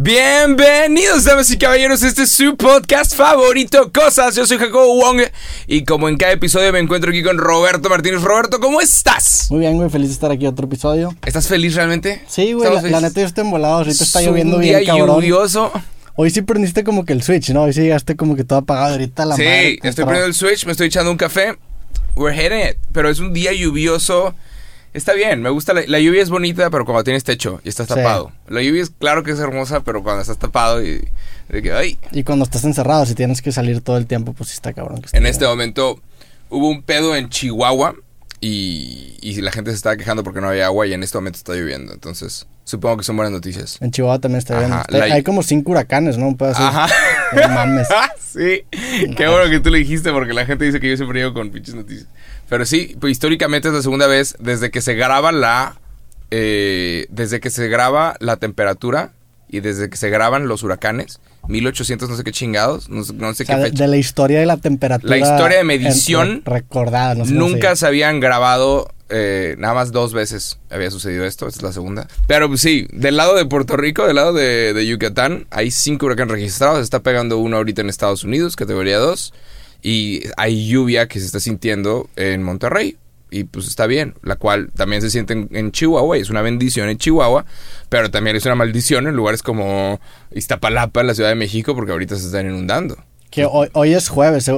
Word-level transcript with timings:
Bienvenidos, 0.00 1.24
damas 1.24 1.50
y 1.50 1.58
caballeros, 1.58 2.04
este 2.04 2.22
es 2.22 2.30
su 2.30 2.56
podcast 2.56 3.16
favorito, 3.16 3.90
Cosas. 3.92 4.36
Yo 4.36 4.46
soy 4.46 4.56
Jacobo 4.56 4.94
Wong 4.94 5.22
y 5.66 5.84
como 5.84 6.08
en 6.08 6.16
cada 6.16 6.30
episodio 6.30 6.72
me 6.72 6.78
encuentro 6.78 7.10
aquí 7.10 7.24
con 7.24 7.36
Roberto 7.36 7.88
Martínez. 7.88 8.22
Roberto, 8.22 8.60
¿cómo 8.60 8.80
estás? 8.80 9.48
Muy 9.50 9.58
bien, 9.58 9.76
güey, 9.76 9.90
feliz 9.90 10.06
de 10.10 10.14
estar 10.14 10.30
aquí 10.30 10.46
otro 10.46 10.66
episodio. 10.66 11.16
¿Estás 11.26 11.48
feliz 11.48 11.74
realmente? 11.74 12.22
Sí, 12.28 12.52
güey, 12.52 12.72
la, 12.72 12.80
la, 12.80 13.00
neta 13.00 13.20
yo 13.22 13.26
estoy 13.26 13.42
embolado, 13.42 13.78
ahorita 13.78 14.04
está 14.04 14.20
Es 14.20 14.26
lloviendo 14.28 14.54
un 14.54 14.62
bien, 14.62 14.78
día 14.78 14.86
cabrón. 14.86 15.16
lluvioso. 15.16 15.72
Hoy 16.14 16.30
sí 16.30 16.42
prendiste 16.42 16.84
como 16.84 17.04
que 17.04 17.12
el 17.12 17.24
switch, 17.24 17.50
¿no? 17.50 17.64
Hoy 17.64 17.72
sí 17.72 17.80
llegaste 17.80 18.14
como 18.14 18.36
que 18.36 18.44
todo 18.44 18.60
apagado, 18.60 18.92
ahorita 18.92 19.24
la 19.26 19.34
Sí, 19.34 19.42
madre. 19.42 19.78
estoy 19.82 20.04
poniendo 20.04 20.28
el 20.28 20.34
switch, 20.34 20.64
me 20.64 20.70
estoy 20.72 20.86
echando 20.86 21.10
un 21.10 21.16
café. 21.16 21.56
We're 22.14 22.36
hitting 22.40 22.60
it. 22.60 22.76
Pero 22.92 23.10
es 23.10 23.18
un 23.18 23.32
día 23.32 23.52
lluvioso. 23.52 24.32
Está 24.94 25.12
bien, 25.14 25.42
me 25.42 25.50
gusta. 25.50 25.72
La, 25.74 25.82
la 25.86 26.00
lluvia 26.00 26.22
es 26.22 26.30
bonita, 26.30 26.70
pero 26.70 26.84
cuando 26.84 27.04
tienes 27.04 27.22
techo 27.24 27.60
y 27.64 27.68
estás 27.68 27.86
Sí. 27.88 27.94
tapado. 27.94 28.32
La 28.48 28.62
lluvia 28.62 28.82
es 28.82 28.90
claro 28.90 29.22
que 29.22 29.30
es 29.32 29.38
hermosa, 29.38 29.80
pero 29.80 30.02
cuando 30.02 30.22
estás 30.22 30.38
tapado 30.38 30.82
y. 30.84 31.06
de 31.48 31.62
que, 31.62 31.72
ay. 31.72 31.98
Y 32.12 32.24
cuando 32.24 32.44
estás 32.44 32.64
encerrado, 32.64 33.04
si 33.06 33.14
tienes 33.14 33.42
que 33.42 33.52
salir 33.52 33.80
todo 33.80 33.96
el 33.98 34.06
tiempo, 34.06 34.32
pues 34.32 34.50
sí 34.50 34.54
está 34.54 34.72
cabrón. 34.72 35.00
que 35.00 35.06
esté 35.06 35.18
En 35.18 35.26
este 35.26 35.46
momento 35.46 36.00
hubo 36.50 36.68
un 36.68 36.82
pedo 36.82 37.14
en 37.16 37.28
Chihuahua 37.28 37.94
y, 38.40 39.16
y 39.20 39.40
la 39.40 39.50
gente 39.52 39.70
se 39.70 39.76
estaba 39.76 39.96
quejando 39.96 40.22
porque 40.22 40.40
no 40.40 40.48
había 40.48 40.66
agua 40.66 40.86
y 40.86 40.92
en 40.94 41.02
este 41.02 41.18
momento 41.18 41.36
está 41.38 41.54
lloviendo. 41.54 41.92
Entonces, 41.92 42.46
supongo 42.64 42.98
que 42.98 43.04
son 43.04 43.16
buenas 43.16 43.32
noticias. 43.32 43.78
En 43.80 43.90
Chihuahua 43.90 44.20
también 44.20 44.38
está 44.38 44.62
Está- 44.62 44.84
la- 44.96 45.14
Hay 45.14 45.22
como 45.22 45.42
cinco 45.42 45.72
huracanes, 45.72 46.16
¿no? 46.18 46.28
Un 46.28 46.36
pedazo. 46.36 46.62
Ajá. 46.62 46.86
No 47.34 47.48
mames. 47.48 47.88
sí. 48.32 48.62
Qué 49.16 49.26
bueno 49.28 49.50
que 49.50 49.60
tú 49.60 49.70
lo 49.70 49.76
dijiste 49.76 50.12
porque 50.12 50.32
la 50.32 50.46
gente 50.46 50.64
dice 50.64 50.80
que 50.80 50.88
yo 50.88 50.96
siempre 50.96 51.20
llego 51.20 51.34
con 51.34 51.50
pinches 51.50 51.74
noticias. 51.74 52.06
Pero 52.48 52.64
sí, 52.66 52.96
pues 53.00 53.12
históricamente 53.12 53.68
es 53.68 53.74
la 53.74 53.82
segunda 53.82 54.06
vez 54.06 54.36
desde 54.38 54.70
que 54.70 54.80
se 54.80 54.94
graba 54.94 55.32
la... 55.32 55.80
eh, 56.30 57.06
desde 57.10 57.40
que 57.40 57.50
se 57.50 57.68
graba 57.68 58.16
la 58.20 58.36
temperatura 58.36 59.12
y 59.48 59.60
desde 59.60 59.88
que 59.88 59.96
se 59.96 60.10
graban 60.10 60.46
los 60.48 60.62
huracanes. 60.62 61.20
1800 61.48 62.08
no 62.10 62.16
sé 62.16 62.24
qué 62.24 62.32
chingados. 62.32 62.90
No, 62.90 63.04
sé- 63.04 63.14
no 63.14 63.32
sé 63.32 63.44
O 63.44 63.46
sea, 63.46 63.56
qué 63.56 63.62
fecha. 63.70 63.84
de 63.84 63.88
la 63.88 63.96
historia 63.96 64.40
de 64.40 64.46
la 64.46 64.58
temperatura. 64.58 65.16
La 65.16 65.18
historia 65.18 65.58
de 65.58 65.64
medición 65.64 66.42
re- 66.44 66.52
recordada, 66.60 67.14
no 67.14 67.24
sé 67.24 67.32
Nunca 67.32 67.74
se 67.74 67.86
habían 67.86 68.20
grabado, 68.20 68.92
eh, 69.08 69.54
nada 69.58 69.72
más 69.72 69.90
dos 69.90 70.12
veces 70.12 70.58
había 70.68 70.90
sucedido 70.90 71.24
esto, 71.24 71.48
esta 71.48 71.60
es 71.60 71.62
la 71.62 71.72
segunda. 71.72 72.06
Pero 72.26 72.48
pues, 72.48 72.60
sí, 72.60 72.86
del 72.92 73.16
lado 73.16 73.34
de 73.34 73.46
Puerto 73.46 73.78
Rico, 73.78 74.06
del 74.06 74.16
lado 74.16 74.34
de, 74.34 74.74
de 74.74 74.86
Yucatán, 74.86 75.46
hay 75.50 75.70
cinco 75.70 76.04
huracanes 76.06 76.32
registrados. 76.32 76.78
Se 76.78 76.84
está 76.84 77.00
pegando 77.00 77.38
uno 77.38 77.56
ahorita 77.56 77.80
en 77.80 77.88
Estados 77.88 78.24
Unidos, 78.24 78.54
categoría 78.54 78.98
2. 78.98 79.32
Y 79.82 80.22
hay 80.36 80.68
lluvia 80.68 81.08
que 81.08 81.20
se 81.20 81.26
está 81.26 81.40
sintiendo 81.40 82.08
en 82.16 82.42
Monterrey. 82.42 82.96
Y 83.30 83.44
pues 83.44 83.68
está 83.68 83.86
bien, 83.86 84.14
la 84.22 84.36
cual 84.36 84.70
también 84.74 85.02
se 85.02 85.10
siente 85.10 85.34
en, 85.34 85.48
en 85.52 85.70
Chihuahua 85.70 86.16
y 86.16 86.22
es 86.22 86.30
una 86.30 86.40
bendición 86.40 86.88
en 86.88 86.96
Chihuahua, 86.96 87.44
pero 87.90 88.10
también 88.10 88.36
es 88.36 88.46
una 88.46 88.54
maldición 88.54 89.06
en 89.06 89.14
lugares 89.14 89.42
como 89.42 90.00
Iztapalapa, 90.34 91.02
la 91.02 91.14
Ciudad 91.14 91.28
de 91.28 91.34
México, 91.34 91.74
porque 91.74 91.92
ahorita 91.92 92.16
se 92.16 92.24
están 92.24 92.46
inundando. 92.46 92.96
Que 93.30 93.44
hoy, 93.44 93.68
hoy 93.74 93.92
es 93.92 94.08
jueves, 94.08 94.50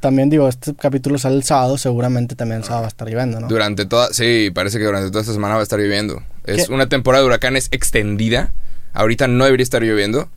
también 0.00 0.28
digo, 0.28 0.46
este 0.46 0.74
capítulo 0.74 1.16
sale 1.16 1.36
el 1.36 1.44
sábado, 1.44 1.78
seguramente 1.78 2.36
también 2.36 2.58
el 2.58 2.64
sábado 2.64 2.82
va 2.82 2.88
a 2.88 2.90
estar 2.90 3.08
lloviendo, 3.08 3.40
¿no? 3.40 3.48
Durante 3.48 3.86
toda, 3.86 4.12
sí, 4.12 4.50
parece 4.54 4.78
que 4.78 4.84
durante 4.84 5.08
toda 5.08 5.22
esta 5.22 5.32
semana 5.32 5.54
va 5.54 5.60
a 5.60 5.62
estar 5.62 5.80
lloviendo. 5.80 6.22
Es 6.44 6.68
¿Qué? 6.68 6.74
una 6.74 6.90
temporada 6.90 7.22
de 7.22 7.28
huracanes 7.28 7.68
extendida. 7.70 8.52
Ahorita 8.92 9.28
no 9.28 9.46
debería 9.46 9.64
estar 9.64 9.82
lloviendo 9.82 10.28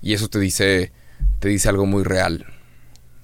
y 0.00 0.14
eso 0.14 0.28
te 0.28 0.38
dice 0.38 0.92
te 1.40 1.48
dice 1.48 1.68
algo 1.68 1.86
muy 1.86 2.04
real. 2.04 2.46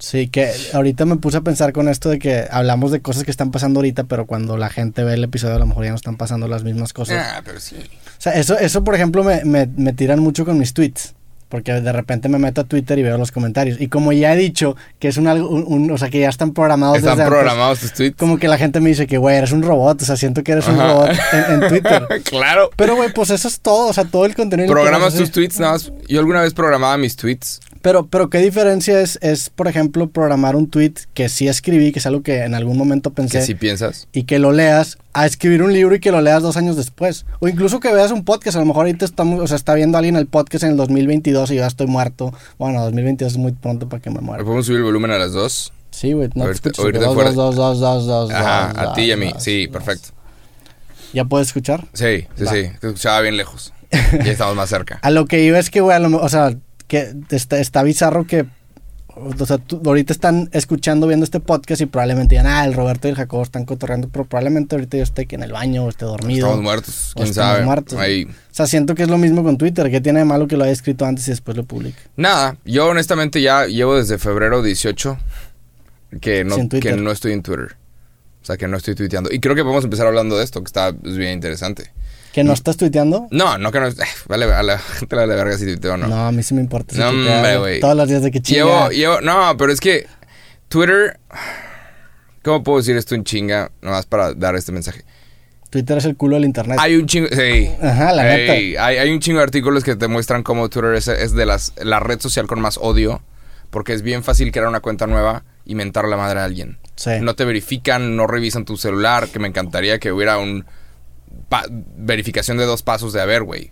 Sí, 0.03 0.27
que 0.27 0.51
ahorita 0.73 1.05
me 1.05 1.15
puse 1.15 1.37
a 1.37 1.41
pensar 1.41 1.71
con 1.71 1.87
esto 1.87 2.09
de 2.09 2.19
que 2.19 2.45
hablamos 2.51 2.91
de 2.91 2.99
cosas 3.01 3.23
que 3.23 3.31
están 3.31 3.51
pasando 3.51 3.79
ahorita, 3.79 4.03
pero 4.03 4.25
cuando 4.25 4.57
la 4.57 4.69
gente 4.69 5.01
ve 5.05 5.13
el 5.13 5.23
episodio 5.23 5.55
a 5.55 5.59
lo 5.59 5.65
mejor 5.65 5.85
ya 5.85 5.91
no 5.91 5.95
están 5.95 6.17
pasando 6.17 6.49
las 6.49 6.65
mismas 6.65 6.91
cosas. 6.91 7.25
Ah, 7.25 7.41
pero 7.45 7.61
sí. 7.61 7.77
O 7.77 8.21
sea, 8.21 8.33
eso, 8.33 8.57
eso 8.59 8.83
por 8.83 8.95
ejemplo, 8.95 9.23
me, 9.23 9.45
me, 9.45 9.65
me 9.77 9.93
tiran 9.93 10.19
mucho 10.19 10.43
con 10.43 10.57
mis 10.57 10.73
tweets. 10.73 11.13
Porque 11.47 11.71
de 11.71 11.91
repente 11.93 12.29
me 12.29 12.39
meto 12.39 12.61
a 12.61 12.63
Twitter 12.63 12.97
y 12.97 13.03
veo 13.03 13.15
los 13.17 13.31
comentarios. 13.31 13.79
Y 13.79 13.87
como 13.87 14.11
ya 14.11 14.33
he 14.33 14.35
dicho 14.37 14.75
que 14.97 15.07
es 15.07 15.17
un, 15.17 15.27
algo- 15.27 15.47
un- 15.49 15.65
un- 15.67 15.91
o 15.91 15.97
sea, 15.99 16.09
que 16.09 16.19
ya 16.19 16.27
están 16.29 16.51
programados 16.51 16.97
Están 16.97 17.11
desde 17.11 17.23
antes, 17.25 17.31
programados 17.37 17.79
tus 17.79 17.93
tweets. 17.93 18.17
como 18.17 18.39
que 18.39 18.47
la 18.47 18.57
gente 18.57 18.79
me 18.79 18.89
dice 18.89 19.05
que, 19.05 19.19
güey, 19.19 19.37
eres 19.37 19.51
un 19.51 19.61
robot. 19.61 20.01
O 20.01 20.05
sea, 20.05 20.17
siento 20.17 20.43
que 20.43 20.51
eres 20.53 20.67
un 20.67 20.77
robot 20.79 21.11
en, 21.31 21.61
en 21.61 21.69
Twitter. 21.69 22.07
claro. 22.23 22.71
Pero, 22.75 22.95
güey, 22.95 23.13
pues 23.13 23.29
eso 23.29 23.47
es 23.47 23.59
todo. 23.61 23.87
O 23.89 23.93
sea, 23.93 24.03
todo 24.05 24.25
el 24.25 24.33
contenido. 24.35 24.67
Programas 24.69 25.13
tus 25.13 25.21
así. 25.23 25.31
tweets 25.31 25.59
nada 25.59 25.73
más. 25.73 25.91
Yo 26.09 26.19
alguna 26.19 26.41
vez 26.41 26.53
programaba 26.55 26.97
mis 26.97 27.15
tweets. 27.15 27.59
Pero, 27.83 28.07
pero 28.07 28.29
¿qué 28.29 28.39
diferencia 28.39 28.99
es, 29.01 29.19
es, 29.21 29.49
por 29.51 29.67
ejemplo, 29.67 30.09
programar 30.09 30.55
un 30.55 30.67
tweet 30.69 30.93
que 31.13 31.29
sí 31.29 31.47
escribí, 31.47 31.91
que 31.91 31.99
es 31.99 32.05
algo 32.07 32.23
que 32.23 32.43
en 32.43 32.55
algún 32.55 32.77
momento 32.77 33.11
pensé, 33.11 33.39
Que 33.39 33.45
si 33.45 33.53
piensas. 33.55 34.07
y 34.13 34.23
que 34.23 34.39
lo 34.39 34.51
leas, 34.53 34.97
a 35.13 35.25
escribir 35.27 35.61
un 35.61 35.73
libro 35.73 35.93
y 35.93 35.99
que 35.99 36.11
lo 36.11 36.21
leas 36.21 36.41
dos 36.41 36.57
años 36.57 36.75
después? 36.77 37.25
O 37.39 37.47
incluso 37.47 37.79
que 37.81 37.93
veas 37.93 38.09
un 38.11 38.23
podcast, 38.23 38.55
a 38.57 38.61
lo 38.61 38.65
mejor 38.65 38.85
ahorita 38.87 39.03
estamos, 39.05 39.39
o 39.41 39.47
sea, 39.47 39.57
está 39.57 39.73
viendo 39.75 39.97
alguien 39.97 40.15
el 40.15 40.25
podcast 40.27 40.63
en 40.63 40.71
el 40.71 40.77
2022 40.77 41.51
y 41.51 41.55
yo 41.55 41.59
ya 41.61 41.67
estoy 41.67 41.87
muerto. 41.87 42.33
Bueno, 42.57 42.81
2022 42.83 43.33
es 43.33 43.37
muy 43.37 43.51
pronto 43.51 43.87
para 43.89 44.01
que 44.01 44.09
me 44.09 44.15
¿Le 44.15 44.21
muera. 44.21 44.43
podemos 44.43 44.65
subir 44.65 44.77
el 44.79 44.85
volumen 44.85 45.11
a 45.11 45.17
las 45.19 45.33
dos? 45.33 45.73
Sí, 45.91 46.13
güey, 46.13 46.29
no 46.29 46.33
te 46.33 46.39
Ahorita- 46.39 46.69
escuchas. 46.69 46.85
ahorita 46.85 47.05
Dos, 47.05 47.13
fuera- 47.13 47.31
dos, 47.33 47.55
dos, 47.55 47.79
dos, 47.79 48.05
dos, 48.07 48.31
Ajá, 48.31 48.73
dos, 48.73 48.87
a 48.91 48.93
ti 48.93 49.01
y 49.01 49.11
a 49.11 49.17
mí. 49.17 49.29
dos, 49.33 49.43
Sí, 49.43 49.67
perfecto. 49.67 50.09
¿Ya 51.13 51.25
puedes 51.25 51.49
escuchar? 51.49 51.85
Sí, 51.93 52.25
sí, 52.35 52.43
Va. 52.45 52.51
sí. 52.51 52.63
Te 52.79 52.87
escuchaba 52.87 53.19
bien 53.21 53.35
lejos. 53.37 53.73
Ya 54.25 54.31
estamos 54.31 54.55
más 54.55 54.69
cerca. 54.69 54.97
A 55.03 55.11
lo 55.11 55.25
que 55.27 55.43
iba 55.43 55.59
es 55.59 55.69
que, 55.69 55.81
güey, 55.81 55.95
a 55.95 56.07
o 56.07 56.29
sea, 56.29 56.55
que 56.87 57.13
está, 57.29 57.59
está 57.59 57.83
bizarro 57.83 58.25
que, 58.25 58.45
o 59.15 59.45
sea, 59.45 59.57
tú- 59.59 59.81
ahorita 59.85 60.11
están 60.11 60.49
escuchando, 60.53 61.05
viendo 61.07 61.23
este 61.23 61.39
podcast 61.39 61.81
y 61.81 61.85
probablemente 61.85 62.35
digan, 62.35 62.47
ah, 62.47 62.65
el 62.65 62.73
Roberto 62.73 63.07
y 63.07 63.11
el 63.11 63.15
Jacobo 63.17 63.43
están 63.43 63.65
cotorreando, 63.65 64.09
pero 64.09 64.25
probablemente 64.25 64.75
ahorita 64.75 64.97
yo 64.97 65.03
esté 65.03 65.23
aquí 65.23 65.35
en 65.35 65.43
el 65.43 65.51
baño 65.51 65.85
o 65.85 65.89
esté 65.89 66.05
dormido. 66.05 66.47
Estamos 66.47 66.63
muertos. 66.63 67.11
¿Quién 67.15 67.27
estamos 67.27 67.53
sabe? 67.53 67.65
muertos. 67.65 67.99
Ahí. 67.99 68.23
O 68.25 68.53
sea, 68.55 68.65
siento 68.67 68.95
que 68.95 69.03
es 69.03 69.09
lo 69.09 69.17
mismo 69.17 69.43
con 69.43 69.57
Twitter, 69.57 69.89
que 69.91 70.01
tiene 70.01 70.19
de 70.19 70.25
malo 70.25 70.47
que 70.47 70.57
lo 70.57 70.63
haya 70.63 70.73
escrito 70.73 71.05
antes 71.05 71.27
y 71.27 71.31
después 71.31 71.55
lo 71.57 71.63
publique. 71.63 71.97
Nada, 72.15 72.57
yo 72.65 72.87
honestamente 72.87 73.41
ya 73.41 73.65
llevo 73.67 73.95
desde 73.97 74.17
febrero 74.17 74.61
18 74.63 75.17
que 76.21 76.43
no, 76.43 76.55
que 76.69 76.95
no 76.95 77.11
estoy 77.11 77.33
en 77.33 77.43
Twitter. 77.43 77.75
O 78.41 78.45
sea, 78.45 78.57
que 78.57 78.67
no 78.67 78.75
estoy 78.77 78.93
tuiteando. 78.93 79.31
Y 79.31 79.39
creo 79.39 79.55
que 79.55 79.61
podemos 79.63 79.85
empezar 79.85 80.05
hablando 80.05 80.37
de 80.37 80.43
esto, 80.43 80.59
que 80.61 80.67
está 80.67 80.89
es 80.89 81.15
bien 81.15 81.31
interesante. 81.31 81.91
¿Que 82.33 82.43
no 82.43 82.51
estás 82.51 82.77
tuiteando? 82.77 83.27
No, 83.29 83.59
no 83.59 83.71
que 83.71 83.79
no... 83.79 83.87
Vale, 84.27 84.45
a 84.45 84.63
la 84.63 84.79
gente 84.79 85.15
le 85.15 85.21
vale 85.21 85.35
verga 85.35 85.55
si 85.55 85.65
tuiteo 85.65 85.93
o 85.93 85.97
no. 85.97 86.07
No, 86.07 86.27
a 86.27 86.31
mí 86.31 86.41
sí 86.41 86.55
me 86.55 86.61
importa. 86.61 86.95
si 86.95 86.99
No, 86.99 87.59
güey. 87.59 87.79
Todos 87.79 87.95
los 87.95 88.09
días 88.09 88.23
de 88.23 88.31
que 88.31 88.41
chinga. 88.41 88.57
Llevo, 88.57 88.89
llevo... 88.89 89.21
No, 89.21 89.55
pero 89.55 89.71
es 89.71 89.79
que 89.79 90.07
Twitter... 90.67 91.19
¿Cómo 92.43 92.63
puedo 92.63 92.79
decir 92.79 92.97
esto 92.97 93.13
en 93.13 93.23
chinga? 93.23 93.71
Nomás 93.81 94.07
para 94.07 94.33
dar 94.33 94.55
este 94.55 94.71
mensaje. 94.71 95.03
Twitter 95.69 95.99
es 95.99 96.05
el 96.05 96.17
culo 96.17 96.35
del 96.35 96.45
internet. 96.45 96.79
Hay 96.81 96.95
un 96.95 97.05
chingo... 97.05 97.27
Sí. 97.31 97.69
Ajá, 97.81 98.11
la 98.13 98.35
Ey, 98.35 98.71
neta. 98.71 98.83
hay, 98.83 98.97
hay 98.97 99.11
un 99.11 99.19
chingo 99.19 99.37
de 99.37 99.43
artículos 99.43 99.83
que 99.83 99.95
te 99.95 100.07
muestran 100.07 100.41
cómo 100.41 100.69
Twitter 100.69 100.95
es, 100.95 101.07
es 101.07 101.33
de 101.33 101.45
las, 101.45 101.73
la 101.77 101.99
red 101.99 102.19
social 102.19 102.47
con 102.47 102.59
más 102.59 102.79
odio. 102.81 103.21
Porque 103.69 103.93
es 103.93 104.01
bien 104.01 104.23
fácil 104.23 104.51
crear 104.51 104.67
una 104.67 104.79
cuenta 104.79 105.05
nueva 105.05 105.43
y 105.65 105.75
mentar 105.75 106.05
la 106.07 106.17
madre 106.17 106.39
a 106.39 106.45
alguien. 106.45 106.79
Sí. 106.95 107.11
No 107.21 107.35
te 107.35 107.45
verifican, 107.45 108.15
no 108.15 108.25
revisan 108.25 108.65
tu 108.65 108.75
celular, 108.75 109.27
que 109.29 109.37
me 109.37 109.47
encantaría 109.47 109.99
que 109.99 110.11
hubiera 110.11 110.39
un 110.39 110.65
verificación 111.97 112.57
de 112.57 112.65
dos 112.65 112.83
pasos 112.83 113.13
de 113.13 113.21
a 113.21 113.25
ver, 113.25 113.43
güey. 113.43 113.71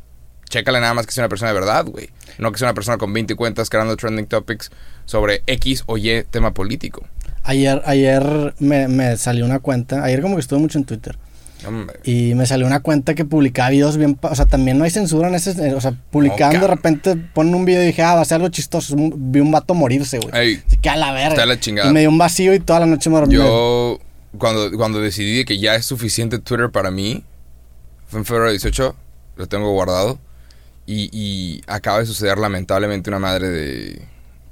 Chécale 0.49 0.79
nada 0.81 0.93
más 0.93 1.05
que 1.05 1.13
sea 1.13 1.23
una 1.23 1.29
persona 1.29 1.53
de 1.53 1.59
verdad, 1.59 1.85
güey. 1.85 2.09
No 2.37 2.51
que 2.51 2.57
sea 2.59 2.67
una 2.67 2.73
persona 2.73 2.97
con 2.97 3.13
20 3.13 3.35
cuentas 3.35 3.69
creando 3.69 3.95
trending 3.95 4.25
topics 4.27 4.69
sobre 5.05 5.43
X 5.47 5.83
o 5.85 5.97
Y 5.97 6.23
tema 6.29 6.53
político. 6.53 7.05
Ayer, 7.43 7.81
ayer 7.85 8.53
me, 8.59 8.87
me 8.87 9.17
salió 9.17 9.45
una 9.45 9.59
cuenta, 9.59 10.03
ayer 10.03 10.21
como 10.21 10.35
que 10.35 10.41
estuve 10.41 10.59
mucho 10.59 10.77
en 10.77 10.83
Twitter. 10.85 11.17
Hombre. 11.65 11.99
Y 12.03 12.33
me 12.35 12.45
salió 12.47 12.65
una 12.65 12.79
cuenta 12.81 13.13
que 13.13 13.23
publicaba 13.23 13.69
videos 13.69 13.95
bien... 13.97 14.17
O 14.21 14.35
sea, 14.35 14.45
también 14.47 14.77
no 14.79 14.83
hay 14.83 14.89
censura 14.89 15.27
en 15.27 15.35
ese... 15.35 15.73
O 15.75 15.79
sea, 15.81 15.93
publicaban 16.09 16.59
de 16.59 16.67
repente, 16.67 17.15
ponen 17.15 17.53
un 17.53 17.65
video 17.65 17.83
y 17.83 17.87
dije, 17.87 18.01
ah, 18.01 18.15
va 18.15 18.21
a 18.21 18.25
ser 18.25 18.35
algo 18.37 18.49
chistoso. 18.49 18.95
Un- 18.95 19.31
Vi 19.31 19.39
un 19.39 19.51
vato 19.51 19.73
morirse, 19.75 20.17
güey. 20.19 20.59
Que 20.81 20.89
a 20.89 20.95
la 20.95 21.11
verga. 21.13 21.29
Está 21.29 21.45
la 21.45 21.59
chingada. 21.59 21.89
Y 21.89 21.93
me 21.93 21.99
dio 22.01 22.09
un 22.09 22.17
vacío 22.17 22.53
y 22.55 22.59
toda 22.59 22.79
la 22.79 22.87
noche 22.87 23.09
me 23.11 23.17
dormí. 23.17 23.35
yo, 23.35 23.99
cuando, 24.39 24.71
cuando 24.75 24.99
decidí 25.01 25.45
que 25.45 25.59
ya 25.59 25.75
es 25.75 25.85
suficiente 25.85 26.39
Twitter 26.39 26.71
para 26.71 26.89
mí, 26.89 27.23
fue 28.11 28.19
en 28.19 28.25
febrero 28.25 28.49
18, 28.49 28.95
lo 29.37 29.47
tengo 29.47 29.71
guardado. 29.71 30.19
Y, 30.85 31.09
y 31.13 31.61
acaba 31.67 31.99
de 31.99 32.05
suceder 32.05 32.37
lamentablemente 32.37 33.09
una 33.09 33.19
madre 33.19 33.49
de 33.49 34.01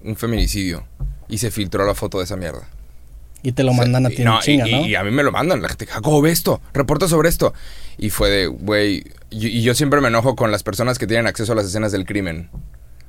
un 0.03 0.15
feminicidio. 0.15 0.85
Y 1.27 1.39
se 1.39 1.51
filtró 1.51 1.85
la 1.85 1.93
foto 1.93 2.19
de 2.19 2.23
esa 2.23 2.37
mierda. 2.37 2.67
Y 3.43 3.51
te 3.51 3.63
lo 3.63 3.73
mandan 3.73 4.05
a 4.05 4.09
ti 4.09 4.23
no, 4.23 4.39
chinga, 4.39 4.67
y, 4.67 4.71
¿no? 4.71 4.85
y 4.85 4.95
a 4.95 5.03
mí 5.03 5.11
me 5.11 5.23
lo 5.23 5.31
mandan. 5.33 5.61
La 5.61 5.67
gente, 5.67 5.87
Jacobo, 5.87 6.21
ve 6.21 6.31
esto, 6.31 6.61
reporta 6.73 7.09
sobre 7.09 7.27
esto. 7.27 7.53
Y 7.97 8.09
fue 8.11 8.29
de, 8.29 8.47
güey. 8.47 9.03
Y, 9.29 9.61
yo 9.61 9.75
siempre 9.75 9.99
me 9.99 10.07
enojo 10.07 10.37
con 10.37 10.51
las 10.51 10.63
personas 10.63 10.97
que 10.97 11.05
tienen 11.05 11.27
acceso 11.27 11.51
a 11.51 11.55
las 11.55 11.65
escenas 11.65 11.91
del 11.91 12.05
crimen. 12.05 12.49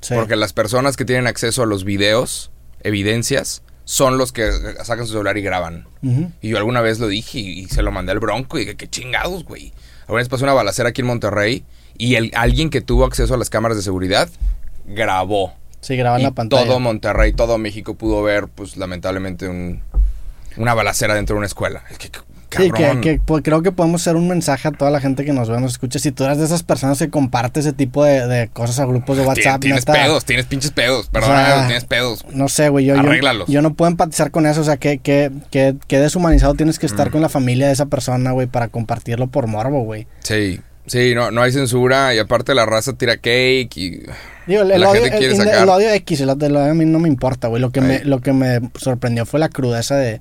Sí. 0.01 0.15
Porque 0.15 0.35
las 0.35 0.53
personas 0.53 0.97
que 0.97 1.05
tienen 1.05 1.29
acceso 1.29 1.63
a 1.63 1.67
los 1.67 1.85
videos, 1.85 2.51
evidencias, 2.83 3.63
son 3.85 4.19
los 4.19 4.33
que 4.33 4.51
sacan 4.83 5.07
su 5.07 5.13
celular 5.13 5.39
y 5.39 5.43
graban. 5.43 5.87
Y 6.41 6.49
yo 6.49 6.59
alguna 6.59 6.81
vez 6.81 6.99
lo 6.99 7.07
dije 7.07 7.39
y, 7.39 7.61
y 7.61 7.67
se 7.67 7.83
lo 7.83 7.93
mandé 7.93 8.13
al 8.13 8.19
bronco 8.19 8.57
y 8.59 8.63
dije, 8.63 8.77
qué 8.77 8.89
chingados, 8.89 9.45
güey. 9.45 9.73
Alguna 10.11 10.23
vez 10.23 10.29
pasó 10.29 10.43
una 10.43 10.55
balacera 10.55 10.89
aquí 10.89 11.03
en 11.03 11.07
Monterrey 11.07 11.63
y 11.97 12.17
el, 12.17 12.33
alguien 12.35 12.69
que 12.69 12.81
tuvo 12.81 13.05
acceso 13.05 13.33
a 13.33 13.37
las 13.37 13.49
cámaras 13.49 13.77
de 13.77 13.85
seguridad 13.85 14.29
grabó. 14.85 15.55
Sí, 15.83 15.97
graban 15.97 16.21
y 16.21 16.25
la 16.25 16.33
pantalla. 16.33 16.67
todo 16.67 16.81
Monterrey, 16.81 17.33
todo 17.33 17.59
México 17.59 17.95
pudo 17.95 18.21
ver, 18.21 18.49
pues 18.49 18.77
lamentablemente, 18.77 19.47
un, 19.47 19.83
una 20.57 20.75
balacera 20.75 21.15
dentro 21.15 21.35
de 21.35 21.39
una 21.39 21.47
escuela. 21.47 21.85
Es 21.89 21.99
que, 21.99 22.11
Sí, 22.51 22.71
que, 22.71 22.83
cabrón. 22.83 23.01
que, 23.01 23.21
pues, 23.25 23.43
creo 23.45 23.63
que 23.63 23.73
podemos 23.73 24.01
hacer 24.03 24.17
un 24.17 24.27
mensaje 24.29 24.69
a 24.69 24.73
toda 24.73 24.91
la 24.91 25.01
gente 25.01 25.25
que 25.25 25.33
nos 25.33 25.49
ve, 25.49 25.61
nos 25.61 25.73
escucha. 25.73 25.99
Si 25.99 26.11
tú 26.13 26.25
eres 26.25 26.39
de 26.39 26.45
esas 26.45 26.63
personas 26.63 26.99
que 26.99 27.09
comparte 27.11 27.61
ese 27.61 27.73
tipo 27.73 28.05
de, 28.05 28.27
de 28.27 28.49
cosas 28.49 28.79
a 28.81 28.87
grupos 28.87 29.17
de 29.17 29.25
WhatsApp, 29.25 29.61
tienes 29.61 29.87
neta, 29.87 29.93
pedos, 29.93 30.25
tienes 30.25 30.47
pinches 30.47 30.71
pedos. 30.73 31.09
Perdón, 31.09 31.31
sea, 31.31 31.67
tienes 31.67 31.85
pedos. 31.85 32.25
No 32.33 32.49
sé, 32.49 32.69
güey. 32.69 32.85
Yo, 32.87 32.95
yo, 33.47 33.63
no 33.63 33.75
puedo 33.75 33.91
empatizar 33.91 34.31
con 34.31 34.47
eso. 34.47 34.61
O 34.61 34.65
sea, 34.65 34.77
que, 34.79 34.99
que, 34.99 35.31
que, 35.51 35.77
que 35.87 35.99
deshumanizado 35.99 36.55
tienes 36.55 36.79
que 36.79 36.87
estar 36.87 37.09
Mm. 37.09 37.13
con 37.13 37.21
la 37.23 37.29
familia 37.29 37.67
de 37.69 37.73
esa 37.73 37.87
persona, 37.87 38.33
güey, 38.33 38.47
para 38.47 38.69
compartirlo 38.69 39.27
por 39.29 39.47
morbo, 39.47 39.85
güey. 39.85 40.07
Sí, 40.21 40.61
sí, 40.87 41.15
no, 41.15 41.31
no 41.31 41.43
hay 41.43 41.53
censura 41.53 42.15
y 42.15 42.19
aparte 42.19 42.55
la 42.55 42.67
raza 42.67 42.93
tira 42.95 43.17
cake 43.17 43.71
y... 43.77 44.03
Digo, 44.47 44.63
el, 44.63 44.83
odio, 44.85 45.03
quiere 45.03 45.27
el- 45.27 45.37
sacar. 45.37 45.63
el 45.63 45.69
odio 45.69 45.91
X, 45.93 46.21
el, 46.23 46.31
odio 46.31 46.59
a 46.59 46.75
mí 46.75 46.85
no 46.85 46.99
me 46.99 47.07
importa, 47.09 47.47
güey. 47.49 47.61
Lo 47.63 47.71
que, 47.71 47.81
me, 47.81 48.03
lo 48.05 48.21
que 48.21 48.33
me 48.33 48.59
sorprendió 48.77 49.25
fue 49.25 49.39
la 49.39 49.49
crudeza 49.49 49.95
de, 49.95 50.21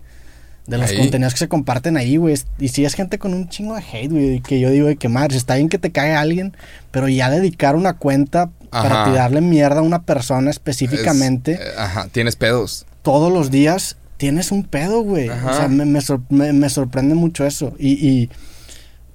de 0.69 0.77
los 0.77 0.92
Ahí. 0.92 0.98
contenidos 1.00 1.33
que 1.33 1.39
se 1.39 1.48
comparten 1.48 1.98
ahí, 1.98 2.18
güey. 2.18 2.36
Y 2.60 2.68
si 2.69 2.86
es 2.86 2.94
gente 2.94 3.18
con 3.19 3.33
un 3.33 3.50
chingo 3.50 3.75
de 3.75 3.81
hate, 3.81 4.12
güey. 4.12 4.36
y 4.36 4.42
Que 4.42 4.60
yo 4.60 4.69
digo 4.69 4.88
de 4.88 4.95
que 4.95 5.10
madre, 5.10 5.36
está 5.36 5.56
bien 5.56 5.68
que 5.69 5.77
te 5.80 5.92
caiga 5.92 6.19
alguien, 6.21 6.56
pero 6.92 7.07
ya 7.10 7.30
dedicar 7.30 7.75
una 7.75 7.94
cuenta 7.94 8.50
para 8.69 9.06
tirarle 9.06 9.42
mierda 9.42 9.80
a 9.80 9.83
una 9.83 10.04
persona 10.04 10.51
específicamente 10.51 11.54
es- 11.54 11.60
eh, 11.60 11.63
ajá, 11.77 12.07
tienes 12.12 12.36
pedos. 12.36 12.86
todos 13.01 13.33
los 13.33 13.50
días, 13.50 13.98
tienes 14.18 14.51
un 14.51 14.63
pedo, 14.63 15.01
güey. 15.01 15.30
Ajá. 15.30 15.50
O 15.51 15.54
sea, 15.56 15.68
me, 15.68 15.86
me 15.86 16.01
sor- 16.01 16.21
me- 16.30 16.54
me 16.54 16.69
sorprende 16.69 17.16
mucho 17.16 17.45
eso. 17.48 17.74
Y, 17.80 17.94
y, 18.07 18.30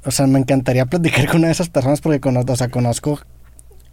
o 0.05 0.11
sea, 0.11 0.27
me 0.27 0.39
encantaría 0.41 0.87
platicar 0.91 1.27
con 1.29 1.37
una 1.39 1.47
de 1.49 1.53
esas 1.53 1.69
personas 1.69 2.01
porque 2.01 2.19
conozco, 2.21 2.53
o 2.53 2.57
sea, 2.57 2.69
conozco 2.69 3.21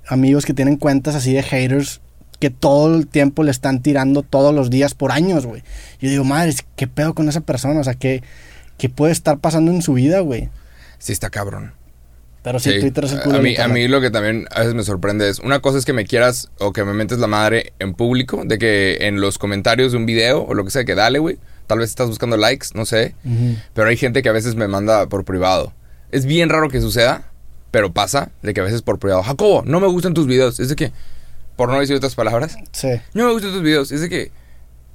amigos 0.08 0.46
que 0.46 0.54
tienen 0.54 0.78
cuentas 0.78 1.14
así 1.16 1.32
de 1.34 1.44
haters 1.44 2.02
que 2.42 2.50
todo 2.50 2.96
el 2.96 3.08
tiempo 3.08 3.44
le 3.44 3.52
están 3.52 3.82
tirando 3.84 4.24
todos 4.24 4.54
los 4.54 4.72
días 4.72 4.96
por 4.96 5.12
años, 5.12 5.46
güey. 5.46 5.62
Yo 6.02 6.10
digo, 6.10 6.24
madre, 6.24 6.56
¿qué 6.76 6.88
pedo 6.88 7.14
con 7.14 7.30
esa 7.30 7.42
persona? 7.42 7.80
O 7.80 7.84
sea, 7.84 7.94
¿qué, 7.94 8.24
qué 8.80 8.90
puede 8.90 9.14
estar 9.14 9.38
pasando 9.38 9.72
en 9.72 9.84
su 9.84 9.94
vida, 9.94 10.22
güey? 10.22 10.50
Sí 10.98 11.14
está 11.14 11.30
cabrón. 11.30 11.74
Pero 12.42 12.60
sí, 12.60 12.72
Sí. 12.72 12.80
Twitter 12.80 13.06
es 13.06 13.12
el 13.12 13.22
culo 13.22 13.38
a 13.38 13.42
mí, 13.42 13.56
a 13.56 13.68
mí 13.68 13.88
lo 13.88 14.02
que 14.02 14.10
también 14.10 14.48
a 14.50 14.62
veces 14.62 14.74
me 14.74 14.84
sorprende 14.84 15.30
es, 15.30 15.38
una 15.38 15.60
cosa 15.60 15.78
es 15.78 15.86
que 15.86 15.94
me 15.94 16.06
quieras 16.06 16.50
o 16.58 16.74
que 16.74 16.84
me 16.84 16.94
mentes 16.94 17.20
la 17.20 17.28
madre 17.28 17.74
en 17.78 17.94
público, 17.94 18.42
de 18.44 18.58
que 18.58 18.98
en 19.02 19.22
los 19.22 19.38
comentarios 19.38 19.92
de 19.92 20.00
un 20.00 20.08
video 20.08 20.44
o 20.44 20.56
lo 20.56 20.66
que 20.66 20.72
sea, 20.72 20.84
que 20.84 20.96
dale, 20.96 21.20
güey. 21.20 21.38
Tal 21.68 21.78
vez 21.78 21.92
estás 21.92 22.08
buscando 22.08 22.38
likes, 22.38 22.70
no 22.74 22.86
sé. 22.86 23.14
Pero 23.74 23.88
hay 23.88 23.98
gente 23.98 24.24
que 24.24 24.30
a 24.30 24.34
veces 24.34 24.56
me 24.56 24.68
manda 24.68 25.08
por 25.08 25.24
privado. 25.24 25.74
Es 26.12 26.26
bien 26.26 26.50
raro 26.50 26.70
que 26.70 26.82
suceda, 26.82 27.32
pero 27.70 27.94
pasa 27.94 28.32
de 28.42 28.54
que 28.56 28.62
a 28.62 28.64
veces 28.64 28.82
por 28.82 28.98
privado. 28.98 29.22
Jacobo, 29.22 29.62
no 29.64 29.80
me 29.80 29.88
gustan 29.88 30.16
tus 30.16 30.26
videos. 30.26 30.60
Es 30.60 30.70
de 30.70 30.76
que, 30.76 30.92
por 31.62 31.70
no 31.72 31.80
decir 31.80 31.96
otras 31.96 32.16
palabras, 32.16 32.58
Sí. 32.72 32.90
no 33.14 33.26
me 33.28 33.32
gustan 33.34 33.52
tus 33.52 33.62
videos. 33.62 33.92
Es 33.92 34.02
de 34.02 34.10
que, 34.10 34.32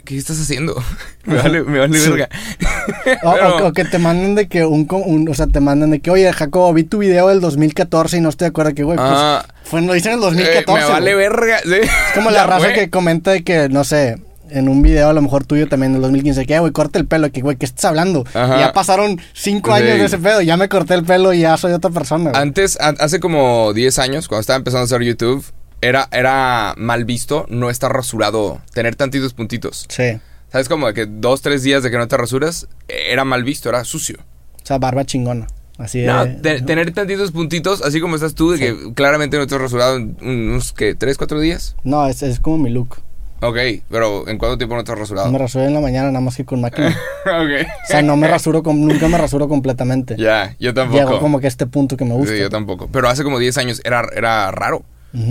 ¿qué 0.05 0.17
estás 0.17 0.41
haciendo? 0.41 0.75
me 1.25 1.37
vale, 1.37 1.63
me 1.63 1.79
vale 1.79 1.97
Sí. 1.99 2.11
verga. 2.11 2.29
O, 3.23 3.33
Pero- 3.35 3.57
o- 3.57 3.69
o 3.69 3.73
que 3.73 3.85
te 3.85 3.99
manden 3.99 4.35
de 4.35 4.49
que 4.49 4.65
un, 4.65 4.89
o 5.31 5.35
sea, 5.35 5.47
te 5.47 5.61
mandan 5.61 5.91
de 5.93 6.01
que, 6.01 6.11
oye, 6.11 6.33
Jacobo, 6.33 6.73
vi 6.73 6.83
tu 6.83 6.99
video 6.99 7.29
del 7.29 7.41
2014 7.41 8.17
y 8.17 8.21
no 8.21 8.29
estoy 8.31 8.47
de 8.47 8.51
acuerdo 8.51 8.75
que, 8.75 8.83
güey, 8.83 8.97
pues, 8.97 9.09
Ah, 9.13 9.45
fue, 9.65 9.81
lo 9.83 9.95
hice 9.95 10.09
en 10.09 10.15
el 10.15 10.21
eh, 10.21 10.23
2014. 10.23 10.85
me 10.87 10.93
vale 10.93 11.15
güey. 11.15 11.29
verga. 11.29 11.59
sí. 11.63 11.71
Es 11.83 11.91
como 12.15 12.31
la 12.31 12.47
raza 12.47 12.73
que 12.73 12.91
comenta 12.91 13.31
de 13.31 13.45
que, 13.45 13.69
no 13.69 13.85
sé, 13.85 14.19
en 14.51 14.69
un 14.69 14.83
video 14.83 15.09
a 15.09 15.13
lo 15.13 15.23
mejor 15.23 15.45
tuyo 15.45 15.67
también 15.69 15.93
del 15.93 16.03
2015, 16.03 16.47
que, 16.47 16.55
"Eh, 16.55 16.61
güey, 16.61 16.73
corta 16.73 16.99
el 17.01 17.07
pelo, 17.07 17.31
que, 17.33 17.41
güey, 17.41 17.57
¿qué 17.57 17.67
estás 17.67 17.87
hablando? 17.87 18.25
Ajá. 18.35 18.61
Ya 18.61 18.73
pasaron 18.73 19.21
cinco 19.35 19.75
Sí. 19.77 19.83
años 19.83 19.99
de 19.99 20.05
ese 20.05 20.19
pedo, 20.19 20.41
ya 20.43 20.57
me 20.57 20.69
corté 20.69 20.95
el 20.95 21.03
pelo 21.05 21.33
y 21.33 21.41
ya 21.41 21.57
soy 21.57 21.73
otra 21.73 21.91
persona, 21.91 22.31
güey. 22.31 22.41
Antes, 22.43 22.79
an- 22.81 22.97
hace 23.01 23.19
como 23.19 23.73
10 23.73 23.99
años, 23.99 24.29
cuando 24.29 24.41
estaba 24.43 24.59
empezando 24.59 24.83
a 24.83 24.85
hacer 24.85 25.03
YouTube, 25.03 25.45
era, 25.81 26.08
era 26.12 26.75
mal 26.76 27.05
visto 27.05 27.46
no 27.49 27.70
estar 27.70 27.93
rasurado, 27.93 28.61
tener 28.73 28.96
tantitos 28.96 29.34
puntitos. 29.34 29.87
Sí. 29.88 30.19
¿Sabes? 30.50 30.69
Como 30.69 30.87
de 30.87 30.94
que 30.94 31.06
dos, 31.06 31.43
tres 31.43 31.62
días 31.62 31.82
de 31.82 31.90
que 31.90 31.99
no 31.99 32.08
te 32.08 32.17
rasuras, 32.17 32.69
era 32.88 33.25
mal 33.25 33.44
visto, 33.44 33.69
era 33.69 33.84
sucio. 33.84 34.19
O 34.62 34.67
sea, 34.67 34.78
barba 34.78 35.05
chingona. 35.05 35.46
Así 35.78 36.00
de... 36.00 36.06
No, 36.06 36.25
te- 36.40 36.62
tener 36.62 36.93
tantitos 36.93 37.32
puntitos, 37.32 37.82
así 37.82 38.00
como 38.00 38.14
estás 38.14 38.34
tú, 38.34 38.52
de 38.52 38.58
que 38.58 38.94
claramente 38.94 39.37
no 39.37 39.46
te 39.46 39.55
has 39.55 39.61
rasurado 39.61 39.96
en 39.96 40.17
unos, 40.23 40.73
¿qué? 40.73 40.94
¿Tres, 40.94 41.19
cuatro 41.19 41.38
días? 41.40 41.76
No, 41.84 42.06
es, 42.06 42.22
es 42.22 42.40
como 42.40 42.58
mi 42.58 42.70
look. 42.70 42.96
Ok, 43.43 43.58
pero 43.90 44.26
¿en 44.29 44.38
cuánto 44.38 44.56
tiempo 44.56 44.75
no 44.76 44.82
te 44.84 44.93
has 44.93 44.99
rasurado? 44.99 45.31
Me 45.31 45.37
rasuro 45.38 45.67
en 45.67 45.75
la 45.75 45.81
mañana 45.81 46.06
nada 46.11 46.20
más 46.22 46.37
que 46.37 46.46
con 46.46 46.62
máquina. 46.62 46.88
ok. 47.26 47.67
O 47.84 47.87
sea, 47.87 48.00
no 48.00 48.17
me 48.17 48.26
rasuro, 48.29 48.62
com- 48.62 48.81
nunca 48.81 49.08
me 49.08 49.19
rasuro 49.19 49.46
completamente. 49.49 50.17
Ya, 50.17 50.56
yo 50.58 50.72
tampoco. 50.72 50.99
Llego 50.99 51.20
como 51.20 51.38
que 51.40 51.46
a 51.46 51.49
este 51.49 51.67
punto 51.67 51.99
que 51.99 52.06
me 52.06 52.14
gusta. 52.14 52.32
Sí, 52.32 52.40
yo 52.40 52.49
tampoco. 52.49 52.88
Pero 52.90 53.11
hace 53.11 53.22
como 53.25 53.38
10 53.38 53.58
años 53.58 53.82
era, 53.84 54.06
era 54.17 54.50
raro. 54.52 54.82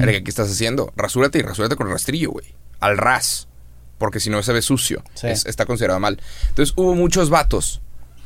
Que, 0.04 0.24
¿qué 0.24 0.30
estás 0.30 0.50
haciendo? 0.50 0.92
Rasúrate 0.96 1.40
y 1.40 1.42
rasúrate 1.42 1.76
con 1.76 1.90
rastrillo, 1.90 2.32
güey. 2.32 2.46
Al 2.80 2.98
ras. 2.98 3.48
Porque 3.98 4.20
si 4.20 4.30
no 4.30 4.42
se 4.44 4.52
ve 4.54 4.62
sucio. 4.62 5.04
Sí. 5.14 5.28
Es- 5.28 5.46
está 5.46 5.66
considerado 5.66 6.00
mal. 6.00 6.20
Entonces 6.50 6.74
hubo 6.78 6.96
muchos 6.96 7.30
vatos 7.30 7.82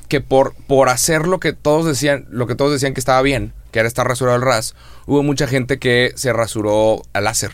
que 0.08 0.22
por, 0.22 0.54
por 0.68 0.90
hacer 0.90 1.28
lo 1.28 1.40
que 1.40 1.54
todos 1.54 1.86
decían, 1.86 2.26
lo 2.30 2.48
que 2.48 2.56
todos 2.56 2.72
decían 2.72 2.94
que 2.96 3.00
estaba 3.00 3.22
bien, 3.22 3.54
que 3.72 3.80
era 3.80 3.88
estar 3.88 4.08
rasurado 4.08 4.36
al 4.36 4.42
ras, 4.42 4.74
hubo 5.06 5.22
mucha 5.22 5.46
gente 5.48 5.78
que 5.78 6.12
se 6.16 6.34
rasuró 6.34 7.04
al 7.14 7.26
láser. 7.26 7.52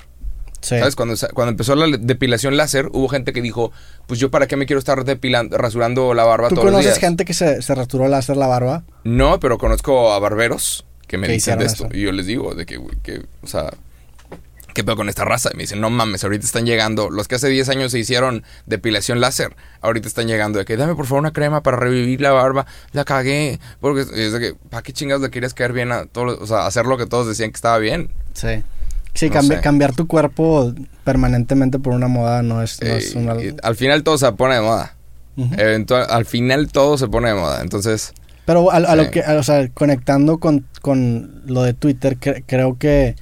Sí. 0.62 0.80
¿Sabes? 0.80 0.96
Cuando, 0.96 1.16
cuando 1.34 1.52
empezó 1.52 1.76
la 1.76 1.98
depilación 1.98 2.56
láser, 2.58 2.88
hubo 2.94 3.08
gente 3.10 3.34
que 3.34 3.42
dijo, 3.42 3.72
pues 4.08 4.20
yo 4.20 4.32
para 4.32 4.48
qué 4.48 4.56
me 4.56 4.66
quiero 4.66 4.80
estar 4.80 5.04
depilando, 5.04 5.58
rasurando 5.58 6.14
la 6.14 6.24
barba 6.24 6.48
¿Tú 6.50 6.56
todos 6.56 6.66
los 6.68 6.72
conoces 6.74 6.94
días. 6.94 7.00
gente 7.00 7.26
que 7.26 7.34
se, 7.34 7.62
se 7.62 7.76
rasuró 7.76 8.06
al 8.06 8.14
hacer 8.14 8.38
la 8.38 8.48
barba? 8.48 8.84
No, 9.04 9.40
pero 9.42 9.58
conozco 9.58 10.14
a 10.14 10.20
barberos 10.20 10.86
que 11.08 11.18
me 11.18 11.28
¿Qué 11.28 11.34
dicen 11.34 11.60
de 11.60 11.66
esto. 11.66 11.86
eso? 11.88 11.96
Y 11.96 12.02
yo 12.02 12.12
les 12.14 12.26
digo 12.26 12.56
de 12.56 12.66
que, 12.66 12.80
que, 13.04 13.26
o 13.44 13.48
sea, 13.48 13.74
¿qué 14.76 14.84
pedo 14.84 14.96
con 14.96 15.10
esta 15.10 15.26
raza? 15.26 15.50
Y 15.52 15.58
me 15.58 15.64
dicen, 15.64 15.82
no 15.82 15.90
mames, 15.90 16.24
ahorita 16.24 16.46
están 16.46 16.66
llegando, 16.68 17.10
los 17.10 17.28
que 17.28 17.36
hace 17.36 17.50
10 17.50 17.70
años 17.70 17.92
se 17.92 17.98
hicieron 17.98 18.44
depilación 18.68 19.20
láser, 19.20 19.56
ahorita 19.82 20.08
están 20.08 20.28
llegando 20.28 20.60
de 20.60 20.66
que, 20.66 20.78
dame 20.78 20.94
por 20.94 21.08
favor 21.08 21.22
una 21.22 21.34
crema 21.34 21.64
para 21.64 21.78
revivir 21.78 22.22
la 22.22 22.32
barba, 22.32 22.68
la 22.92 23.04
cagué. 23.06 23.60
Porque 23.82 24.02
es 24.02 24.32
de 24.34 24.40
que, 24.40 24.54
¿para 24.70 24.84
qué 24.84 24.94
chingados 24.94 25.24
le 25.24 25.32
querías 25.32 25.56
caer 25.56 25.74
bien 25.74 25.92
a 25.92 26.06
todos? 26.06 26.38
O 26.40 26.46
sea, 26.46 26.68
hacer 26.68 26.86
lo 26.86 26.98
que 27.00 27.08
todos 27.08 27.28
decían 27.28 27.50
que 27.50 27.56
estaba 27.56 27.80
bien. 27.80 28.12
Sí. 28.34 28.62
Sí, 29.16 29.30
No 29.30 29.36
cambi- 29.36 29.56
sé. 29.56 29.62
cambiar 29.62 29.96
tu 29.96 30.08
cuerpo 30.08 30.74
permanentemente 31.06 31.80
por 31.80 31.94
una 31.94 32.08
moda 32.10 32.42
no 32.44 32.62
es, 32.62 32.82
no 32.82 32.88
es 32.90 33.16
Eh, 33.16 33.18
una... 33.20 33.36
al 33.64 33.76
final 33.78 34.04
todo 34.04 34.18
se 34.18 34.30
pone 34.34 34.56
de 34.56 34.62
moda. 34.62 34.96
Eventual- 35.38 36.08
al 36.10 36.26
final 36.26 36.68
todo 36.72 36.98
se 36.98 37.08
pone 37.08 37.30
de 37.30 37.36
moda. 37.36 37.62
Entonces, 37.62 38.14
Pero 38.46 38.72
a, 38.72 38.76
a 38.78 38.92
sí. 38.92 38.98
lo 38.98 39.12
que, 39.12 39.24
a- 39.24 39.36
o 39.36 39.44
sea, 39.44 39.68
conectando 39.70 40.38
con, 40.38 40.66
con 40.82 41.42
lo 41.46 41.64
de 41.64 41.74
Twitter, 41.74 42.18
cre- 42.20 42.44
creo 42.46 42.78
que, 42.78 43.16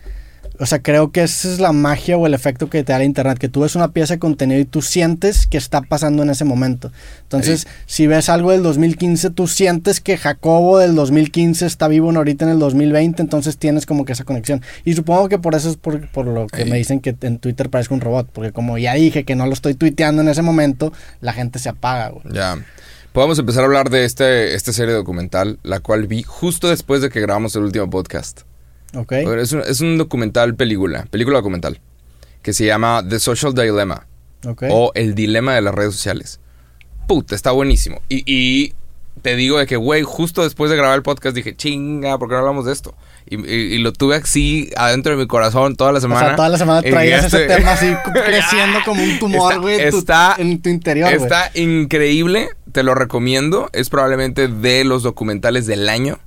o 0.63 0.65
sea, 0.65 0.81
creo 0.81 1.11
que 1.11 1.23
esa 1.23 1.51
es 1.51 1.59
la 1.59 1.73
magia 1.73 2.17
o 2.17 2.25
el 2.25 2.33
efecto 2.33 2.69
que 2.69 2.85
te 2.85 2.93
da 2.93 2.97
el 2.99 3.03
internet, 3.03 3.37
que 3.37 3.49
tú 3.49 3.61
ves 3.61 3.75
una 3.75 3.91
pieza 3.91 4.13
de 4.13 4.19
contenido 4.19 4.61
y 4.61 4.65
tú 4.65 4.81
sientes 4.81 5.45
que 5.45 5.57
está 5.57 5.81
pasando 5.81 6.23
en 6.23 6.29
ese 6.29 6.45
momento. 6.45 6.89
Entonces, 7.23 7.67
si 7.85 8.07
ves 8.07 8.29
algo 8.29 8.51
del 8.51 8.63
2015, 8.63 9.31
tú 9.31 9.47
sientes 9.47 9.99
que 9.99 10.15
Jacobo 10.15 10.77
del 10.77 10.95
2015 10.95 11.65
está 11.65 11.89
vivo 11.89 12.11
en 12.11 12.15
ahorita 12.15 12.45
en 12.45 12.51
el 12.51 12.59
2020, 12.59 13.21
entonces 13.21 13.57
tienes 13.57 13.85
como 13.85 14.05
que 14.05 14.13
esa 14.13 14.23
conexión. 14.23 14.61
Y 14.85 14.93
supongo 14.93 15.27
que 15.27 15.37
por 15.37 15.53
eso 15.53 15.69
es 15.69 15.75
por, 15.75 16.09
por 16.11 16.27
lo 16.27 16.47
que 16.47 16.63
me 16.63 16.77
dicen 16.77 17.01
que 17.01 17.13
en 17.19 17.39
Twitter 17.39 17.69
parezco 17.69 17.93
un 17.93 17.99
robot, 17.99 18.29
porque 18.31 18.53
como 18.53 18.77
ya 18.77 18.93
dije 18.93 19.25
que 19.25 19.35
no 19.35 19.45
lo 19.45 19.51
estoy 19.51 19.73
tuiteando 19.73 20.21
en 20.21 20.29
ese 20.29 20.43
momento, 20.43 20.93
la 21.19 21.33
gente 21.33 21.59
se 21.59 21.67
apaga, 21.67 22.07
güey. 22.07 22.23
Ya. 22.33 22.57
Podemos 23.11 23.37
empezar 23.37 23.63
a 23.63 23.65
hablar 23.65 23.89
de 23.89 24.05
este, 24.05 24.55
esta 24.55 24.71
serie 24.71 24.93
documental, 24.93 25.59
la 25.61 25.81
cual 25.81 26.07
vi 26.07 26.23
justo 26.23 26.69
después 26.69 27.01
de 27.01 27.09
que 27.09 27.19
grabamos 27.19 27.53
el 27.57 27.63
último 27.63 27.89
podcast. 27.89 28.43
¿Ok? 28.95 29.11
Es 29.11 29.51
un, 29.53 29.61
es 29.61 29.81
un 29.81 29.97
documental 29.97 30.55
película, 30.55 31.05
película 31.09 31.37
documental, 31.37 31.79
que 32.41 32.53
se 32.53 32.65
llama 32.65 33.03
The 33.07 33.19
Social 33.19 33.53
Dilemma 33.53 34.05
o 34.69 34.91
El 34.95 35.15
Dilema 35.15 35.55
de 35.55 35.61
las 35.61 35.73
Redes 35.73 35.93
Sociales. 35.93 36.39
Puta, 37.07 37.35
está 37.35 37.51
buenísimo. 37.51 38.01
Y, 38.09 38.23
y 38.25 38.73
te 39.21 39.35
digo 39.35 39.57
de 39.57 39.65
que, 39.67 39.77
güey, 39.77 40.03
justo 40.03 40.43
después 40.43 40.69
de 40.71 40.77
grabar 40.77 40.95
el 40.97 41.03
podcast 41.03 41.35
dije, 41.35 41.55
chinga, 41.55 42.17
¿por 42.17 42.27
qué 42.27 42.33
no 42.33 42.39
hablamos 42.39 42.65
de 42.65 42.73
esto? 42.73 42.95
Y, 43.25 43.35
y- 43.49 43.75
y 43.75 43.77
lo 43.77 43.93
tuve 43.93 44.17
así 44.17 44.69
adentro 44.75 45.13
de 45.13 45.17
mi 45.17 45.27
corazón 45.27 45.75
toda 45.77 45.91
la 45.93 45.99
O 45.99 46.01
semana. 46.01 46.27
sea, 46.27 46.35
toda 46.35 46.49
la 46.49 46.57
semana 46.57 46.81
traías 46.81 47.23
ese 47.25 47.43
este- 47.43 47.55
tema 47.55 47.71
así 47.73 47.93
creciendo 48.25 48.79
como 48.83 49.01
un 49.01 49.17
tumor, 49.19 49.59
güey, 49.61 49.79
en 49.79 49.89
tu- 49.91 49.99
está- 49.99 50.35
en 50.37 50.61
tu 50.61 50.69
interior. 50.69 51.11
Está 51.11 51.49
increíble, 51.55 52.49
te 52.71 52.83
lo 52.83 52.95
recomiendo. 52.95 53.69
Es 53.73 53.89
probablemente 53.89 54.47
de 54.49 54.83
los 54.83 55.03
documentales 55.03 55.67
del 55.67 55.87
año. 55.89 56.19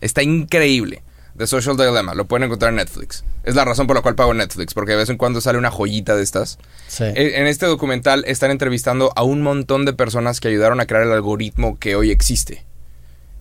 Está 0.00 0.22
increíble. 0.22 1.02
The 1.36 1.46
Social 1.46 1.76
Dilemma, 1.76 2.14
lo 2.14 2.24
pueden 2.26 2.44
encontrar 2.44 2.70
en 2.70 2.76
Netflix. 2.76 3.24
Es 3.44 3.54
la 3.54 3.64
razón 3.64 3.86
por 3.86 3.94
la 3.96 4.02
cual 4.02 4.14
pago 4.14 4.32
Netflix, 4.34 4.74
porque 4.74 4.92
de 4.92 4.98
vez 4.98 5.08
en 5.10 5.16
cuando 5.18 5.40
sale 5.40 5.58
una 5.58 5.70
joyita 5.70 6.16
de 6.16 6.22
estas. 6.22 6.58
Sí. 6.88 7.04
E- 7.04 7.40
En 7.40 7.46
este 7.46 7.66
documental 7.66 8.24
están 8.26 8.50
entrevistando 8.50 9.12
a 9.16 9.22
un 9.22 9.42
montón 9.42 9.84
de 9.84 9.92
personas 9.92 10.40
que 10.40 10.48
ayudaron 10.48 10.80
a 10.80 10.86
crear 10.86 11.02
el 11.04 11.12
algoritmo 11.12 11.78
que 11.78 11.94
hoy 11.96 12.10
existe. 12.10 12.64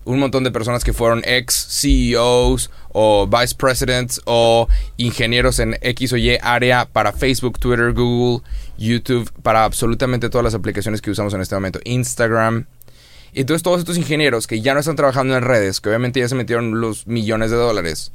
Un 0.03 0.19
montón 0.19 0.43
de 0.43 0.51
personas 0.51 0.83
que 0.83 0.93
fueron 0.93 1.23
ex 1.25 1.55
CEOs 1.81 2.69
o 2.91 3.25
vice 3.27 3.55
presidents 3.55 4.21
o 4.25 4.67
ingenieros 4.97 5.57
en 5.59 5.77
X 5.81 6.13
o 6.13 6.17
Y 6.17 6.37
área 6.43 6.85
para 6.85 7.11
Facebook, 7.11 7.57
Twitter, 7.59 7.91
Google, 7.93 8.43
YouTube, 8.77 9.31
para 9.41 9.63
absolutamente 9.63 10.29
todas 10.29 10.43
las 10.43 10.53
aplicaciones 10.53 11.01
que 11.01 11.09
usamos 11.09 11.33
en 11.33 11.41
este 11.41 11.55
momento, 11.55 11.79
Instagram. 11.85 12.67
Y 13.35 13.41
entonces 13.41 13.61
todos 13.61 13.77
estos 13.77 13.97
ingenieros 13.97 14.47
que 14.47 14.61
ya 14.61 14.73
no 14.73 14.79
están 14.79 14.95
trabajando 14.95 15.37
en 15.37 15.43
redes, 15.43 15.79
que 15.79 15.89
obviamente 15.89 16.19
ya 16.19 16.27
se 16.27 16.33
metieron 16.33 16.81
los 16.81 17.05
millones 17.05 17.51
de 17.51 17.57
dólares, 17.57 18.11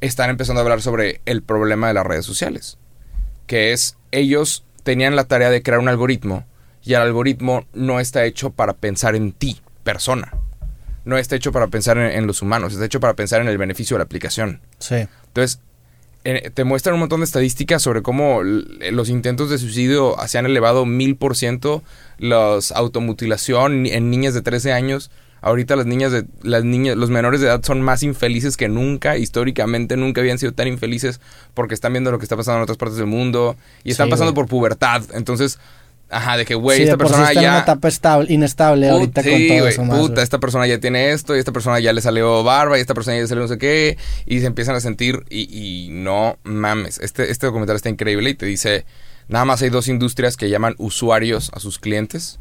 están 0.00 0.30
empezando 0.30 0.60
a 0.60 0.64
hablar 0.64 0.82
sobre 0.82 1.20
el 1.26 1.42
problema 1.42 1.86
de 1.86 1.94
las 1.94 2.04
redes 2.04 2.26
sociales 2.26 2.78
que 3.46 3.72
es 3.72 3.96
ellos 4.10 4.64
tenían 4.82 5.16
la 5.16 5.24
tarea 5.24 5.50
de 5.50 5.62
crear 5.62 5.78
un 5.78 5.88
algoritmo 5.88 6.46
y 6.82 6.94
el 6.94 7.02
algoritmo 7.02 7.66
no 7.72 8.00
está 8.00 8.24
hecho 8.24 8.50
para 8.50 8.72
pensar 8.72 9.14
en 9.14 9.32
ti, 9.32 9.60
persona. 9.84 10.32
no 11.04 11.18
está 11.18 11.36
hecho 11.36 11.52
para 11.52 11.66
pensar 11.66 11.98
en, 11.98 12.10
en 12.12 12.26
los 12.26 12.42
humanos, 12.42 12.72
está 12.72 12.86
hecho 12.86 13.00
para 13.00 13.14
pensar 13.14 13.40
en 13.40 13.48
el 13.48 13.58
beneficio 13.58 13.96
de 13.96 13.98
la 13.98 14.04
aplicación. 14.04 14.62
Sí. 14.78 15.06
Entonces, 15.26 15.60
te 16.22 16.64
muestran 16.64 16.94
un 16.94 17.00
montón 17.00 17.20
de 17.20 17.24
estadísticas 17.24 17.82
sobre 17.82 18.02
cómo 18.02 18.42
los 18.42 19.08
intentos 19.08 19.50
de 19.50 19.58
suicidio 19.58 20.16
se 20.26 20.38
han 20.38 20.46
elevado 20.46 20.86
mil 20.86 21.16
por 21.16 21.36
ciento, 21.36 21.82
los 22.18 22.72
automutilación 22.72 23.86
en 23.86 24.10
niñas 24.10 24.34
de 24.34 24.42
13 24.42 24.72
años. 24.72 25.10
Ahorita 25.40 25.74
las 25.74 25.86
niñas 25.86 26.12
de 26.12 26.24
las 26.42 26.62
niñas, 26.62 26.96
los 26.96 27.10
menores 27.10 27.40
de 27.40 27.48
edad 27.48 27.60
son 27.64 27.82
más 27.82 28.04
infelices 28.04 28.56
que 28.56 28.68
nunca. 28.68 29.16
Históricamente 29.16 29.96
nunca 29.96 30.20
habían 30.20 30.38
sido 30.38 30.52
tan 30.52 30.68
infelices 30.68 31.20
porque 31.52 31.74
están 31.74 31.92
viendo 31.92 32.12
lo 32.12 32.18
que 32.18 32.24
está 32.24 32.36
pasando 32.36 32.58
en 32.58 32.62
otras 32.62 32.78
partes 32.78 32.96
del 32.96 33.08
mundo 33.08 33.56
y 33.82 33.90
están 33.90 34.06
Sí, 34.06 34.10
pasando 34.12 34.34
por 34.34 34.46
pubertad. 34.46 35.02
Entonces, 35.14 35.58
ajá, 36.12 36.36
de 36.36 36.44
que 36.44 36.54
güey, 36.54 36.76
sí, 36.78 36.82
esta 36.84 36.96
por 36.96 37.06
sí 37.08 37.12
persona 37.12 37.28
está 37.30 37.40
en 37.40 37.44
ya 37.44 37.50
una 37.52 37.60
etapa 37.62 37.88
estable, 37.88 38.32
inestable 38.32 38.86
Put- 38.88 38.92
ahorita 38.92 39.22
con 39.22 39.48
todo 39.48 39.68
eso 39.68 39.84
más. 39.84 39.98
puta, 39.98 40.22
esta 40.22 40.38
persona 40.38 40.66
ya 40.66 40.78
tiene 40.78 41.10
esto, 41.12 41.34
y 41.34 41.38
esta 41.40 41.50
persona 41.52 41.80
ya 41.80 41.92
le 41.92 42.00
salió 42.00 42.42
barba, 42.44 42.78
y 42.78 42.80
esta 42.80 42.94
persona 42.94 43.16
ya 43.16 43.22
le 43.22 43.28
salió 43.28 43.42
no 43.42 43.48
sé 43.48 43.58
qué, 43.58 43.98
y 44.26 44.40
se 44.40 44.46
empiezan 44.46 44.74
a 44.76 44.80
sentir, 44.80 45.24
y, 45.30 45.48
y 45.86 45.88
no 45.90 46.38
mames. 46.44 46.98
Este, 46.98 47.30
este 47.30 47.46
documental 47.46 47.76
está 47.76 47.88
increíble 47.88 48.30
y 48.30 48.34
te 48.34 48.46
dice, 48.46 48.84
nada 49.28 49.44
más 49.44 49.62
hay 49.62 49.70
dos 49.70 49.88
industrias 49.88 50.36
que 50.36 50.48
llaman 50.50 50.74
usuarios 50.78 51.50
a 51.54 51.58
sus 51.60 51.78
clientes, 51.78 52.38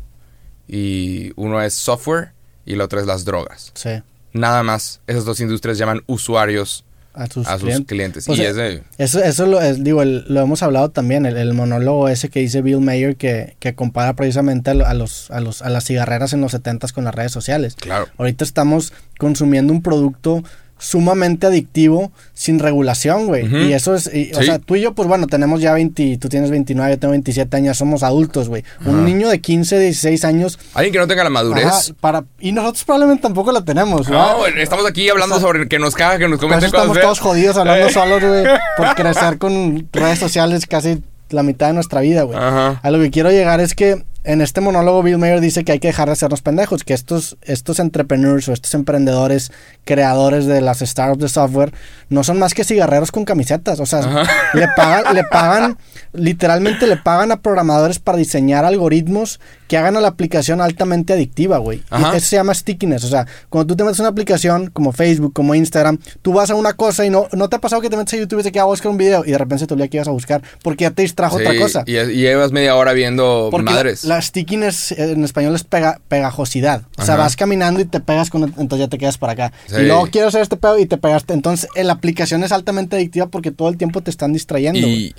y 0.68 1.32
uno 1.36 1.62
es 1.62 1.74
software 1.74 2.34
y 2.66 2.76
la 2.76 2.86
otra 2.86 3.00
es 3.02 3.06
las 3.08 3.26
drogas. 3.26 3.72
Sí, 3.76 3.90
Nada 4.34 4.64
más, 4.64 5.02
esas 5.08 5.26
dos 5.26 5.42
industrias 5.42 5.78
llaman 5.78 6.04
usuarios 6.08 6.86
a 7.14 7.28
sus 7.28 7.48
a 7.48 7.58
sus 7.60 7.82
clientes. 7.86 8.28
y 8.28 8.36
de... 8.38 8.84
Eso, 8.98 9.22
eso 9.24 9.46
lo, 9.46 9.62
es- 9.62 9.84
digo, 9.84 10.02
el- 10.02 10.24
lo 10.30 10.40
hemos 10.42 10.64
hablado 10.64 10.90
también, 10.90 11.26
el, 11.26 11.38
el 11.38 11.54
monólogo 11.54 12.08
ese 12.10 12.30
que 12.30 12.40
dice 12.40 12.62
Bill 12.62 12.80
Mayer 12.80 13.16
que, 13.18 13.56
que 13.60 13.76
compara 13.76 14.14
precisamente 14.16 14.70
a, 14.72 14.74
a 14.74 14.94
los, 14.94 15.30
a, 15.32 15.40
los, 15.42 15.62
a 15.62 15.70
las 15.70 15.86
cigarreras 15.86 16.34
en 16.34 16.42
los 16.42 16.52
70 16.52 16.88
con 16.94 17.04
las 17.04 17.14
redes 17.14 17.32
sociales. 17.32 17.76
Claro. 17.76 18.08
Ahorita 18.18 18.44
estamos 18.44 18.94
consumiendo 19.18 19.74
un 19.74 19.82
producto 19.82 20.44
sumamente 20.82 21.46
adictivo 21.46 22.12
sin 22.34 22.58
regulación, 22.58 23.28
güey. 23.28 23.46
Y 23.68 23.74
eso 23.74 23.94
es, 23.94 24.10
y, 24.12 24.32
o 24.34 24.42
sea, 24.42 24.58
tú 24.58 24.76
y 24.76 24.82
yo, 24.82 24.94
pues 24.94 25.08
bueno, 25.08 25.28
tenemos 25.28 25.62
ya 25.62 25.74
20, 25.74 26.18
tú 26.18 26.28
tienes 26.28 26.50
29, 26.50 26.92
yo 26.94 27.00
tengo 27.00 27.12
27 27.12 27.56
años, 27.56 27.78
somos 27.78 28.02
adultos, 28.02 28.50
güey. 28.50 28.64
Un 28.86 29.06
niño 29.06 29.30
de 29.30 29.40
15, 29.40 29.78
16 29.80 30.26
años, 30.26 30.58
Alguien 30.74 30.92
que 30.92 30.98
no 31.00 31.08
tenga 31.08 31.24
la 31.24 31.30
madurez. 31.30 31.66
ajá, 31.66 31.80
para, 32.02 32.24
y 32.40 32.52
nosotros 32.52 32.84
probablemente 32.84 33.22
tampoco 33.22 33.52
la 33.52 33.64
tenemos, 33.64 34.10
¿verdad? 34.10 34.32
No, 34.32 34.38
güey, 34.40 34.60
estamos 34.60 34.86
aquí 34.88 35.08
hablando 35.08 35.36
O 35.36 35.40
sea, 35.40 35.48
sobre 35.48 35.68
que 35.68 35.78
nos 35.78 35.94
caga, 35.94 36.18
que 36.18 36.28
nos 36.28 36.40
comenten 36.40 36.66
estamos 36.66 36.88
cosas 36.88 37.02
todos 37.04 37.20
feas. 37.20 37.28
jodidos 37.30 37.58
hablando 37.58 37.88
Eh. 37.88 37.92
solos, 37.94 38.24
güey, 38.24 38.44
por 38.76 38.96
crecer 38.96 39.38
con 39.38 39.88
redes 39.94 40.18
sociales 40.18 40.66
casi 40.66 41.04
la 41.30 41.44
mitad 41.44 41.68
de 41.68 41.74
nuestra 41.74 42.02
vida, 42.02 42.24
güey. 42.24 42.38
Ajá. 42.40 42.80
A 42.82 42.90
lo 42.92 43.00
que 43.00 43.12
quiero 43.12 43.30
llegar 43.30 43.62
es 43.62 43.76
que 43.76 44.04
en 44.24 44.42
este 44.42 44.62
monólogo 44.62 45.02
Bill 45.02 45.18
Mayer 45.18 45.40
dice 45.40 45.64
que 45.64 45.72
hay 45.72 45.80
que 45.80 45.88
dejar 45.88 46.08
de 46.08 46.14
hacernos 46.14 46.42
pendejos, 46.42 46.84
que 46.84 46.94
estos, 46.94 47.38
estos 47.42 47.80
entrepreneurs 47.80 48.48
o 48.48 48.54
estos 48.54 48.74
emprendedores, 48.76 49.52
creadores 49.84 50.46
de 50.46 50.62
las 50.62 50.80
startups 50.80 51.22
de 51.22 51.30
software, 51.30 51.74
no 52.10 52.24
son 52.24 52.38
más 52.38 52.54
que 52.54 52.64
cigarreros 52.64 53.12
con 53.12 53.26
camisetas. 53.26 53.80
O 53.80 53.86
sea, 53.86 54.00
Ajá. 54.00 54.24
le 54.54 54.68
pagan, 54.76 55.16
le 55.16 55.24
pagan, 55.24 55.78
literalmente 56.14 56.86
le 56.86 56.98
pagan 56.98 57.32
a 57.32 57.42
programadores 57.42 58.00
para 58.00 58.18
diseñar 58.18 58.64
algoritmos 58.64 59.40
que 59.72 59.78
hagan 59.78 59.96
a 59.96 60.02
la 60.02 60.10
aplicación 60.10 60.60
altamente 60.60 61.14
adictiva, 61.14 61.58
güey. 61.60 61.82
Y. 61.90 62.18
Eso 62.18 62.26
se 62.28 62.36
llama 62.36 62.54
stickiness. 62.54 63.06
O 63.06 63.08
sea, 63.08 63.26
cuando 63.48 63.68
tú 63.68 63.78
te 63.78 63.86
metes 63.86 64.00
en 64.00 64.04
una 64.04 64.10
aplicación 64.10 64.70
como 64.70 64.92
Facebook, 64.92 65.32
como 65.32 65.56
Instagram, 65.56 65.98
tú 66.22 66.34
vas 66.34 66.50
a 66.50 66.56
una 66.56 66.74
cosa 66.74 67.06
y 67.06 67.10
no, 67.10 67.28
no 67.32 67.48
te 67.48 67.56
ha 67.56 67.60
pasado 67.60 67.82
que 67.82 67.90
te 67.90 67.96
metes 67.96 68.14
a 68.16 68.18
YouTube 68.18 68.40
y 68.40 68.42
dices 68.42 68.52
que 68.52 68.60
voy 68.60 68.68
a 68.68 68.72
buscar 68.72 68.92
un 68.92 68.98
video 68.98 69.24
y 69.26 69.32
de 69.32 69.38
repente 69.38 69.60
se 69.60 69.68
te 69.68 69.74
olvida 69.74 69.88
que 69.88 69.96
ibas 69.96 70.10
a 70.10 70.12
buscar 70.12 70.42
porque 70.62 70.84
ya 70.84 70.92
te 70.92 71.04
distrajo 71.04 71.38
otra 71.38 71.58
cosa. 71.58 71.84
Y, 71.88 71.96
y 71.98 72.16
llevas 72.18 72.52
media 72.52 72.76
hora 72.76 72.92
viendo 72.92 73.48
Porque 73.50 73.64
la- 73.64 73.72
madres. 73.72 74.04
La, 74.04 74.22
stickiness 74.22 74.92
en 74.92 75.24
español 75.24 75.56
es 75.56 75.64
pega- 75.66 76.02
pegajosidad. 76.10 76.82
O 76.98 77.06
sea, 77.06 77.14
Ajá. 77.14 77.24
vas 77.24 77.38
caminando 77.38 77.80
y 77.80 77.86
te 77.86 78.02
pegas 78.02 78.30
con 78.30 78.44
entonces 78.44 78.80
ya 78.80 78.88
te 78.90 78.98
quedas 78.98 79.18
para 79.18 79.32
acá. 79.32 79.54
Sí. 79.68 79.76
Y 79.78 79.86
luego 79.86 80.06
quiero 80.12 80.28
hacer 80.28 80.42
este 80.42 80.58
pedo 80.58 80.80
y 80.80 80.86
te 80.86 80.98
pegaste. 80.98 81.34
Entonces, 81.34 81.70
eh, 81.76 81.86
la 81.86 81.94
aplicación 81.94 82.44
es 82.44 82.52
altamente 82.52 82.98
adictiva 82.98 83.28
porque 83.28 83.52
todo 83.52 83.70
el 83.70 83.78
tiempo 83.78 84.02
te 84.02 84.12
están 84.12 84.34
distrayendo. 84.34 84.80
Y, 84.86 85.16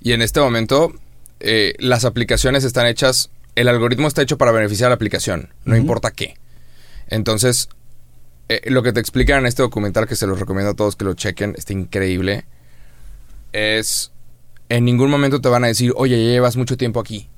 y 0.00 0.12
en 0.12 0.22
este 0.22 0.40
momento, 0.40 0.90
eh, 1.40 1.74
las 1.80 2.06
aplicaciones 2.06 2.64
están 2.64 2.86
hechas. 2.86 3.28
El 3.54 3.68
algoritmo 3.68 4.08
está 4.08 4.22
hecho 4.22 4.38
para 4.38 4.52
beneficiar 4.52 4.86
a 4.86 4.90
la 4.90 4.94
aplicación, 4.94 5.50
no 5.64 5.76
importa 5.76 6.10
qué. 6.12 6.34
Entonces, 7.08 7.68
eh, 8.48 8.60
lo 8.66 8.82
que 8.82 8.92
te 8.92 9.00
explican 9.00 9.40
en 9.40 9.46
este 9.46 9.62
documental, 9.62 10.06
que 10.06 10.16
se 10.16 10.26
los 10.26 10.38
recomiendo 10.38 10.70
a 10.70 10.74
todos 10.74 10.96
que 10.96 11.04
lo 11.04 11.14
chequen, 11.14 11.54
está 11.58 11.72
increíble. 11.72 12.44
Es. 13.52 14.12
En 14.68 14.84
ningún 14.84 15.10
momento 15.10 15.40
te 15.40 15.48
van 15.48 15.64
a 15.64 15.66
decir, 15.66 15.92
oye, 15.96 16.16
ya 16.24 16.30
llevas 16.30 16.56
mucho 16.56 16.76
tiempo 16.76 17.00
aquí. 17.00 17.28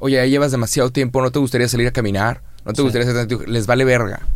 Oye, 0.00 0.16
ya 0.16 0.26
llevas 0.26 0.50
demasiado 0.50 0.90
tiempo, 0.90 1.22
¿no 1.22 1.30
te 1.30 1.38
gustaría 1.38 1.68
salir 1.68 1.86
a 1.86 1.92
caminar? 1.92 2.42
¿No 2.64 2.72
te 2.72 2.78
Sí. 2.78 2.82
gustaría 2.82 3.08
hacer? 3.08 3.48
Les 3.48 3.66
vale 3.66 3.84
verga. 3.84 4.26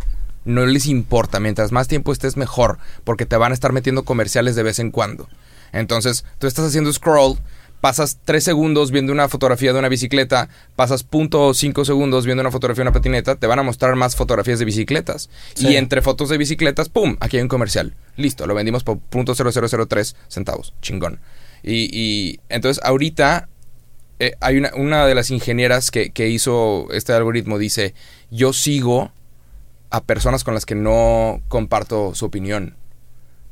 No 0.45 0.65
les 0.65 0.87
importa. 0.87 1.41
Mientras 1.41 1.73
más 1.73 1.89
tiempo 1.89 2.13
estés, 2.13 2.37
mejor. 2.37 2.79
Porque 3.05 3.27
te 3.27 3.37
van 3.37 3.51
a 3.51 3.55
estar 3.55 3.73
metiendo 3.73 4.05
comerciales 4.05 4.55
de 4.55 4.63
vez 4.63 4.79
en 4.79 4.93
cuando. 4.93 5.29
Entonces, 5.73 6.25
tú 6.39 6.47
estás 6.47 6.67
haciendo 6.67 6.93
scroll, 6.93 7.39
pasas 7.81 8.19
tres 8.25 8.45
segundos 8.45 8.91
viendo 8.91 9.13
una 9.13 9.29
fotografía 9.29 9.73
de 9.73 9.79
una 9.79 9.89
bicicleta, 9.89 10.49
pasas 10.77 11.03
punto 11.03 11.55
cinco 11.55 11.85
segundos 11.85 12.25
viendo 12.27 12.41
una 12.41 12.51
fotografía 12.51 12.85
de 12.85 12.91
una 12.91 12.95
patineta, 12.95 13.37
te 13.37 13.47
van 13.47 13.59
a 13.59 13.63
mostrar 13.63 13.95
más 13.97 14.17
fotografías 14.17 14.59
de 14.59 14.65
bicicletas. 14.65 15.31
Sí. 15.55 15.69
Y 15.69 15.77
entre 15.77 16.03
fotos 16.03 16.29
de 16.29 16.39
bicicletas, 16.39 16.89
¡pum! 16.89 17.17
Aquí 17.21 17.37
hay 17.37 17.43
un 17.43 17.49
comercial. 17.49 17.95
Listo, 18.17 18.47
lo 18.47 18.55
vendimos 18.55 18.85
por 18.85 18.99
punto 18.99 19.35
.0003 19.35 20.15
centavos. 20.29 20.75
Chingón. 20.83 21.21
Y, 21.63 21.89
y 21.93 22.41
entonces 22.49 22.83
ahorita 22.85 23.49
eh, 24.19 24.33
hay 24.41 24.57
una, 24.57 24.73
una 24.75 25.07
de 25.07 25.15
las 25.15 25.31
ingenieras 25.31 25.91
que, 25.91 26.11
que 26.11 26.29
hizo 26.29 26.89
este 26.93 27.13
algoritmo 27.13 27.59
dice, 27.59 27.95
yo 28.31 28.53
sigo 28.53 29.13
a 29.91 30.03
personas 30.03 30.45
con 30.45 30.55
las 30.55 30.67
que 30.67 30.75
no 30.75 31.41
comparto 31.49 32.15
su 32.15 32.27
opinión. 32.27 32.77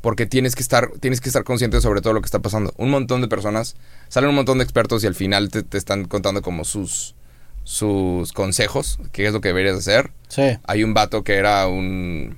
Porque 0.06 0.24
tienes 0.24 0.54
que 0.54 0.62
estar, 0.62 0.92
tienes 1.00 1.20
que 1.20 1.28
estar 1.28 1.42
consciente 1.42 1.80
sobre 1.80 2.00
todo 2.00 2.12
lo 2.12 2.20
que 2.20 2.26
está 2.26 2.38
pasando. 2.38 2.72
Un 2.76 2.90
montón 2.90 3.22
de 3.22 3.26
personas, 3.26 3.74
salen 4.06 4.30
un 4.30 4.36
montón 4.36 4.58
de 4.58 4.62
expertos 4.62 5.02
y 5.02 5.08
al 5.08 5.16
final 5.16 5.50
te, 5.50 5.64
te 5.64 5.76
están 5.76 6.04
contando 6.04 6.42
como 6.42 6.62
sus, 6.62 7.16
sus 7.64 8.32
consejos, 8.32 9.00
qué 9.10 9.26
es 9.26 9.32
lo 9.32 9.40
que 9.40 9.48
deberías 9.48 9.76
hacer. 9.76 10.12
Sí. 10.28 10.58
Hay 10.62 10.84
un 10.84 10.94
vato 10.94 11.24
que 11.24 11.34
era 11.34 11.66
un, 11.66 12.36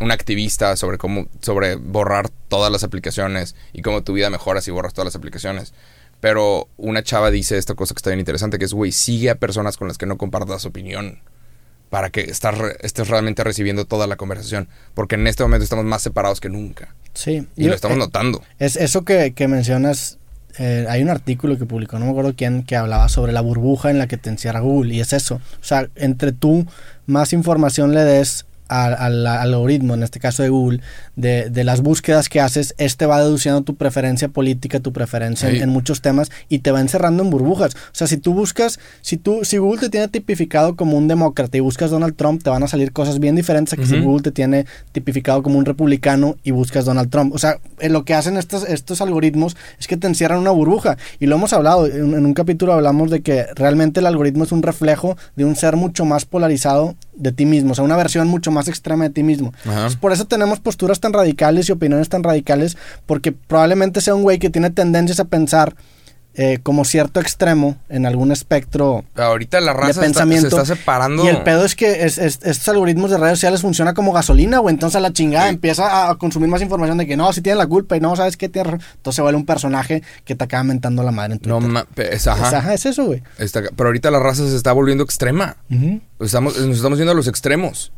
un 0.00 0.10
activista 0.10 0.74
sobre 0.76 0.96
cómo, 0.96 1.26
sobre 1.42 1.74
borrar 1.74 2.30
todas 2.48 2.72
las 2.72 2.82
aplicaciones 2.82 3.56
y 3.74 3.82
cómo 3.82 4.02
tu 4.02 4.14
vida 4.14 4.30
mejora 4.30 4.62
si 4.62 4.70
borras 4.70 4.94
todas 4.94 5.04
las 5.04 5.14
aplicaciones. 5.14 5.74
Pero 6.20 6.70
una 6.78 7.02
chava 7.02 7.30
dice 7.30 7.58
esta 7.58 7.74
cosa 7.74 7.92
que 7.92 7.98
está 7.98 8.08
bien 8.08 8.20
interesante, 8.20 8.58
que 8.58 8.64
es, 8.64 8.72
güey, 8.72 8.90
sigue 8.90 9.28
a 9.28 9.34
personas 9.34 9.76
con 9.76 9.86
las 9.86 9.98
que 9.98 10.06
no 10.06 10.16
compartas 10.16 10.64
opinión 10.64 11.20
para 11.90 12.08
que 12.08 12.22
estés 12.22 13.08
realmente 13.08 13.44
recibiendo 13.44 13.84
toda 13.84 14.06
la 14.06 14.16
conversación. 14.16 14.66
Porque 14.94 15.16
en 15.16 15.26
este 15.26 15.42
momento 15.42 15.64
estamos 15.64 15.84
más 15.84 16.00
separados 16.00 16.40
que 16.40 16.48
nunca. 16.48 16.94
Sí. 17.14 17.46
Y 17.56 17.64
lo 17.64 17.74
estamos 17.74 17.96
eh, 17.96 18.00
notando. 18.00 18.42
Es 18.58 18.76
eso 18.76 19.04
que, 19.04 19.32
que 19.32 19.48
mencionas. 19.48 20.18
eh, 20.58 20.86
hay 20.88 21.02
un 21.02 21.08
artículo 21.10 21.58
que 21.58 21.66
publicó, 21.66 21.98
no 21.98 22.04
me 22.06 22.10
acuerdo 22.10 22.34
quién, 22.36 22.62
que 22.62 22.76
hablaba 22.76 23.08
sobre 23.08 23.32
la 23.32 23.40
burbuja 23.40 23.90
en 23.90 23.98
la 23.98 24.06
que 24.06 24.16
te 24.16 24.30
encierra 24.30 24.60
Google. 24.60 24.94
Y 24.94 25.00
es 25.00 25.12
eso. 25.12 25.36
O 25.36 25.64
sea, 25.64 25.88
entre 25.96 26.32
tú 26.32 26.66
más 27.06 27.32
información 27.32 27.94
le 27.94 28.00
des 28.04 28.44
al, 28.72 28.94
al- 28.94 29.26
al 29.26 29.54
algoritmo, 29.54 29.94
en 29.94 30.02
este 30.02 30.18
caso 30.20 30.42
de 30.42 30.48
Google, 30.48 30.80
de, 31.16 31.50
de 31.50 31.64
las 31.64 31.80
búsquedas 31.82 32.28
que 32.28 32.40
haces, 32.40 32.74
este 32.78 33.06
va 33.06 33.20
deduciendo 33.22 33.62
tu 33.62 33.74
preferencia 33.76 34.28
política, 34.28 34.80
tu 34.80 34.92
preferencia 34.92 35.48
en, 35.48 35.56
Sí. 35.56 35.60
en 35.62 35.68
muchos 35.68 36.00
temas 36.00 36.30
y 36.48 36.60
te 36.60 36.70
va 36.70 36.80
encerrando 36.80 37.22
en 37.22 37.30
burbujas. 37.30 37.74
O 37.74 37.78
sea, 37.92 38.06
si 38.06 38.16
tú 38.16 38.34
buscas, 38.34 38.78
si 39.02 39.16
tú, 39.16 39.40
si 39.44 39.58
Google 39.58 39.80
te 39.80 39.88
tiene 39.90 40.08
tipificado 40.08 40.76
como 40.76 40.96
un 40.96 41.08
demócrata 41.08 41.56
y 41.56 41.60
buscas 41.60 41.90
Donald 41.90 42.16
Trump, 42.16 42.42
te 42.42 42.50
van 42.50 42.62
a 42.62 42.68
salir 42.68 42.92
cosas 42.92 43.18
bien 43.18 43.36
diferentes 43.36 43.72
a 43.74 43.76
que 43.76 43.86
si. 43.86 44.00
Google 44.00 44.22
te 44.22 44.32
tiene 44.32 44.66
tipificado 44.92 45.42
como 45.42 45.58
un 45.58 45.64
republicano 45.64 46.36
y 46.42 46.50
buscas 46.50 46.84
Donald 46.84 47.10
Trump. 47.10 47.34
O 47.34 47.38
sea, 47.38 47.58
eh, 47.78 47.88
lo 47.88 48.04
que 48.04 48.14
hacen 48.14 48.36
estos, 48.36 48.64
estos 48.68 49.00
algoritmos 49.00 49.56
es 49.78 49.86
que 49.86 49.96
te 49.96 50.06
encierran 50.06 50.38
en 50.38 50.42
una 50.42 50.50
burbuja. 50.50 50.96
Y 51.20 51.26
lo 51.26 51.36
hemos 51.36 51.52
hablado, 51.52 51.86
en, 51.86 52.14
en 52.14 52.26
un 52.26 52.34
capítulo 52.34 52.72
hablamos 52.72 53.10
de 53.10 53.20
que 53.22 53.46
realmente 53.54 54.00
el 54.00 54.06
algoritmo 54.06 54.44
es 54.44 54.52
un 54.52 54.62
reflejo 54.62 55.16
de 55.36 55.44
un 55.44 55.56
ser 55.56 55.76
mucho 55.76 56.04
más 56.04 56.24
polarizado 56.24 56.94
de 57.14 57.32
ti 57.32 57.44
mismo, 57.46 57.72
o 57.72 57.74
sea, 57.74 57.84
una 57.84 57.96
versión 57.96 58.28
mucho 58.28 58.50
más 58.50 58.68
extrema 58.68 59.04
de 59.04 59.10
ti 59.10 59.22
mismo. 59.22 59.52
Entonces, 59.64 59.96
por 59.96 60.12
eso 60.12 60.26
tenemos 60.26 60.60
posturas 60.60 61.00
tan 61.00 61.12
radicales 61.12 61.68
y 61.68 61.72
opiniones 61.72 62.08
tan 62.08 62.22
radicales, 62.22 62.76
porque 63.06 63.32
probablemente 63.32 64.00
sea 64.00 64.14
un 64.14 64.22
güey 64.22 64.38
que 64.38 64.50
tiene 64.50 64.70
tendencias 64.70 65.20
a 65.20 65.24
pensar 65.24 65.74
eh, 66.34 66.58
como 66.62 66.84
cierto 66.86 67.20
extremo 67.20 67.76
en 67.90 68.06
algún 68.06 68.32
espectro 68.32 69.04
Ahorita 69.16 69.60
la 69.60 69.72
de 69.72 69.78
raza 69.78 69.90
está- 69.90 70.00
pensamiento. 70.02 70.48
se 70.48 70.56
está 70.62 70.64
separando. 70.76 71.24
Y 71.24 71.28
el 71.28 71.42
pedo 71.42 71.64
es 71.64 71.76
que 71.76 72.04
es- 72.04 72.16
es- 72.18 72.40
estos 72.42 72.68
algoritmos 72.68 73.10
de 73.10 73.18
redes 73.18 73.38
sociales 73.38 73.60
funcionan 73.60 73.94
como 73.94 74.12
gasolina, 74.12 74.58
güey. 74.58 74.72
Entonces 74.74 74.96
a 74.96 75.00
la 75.00 75.12
chingada 75.12 75.44
Sí. 75.48 75.54
empieza 75.54 76.08
a, 76.08 76.14
consumir 76.16 76.48
más 76.48 76.62
información 76.62 76.96
de 76.98 77.06
que 77.06 77.16
no, 77.16 77.32
si 77.32 77.42
tiene 77.42 77.58
la 77.58 77.66
culpa 77.66 77.96
y 77.96 78.00
no, 78.00 78.16
¿sabes 78.16 78.36
qué? 78.36 78.46
Entonces 78.46 79.14
se 79.14 79.20
vuelve 79.22 79.36
un 79.36 79.44
personaje 79.46 80.02
que 80.24 80.34
te 80.34 80.44
acaba 80.44 80.62
mentando 80.64 81.02
la 81.02 81.10
madre 81.12 81.34
en 81.34 81.40
No, 81.44 81.56
Twitter. 81.58 81.70
ma- 81.72 81.84
pe- 81.84 82.08
es, 82.14 82.22
Es- 82.22 82.26
ajá. 82.28 82.58
ajá, 82.58 82.74
es 82.74 82.86
eso, 82.86 83.04
güey. 83.04 83.22
Está- 83.38 83.62
pero 83.76 83.88
ahorita 83.88 84.10
la 84.10 84.18
raza 84.18 84.48
se 84.48 84.56
está 84.56 84.72
volviendo 84.72 85.04
extrema. 85.04 85.56
Ujú. 85.70 86.00
Estamos, 86.20 86.58
nos 86.58 86.76
estamos 86.76 86.98
viendo 86.98 87.12
a 87.12 87.14
los 87.14 87.28
extremos. 87.28 87.92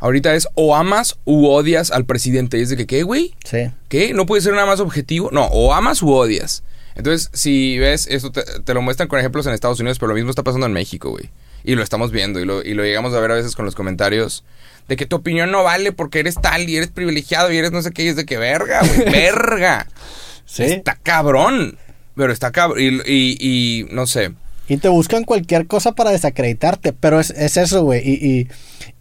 Ahorita 0.00 0.34
es 0.34 0.46
o 0.54 0.76
amas 0.76 1.18
u 1.24 1.46
odias 1.48 1.90
al 1.90 2.04
presidente. 2.04 2.58
Y 2.58 2.62
es 2.62 2.68
de 2.70 2.76
que, 2.76 2.86
¿qué, 2.86 3.02
güey? 3.02 3.34
Sí. 3.44 3.70
¿Qué? 3.88 4.14
¿No 4.14 4.26
puede 4.26 4.42
ser 4.42 4.54
nada 4.54 4.64
más 4.66 4.78
objetivo? 4.80 5.30
No, 5.32 5.46
o 5.46 5.74
amas 5.74 6.02
u 6.02 6.10
odias. 6.12 6.62
Entonces, 6.98 7.30
si 7.32 7.78
ves, 7.78 8.08
esto 8.08 8.32
te, 8.32 8.42
te 8.42 8.74
lo 8.74 8.82
muestran 8.82 9.08
con 9.08 9.18
ejemplos 9.20 9.46
en 9.46 9.54
Estados 9.54 9.78
Unidos, 9.78 9.98
pero 9.98 10.08
lo 10.08 10.14
mismo 10.16 10.30
está 10.30 10.42
pasando 10.42 10.66
en 10.66 10.72
México, 10.72 11.10
güey. 11.10 11.30
Y 11.64 11.76
lo 11.76 11.82
estamos 11.82 12.10
viendo 12.10 12.40
y 12.40 12.44
lo, 12.44 12.62
y 12.62 12.74
lo 12.74 12.82
llegamos 12.82 13.14
a 13.14 13.20
ver 13.20 13.30
a 13.30 13.34
veces 13.34 13.54
con 13.54 13.64
los 13.64 13.74
comentarios 13.74 14.44
de 14.88 14.96
que 14.96 15.06
tu 15.06 15.16
opinión 15.16 15.50
no 15.50 15.62
vale 15.62 15.92
porque 15.92 16.18
eres 16.18 16.34
tal 16.40 16.68
y 16.68 16.76
eres 16.76 16.88
privilegiado 16.88 17.52
y 17.52 17.56
eres 17.56 17.70
no 17.72 17.82
sé 17.82 17.92
qué. 17.92 18.02
Y 18.04 18.08
es 18.08 18.16
de 18.16 18.26
que 18.26 18.36
verga, 18.36 18.80
güey, 18.80 19.04
verga. 19.12 19.86
Sí. 20.44 20.64
Está 20.64 20.96
cabrón. 20.96 21.78
Pero 22.16 22.32
está 22.32 22.50
cabrón. 22.50 22.80
Y, 22.80 22.88
y, 23.06 23.36
y 23.38 23.86
no 23.92 24.06
sé. 24.06 24.32
Y 24.68 24.76
te 24.76 24.88
buscan 24.88 25.24
cualquier 25.24 25.66
cosa 25.66 25.92
para 25.92 26.10
desacreditarte, 26.10 26.92
pero 26.92 27.18
es, 27.20 27.30
es 27.30 27.56
eso, 27.56 27.84
güey. 27.84 28.02
Y, 28.06 28.48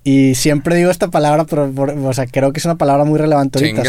y, 0.04 0.30
y 0.32 0.36
siempre 0.36 0.76
digo 0.78 0.90
esta 0.90 1.10
palabra, 1.10 1.44
pero 1.46 1.70
por- 1.72 1.90
o 1.92 2.14
sea, 2.14 2.26
creo 2.26 2.54
que 2.54 2.60
es 2.60 2.66
una 2.66 2.78
palabra 2.78 3.04
muy 3.04 3.20
relevante 3.20 3.60
ahorita. 3.74 3.82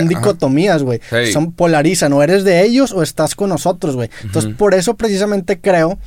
Son, 0.00 0.08
dicotomías, 0.08 0.82
güey. 0.82 1.00
Son 1.32 1.52
polarizan, 1.52 2.12
o 2.12 2.22
eres 2.22 2.42
de 2.44 2.62
ellos 2.64 2.92
o 2.92 3.02
estás 3.02 3.34
con 3.36 3.48
nosotros, 3.50 3.94
güey. 3.94 4.10
Entonces, 4.24 4.50
por 4.56 4.74
eso 4.74 4.94
precisamente 4.96 5.60
creo, 5.60 5.98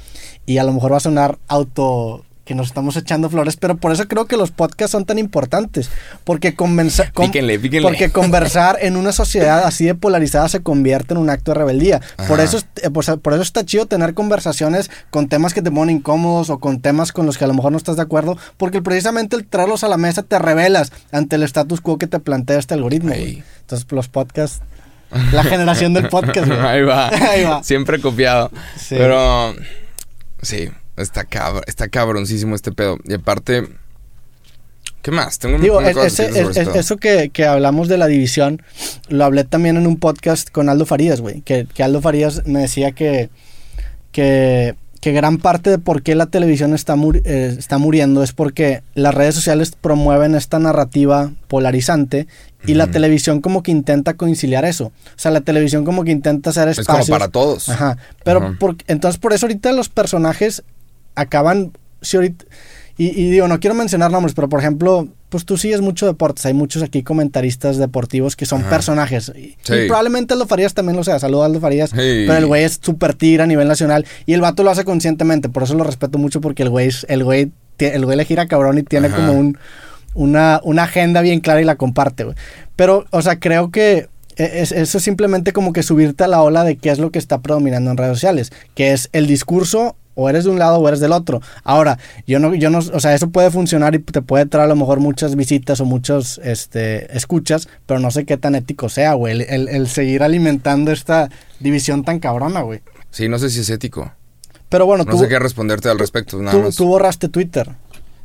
y 0.45 0.57
a 0.57 0.63
lo 0.65 0.73
mejor 0.73 0.91
va 0.91 0.97
a 0.97 0.99
sonar 0.99 1.37
auto 1.47 2.25
que 2.45 2.55
nos 2.55 2.67
estamos 2.67 2.97
echando 2.97 3.29
flores, 3.29 3.55
pero 3.55 3.77
por 3.77 3.93
eso 3.93 4.05
creo 4.09 4.25
que 4.25 4.35
los 4.35 4.51
podcasts 4.51 4.91
son 4.91 5.05
tan 5.05 5.17
importantes, 5.17 5.89
porque 6.25 6.55
convenza- 6.57 7.09
con- 7.13 7.27
Píquenle, 7.27 7.57
píquenle. 7.57 7.87
porque 7.87 8.09
conversar 8.11 8.77
en 8.81 8.97
una 8.97 9.13
sociedad 9.13 9.63
así 9.65 9.85
de 9.85 9.95
polarizada 9.95 10.49
se 10.49 10.61
convierte 10.61 11.13
en 11.13 11.19
un 11.19 11.29
acto 11.29 11.51
de 11.51 11.59
rebeldía. 11.59 12.01
Por 12.27 12.39
Ajá. 12.39 12.43
eso, 12.43 12.57
es- 12.57 12.65
eh, 12.83 12.89
por 12.89 13.33
eso 13.33 13.41
está 13.41 13.65
chido 13.65 13.85
tener 13.85 14.13
conversaciones 14.13 14.91
con 15.09 15.29
temas 15.29 15.53
que 15.53 15.61
te 15.61 15.71
ponen 15.71 15.95
incómodos 15.97 16.49
o 16.49 16.59
con 16.59 16.81
temas 16.81 17.13
con 17.13 17.25
los 17.25 17.37
que 17.37 17.45
a 17.45 17.47
lo 17.47 17.53
mejor 17.53 17.71
no 17.71 17.77
estás 17.77 17.95
de 17.95 18.01
acuerdo, 18.01 18.37
porque 18.57 18.81
precisamente 18.81 19.37
el 19.37 19.45
traerlos 19.45 19.85
a 19.85 19.87
la 19.87 19.95
mesa 19.97 20.21
te 20.23 20.37
revelas 20.37 20.91
ante 21.13 21.37
el 21.37 21.43
status 21.43 21.79
quo 21.79 21.97
que 21.97 22.07
te 22.07 22.19
plantea 22.19 22.59
este 22.59 22.73
algoritmo. 22.73 23.13
Entonces, 23.13 23.87
los 23.89 24.09
podcasts, 24.09 24.59
la 25.31 25.43
generación 25.45 25.93
del 25.93 26.09
podcast. 26.09 26.47
güey. 26.47 26.59
Ahí 26.59 26.81
va. 26.81 27.07
Ahí 27.31 27.43
va. 27.45 27.63
Siempre 27.63 28.01
copiado. 28.01 28.51
Sí. 28.75 28.95
Pero 28.97 29.53
sí, 30.41 30.69
está 30.97 31.23
cabr 31.25 31.63
está 31.67 31.87
cabroncísimo 31.87 32.55
este 32.55 32.71
pedo. 32.71 32.97
Y 33.05 33.13
aparte, 33.15 33.67
¿qué 35.01 35.11
más? 35.11 35.39
Tengo 35.39 35.57
Digo, 35.59 35.81
es- 35.81 35.95
cosas 35.95 36.13
ese- 36.13 36.27
decir 36.31 36.45
sobre 36.53 36.61
es- 36.79 36.85
eso 36.85 36.97
que, 36.97 37.29
que 37.29 37.45
hablamos 37.45 37.87
de 37.87 37.97
la 37.97 38.07
división, 38.07 38.61
lo 39.09 39.25
hablé 39.25 39.43
también 39.43 39.77
en 39.77 39.87
un 39.87 39.97
podcast 39.97 40.49
con 40.49 40.69
Aldo 40.69 40.85
Farías, 40.85 41.21
güey. 41.21 41.41
Que, 41.41 41.67
que 41.73 41.83
Aldo 41.83 42.01
Farías 42.01 42.45
me 42.45 42.59
decía 42.59 42.91
que, 42.91 43.29
que, 44.11 44.75
que 45.01 45.11
gran 45.11 45.37
parte 45.37 45.69
de 45.69 45.79
por 45.79 46.01
qué 46.03 46.15
la 46.15 46.27
televisión 46.27 46.73
está, 46.73 46.95
muri- 46.95 47.21
eh, 47.25 47.53
está 47.57 47.77
muriendo 47.77 48.23
es 48.23 48.31
porque 48.31 48.83
las 48.93 49.13
redes 49.13 49.35
sociales 49.35 49.73
promueven 49.79 50.35
esta 50.35 50.59
narrativa 50.59 51.31
polarizante 51.47 52.27
y 52.65 52.75
la 52.75 52.87
televisión 52.87 53.41
como 53.41 53.61
que 53.61 53.71
intenta 53.71 54.13
conciliar 54.13 54.63
eso. 54.63 54.85
O 54.85 55.17
sea, 55.17 55.31
la 55.31 55.41
televisión 55.41 55.83
como 55.83 56.05
que 56.05 56.11
intenta 56.11 56.51
hacer 56.51 56.69
Es 56.69 56.79
espacios. 56.79 57.07
como 57.07 57.19
para 57.19 57.29
todos. 57.29 57.67
Ajá. 57.67 57.97
Pero 58.23 58.57
por- 58.57 58.77
entonces 58.87 59.19
por 59.19 59.33
eso 59.33 59.47
ahorita 59.47 59.73
los 59.73 59.89
personajes 59.89 60.63
acaban. 61.15 61.71
si 62.01 62.17
ahorita- 62.17 62.45
y, 62.97 63.07
y 63.19 63.31
digo, 63.31 63.47
no 63.47 63.59
quiero 63.59 63.73
mencionar 63.75 64.11
nombres, 64.11 64.35
pero 64.35 64.49
por 64.49 64.59
ejemplo, 64.59 65.07
pues 65.29 65.45
tú 65.45 65.57
sigues 65.57 65.81
mucho 65.81 66.05
deportes. 66.05 66.45
Hay 66.45 66.53
muchos 66.53 66.83
aquí 66.83 67.01
comentaristas 67.01 67.77
deportivos 67.77 68.35
que 68.35 68.45
son 68.45 68.61
Ajá. 68.61 68.69
personajes. 68.69 69.31
Y, 69.35 69.55
Sí. 69.63 69.73
y 69.73 69.87
probablemente 69.87 70.33
Aldo 70.33 70.45
Farías 70.45 70.73
también 70.75 70.95
lo 70.97 71.03
sea. 71.03 71.17
Saludos 71.17 71.43
a 71.43 71.45
Aldo 71.47 71.59
Farías. 71.59 71.91
Pero 71.91 72.35
el 72.35 72.45
güey 72.45 72.65
es 72.65 72.79
súper 72.81 73.13
tigre 73.15 73.43
a 73.43 73.47
nivel 73.47 73.67
nacional. 73.67 74.05
Y 74.27 74.33
el 74.33 74.41
vato 74.41 74.63
lo 74.63 74.69
hace 74.69 74.83
conscientemente. 74.83 75.49
Por 75.49 75.63
eso 75.63 75.73
lo 75.75 75.83
respeto 75.85 76.19
mucho 76.19 76.39
porque 76.41 76.61
el 76.63 76.69
güey, 76.69 76.89
es- 76.89 77.05
el 77.09 77.23
güey, 77.23 77.51
el 77.79 78.05
güey 78.05 78.15
le 78.17 78.25
gira 78.25 78.47
cabrón 78.47 78.77
y 78.77 78.83
tiene 78.83 79.07
Ajá. 79.07 79.15
como 79.15 79.31
un, 79.33 79.57
una, 80.13 80.59
una 80.63 80.83
agenda 80.83 81.21
bien 81.21 81.39
clara 81.39 81.61
y 81.61 81.65
la 81.65 81.77
comparte, 81.77 82.25
güey. 82.25 82.35
Pero, 82.75 83.05
o 83.09 83.21
sea, 83.23 83.39
creo 83.39 83.71
que 83.71 84.09
e- 84.35 84.61
es- 84.61 84.71
eso 84.71 84.97
es 84.99 85.03
simplemente 85.03 85.51
como 85.53 85.73
que 85.73 85.81
subirte 85.83 86.25
a 86.25 86.27
la 86.27 86.41
ola 86.43 86.63
de 86.63 86.75
qué 86.75 86.89
es 86.91 86.99
lo 86.99 87.09
que 87.11 87.17
está 87.17 87.41
predominando 87.41 87.89
en 87.89 87.97
redes 87.97 88.17
sociales, 88.17 88.51
que 88.75 88.91
es 88.91 89.09
el 89.13 89.25
discurso 89.25 89.95
o 90.15 90.29
eres 90.29 90.43
de 90.43 90.49
un 90.51 90.59
lado 90.59 90.77
o 90.79 90.87
eres 90.87 90.99
del 90.99 91.11
otro. 91.11 91.41
Ahora, 91.63 91.97
yo 92.27 92.39
no, 92.39 92.53
yo 92.55 92.69
no, 92.69 92.79
o 92.79 92.99
sea, 92.99 93.13
eso 93.13 93.29
puede 93.29 93.51
funcionar 93.51 93.95
y 93.95 93.99
te 93.99 94.21
puede 94.21 94.45
traer 94.45 94.65
a 94.65 94.69
lo 94.69 94.75
mejor 94.75 94.99
muchas 94.99 95.35
visitas 95.35 95.79
o 95.81 95.85
muchos 95.85 96.39
este, 96.43 97.15
escuchas, 97.17 97.67
pero 97.85 97.99
no 97.99 98.11
sé 98.11 98.25
qué 98.25 98.37
tan 98.37 98.55
ético 98.55 98.89
sea, 98.89 99.13
güey, 99.13 99.33
el, 99.33 99.41
el- 99.41 99.67
el 99.69 99.87
seguir 99.87 100.23
alimentando 100.23 100.91
esta 100.91 101.29
división 101.59 102.03
tan 102.03 102.19
cabrona, 102.19 102.61
güey. 102.61 102.81
Sí, 103.11 103.27
no 103.29 103.37
sé 103.39 103.49
si 103.49 103.59
es 103.61 103.69
ético. 103.69 104.11
Pero 104.69 104.85
bueno, 104.85 105.03
No 105.03 105.11
tú, 105.11 105.19
sé 105.19 105.27
qué 105.27 105.37
responderte 105.37 105.89
al 105.89 105.99
respecto. 105.99 106.37
Nada 106.41 106.57
tú, 106.57 106.63
más. 106.63 106.75
tú 106.75 106.85
borraste 106.87 107.29
Twitter 107.29 107.69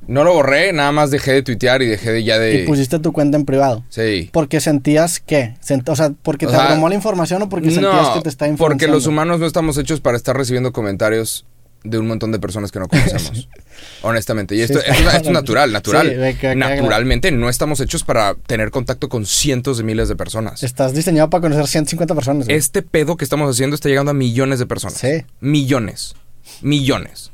No 0.06 0.24
lo 0.24 0.32
borré, 0.32 0.72
nada 0.72 0.92
más 0.92 1.10
dejé 1.10 1.32
de 1.32 1.42
tuitear 1.42 1.82
y 1.82 1.86
dejé 1.86 2.10
de 2.10 2.24
ya 2.24 2.38
de. 2.38 2.62
y 2.62 2.66
pusiste 2.66 2.98
tu 2.98 3.12
cuenta 3.12 3.36
en 3.36 3.44
privado. 3.44 3.84
Sí. 3.90 4.30
Porque 4.32 4.60
sentías 4.62 5.20
que, 5.20 5.56
o 5.86 5.94
sea, 5.96 6.12
porque 6.22 6.46
O 6.46 6.48
te 6.48 6.56
sea, 6.56 6.64
abrumó 6.68 6.88
la 6.88 6.94
información 6.94 7.42
o 7.42 7.50
porque 7.50 7.70
sentías 7.70 8.08
que 8.14 8.22
te 8.22 8.30
está 8.30 8.46
influenciando. 8.46 8.66
porque 8.66 8.86
los 8.86 9.06
humanos 9.06 9.40
no 9.40 9.44
estamos 9.46 9.76
hechos 9.76 10.00
para 10.00 10.16
estar 10.16 10.34
recibiendo 10.34 10.72
comentarios 10.72 11.44
de 11.90 11.98
un 11.98 12.06
montón 12.06 12.32
de 12.32 12.38
personas 12.38 12.70
que 12.72 12.78
no 12.78 12.88
conocemos. 12.88 13.48
honestamente. 14.02 14.54
Y 14.54 14.60
esto, 14.62 14.78
está 14.78 14.92
esto- 14.92 15.08
esto 15.10 15.28
es 15.28 15.32
natural, 15.32 15.72
natural. 15.72 16.34
Sí, 16.40 16.46
Naturalmente 16.56 17.30
no 17.32 17.48
estamos 17.48 17.80
hechos 17.80 18.04
para 18.04 18.34
tener 18.34 18.70
contacto 18.70 19.08
con 19.08 19.26
cientos 19.26 19.78
de 19.78 19.84
miles 19.84 20.08
de 20.08 20.16
personas. 20.16 20.62
Estás 20.62 20.94
diseñado 20.94 21.30
para 21.30 21.42
conocer 21.42 21.66
150 21.66 22.14
personas. 22.14 22.46
güey. 22.46 22.56
Este 22.56 22.82
pedo 22.82 23.16
que 23.16 23.24
estamos 23.24 23.50
haciendo 23.50 23.74
está 23.74 23.88
llegando 23.88 24.10
a 24.10 24.14
millones 24.14 24.58
de 24.58 24.66
personas. 24.66 24.98
Sí. 24.98 25.24
Millones. 25.40 26.14
Millones. 26.62 27.30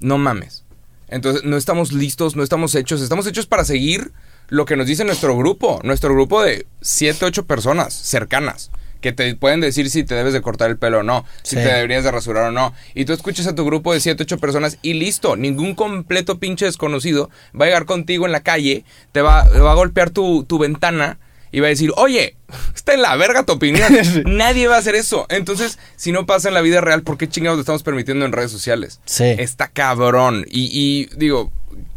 No 0.00 0.18
mames. 0.18 0.64
Entonces, 1.08 1.44
no 1.44 1.56
estamos 1.56 1.92
listos, 1.92 2.36
no 2.36 2.42
estamos 2.42 2.74
hechos. 2.74 3.00
Estamos 3.02 3.26
hechos 3.26 3.46
para 3.46 3.64
seguir 3.64 4.12
lo 4.48 4.64
que 4.64 4.76
nos 4.76 4.86
dice 4.86 5.04
nuestro 5.04 5.36
grupo. 5.36 5.80
Nuestro 5.84 6.12
grupo 6.14 6.42
de 6.42 6.66
7, 6.80 7.24
8 7.24 7.46
personas 7.46 7.92
cercanas. 7.94 8.70
Que 9.02 9.12
te 9.12 9.34
pueden 9.34 9.60
decir 9.60 9.90
si 9.90 10.04
te 10.04 10.14
debes 10.14 10.32
de 10.32 10.40
cortar 10.40 10.70
el 10.70 10.78
pelo 10.78 11.00
o 11.00 11.02
no. 11.02 11.26
Si 11.42 11.56
te 11.56 11.62
deberías 11.62 12.04
de 12.04 12.10
rasurar 12.10 12.44
o 12.44 12.52
no. 12.52 12.72
Y 12.94 13.04
tú 13.04 13.12
escuchas 13.12 13.46
a 13.46 13.54
tu 13.54 13.66
grupo 13.66 13.92
de 13.92 14.00
7, 14.00 14.22
8 14.22 14.38
personas 14.38 14.78
y 14.80 14.94
listo. 14.94 15.36
Ningún 15.36 15.74
completo 15.74 16.38
pinche 16.38 16.64
desconocido 16.64 17.28
va 17.54 17.66
a 17.66 17.68
llegar 17.68 17.84
contigo 17.84 18.24
en 18.24 18.32
la 18.32 18.40
calle, 18.40 18.84
te 19.12 19.20
va, 19.20 19.44
va 19.44 19.72
a 19.72 19.74
golpear 19.74 20.08
tu, 20.08 20.44
tu 20.44 20.58
ventana 20.58 21.18
y 21.52 21.60
va 21.60 21.66
a 21.66 21.70
decir, 21.70 21.92
oye, 21.96 22.34
está 22.74 22.94
en 22.94 23.02
la 23.02 23.14
verga 23.14 23.44
tu 23.44 23.52
opinión. 23.52 23.92
Nadie 24.24 24.66
va 24.68 24.76
a 24.76 24.78
hacer 24.78 24.94
eso. 24.94 25.26
Entonces, 25.28 25.78
si 25.96 26.10
no 26.10 26.24
pasa 26.24 26.48
en 26.48 26.54
la 26.54 26.62
vida 26.62 26.80
real, 26.80 27.02
¿por 27.02 27.18
qué 27.18 27.28
chingados 27.28 27.58
lo 27.58 27.60
estamos 27.60 27.82
permitiendo 27.82 28.24
en 28.24 28.32
redes 28.32 28.50
sociales? 28.50 29.00
Sí. 29.04 29.24
Está 29.24 29.68
cabrón. 29.68 30.46
Y, 30.48 30.70
y, 30.72 31.14
digo, 31.16 31.52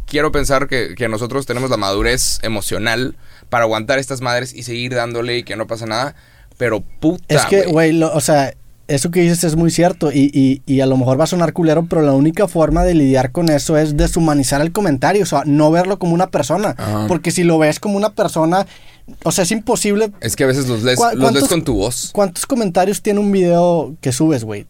quiero 0.06 0.30
pensar 0.30 0.68
que, 0.68 0.94
que 0.94 1.08
nosotros 1.08 1.46
tenemos 1.46 1.70
la 1.70 1.78
madurez 1.78 2.38
emocional 2.42 3.16
para 3.48 3.64
aguantar 3.64 3.98
estas 3.98 4.20
madres 4.20 4.54
y 4.54 4.62
seguir 4.62 4.94
dándole 4.94 5.38
y 5.38 5.42
que 5.42 5.56
no 5.56 5.66
pasa 5.66 5.86
nada. 5.86 6.14
Pero 6.58 6.82
puta. 7.00 7.22
Es 7.28 7.44
que, 7.46 7.66
güey, 7.66 8.02
o 8.02 8.20
sea, 8.20 8.54
eso 8.88 9.10
que 9.10 9.20
dices 9.20 9.42
es 9.44 9.56
muy 9.56 9.70
cierto 9.70 10.12
y, 10.12 10.30
y, 10.32 10.62
y 10.64 10.80
a 10.80 10.86
lo 10.86 10.96
mejor 10.96 11.18
va 11.18 11.24
a 11.24 11.26
sonar 11.26 11.52
culero, 11.52 11.86
pero 11.86 12.02
la 12.02 12.12
única 12.12 12.46
forma 12.48 12.84
de 12.84 12.94
lidiar 12.94 13.32
con 13.32 13.48
eso 13.48 13.76
es 13.76 13.96
deshumanizar 13.96 14.60
el 14.60 14.72
comentario, 14.72 15.24
o 15.24 15.26
sea, 15.26 15.42
no 15.44 15.70
verlo 15.70 15.98
como 15.98 16.14
una 16.14 16.28
persona. 16.28 16.74
Ajá. 16.78 17.06
Porque 17.08 17.30
si 17.32 17.42
lo 17.42 17.58
ves 17.58 17.80
como 17.80 17.96
una 17.96 18.10
persona, 18.10 18.66
o 19.24 19.32
sea, 19.32 19.42
es 19.44 19.50
imposible. 19.50 20.12
Es 20.20 20.36
que 20.36 20.44
a 20.44 20.46
veces 20.46 20.68
los 20.68 20.82
lees, 20.82 20.98
¿Cuá- 20.98 21.14
los 21.14 21.32
lees 21.32 21.48
con 21.48 21.62
tu 21.64 21.74
voz. 21.74 22.10
¿Cuántos 22.12 22.46
comentarios 22.46 23.02
tiene 23.02 23.18
un 23.20 23.32
video 23.32 23.94
que 24.00 24.12
subes, 24.12 24.44
güey? 24.44 24.66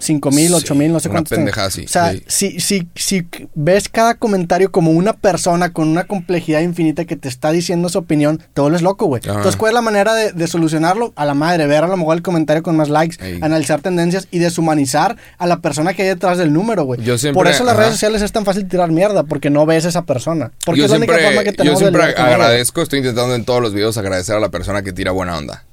Cinco 0.00 0.30
mil, 0.30 0.48
Sí, 0.48 0.54
ocho 0.54 0.74
mil, 0.74 0.92
no 0.92 1.00
sé 1.00 1.08
tiene. 1.08 1.24
pendejada 1.24 1.66
así, 1.68 1.84
O 1.84 1.88
sea, 1.88 2.12
sí. 2.12 2.22
si, 2.28 2.60
si, 2.60 2.88
si 2.94 3.26
ves 3.54 3.88
cada 3.88 4.14
comentario 4.14 4.70
como 4.70 4.92
una 4.92 5.12
persona 5.12 5.72
con 5.72 5.88
una 5.88 6.04
complejidad 6.04 6.60
infinita 6.60 7.04
que 7.04 7.16
te 7.16 7.28
está 7.28 7.50
diciendo 7.50 7.88
su 7.88 7.98
opinión, 7.98 8.40
te 8.54 8.60
vuelves 8.60 8.82
loco, 8.82 9.06
güey. 9.06 9.20
Entonces, 9.24 9.56
¿cuál 9.56 9.70
es 9.70 9.74
la 9.74 9.82
manera 9.82 10.14
de, 10.14 10.32
de 10.32 10.46
solucionarlo? 10.46 11.12
A 11.16 11.24
la 11.24 11.34
madre, 11.34 11.66
ver 11.66 11.82
a 11.82 11.88
lo 11.88 11.96
mejor 11.96 12.16
el 12.16 12.22
comentario 12.22 12.62
con 12.62 12.76
más 12.76 12.88
likes, 12.88 13.16
Ey. 13.24 13.40
analizar 13.42 13.80
tendencias 13.80 14.28
y 14.30 14.38
deshumanizar 14.38 15.16
a 15.36 15.46
la 15.46 15.58
persona 15.60 15.94
que 15.94 16.02
hay 16.02 16.08
detrás 16.08 16.38
del 16.38 16.52
número, 16.52 16.84
güey. 16.84 17.02
Yo 17.02 17.18
siempre- 17.18 17.38
Por 17.38 17.48
eso 17.48 17.64
las 17.64 17.72
ajá. 17.74 17.80
redes 17.82 17.94
sociales 17.94 18.22
es 18.22 18.30
tan 18.32 18.44
fácil 18.44 18.68
tirar 18.68 18.90
mierda, 18.92 19.24
porque 19.24 19.50
no 19.50 19.66
ves 19.66 19.84
a 19.84 19.88
esa 19.88 20.02
persona. 20.02 20.52
Porque 20.64 20.78
yo 20.80 20.84
es 20.84 20.90
la 20.92 20.96
única 20.98 21.14
siempre, 21.14 21.26
forma 21.34 21.42
que 21.44 21.50
yo 21.50 21.56
tenemos 21.56 21.80
de 21.80 21.86
siempre 21.86 22.12
güey. 22.12 22.32
agradezco, 22.32 22.82
estoy 22.82 23.00
intentando 23.00 23.34
en 23.34 23.44
todos 23.44 23.60
los 23.60 23.74
videos 23.74 23.96
agradecer 23.98 24.36
a 24.36 24.40
la 24.40 24.50
persona 24.50 24.82
que 24.82 24.92
tira 24.92 25.10
buena 25.10 25.36
onda. 25.36 25.64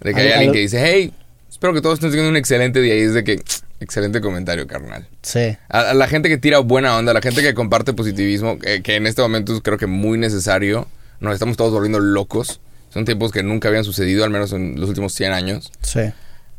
De 0.00 0.14
que 0.14 0.20
hay 0.20 0.26
Al- 0.28 0.32
alguien 0.34 0.48
al- 0.50 0.54
que 0.54 0.60
dice, 0.60 0.82
hey, 0.82 1.12
espero 1.50 1.74
que 1.74 1.80
todos 1.80 1.94
estén 1.94 2.10
teniendo 2.10 2.30
un 2.30 2.36
excelente 2.36 2.80
día. 2.80 2.96
Y 2.96 3.00
es 3.02 3.14
de 3.14 3.24
que, 3.24 3.42
excelente 3.80 4.20
comentario, 4.20 4.66
carnal. 4.66 5.06
Sí. 5.22 5.56
A, 5.68 5.90
a 5.90 5.94
la 5.94 6.06
gente 6.08 6.28
que 6.28 6.38
tira 6.38 6.58
buena 6.58 6.96
onda, 6.96 7.10
a 7.10 7.14
la 7.14 7.20
gente 7.22 7.42
que 7.42 7.54
comparte 7.54 7.92
positivismo, 7.92 8.58
que, 8.58 8.82
que 8.82 8.96
en 8.96 9.06
este 9.06 9.22
momento 9.22 9.54
es 9.54 9.60
creo 9.62 9.78
que 9.78 9.86
muy 9.86 10.18
necesario. 10.18 10.86
Nos 11.20 11.34
estamos 11.34 11.56
todos 11.56 11.72
volviendo 11.72 12.00
locos. 12.00 12.60
Son 12.92 13.04
tiempos 13.04 13.30
que 13.30 13.42
nunca 13.42 13.68
habían 13.68 13.84
sucedido, 13.84 14.24
al 14.24 14.30
menos 14.30 14.52
en 14.52 14.80
los 14.80 14.88
últimos 14.88 15.12
100 15.12 15.32
años. 15.32 15.70
Sí. 15.82 16.00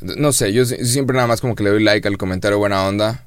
No 0.01 0.32
sé, 0.32 0.54
yo 0.54 0.65
si- 0.65 0.84
siempre 0.86 1.15
nada 1.15 1.27
más 1.27 1.41
como 1.41 1.56
que 1.56 1.63
le 1.63 1.69
doy 1.71 1.84
like 1.84 2.08
al 2.08 2.17
comentario 2.17 2.58
buena 2.58 2.88
onda. 2.88 3.25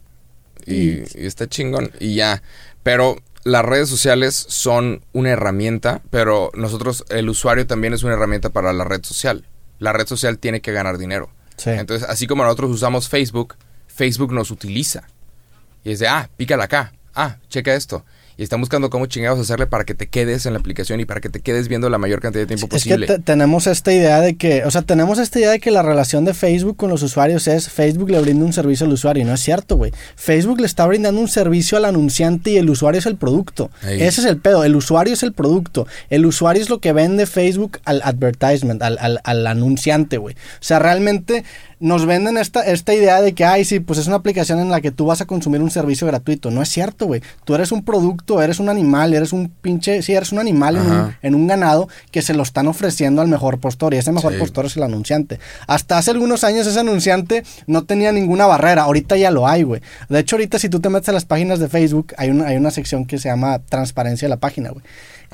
Y 0.67 1.01
está 1.27 1.47
chingón. 1.49 1.91
Y 2.01 2.15
ya. 2.15 2.43
Pero 2.83 3.17
las 3.45 3.65
redes 3.65 3.89
sociales 3.89 4.35
son 4.49 5.03
una 5.13 5.31
herramienta, 5.31 6.01
pero 6.11 6.51
nosotros, 6.55 7.05
el 7.11 7.29
usuario 7.29 7.67
también 7.67 7.93
es 7.93 8.03
una 8.03 8.15
herramienta 8.15 8.51
para 8.51 8.73
la 8.73 8.85
red 8.85 9.03
social. 9.05 9.45
La 9.79 9.93
red 9.93 10.07
social 10.07 10.39
tiene 10.39 10.61
que 10.63 10.73
ganar 10.73 10.97
dinero. 10.99 11.31
Entonces, 11.65 12.09
así 12.09 12.27
como 12.27 12.43
nosotros 12.43 12.71
usamos 12.71 13.09
Facebook, 13.09 13.57
Facebook 13.87 14.33
nos 14.33 14.51
utiliza. 14.51 15.05
Y 15.83 15.93
es 15.93 15.99
de, 15.99 16.09
ah, 16.09 16.29
pícala 16.37 16.65
acá. 16.65 16.93
Ah, 17.15 17.37
checa 17.49 17.75
esto. 17.75 18.05
Y 18.37 18.43
están 18.43 18.61
buscando 18.61 18.91
cómo 18.91 19.07
chingados 19.07 19.39
hacerle 19.41 19.67
para 19.67 19.85
que 19.85 19.95
te 19.95 20.09
quedes 20.09 20.47
en 20.47 20.53
la 20.55 20.59
aplicación 20.59 21.01
y 21.01 21.05
para 21.05 21.21
que 21.21 21.29
te 21.29 21.41
quedes 21.41 21.69
viendo 21.69 21.89
la 21.91 21.99
mayor 21.99 22.21
cantidad 22.21 22.43
de 22.43 22.47
tiempo 22.47 22.67
Es 22.67 22.71
que 22.85 22.91
posible. 22.91 23.07
te- 23.07 23.19
tenemos 23.21 23.67
esta 23.67 23.93
idea 23.93 24.21
de 24.21 24.37
que, 24.37 24.65
o 24.65 24.71
sea, 24.71 24.83
tenemos 24.83 25.19
esta 25.19 25.39
idea 25.39 25.51
de 25.51 25.61
que 25.61 25.71
la 25.71 25.83
relación 25.83 26.25
de 26.25 26.35
Facebook 26.35 26.77
con 26.77 26.91
los 26.91 27.03
usuarios 27.03 27.47
es 27.49 27.69
Facebook 27.71 28.11
le 28.11 28.21
brinda 28.21 28.45
un 28.45 28.53
servicio 28.53 28.87
al 28.87 28.93
usuario 28.93 29.23
y 29.23 29.27
no 29.27 29.35
es 29.35 29.41
cierto, 29.41 29.77
güey. 29.77 29.93
Facebook 30.17 30.61
le 30.61 30.67
está 30.67 30.87
brindando 30.87 31.21
un 31.21 31.29
servicio 31.29 31.79
al 31.79 31.85
anunciante 31.85 32.51
y 32.51 32.57
el 32.57 32.69
usuario 32.71 32.99
es 32.99 33.07
el 33.07 33.17
producto. 33.17 33.71
Ese 33.83 34.21
es 34.21 34.25
el 34.27 34.39
pedo, 34.39 34.65
el 34.65 34.75
usuario 34.77 35.15
es 35.15 35.23
el 35.23 35.33
producto. 35.33 35.87
El 36.11 36.27
usuario 36.27 36.63
es 36.63 36.71
lo 36.71 36.81
que 36.81 36.93
vende 36.93 37.27
Facebook 37.27 37.79
al 37.85 38.01
advertisement, 38.05 38.83
al, 38.83 38.99
al- 39.01 39.21
al 39.25 39.47
anunciante, 39.47 40.19
güey. 40.19 40.35
O 40.35 40.39
sea, 40.65 40.79
realmente 40.79 41.45
nos 41.81 42.07
venden 42.07 42.37
esta, 42.39 42.61
esta 42.63 42.95
idea 42.95 43.21
de 43.21 43.33
que, 43.35 43.45
ay, 43.45 43.65
sí, 43.65 43.81
pues 43.81 43.99
es 43.99 44.07
una 44.07 44.17
aplicación 44.17 44.59
en 44.61 44.71
la 44.71 44.81
que 44.81 44.91
tú 44.91 45.07
vas 45.07 45.21
a 45.21 45.27
consumir 45.27 45.61
un 45.61 45.71
servicio 45.71 46.07
gratuito. 46.07 46.51
No 46.51 46.63
es 46.63 46.69
cierto, 46.69 47.07
güey. 47.07 47.23
Tú 47.45 47.55
eres 47.55 47.73
un 47.73 47.85
producto, 47.85 48.43
eres 48.43 48.59
un 48.61 48.69
animal, 48.69 49.15
eres 49.15 49.33
un 49.33 49.49
pinche, 49.49 50.03
sí, 50.03 50.13
eres 50.15 50.33
un 50.33 50.39
animal 50.39 50.77
en 50.77 50.83
un, 50.83 50.93
Ajá. 50.93 51.19
en 51.23 51.35
un 51.35 51.47
ganado 51.47 51.89
que 52.11 52.23
se 52.23 52.35
lo 52.35 52.43
están 52.43 52.67
ofreciendo 52.67 53.23
al 53.23 53.29
mejor 53.29 53.59
postor 53.61 53.95
y 53.95 53.99
ese 53.99 54.13
mejor 54.13 54.33
Sí. 54.35 54.39
postor 54.39 54.67
es 54.67 54.77
el 54.77 54.83
anunciante. 54.83 55.39
Hasta 55.67 55.99
hace 55.99 56.11
algunos 56.11 56.45
años 56.45 56.67
ese 56.67 56.81
anunciante 56.81 57.45
no 57.67 57.85
tenía 57.85 58.13
ninguna 58.13 58.47
barrera, 58.47 58.83
ahorita 58.83 59.17
ya 59.17 59.31
lo 59.31 59.47
hay, 59.49 59.63
güey. 59.63 59.81
De 60.09 60.19
hecho, 60.21 60.37
ahorita 60.37 60.59
si 60.59 60.69
tú 60.69 60.81
te 60.81 60.89
metes 60.89 61.09
a 61.09 61.13
las 61.13 61.25
páginas 61.25 61.59
de 61.59 61.69
Facebook, 61.69 62.15
hay 62.17 62.31
una, 62.31 62.47
hay 62.47 62.57
una 62.57 62.71
sección 62.71 63.05
que 63.07 63.19
se 63.19 63.29
llama 63.29 63.59
transparencia 63.59 64.27
de 64.27 64.31
la 64.31 64.39
página, 64.39 64.71
güey. 64.71 64.85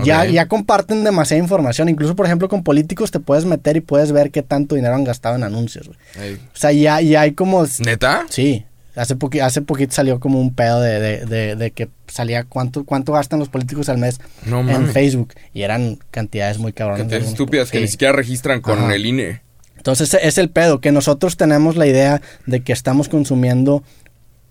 Ya, 0.04 0.24
ya 0.26 0.46
comparten 0.48 1.04
demasiada 1.04 1.42
información, 1.42 1.88
incluso 1.88 2.14
por 2.16 2.26
ejemplo 2.26 2.48
con 2.48 2.62
políticos 2.62 3.10
te 3.10 3.20
puedes 3.20 3.44
meter 3.44 3.76
y 3.76 3.80
puedes 3.80 4.12
ver 4.12 4.30
qué 4.30 4.42
tanto 4.42 4.74
dinero 4.74 4.94
han 4.94 5.04
gastado 5.04 5.36
en 5.36 5.42
anuncios, 5.44 5.88
güey. 5.88 5.98
Ey. 6.28 6.34
O 6.34 6.56
sea, 6.58 6.72
ya, 6.72 7.00
ya 7.00 7.22
hay 7.22 7.32
como... 7.32 7.64
¿Neta? 7.84 8.24
Sí, 8.28 8.64
hace, 8.96 9.16
poqui- 9.16 9.42
hace 9.42 9.62
poquito 9.62 9.92
salió 9.94 10.20
como 10.20 10.40
un 10.40 10.54
pedo 10.54 10.80
de, 10.80 10.98
de- 11.00 11.26
de- 11.26 11.56
de 11.56 11.70
que 11.70 11.88
salía 12.08 12.44
cuánto, 12.44 12.84
cuánto 12.84 13.12
gastan 13.12 13.38
los 13.38 13.48
políticos 13.48 13.88
al 13.88 13.98
mes 13.98 14.20
No 14.46 14.60
en. 14.68 14.88
Facebook. 14.88 15.34
Y 15.54 15.62
eran 15.62 15.98
cantidades 16.10 16.58
muy 16.58 16.72
cabronas. 16.72 17.00
Cantidades 17.02 17.28
estúpidas 17.28 17.70
que 17.70 17.80
ni 17.80 17.88
siquiera 17.88 18.12
registran 18.12 18.60
con 18.60 18.78
Ajá. 18.78 18.94
el 18.94 19.06
INE. 19.06 19.42
Entonces 19.76 20.12
es 20.20 20.36
el 20.36 20.50
pedo, 20.50 20.80
que 20.82 20.92
nosotros 20.92 21.36
tenemos 21.38 21.76
la 21.76 21.86
idea 21.86 22.20
de 22.46 22.60
que 22.60 22.72
estamos 22.74 23.08
consumiendo 23.08 23.82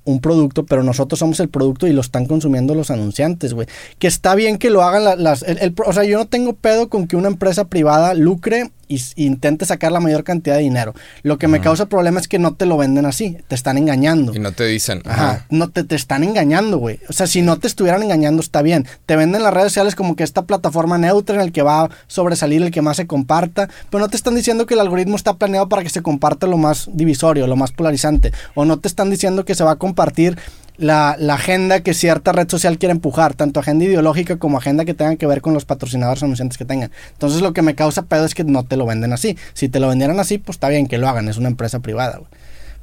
un 0.05 0.21
producto, 0.21 0.65
pero 0.65 0.83
nosotros 0.83 1.19
somos 1.19 1.39
el 1.39 1.49
producto 1.49 1.85
y 1.87 1.93
lo 1.93 2.01
están 2.01 2.25
consumiendo 2.25 2.73
los 2.75 2.89
anunciantes, 2.91 3.53
güey. 3.53 3.67
Que 3.99 4.07
está 4.07 4.33
bien 4.35 4.57
que 4.57 4.69
lo 4.69 4.81
hagan 4.83 5.03
la- 5.03 5.15
las... 5.15 5.43
el- 5.43 5.59
el- 5.59 5.73
o 5.85 5.93
sea, 5.93 6.03
yo 6.03 6.17
no 6.17 6.25
tengo 6.27 6.53
pedo 6.53 6.89
con 6.89 7.07
que 7.07 7.15
una 7.15 7.27
empresa 7.27 7.65
privada 7.65 8.13
lucre 8.13 8.71
y, 8.89 9.01
intente 9.15 9.65
sacar 9.65 9.93
la 9.93 10.01
mayor 10.01 10.25
cantidad 10.25 10.57
de 10.57 10.63
dinero. 10.63 10.93
Lo 11.23 11.37
que 11.37 11.47
me 11.47 11.61
causa 11.61 11.85
problema 11.85 12.19
es 12.19 12.27
que 12.27 12.39
no 12.39 12.55
te 12.55 12.65
lo 12.65 12.75
venden 12.75 13.05
así, 13.05 13.37
te 13.47 13.55
están 13.55 13.77
engañando. 13.77 14.35
Y 14.35 14.39
no 14.39 14.51
te 14.51 14.65
dicen. 14.65 15.01
Ajá, 15.05 15.31
Ajá. 15.31 15.45
no 15.49 15.69
te, 15.69 15.83
te 15.83 15.95
están 15.95 16.23
engañando, 16.23 16.77
güey. 16.77 16.99
O 17.07 17.13
sea, 17.13 17.27
si 17.27 17.41
no 17.41 17.57
te 17.59 17.67
estuvieran 17.67 18.03
engañando, 18.03 18.41
está 18.41 18.61
bien. 18.61 18.87
Te 19.05 19.15
venden 19.15 19.43
las 19.43 19.53
redes 19.53 19.71
sociales 19.71 19.95
como 19.95 20.15
que 20.15 20.23
esta 20.23 20.41
plataforma 20.41 20.97
neutra 20.97 21.35
en 21.35 21.41
el 21.41 21.51
que 21.51 21.61
va 21.61 21.83
a 21.83 21.89
sobresalir 22.07 22.61
el 22.63 22.71
que 22.71 22.81
más 22.81 22.97
se 22.97 23.07
comparta, 23.07 23.69
pero 23.89 24.01
no 24.01 24.09
te 24.09 24.17
están 24.17 24.35
diciendo 24.35 24.65
que 24.65 24.73
el 24.73 24.79
algoritmo 24.79 25.15
está 25.15 25.35
planeado 25.35 25.69
para 25.69 25.83
que 25.83 25.89
se 25.89 26.01
comparta 26.01 26.47
lo 26.47 26.57
más 26.57 26.89
divisorio, 26.91 27.47
lo 27.47 27.55
más 27.55 27.71
polarizante. 27.71 28.33
O 28.55 28.65
no 28.65 28.79
te 28.79 28.87
están 28.87 29.09
diciendo 29.09 29.45
que 29.45 29.55
se 29.55 29.63
va 29.63 29.71
a 29.71 29.75
compartir 29.75 30.37
la, 30.79 31.15
la 31.19 31.35
agenda 31.35 31.81
que 31.81 31.93
cierta 31.93 32.31
red 32.31 32.49
social 32.49 32.77
quiere 32.77 32.91
empujar, 32.93 33.33
tanto 33.35 33.59
agenda 33.59 33.85
ideológica 33.85 34.37
como 34.37 34.57
agenda 34.57 34.85
que 34.85 34.93
tenga 34.93 35.15
que 35.17 35.27
ver 35.27 35.41
con 35.41 35.53
los 35.53 35.65
patrocinadores 35.65 36.23
anunciantes 36.23 36.57
que 36.57 36.65
tengan. 36.65 36.91
Entonces 37.11 37.41
lo 37.41 37.53
que 37.53 37.61
me 37.61 37.75
causa 37.75 38.03
pedo 38.03 38.25
es 38.25 38.33
que 38.33 38.43
no 38.43 38.63
te 38.63 38.77
lo 38.77 38.85
venden 38.85 39.13
así. 39.13 39.37
Si 39.53 39.69
te 39.69 39.79
lo 39.79 39.89
vendieran 39.89 40.19
así, 40.19 40.37
pues 40.37 40.55
está 40.55 40.69
bien 40.69 40.87
que 40.87 40.97
lo 40.97 41.07
hagan, 41.07 41.27
es 41.29 41.37
una 41.37 41.49
empresa 41.49 41.79
privada. 41.79 42.19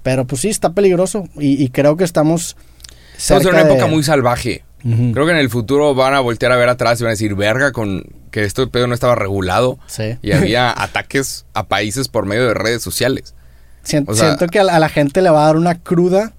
Pero 0.02 0.26
pues 0.26 0.42
sí, 0.42 0.48
está 0.48 0.72
peligroso 0.72 1.24
y, 1.36 1.60
y 1.62 1.70
creo 1.70 1.96
que 1.96 2.04
estamos... 2.04 2.56
Estamos 3.18 3.44
en 3.44 3.48
una 3.50 3.64
de- 3.64 3.70
época 3.72 3.86
muy 3.86 4.02
salvaje. 4.02 4.62
Creo 5.12 5.24
que 5.26 5.32
en 5.32 5.38
el 5.38 5.50
futuro 5.50 5.96
van 5.96 6.14
a 6.14 6.20
voltear 6.20 6.52
a 6.52 6.56
ver 6.56 6.68
atrás 6.68 7.00
y 7.00 7.02
van 7.02 7.08
a 7.08 7.14
decir, 7.14 7.34
verga, 7.34 7.72
con 7.72 8.04
que 8.30 8.44
esto 8.44 8.70
pedo 8.70 8.86
no 8.86 8.94
estaba 8.94 9.16
regulado. 9.16 9.80
Sí. 9.88 10.16
Y 10.22 10.30
había 10.30 10.70
ataques 10.80 11.44
a 11.54 11.66
países 11.66 12.06
por 12.06 12.24
medio 12.24 12.46
de 12.46 12.54
redes 12.54 12.82
sociales. 12.82 13.34
Siento, 13.82 14.12
o 14.12 14.14
sea- 14.14 14.26
siento 14.36 14.46
que 14.46 14.60
a 14.60 14.78
la 14.78 14.88
gente 14.88 15.22
le 15.22 15.30
va 15.30 15.42
a 15.42 15.46
dar 15.46 15.56
una 15.56 15.76
cruda 15.80 16.34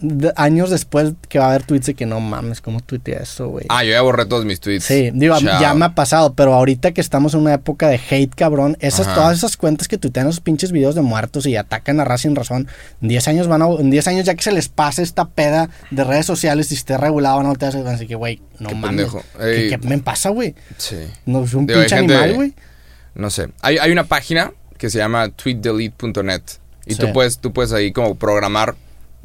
de- 0.00 0.32
años 0.36 0.70
después 0.70 1.12
que 1.28 1.38
va 1.38 1.46
a 1.46 1.48
haber 1.50 1.62
tweets 1.64 1.86
de 1.86 1.94
que 1.94 2.06
no 2.06 2.20
mames, 2.20 2.60
¿cómo 2.60 2.80
tuiteé 2.80 3.22
eso, 3.22 3.48
güey? 3.48 3.66
Ah, 3.68 3.84
yo 3.84 3.90
ya 3.92 4.00
borré 4.02 4.26
todos 4.26 4.44
mis 4.44 4.60
tweets. 4.60 4.84
Sí, 4.84 5.10
digo, 5.12 5.38
Chao. 5.38 5.60
ya 5.60 5.74
me 5.74 5.84
ha 5.84 5.94
pasado, 5.94 6.34
pero 6.34 6.54
ahorita 6.54 6.92
que 6.92 7.00
estamos 7.00 7.34
en 7.34 7.40
una 7.40 7.54
época 7.54 7.88
de 7.88 8.00
hate, 8.10 8.34
cabrón, 8.34 8.76
esas, 8.80 9.06
Ajá. 9.06 9.14
todas 9.16 9.38
esas 9.38 9.56
cuentas 9.56 9.88
que 9.88 9.98
tuitean 9.98 10.26
esos 10.28 10.40
pinches 10.40 10.72
videos 10.72 10.94
de 10.94 11.02
muertos 11.02 11.46
y 11.46 11.56
atacan 11.56 12.00
a 12.00 12.04
raza 12.04 12.22
sin 12.22 12.34
razón, 12.36 12.68
en 13.02 13.08
10 13.08 13.28
años 13.28 13.46
van 13.48 13.62
a, 13.62 13.66
en 13.68 13.90
10 13.90 14.06
años 14.08 14.26
ya 14.26 14.34
que 14.34 14.42
se 14.42 14.52
les 14.52 14.68
pase 14.68 15.02
esta 15.02 15.26
peda 15.28 15.70
de 15.90 16.04
redes 16.04 16.26
sociales 16.26 16.70
y 16.70 16.74
esté 16.74 16.96
regulado, 16.96 17.36
van 17.36 17.46
a 17.46 17.48
voltear 17.50 17.74
a 17.74 17.78
hacer 17.78 17.86
así 17.88 18.06
que, 18.06 18.14
güey, 18.14 18.40
no 18.58 18.68
Qué 18.70 18.74
mames. 18.74 19.08
¿Qué, 19.38 19.68
qué 19.70 19.78
me 19.88 19.98
pasa, 19.98 20.30
güey? 20.30 20.54
Sí. 20.76 20.96
No, 21.26 21.44
es 21.44 21.54
un 21.54 21.66
Digo, 21.66 21.80
pinche 21.80 21.96
gente- 21.96 22.14
animal, 22.14 22.34
güey. 22.34 22.54
No 23.14 23.30
sé. 23.30 23.48
Hay, 23.62 23.78
hay 23.78 23.90
una 23.90 24.04
página 24.04 24.52
que 24.76 24.90
se 24.90 24.98
llama 24.98 25.28
tweetdelete.net. 25.30 26.42
Y 26.86 26.94
Sí. 26.94 27.00
tú 27.00 27.12
puedes, 27.12 27.38
tú 27.38 27.52
puedes 27.52 27.72
ahí 27.72 27.92
como 27.92 28.14
programar 28.14 28.76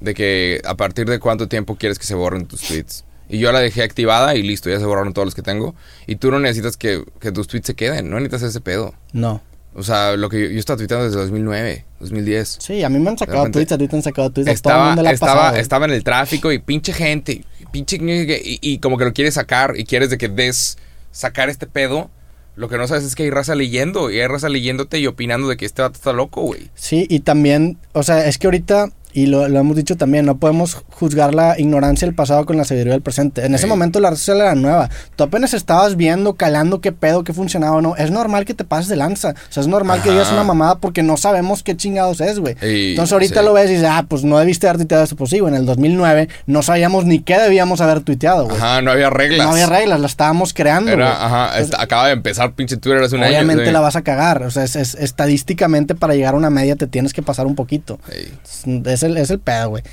de 0.04 0.14
que 0.14 0.62
a 0.66 0.76
partir 0.76 1.08
de 1.08 1.18
cuánto 1.20 1.48
tiempo 1.48 1.78
quieres 1.78 1.98
que 1.98 2.06
se 2.06 2.14
borren 2.14 2.46
tus 2.46 2.62
tweets. 2.62 3.06
Y 3.30 3.40
yo 3.40 3.52
la 3.52 3.60
dejé 3.62 3.84
activada 3.84 4.36
y 4.36 4.44
listo, 4.44 4.70
ya 4.70 4.78
se 4.80 4.86
borraron 4.86 5.14
todos 5.14 5.26
los 5.26 5.34
que 5.34 5.42
tengo. 5.42 5.74
Y 6.08 6.18
tú 6.18 6.30
no 6.30 6.40
necesitas 6.40 6.76
que, 6.76 7.04
que 7.20 7.32
tus 7.32 7.48
tweets 7.48 7.68
se 7.68 7.74
queden, 7.74 8.10
no 8.10 8.18
necesitas 8.18 8.50
ese 8.50 8.62
pedo. 8.62 8.94
No. 9.14 9.42
O 9.76 9.82
sea, 9.82 10.16
lo 10.18 10.30
que 10.30 10.42
yo, 10.42 10.50
yo 10.50 10.60
estaba 10.60 10.78
tuiteando 10.78 11.06
desde 11.06 11.18
2009, 11.18 11.86
2010. 12.02 12.58
Sí, 12.60 12.84
a 12.84 12.90
mí 12.90 13.00
me 13.00 13.10
han 13.10 13.18
sacado 13.18 13.50
tweets, 13.50 13.72
a 13.72 13.78
ti 13.78 13.88
te 13.88 13.96
han 13.96 14.04
sacado 14.04 14.30
tweets, 14.30 14.50
a 14.50 14.52
todo 14.52 14.52
el 14.52 14.56
Estaba, 14.56 14.96
mundo 14.96 15.10
estaba, 15.10 15.36
pasado, 15.36 15.58
estaba 15.58 15.86
en 15.86 15.92
el 15.92 16.04
tráfico 16.04 16.52
y 16.52 16.60
pinche 16.60 16.94
gente, 16.94 17.44
y 17.60 17.66
pinche 17.72 17.98
y, 17.98 18.60
y 18.62 18.80
como 18.80 18.98
que 18.98 19.06
lo 19.06 19.14
quieres 19.14 19.36
sacar 19.36 19.74
y 19.78 19.86
quieres 19.86 20.10
de 20.10 20.18
que 20.18 20.28
des 20.28 20.78
sacar 21.12 21.50
este 21.50 21.66
pedo. 21.66 22.12
Lo 22.56 22.70
que 22.70 22.78
no 22.78 22.88
sabes 22.88 23.04
es 23.04 23.16
que 23.16 23.24
hay 23.24 23.32
raza 23.32 23.56
leyendo 23.56 24.12
y 24.12 24.20
hay 24.20 24.28
raza 24.28 24.48
leyéndote 24.48 25.00
y 25.00 25.08
opinando 25.08 25.48
de 25.48 25.58
que 25.58 25.66
este 25.66 25.82
vato 25.82 25.96
está 25.96 26.14
loco, 26.14 26.42
güey. 26.42 26.70
Sí, 26.76 27.08
y 27.10 27.22
también, 27.22 27.80
o 27.94 28.04
sea, 28.04 28.28
es 28.28 28.38
que 28.38 28.46
ahorita, 28.46 28.90
y 29.14 29.28
lo, 29.28 29.48
lo 29.48 29.60
hemos 29.60 29.76
dicho 29.76 29.96
también, 29.96 30.26
no 30.26 30.38
podemos 30.38 30.76
juzgar 30.92 31.34
la 31.36 31.60
ignorancia 31.60 32.06
del 32.08 32.16
pasado 32.16 32.46
con 32.46 32.58
la 32.58 32.66
sabiduría 32.66 32.94
del 32.94 33.02
presente. 33.02 33.46
En 33.46 33.54
ese 33.56 33.68
momento 33.68 34.00
la 34.00 34.10
red 34.10 34.18
social 34.18 34.38
era 34.42 34.56
nueva. 34.56 34.90
Tú 35.16 35.24
apenas 35.24 35.54
estabas 35.54 35.96
viendo, 35.96 36.34
calando 36.34 36.82
qué 36.82 36.92
pedo, 36.92 37.24
qué 37.24 37.34
funcionaba 37.34 37.78
o 37.78 37.82
no. 37.82 37.96
Es 37.96 38.12
normal 38.12 38.46
que 38.46 38.54
te 38.54 38.64
pases 38.64 38.88
de 38.88 38.96
lanza. 38.96 39.30
O 39.50 39.52
sea, 39.54 39.62
es 39.62 39.68
normal 39.68 40.02
que 40.02 40.12
digas 40.12 40.32
una 40.32 40.44
mamada 40.44 40.80
porque 40.80 41.04
no 41.04 41.18
sabemos 41.18 41.64
qué 41.64 41.78
chingados 41.78 42.22
es, 42.22 42.40
güey. 42.40 42.56
Entonces 42.62 43.14
ahorita 43.14 43.40
sí. 43.42 43.46
lo 43.46 43.54
ves 43.54 43.70
y 43.70 43.74
dices, 43.74 43.88
ah, 43.90 44.06
pues 44.08 44.24
no 44.24 44.38
debiste 44.38 44.68
haber 44.68 44.78
tuiteado 44.78 45.04
esto. 45.04 45.16
Pues 45.16 45.30
sí, 45.30 45.40
güey, 45.40 45.54
en 45.54 45.60
el 45.60 45.66
2009 45.66 46.30
no 46.48 46.62
sabíamos 46.64 47.06
ni 47.06 47.20
qué 47.20 47.38
debíamos 47.38 47.82
haber 47.82 48.02
tuiteado, 48.02 48.46
güey. 48.46 48.58
Ajá, 48.58 48.82
no 48.82 48.92
había 48.92 49.10
reglas. 49.10 49.46
No 49.46 49.54
había 49.54 49.68
reglas, 49.68 50.00
la 50.00 50.08
estábamos 50.08 50.54
creando, 50.54 50.92
güey. 50.94 51.06
Ajá, 51.08 51.52
acaba 51.78 52.08
de 52.08 52.14
empezar 52.14 52.54
pinche 52.54 52.78
Twitter 52.78 53.04
hace 53.04 53.16
un 53.16 53.24
Obviamente 53.24 53.64
año. 53.64 53.72
la 53.74 53.80
vas 53.80 53.96
a 53.96 54.02
cagar. 54.02 54.44
O 54.44 54.52
sea, 54.52 54.64
es, 54.64 54.76
es- 54.76 54.96
estadísticamente 54.96 55.96
para 55.96 56.16
llegar 56.16 56.34
a 56.34 56.38
una 56.38 56.50
media 56.50 56.76
te 56.76 56.88
tienes 56.88 57.14
que 57.14 57.22
pasar 57.22 57.46
un 57.46 57.56
poquito. 57.56 58.00
Sí. 58.44 58.74
Es 59.04 59.12
el, 59.12 59.18
es 59.18 59.30
el 59.30 59.40
pedo, 59.40 59.70
güey. 59.70 59.84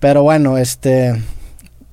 Pero 0.00 0.22
bueno, 0.22 0.58
este. 0.58 1.20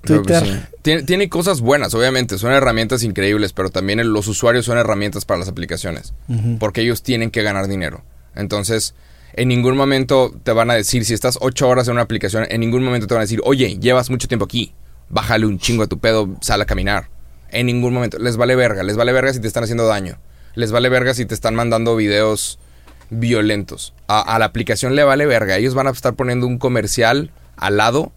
Twitter. 0.04 0.44
sí. 0.46 0.60
Tiene, 0.82 1.04
tiene 1.04 1.30
cosas 1.30 1.62
buenas, 1.62 1.94
obviamente. 1.94 2.38
Son 2.40 2.52
herramientas 2.52 3.04
increíbles, 3.04 3.54
pero 3.54 3.70
también 3.70 4.00
el- 4.00 4.08
los 4.12 4.28
usuarios 4.28 4.66
son 4.66 4.78
herramientas 4.80 5.26
para 5.26 5.40
las 5.40 5.48
aplicaciones. 5.48 6.14
Porque 6.60 6.82
ellos 6.82 7.04
tienen 7.04 7.30
que 7.30 7.44
ganar 7.44 7.68
dinero. 7.68 8.04
Entonces, 8.36 8.96
en 9.34 9.48
ningún 9.50 9.78
momento 9.78 10.34
te 10.44 10.52
van 10.54 10.72
a 10.72 10.74
decir, 10.74 11.06
si 11.06 11.14
estás 11.14 11.38
ocho 11.40 11.70
horas 11.70 11.88
en 11.88 11.94
una 11.94 12.02
aplicación, 12.02 12.46
en 12.50 12.60
ningún 12.62 12.84
momento 12.84 13.06
te 13.08 13.14
van 13.14 13.22
a 13.22 13.26
decir, 13.26 13.42
oye, 13.44 13.78
llevas 13.80 14.10
mucho 14.10 14.28
tiempo 14.28 14.46
aquí. 14.46 14.74
Bájale 15.10 15.46
un 15.46 15.60
chingo 15.60 15.84
a 15.84 15.88
tu 15.88 16.00
pedo, 16.00 16.30
sal 16.42 16.62
a 16.62 16.66
caminar. 16.66 17.10
En 17.52 17.68
ningún 17.68 17.94
momento. 17.94 18.18
Les 18.18 18.38
vale 18.38 18.56
verga. 18.56 18.82
Les 18.82 18.96
vale 18.98 19.12
verga 19.14 19.34
si 19.34 19.40
te 19.40 19.48
están 19.48 19.64
haciendo 19.64 19.86
daño. 19.86 20.18
Les 20.56 20.72
vale 20.72 20.90
verga 20.90 21.14
si 21.14 21.26
te 21.26 21.34
están 21.36 21.54
mandando 21.54 21.96
videos 21.96 22.58
violentos. 23.12 23.94
A, 24.08 24.22
a 24.22 24.40
la 24.40 24.46
aplicación 24.46 24.96
le 24.96 25.04
vale 25.04 25.26
verga. 25.28 25.58
Ellos 25.58 25.76
van 25.76 25.86
a 25.88 25.92
estar 25.92 26.16
poniendo 26.16 26.48
un 26.48 26.58
comercial 26.58 27.30
al 27.58 27.78
lado 27.78 28.12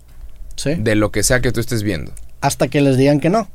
Sí. 0.56 0.74
de 0.78 0.94
lo 0.94 1.10
que 1.10 1.22
sea 1.22 1.40
que 1.40 1.52
tú 1.52 1.60
estés 1.60 1.82
viendo. 1.82 2.12
Hasta 2.40 2.68
que 2.68 2.80
les 2.80 2.96
digan 2.96 3.20
que 3.20 3.28
no. 3.28 3.48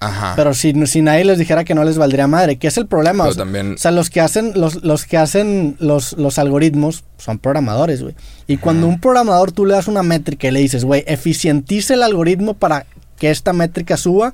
Ajá. 0.00 0.32
Pero 0.34 0.54
si, 0.54 0.72
si 0.86 1.02
nadie 1.02 1.24
les 1.24 1.38
dijera 1.38 1.62
que 1.62 1.74
no 1.74 1.84
les 1.84 1.98
valdría 1.98 2.26
madre, 2.26 2.56
¿qué 2.56 2.66
es 2.68 2.76
el 2.78 2.86
problema? 2.86 3.24
Pero 3.24 3.30
o 3.30 3.34
sea, 3.34 3.44
también- 3.44 3.74
o 3.74 3.78
sea, 3.78 3.90
los 3.90 4.08
que 4.10 4.20
hacen, 4.20 4.52
los, 4.56 4.82
los 4.82 5.04
que 5.04 5.16
hacen 5.18 5.76
los, 5.78 6.14
los 6.14 6.38
algoritmos 6.38 7.04
son 7.18 7.38
programadores, 7.38 8.02
güey. 8.02 8.14
Y 8.46 8.56
cuando 8.56 8.86
un 8.88 8.98
programador 9.00 9.52
tú 9.52 9.66
le 9.66 9.74
das 9.74 9.88
una 9.88 10.02
métrica 10.02 10.48
y 10.48 10.50
le 10.52 10.60
dices, 10.60 10.84
güey, 10.84 11.04
eficientice 11.06 11.94
el 11.94 12.02
algoritmo 12.02 12.54
para 12.54 12.86
que 13.18 13.30
esta 13.30 13.52
métrica 13.52 13.96
suba, 13.98 14.32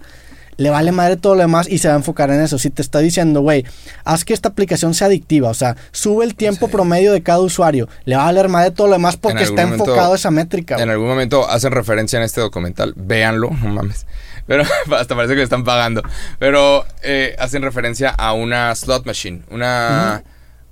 le 0.59 0.71
vale 0.71 0.93
madre 0.93 1.17
todo 1.17 1.35
lo 1.35 1.43
demás 1.43 1.69
y 1.69 1.79
se 1.79 1.89
va 1.89 1.95
a 1.95 1.97
enfocar 1.99 2.31
en 2.31 2.41
eso. 2.41 2.59
Si 2.59 2.71
te 2.71 2.81
está 2.83 2.99
diciendo, 3.01 3.41
güey, 3.43 3.65
haz 4.05 4.25
que 4.25 4.33
esta 4.35 4.49
aplicación 4.49 4.95
sea 4.95 5.09
adictiva, 5.09 5.49
o 5.51 5.55
sea, 5.55 5.77
sube 5.93 6.25
el 6.25 6.35
tiempo 6.35 6.67
Sí. 6.67 6.73
promedio 6.73 7.13
de 7.13 7.23
cada 7.23 7.41
usuario, 7.41 7.89
le 8.05 8.17
va 8.17 8.23
a 8.23 8.27
valer 8.27 8.49
madre 8.49 8.71
todo 8.71 8.87
lo 8.87 8.95
demás 8.95 9.17
porque 9.17 9.43
está 9.43 9.63
momento- 9.65 9.85
enfocado 9.85 10.13
a 10.13 10.17
esa 10.17 10.31
métrica. 10.31 10.77
En 10.77 10.91
algún 10.91 11.09
momento 11.09 11.49
hacen 11.49 11.73
referencia 11.73 12.17
en 12.19 12.23
este 12.25 12.41
documental. 12.41 12.95
Véanlo, 12.97 13.51
no 13.51 13.69
mames. 13.69 14.07
Pero 14.47 14.63
hasta 14.97 15.15
parece 15.17 15.35
que 15.35 15.39
me 15.39 15.43
están 15.45 15.65
pagando. 15.65 16.03
Pero 16.39 16.85
eh, 17.03 17.35
hacen 17.39 17.63
referencia 17.63 18.11
a 18.11 18.33
una 18.33 18.75
slot 18.75 19.05
machine, 19.05 19.43
una 19.51 20.23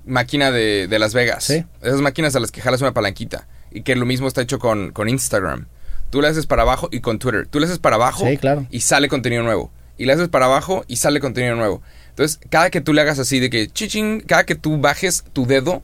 máquina 0.05 0.51
de, 0.51 0.87
de 0.87 0.99
Las 0.99 1.13
Vegas. 1.13 1.43
Sí. 1.43 1.65
Esas 1.81 2.01
máquinas 2.01 2.35
a 2.35 2.39
las 2.39 2.51
que 2.51 2.61
jalas 2.61 2.81
una 2.81 2.93
palanquita. 2.93 3.47
Y 3.71 3.81
que 3.81 3.95
lo 3.95 4.05
mismo 4.05 4.27
está 4.27 4.41
hecho 4.41 4.59
con, 4.59 4.91
con 4.91 5.09
Instagram. 5.09 5.67
Tú 6.09 6.21
le 6.21 6.29
haces 6.29 6.45
para 6.45 6.61
abajo 6.61 6.87
y 6.91 7.01
con 7.01 7.19
Twitter. 7.19 7.47
Tú 7.49 7.59
le 7.59 7.65
haces 7.65 7.79
para 7.79 7.95
abajo 7.97 8.25
Sí, 8.25 8.37
claro. 8.37 8.65
y 8.69 8.79
sale 8.79 9.09
contenido 9.09 9.43
nuevo. 9.43 9.71
Y 9.97 10.05
le 10.05 10.13
haces 10.13 10.27
para 10.29 10.45
abajo 10.45 10.83
y 10.87 10.97
sale 10.97 11.19
contenido 11.19 11.55
nuevo. 11.55 11.81
Entonces, 12.09 12.39
cada 12.49 12.69
que 12.69 12.81
tú 12.81 12.93
le 12.93 13.01
hagas 13.01 13.19
así 13.19 13.39
de 13.39 13.49
que 13.49 13.67
chiching, 13.67 14.21
cada 14.21 14.45
que 14.45 14.55
tú 14.55 14.77
bajes 14.77 15.23
tu 15.33 15.45
dedo, 15.45 15.83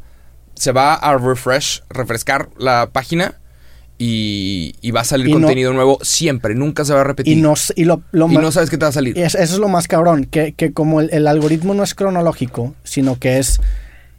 se 0.55 0.71
va 0.71 0.93
a 0.93 1.17
refresh, 1.17 1.81
refrescar 1.89 2.49
la 2.57 2.89
página 2.91 3.35
y, 3.97 4.75
y 4.81 4.91
va 4.91 5.01
a 5.01 5.03
salir 5.05 5.27
Y 5.29 5.33
no- 5.33 5.39
contenido 5.41 5.73
nuevo 5.73 5.99
siempre. 6.01 6.55
Nunca 6.55 6.83
se 6.85 6.93
va 6.93 7.01
a 7.01 7.03
repetir. 7.03 7.37
Y, 7.37 7.41
no, 7.41 7.53
y 7.75 7.85
lo, 7.85 8.01
lo 8.11 8.27
Y 8.29 8.35
no 8.37 8.51
sabes 8.51 8.69
qué 8.69 8.77
te 8.77 8.85
va 8.85 8.89
a 8.89 8.93
salir. 8.93 9.17
es- 9.17 9.35
eso 9.35 9.53
es 9.53 9.59
lo 9.59 9.67
más 9.69 9.87
cabrón, 9.87 10.25
que, 10.25 10.53
que 10.53 10.73
como 10.73 11.01
el, 11.01 11.09
el 11.13 11.27
algoritmo 11.27 11.73
no 11.73 11.83
es 11.83 11.93
cronológico, 11.95 12.75
sino 12.83 13.19
que 13.19 13.37
es 13.37 13.59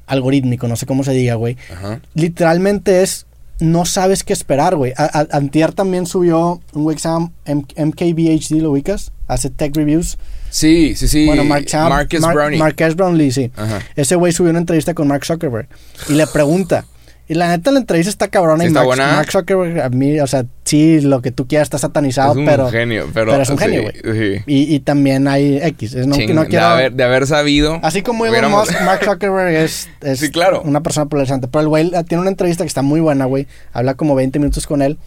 algorítmico, 0.07 0.69
no 0.69 0.77
sé 0.77 0.87
cómo 0.87 1.05
se 1.05 1.13
diga, 1.13 1.35
güey. 1.35 1.57
Ajá. 1.73 2.01
Literalmente 2.15 3.03
es, 3.03 3.27
no 3.63 3.85
sabes 3.87 4.25
qué 4.25 4.33
esperar, 4.33 4.77
güey. 4.77 4.93
Antier 5.31 5.73
también 5.73 6.07
subió 6.07 6.61
un 6.75 6.83
güey 6.83 6.97
que 6.97 7.03
se 7.03 7.09
llama 7.09 7.31
MKBHD, 7.47 8.61
¿lo 8.61 8.71
ubicas? 8.73 9.13
Hace 9.29 9.51
tech 9.51 9.75
reviews. 9.77 10.19
Sí, 10.51 10.95
sí, 10.97 11.09
sí. 11.09 11.27
Bueno, 11.27 11.45
Mark 11.45 11.65
Cham- 11.67 11.89
Marcus 11.89 12.21
Mar- 12.21 12.35
Browning. 12.35 12.59
Marques 12.59 12.95
Brownlee, 12.97 13.31
sí. 13.33 13.51
Ajá. 13.57 13.81
Ese 13.97 14.17
güey 14.17 14.33
subió 14.33 14.51
una 14.51 14.59
entrevista 14.59 14.93
con 14.95 15.09
Mark 15.09 15.25
Zuckerberg 15.25 15.69
y 16.09 16.13
le 16.15 16.27
pregunta. 16.27 16.85
Y 17.33 17.35
la 17.35 17.49
neta 17.49 17.71
la 17.71 17.79
entrevista 17.79 18.11
está 18.11 18.29
cabrona 18.29 18.59
Sí 18.63 18.65
y 18.65 18.69
está 18.69 18.81
Mark, 18.81 18.87
buena. 18.89 19.25
Zuckerberg 19.25 19.81
a 19.81 19.89
mí, 19.89 20.21
o 20.21 20.27
sea, 20.27 20.45
sí, 20.65 21.01
lo 21.01 21.23
que 21.23 21.31
tú 21.33 21.47
quieras 21.49 21.65
está 21.65 21.79
satanizado, 21.79 22.33
es 22.33 22.37
un 22.37 22.45
pero, 22.45 22.69
genio, 22.69 23.09
pero, 23.15 23.31
pero 23.31 23.43
es 23.43 23.49
un 23.49 23.57
sí, 23.57 23.65
genio, 23.65 23.83
güey. 23.85 23.95
sí. 24.37 24.43
Y, 24.47 24.75
y 24.75 24.81
también 24.81 25.27
hay 25.27 25.57
X. 25.57 25.95
Es 25.95 26.07
no, 26.07 26.15
Ching, 26.15 26.35
no 26.35 26.43
de, 26.43 26.49
quiero... 26.49 26.67
haber, 26.67 26.93
de 26.93 27.05
haber 27.05 27.27
sabido. 27.27 27.81
Así 27.83 28.03
como 28.03 28.27
Elon 28.27 28.51
Musk, 28.51 28.79
Mark 28.83 29.03
Zuckerberg 29.03 29.55
es, 29.55 29.89
es 30.03 30.19
Sí, 30.21 30.31
claro. 30.31 30.61
una 30.61 30.83
persona 30.83 31.07
polarizante. 31.07 31.49
Pero 31.49 31.63
el 31.63 31.69
güey 31.69 31.91
eh, 31.95 32.05
tiene 32.07 32.21
una 32.21 32.29
entrevista 32.29 32.65
que 32.65 32.69
está 32.69 32.83
muy 32.83 33.01
buena, 33.01 33.25
güey. 33.25 33.47
Habla 33.73 33.95
como 33.95 34.15
20 34.15 34.39
minutos 34.39 34.67
con 34.67 34.83
él 34.83 34.99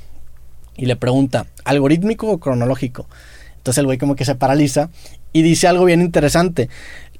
y 0.78 0.88
le 0.88 0.96
pregunta, 0.96 1.46
¿algorítmico 1.64 2.28
o 2.32 2.40
cronológico? 2.40 3.08
Entonces 3.58 3.78
el 3.78 3.86
güey 3.86 4.00
como 4.00 4.16
que 4.16 4.26
se 4.26 4.34
paraliza 4.34 4.90
y 5.32 5.44
dice 5.44 5.68
algo 5.68 5.86
bien 5.86 6.02
interesante. 6.02 6.70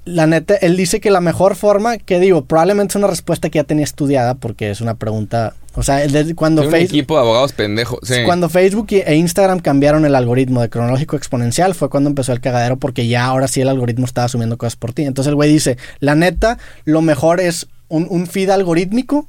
La 0.06 0.28
neta, 0.28 0.54
él 0.54 0.76
dice 0.76 1.00
que 1.00 1.10
la 1.10 1.20
mejor 1.20 1.56
forma, 1.56 1.98
que 1.98 2.20
digo, 2.20 2.44
probablemente 2.44 2.92
es 2.92 2.96
una 2.96 3.08
respuesta 3.08 3.50
que 3.50 3.58
ya 3.58 3.64
tenía 3.64 3.82
estudiada 3.84 4.34
porque 4.34 4.70
es 4.70 4.80
una 4.80 4.94
pregunta, 4.94 5.54
o 5.74 5.82
sea, 5.82 6.00
cuando 6.36 6.62
Sí, 6.62 6.66
un 6.66 6.72
Facebook... 6.72 6.94
equipo 6.94 7.14
de 7.14 7.20
abogados 7.20 7.52
pendejos. 7.52 7.98
Sí. 8.04 8.14
Cuando 8.24 8.48
Facebook 8.48 8.86
e 8.90 9.14
Instagram 9.16 9.58
cambiaron 9.58 10.04
el 10.04 10.14
algoritmo 10.14 10.62
de 10.62 10.70
cronológico 10.70 11.16
exponencial 11.16 11.74
fue 11.74 11.90
cuando 11.90 12.08
empezó 12.08 12.32
el 12.32 12.40
cagadero 12.40 12.76
porque 12.76 13.08
ya 13.08 13.24
ahora 13.24 13.48
sí 13.48 13.60
el 13.60 13.68
algoritmo 13.68 14.06
estaba 14.06 14.26
asumiendo 14.26 14.56
cosas 14.56 14.76
por 14.76 14.92
ti. 14.92 15.02
Entonces 15.02 15.28
el 15.28 15.34
güey 15.34 15.52
dice, 15.52 15.76
la 15.98 16.14
neta, 16.14 16.58
lo 16.84 17.02
mejor 17.02 17.40
es 17.40 17.66
un, 17.88 18.06
un 18.08 18.28
feed 18.28 18.50
algorítmico 18.50 19.26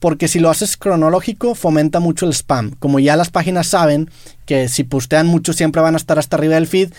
porque 0.00 0.28
si 0.28 0.38
lo 0.38 0.50
haces 0.50 0.76
cronológico 0.76 1.54
fomenta 1.54 2.00
mucho 2.00 2.26
el 2.26 2.32
spam. 2.32 2.72
Como 2.78 2.98
ya 2.98 3.16
las 3.16 3.30
páginas 3.30 3.68
saben 3.68 4.10
que 4.46 4.68
si 4.68 4.84
postean 4.84 5.26
mucho 5.26 5.52
siempre 5.52 5.82
van 5.82 5.94
a 5.94 5.98
estar 5.98 6.18
hasta 6.18 6.36
arriba 6.36 6.54
del 6.54 6.66
feed, 6.66 6.92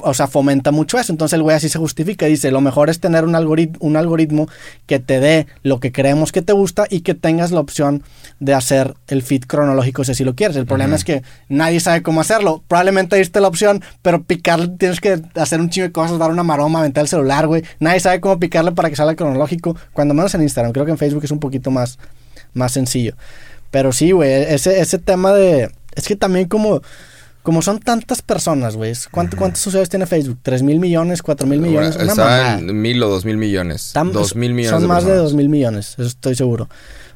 o 0.00 0.14
sea, 0.14 0.26
fomenta 0.26 0.70
mucho 0.70 0.98
eso. 0.98 1.12
Entonces 1.12 1.34
el 1.36 1.42
güey 1.42 1.56
así 1.56 1.68
se 1.68 1.78
justifica. 1.78 2.26
Dice, 2.26 2.50
lo 2.50 2.60
mejor 2.60 2.90
es 2.90 3.00
tener 3.00 3.24
un, 3.24 3.32
algorit- 3.32 3.76
un 3.80 3.96
algoritmo 3.96 4.48
que 4.86 4.98
te 4.98 5.20
dé 5.20 5.46
lo 5.62 5.80
que 5.80 5.92
creemos 5.92 6.32
que 6.32 6.42
te 6.42 6.52
gusta 6.52 6.86
y 6.90 7.00
que 7.00 7.14
tengas 7.14 7.50
la 7.52 7.60
opción 7.60 8.02
de 8.40 8.54
hacer 8.54 8.94
el 9.08 9.22
feed 9.22 9.44
cronológico 9.44 10.04
si 10.04 10.12
así 10.12 10.24
lo 10.24 10.34
quieres. 10.34 10.56
El 10.56 10.66
problema 10.66 10.96
es 10.96 11.04
que 11.04 11.22
nadie 11.48 11.80
sabe 11.80 12.02
cómo 12.02 12.20
hacerlo. 12.20 12.62
Probablemente 12.68 13.16
diste 13.16 13.40
la 13.40 13.48
opción, 13.48 13.82
pero 14.02 14.22
picarle 14.22 14.68
tienes 14.68 15.00
que 15.00 15.22
hacer 15.36 15.60
un 15.60 15.70
chingo 15.70 15.86
de 15.86 15.92
cosas, 15.92 16.18
dar 16.18 16.30
una 16.30 16.42
maroma, 16.42 16.80
aventar 16.80 17.02
el 17.02 17.08
celular, 17.08 17.46
güey. 17.46 17.62
Nadie 17.80 18.00
sabe 18.00 18.20
cómo 18.20 18.38
picarle 18.38 18.72
para 18.72 18.90
que 18.90 18.96
salga 18.96 19.14
cronológico. 19.14 19.76
Cuando 19.92 20.12
menos 20.14 20.34
en 20.34 20.42
Instagram. 20.42 20.72
Creo 20.72 20.84
que 20.84 20.92
en 20.92 20.98
Facebook 20.98 21.24
es 21.24 21.30
un 21.30 21.40
poquito 21.40 21.70
más, 21.70 21.98
más 22.52 22.72
sencillo. 22.72 23.14
Pero 23.70 23.92
sí, 23.92 24.10
güey, 24.12 24.30
ese, 24.30 24.80
ese 24.80 24.98
tema 24.98 25.32
de... 25.32 25.70
Es 25.94 26.06
que 26.06 26.16
también 26.16 26.46
como... 26.48 26.82
Como 27.42 27.60
son 27.62 27.80
tantas 27.80 28.22
personas, 28.22 28.76
güey. 28.76 28.92
¿cuánto- 29.10 29.36
¿Cuántos 29.36 29.66
usuarios 29.66 29.88
tiene 29.88 30.06
Facebook? 30.06 30.38
¿3 30.44 30.62
mil 30.62 30.78
millones? 30.78 31.22
¿4 31.24 31.44
mil 31.46 31.60
millones? 31.60 31.96
Una 31.96 32.04
está 32.12 32.58
en 32.58 32.80
mil 32.80 33.02
o 33.02 33.08
dos 33.08 33.24
mil 33.24 33.36
millones. 33.36 33.92
Tam- 33.94 34.12
dos 34.12 34.36
mil 34.36 34.54
millones. 34.54 34.70
Son 34.70 34.82
de 34.82 34.88
más 34.88 35.04
de 35.04 35.16
dos 35.16 35.34
mil 35.34 35.48
millones, 35.48 35.92
eso 35.98 36.02
estoy 36.04 36.34
seguro. 36.36 36.68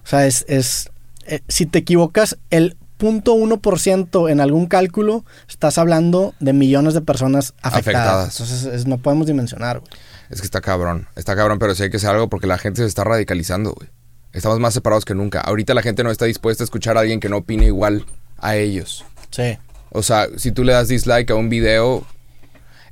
O 0.05 0.07
sea, 0.09 0.27
es... 0.27 0.45
es 0.49 0.91
eh, 1.29 1.41
si 1.49 1.67
te 1.67 1.79
equivocas, 1.79 2.39
el 2.51 2.77
0.1% 2.99 4.31
en 4.31 4.41
algún 4.41 4.67
cálculo, 4.67 5.25
estás 5.49 5.79
hablando 5.79 6.35
de 6.41 6.53
millones 6.53 6.95
de 6.95 7.01
personas 7.03 7.55
afectadas. 7.63 7.77
Afectadas. 7.81 8.41
Entonces, 8.41 8.65
es- 8.81 8.87
no 8.87 8.99
podemos 8.99 9.27
dimensionar, 9.27 9.81
güey. 9.81 9.91
Es 10.31 10.41
que 10.41 10.45
está 10.47 10.61
cabrón. 10.61 11.07
Está 11.15 11.37
cabrón, 11.37 11.59
pero 11.59 11.75
sí 11.75 11.85
hay 11.85 11.91
que 11.91 11.99
hacer 11.99 12.11
algo 12.11 12.29
porque 12.29 12.47
la 12.49 12.59
gente 12.59 12.83
se 12.83 12.89
está 12.89 13.05
radicalizando, 13.05 13.73
güey. 13.73 13.89
Estamos 14.33 14.59
más 14.59 14.75
separados 14.75 15.05
que 15.05 15.15
nunca. 15.15 15.41
Ahorita 15.41 15.73
la 15.73 15.83
gente 15.83 16.03
no 16.03 16.11
está 16.11 16.25
dispuesta 16.25 16.63
a 16.63 16.67
escuchar 16.67 16.97
a 16.97 17.01
alguien 17.01 17.21
que 17.21 17.29
no 17.29 17.39
opine 17.39 17.67
igual 17.67 18.05
a 18.39 18.57
ellos. 18.57 19.05
Sí. 19.31 19.57
O 19.97 20.03
sea, 20.03 20.29
si 20.37 20.53
tú 20.53 20.63
le 20.63 20.75
das 20.75 20.89
dislike 20.89 21.31
a 21.31 21.37
un 21.37 21.49
video, 21.49 22.07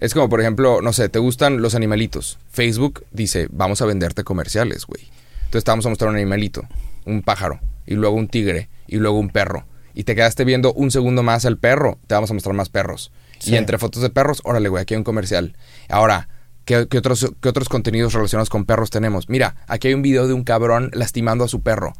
es 0.00 0.14
como, 0.14 0.30
por 0.30 0.40
ejemplo, 0.40 0.80
no 0.80 0.94
sé, 0.94 1.10
te 1.10 1.18
gustan 1.18 1.60
los 1.60 1.74
animalitos. 1.74 2.38
Facebook 2.50 3.04
dice, 3.10 3.46
vamos 3.50 3.82
a 3.82 3.84
venderte 3.84 4.24
comerciales, 4.24 4.86
güey. 4.86 5.02
Entonces 5.44 5.64
te 5.64 5.70
vamos 5.70 5.84
a 5.84 5.90
mostrar 5.90 6.08
un 6.08 6.16
animalito, 6.16 6.62
un 7.04 7.20
pájaro, 7.20 7.60
y 7.84 7.92
luego 7.92 8.16
un 8.16 8.28
tigre, 8.28 8.70
y 8.86 8.96
luego 8.96 9.18
un 9.18 9.28
perro. 9.28 9.66
Y 9.92 10.04
te 10.04 10.14
quedaste 10.14 10.46
viendo 10.46 10.72
un 10.72 10.90
segundo 10.90 11.22
más 11.22 11.44
al 11.44 11.58
perro, 11.58 11.98
te 12.06 12.14
vamos 12.14 12.30
a 12.30 12.34
mostrar 12.34 12.56
más 12.56 12.70
perros. 12.70 13.12
Sí. 13.38 13.52
Y 13.52 13.56
entre 13.56 13.76
fotos 13.76 14.00
de 14.00 14.08
perros, 14.08 14.40
órale, 14.42 14.70
güey, 14.70 14.80
aquí 14.80 14.94
hay 14.94 14.98
un 14.98 15.04
comercial. 15.04 15.58
Ahora, 15.90 16.30
¿qué, 16.64 16.88
qué 16.88 16.96
otros, 16.96 17.32
¿qué 17.42 17.50
otros 17.50 17.68
contenidos 17.68 18.14
relacionados 18.14 18.48
con 18.48 18.64
perros 18.64 18.88
tenemos? 18.88 19.28
Mira, 19.28 19.56
aquí 19.68 19.88
hay 19.88 19.94
un 19.94 20.00
video 20.00 20.26
de 20.26 20.32
un 20.32 20.42
cabrón 20.42 20.88
lastimando 20.94 21.44
a 21.44 21.48
su 21.48 21.60
perro. 21.60 21.92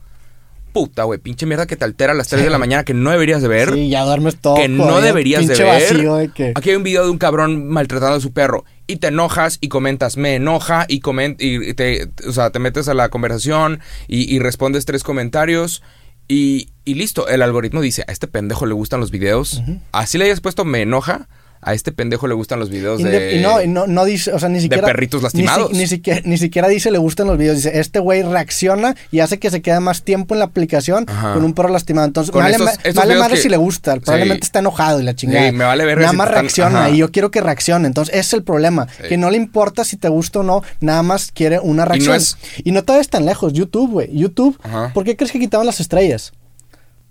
Puta, 0.75 1.05
güey, 1.05 1.19
pinche 1.21 1.47
mierda 1.47 1.67
que 1.67 1.77
te 1.77 1.85
altera 1.87 2.13
a 2.13 2.15
las 2.15 2.29
3 2.29 2.43
de 2.45 2.51
la 2.51 2.59
mañana 2.59 2.85
que 2.85 2.93
no 2.93 3.11
deberías 3.11 3.41
de 3.41 3.49
ver 3.49 3.73
Sí, 3.73 3.89
ya 3.89 4.05
duermes 4.05 4.37
todo. 4.37 4.57
que 4.57 4.69
no 4.69 5.01
deberías 5.01 5.47
de 5.47 5.55
ver. 5.55 5.67
vacío 5.67 6.17
de 6.17 6.29
que... 6.31 6.53
Aquí 6.55 6.71
hay 6.71 6.77
un 6.77 6.83
video 6.83 7.05
de 7.05 7.11
un 7.11 7.19
cabrón 7.19 7.69
maltratando 7.69 8.17
a 8.17 8.21
su 8.21 8.33
perro 8.33 8.65
y 8.87 8.97
te 8.97 9.07
enojas 9.07 9.59
y 9.63 9.69
comentas, 9.69 10.17
me 10.19 10.35
enoja 10.35 10.85
y 10.89 11.01
coment 11.01 11.41
y 11.41 11.73
te, 11.75 12.11
o 12.29 12.33
sea, 12.33 12.51
te 12.51 12.59
metes 12.59 12.89
a 12.89 12.95
la 12.95 13.09
conversación 13.09 13.81
y, 14.09 14.35
y 14.35 14.39
respondes 14.41 14.85
tres 14.85 15.03
comentarios 15.05 15.81
y, 16.29 16.69
y 16.85 16.95
listo. 16.95 17.29
El 17.29 17.43
algoritmo 17.43 17.81
dice, 17.81 18.03
a 18.09 18.13
este 18.13 18.27
pendejo 18.27 18.67
le 18.67 18.75
gustan 18.75 18.99
los 19.01 19.11
videos. 19.11 19.63
Así 19.93 20.19
le 20.19 20.25
hayas 20.27 20.41
puesto 20.41 20.65
me 20.65 20.83
enoja, 20.83 21.29
a 21.64 21.74
este 21.74 21.92
pendejo 21.92 22.27
le 22.29 22.35
gustan 22.35 22.59
los 22.61 22.70
videos 22.70 23.03
de... 23.03 23.37
y 23.37 23.40
no, 23.42 23.61
y 23.62 23.66
no, 23.68 23.87
no 23.87 24.05
dice, 24.05 24.33
o 24.33 24.38
sea, 24.38 24.48
ni 24.48 24.61
siquiera. 24.61 24.87
perritos 24.87 25.22
lastimados. 25.22 25.72
Ni, 25.72 25.87
siquiera, 25.87 26.20
ni 26.24 26.38
siquiera 26.38 26.68
dice 26.68 26.90
le 26.90 26.98
gustan 26.98 27.27
los 27.27 27.38
videos. 27.38 27.57
Dice, 27.57 27.79
este 27.79 27.98
güey 27.98 28.22
reacciona 28.22 28.94
y 29.11 29.20
hace 29.20 29.38
que 29.38 29.50
se 29.50 29.62
quede 29.62 29.81
más 29.81 30.03
tiempo 30.03 30.35
en 30.35 30.40
la 30.40 30.44
aplicación 30.46 31.07
Ajá. 31.09 31.35
con 31.35 31.44
un 31.44 31.55
perro 31.55 31.68
lastimado. 31.70 32.07
Entonces, 32.07 32.31
Con 32.31 32.42
vale, 32.42 32.53
estos- 32.57 32.66
ma- 32.66 32.72
estos 32.72 32.94
vale 32.94 33.07
videos 33.09 33.20
madre 33.24 33.35
que- 33.37 33.42
si 33.42 33.48
le 33.48 33.57
gusta. 33.57 33.96
Probablemente 33.96 34.44
Sí. 34.44 34.48
está 34.48 34.59
enojado 34.61 35.00
y 35.00 35.03
la 35.05 35.14
chingada. 35.14 35.46
Sí, 35.50 35.53
me 35.57 35.64
vale 35.64 35.85
verga 35.85 36.03
Nada 36.03 36.11
si 36.12 36.16
más 36.18 36.27
están- 36.29 36.40
reacciona 36.42 36.79
ajá. 36.87 36.90
y 36.90 36.96
yo 36.98 37.11
quiero 37.11 37.31
que 37.31 37.40
reaccione. 37.40 37.87
Entonces, 37.87 38.14
ese 38.14 38.20
es 38.20 38.33
el 38.35 38.42
problema. 38.44 38.87
Sí. 39.00 39.09
Que 39.09 39.16
no 39.16 39.31
le 39.31 39.37
importa 39.37 39.85
si 39.85 39.96
te 39.96 40.09
gusta 40.09 40.40
o 40.40 40.42
no, 40.42 40.62
nada 40.81 41.03
más 41.03 41.31
quiere 41.33 41.59
una 41.61 41.85
reacción. 41.85 42.16
es- 42.16 42.37
Y 42.62 42.72
no 42.72 42.85
te 42.85 42.92
vayas 42.92 43.09
tan 43.09 43.24
lejos. 43.24 43.53
YouTube, 43.53 43.90
güey. 43.90 44.09
YouTube, 44.16 44.59
Ajá. 44.62 44.90
¿por 44.92 45.05
qué 45.05 45.16
crees 45.16 45.33
que 45.33 45.38
quitaban 45.38 45.66
las 45.66 45.81
estrellas? 45.81 46.33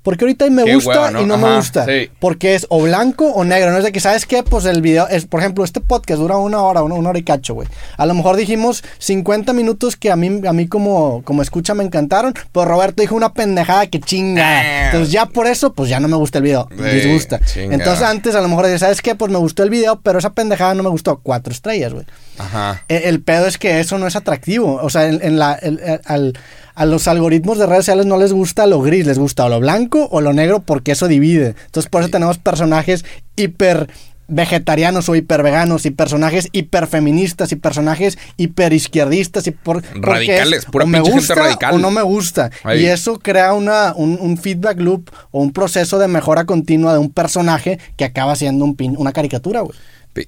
Porque 0.03 0.25
ahorita 0.25 0.49
me 0.49 0.65
Qué 0.65 0.75
gusta 0.75 0.89
hueva, 0.91 1.11
¿no? 1.11 1.21
y 1.21 1.25
no 1.25 1.37
me 1.37 1.55
gusta. 1.55 1.85
sí. 1.85 2.09
Porque 2.19 2.55
es 2.55 2.67
o 2.69 2.81
blanco 2.81 3.25
o 3.31 3.43
negro. 3.45 3.71
No 3.71 3.77
es 3.77 3.83
de 3.85 3.91
que, 3.93 4.01
¿sabes 4.01 4.25
qué? 4.25 4.43
Pues 4.43 4.65
el 4.65 4.81
video 4.81 5.07
es, 5.07 5.25
por 5.25 5.39
ejemplo, 5.39 5.63
este 5.63 5.79
podcast 5.79 6.19
dura 6.19 6.37
una 6.37 6.61
hora, 6.61 6.83
una, 6.83 6.95
una 6.95 7.09
hora 7.09 7.19
y 7.19 7.23
cacho, 7.23 7.53
güey. 7.53 7.67
A 7.97 8.05
lo 8.05 8.13
mejor 8.13 8.35
dijimos 8.35 8.83
50 8.99 9.53
minutos 9.53 9.95
que 9.95 10.11
a 10.11 10.15
mí, 10.17 10.41
a 10.45 10.51
mí 10.53 10.67
como, 10.67 11.21
como 11.23 11.41
escucha 11.41 11.73
me 11.73 11.83
encantaron, 11.85 12.33
pero 12.51 12.65
Roberto 12.65 13.01
dijo 13.01 13.15
una 13.15 13.33
pendejada 13.33 13.87
que 13.87 13.99
chinga. 14.01 14.43
Ah. 14.45 14.85
Entonces 14.87 15.11
ya 15.11 15.25
por 15.25 15.47
eso, 15.47 15.73
pues 15.73 15.89
ya 15.89 15.99
no 16.01 16.07
me 16.09 16.17
gusta 16.17 16.39
el 16.39 16.43
video. 16.43 16.67
Sí, 16.75 16.83
disgusta. 16.83 17.39
chinga. 17.39 17.73
Entonces 17.73 18.03
antes 18.03 18.35
a 18.35 18.41
lo 18.41 18.49
mejor 18.49 18.65
decía, 18.65 18.79
¿sabes 18.79 19.01
qué? 19.01 19.15
Pues 19.15 19.31
me 19.31 19.37
gustó 19.37 19.63
el 19.63 19.69
video, 19.69 20.01
pero 20.01 20.19
esa 20.19 20.31
pendejada 20.33 20.73
no 20.73 20.83
me 20.83 20.89
gustó. 20.89 21.21
Cuatro 21.23 21.53
estrellas, 21.53 21.93
güey. 21.93 22.05
Ajá. 22.37 22.83
Eh, 22.89 23.03
El 23.05 23.21
pedo 23.21 23.47
es 23.47 23.57
que 23.57 23.79
eso 23.79 23.97
no 23.97 24.07
es 24.07 24.15
atractivo. 24.17 24.79
O 24.81 24.89
sea, 24.89 25.07
en, 25.07 25.19
en 25.23 25.39
la, 25.39 25.53
el- 25.53 25.79
el- 25.79 26.01
al- 26.05 26.33
a 26.75 26.86
los 26.86 27.07
algoritmos 27.07 27.57
de 27.57 27.65
redes 27.65 27.86
sociales 27.86 28.05
no 28.05 28.17
les 28.17 28.33
gusta 28.33 28.65
lo 28.67 28.81
gris, 28.81 29.05
les 29.05 29.19
gusta 29.19 29.45
o 29.45 29.49
lo 29.49 29.59
blanco 29.59 30.07
o 30.12 30.21
lo 30.21 30.33
negro 30.33 30.62
porque 30.62 30.91
eso 30.93 31.07
divide. 31.07 31.55
Entonces, 31.65 31.89
por 31.89 32.01
eso 32.01 32.09
tenemos 32.12 32.38
personajes 32.38 33.05
hiper 33.36 33.88
vegetarianos 34.29 35.09
o 35.09 35.15
hiper 35.15 35.43
veganos 35.43 35.86
y 35.86 35.91
personajes 35.91 36.47
hiperfeministas 36.53 37.51
y 37.51 37.55
personajes 37.57 38.17
hiper 38.38 38.71
izquierdistas 38.73 39.45
y 39.47 39.51
por 39.51 39.83
Radicales, 39.93 40.59
es 40.59 40.65
pura 40.65 40.86
me 40.86 40.97
pinche 40.99 41.12
gente 41.12 41.19
gusta 41.27 41.36
radical. 41.36 41.75
o 41.75 41.77
no 41.77 41.91
me 41.91 42.01
gusta 42.01 42.49
Ahí. 42.63 42.83
y 42.83 42.86
eso 42.86 43.19
crea 43.19 43.53
una 43.53 43.93
un, 43.95 44.17
un 44.19 44.38
feedback 44.38 44.79
loop 44.79 45.09
o 45.31 45.41
un 45.41 45.51
proceso 45.51 45.99
de 45.99 46.07
mejora 46.07 46.45
continua 46.45 46.93
de 46.93 46.99
un 46.99 47.12
personaje 47.12 47.79
que 47.97 48.05
acaba 48.05 48.36
siendo 48.38 48.63
un 48.63 48.75
pin- 48.77 48.95
una 48.97 49.12
caricatura 49.12 49.59
güey 49.62 49.77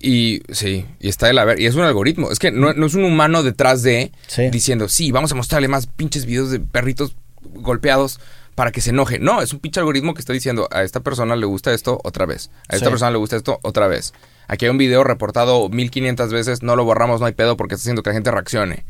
Y 0.02 0.42
sí, 0.52 0.86
y 1.00 1.10
está 1.10 1.28
de 1.28 1.34
la 1.34 1.46
ver. 1.46 1.60
Y 1.60 1.66
es 1.68 1.76
un 1.76 1.82
algoritmo. 1.84 2.32
Es 2.32 2.40
que 2.40 2.52
no, 2.52 2.74
no 2.74 2.86
es 2.86 2.96
un 2.96 3.04
humano 3.04 3.44
detrás 3.44 3.84
de 3.84 4.12
Sí. 4.28 4.50
diciendo, 4.50 4.88
sí, 4.90 5.12
vamos 5.12 5.32
a 5.32 5.36
mostrarle 5.36 5.68
más 5.68 5.88
pinches 5.88 6.26
videos 6.26 6.50
de 6.52 6.60
perritos 6.60 7.16
golpeados 7.44 8.20
para 8.56 8.72
que 8.72 8.82
se 8.82 8.92
enoje. 8.92 9.20
No, 9.20 9.42
es 9.42 9.54
un 9.54 9.60
pinche 9.60 9.80
algoritmo 9.80 10.14
que 10.14 10.22
está 10.22 10.34
diciendo, 10.34 10.68
a 10.72 10.84
esta 10.84 11.02
persona 11.02 11.36
le 11.36 11.46
gusta 11.46 11.74
esto 11.74 12.00
otra 12.04 12.26
vez. 12.26 12.50
A 12.70 12.76
esta 12.76 12.86
Sí. 12.88 12.90
persona 12.92 13.12
le 13.12 13.18
gusta 13.18 13.36
esto 13.36 13.60
otra 13.64 13.88
vez. 13.88 14.14
Aquí 14.48 14.66
hay 14.66 14.72
un 14.72 14.78
video 14.78 15.04
reportado 15.04 15.68
1500 15.70 16.32
veces, 16.32 16.64
no 16.64 16.76
lo 16.76 16.86
borramos, 16.86 17.20
no 17.20 17.26
hay 17.28 17.34
pedo 17.34 17.58
porque 17.58 17.76
está 17.76 17.84
haciendo 17.84 18.02
que 18.02 18.10
la 18.12 18.16
gente 18.16 18.32
reaccione. 18.32 18.86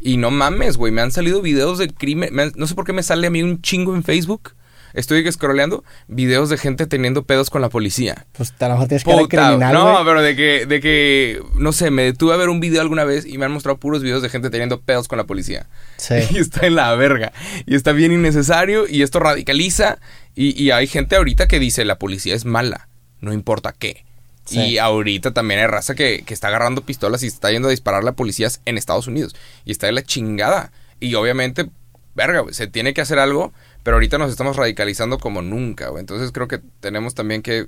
Y 0.00 0.16
no 0.16 0.30
mames, 0.32 0.76
güey, 0.76 0.92
me 0.92 1.02
han 1.02 1.12
salido 1.12 1.42
videos 1.42 1.78
de 1.78 1.88
crimen. 1.88 2.40
han- 2.40 2.52
no 2.56 2.66
sé 2.66 2.74
por 2.74 2.84
qué 2.84 2.92
me 2.92 3.02
sale 3.04 3.26
a 3.26 3.30
mí 3.30 3.42
un 3.42 3.60
chingo 3.62 3.94
en 3.94 4.02
Facebook 4.02 4.54
estoy 4.94 5.30
scrolleando 5.30 5.84
videos 6.08 6.48
de 6.48 6.58
gente 6.58 6.86
teniendo 6.86 7.24
pedos 7.24 7.50
con 7.50 7.62
la 7.62 7.68
policía. 7.68 8.26
Pues 8.32 8.52
a 8.58 8.68
lo 8.68 8.74
mejor 8.74 8.88
tienes 8.88 9.04
cara 9.04 9.18
Puta, 9.18 9.28
criminal, 9.48 9.74
no, 9.74 10.04
pero 10.04 10.22
de 10.22 10.36
que, 10.36 10.66
de 10.66 10.80
que, 10.80 11.42
no 11.56 11.72
sé, 11.72 11.90
me 11.90 12.02
detuve 12.04 12.34
a 12.34 12.36
ver 12.36 12.48
un 12.48 12.60
video 12.60 12.80
alguna 12.80 13.04
vez 13.04 13.26
y 13.26 13.38
me 13.38 13.44
han 13.44 13.52
mostrado 13.52 13.78
puros 13.78 14.02
videos 14.02 14.22
de 14.22 14.28
gente 14.28 14.50
teniendo 14.50 14.80
pedos 14.80 15.08
con 15.08 15.18
la 15.18 15.24
policía. 15.24 15.66
Sí. 15.96 16.14
Y 16.32 16.38
está 16.38 16.66
en 16.66 16.76
la 16.76 16.94
verga. 16.94 17.32
Y 17.66 17.74
está 17.74 17.92
bien 17.92 18.12
innecesario 18.12 18.86
y 18.88 19.02
esto 19.02 19.20
radicaliza. 19.20 19.98
Y, 20.34 20.60
y 20.60 20.70
hay 20.70 20.86
gente 20.86 21.16
ahorita 21.16 21.46
que 21.46 21.58
dice 21.58 21.84
la 21.84 21.98
policía 21.98 22.34
es 22.34 22.44
mala, 22.44 22.88
no 23.20 23.32
importa 23.32 23.74
qué. 23.78 24.04
Sí. 24.44 24.60
Y 24.60 24.78
ahorita 24.78 25.32
también 25.32 25.60
hay 25.60 25.66
raza 25.66 25.94
que, 25.94 26.24
que 26.26 26.34
está 26.34 26.48
agarrando 26.48 26.82
pistolas 26.82 27.22
y 27.22 27.26
está 27.26 27.50
yendo 27.50 27.68
a 27.68 27.70
dispararle 27.70 28.10
a 28.10 28.14
policías 28.14 28.60
en 28.64 28.76
Estados 28.76 29.06
Unidos. 29.06 29.36
Y 29.64 29.72
está 29.72 29.86
de 29.86 29.92
la 29.92 30.02
chingada. 30.02 30.72
Y 31.00 31.14
obviamente, 31.14 31.68
verga, 32.14 32.44
se 32.50 32.66
tiene 32.66 32.94
que 32.94 33.00
hacer 33.00 33.18
algo, 33.18 33.52
pero 33.82 33.96
ahorita 33.96 34.18
nos 34.18 34.30
estamos 34.30 34.56
radicalizando 34.56 35.18
como 35.18 35.42
nunca. 35.42 35.90
Entonces 35.98 36.32
creo 36.32 36.48
que 36.48 36.58
tenemos 36.80 37.14
también 37.14 37.42
que 37.42 37.66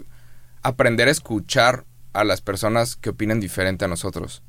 aprender 0.63 1.09
a 1.09 1.11
escuchar 1.11 1.85
a 2.13 2.25
las 2.25 2.41
personas 2.41 2.97
que 2.97 3.11
opinan 3.11 3.41
diferente 3.41 3.85
a 3.85 3.89
nosotros. 3.89 4.43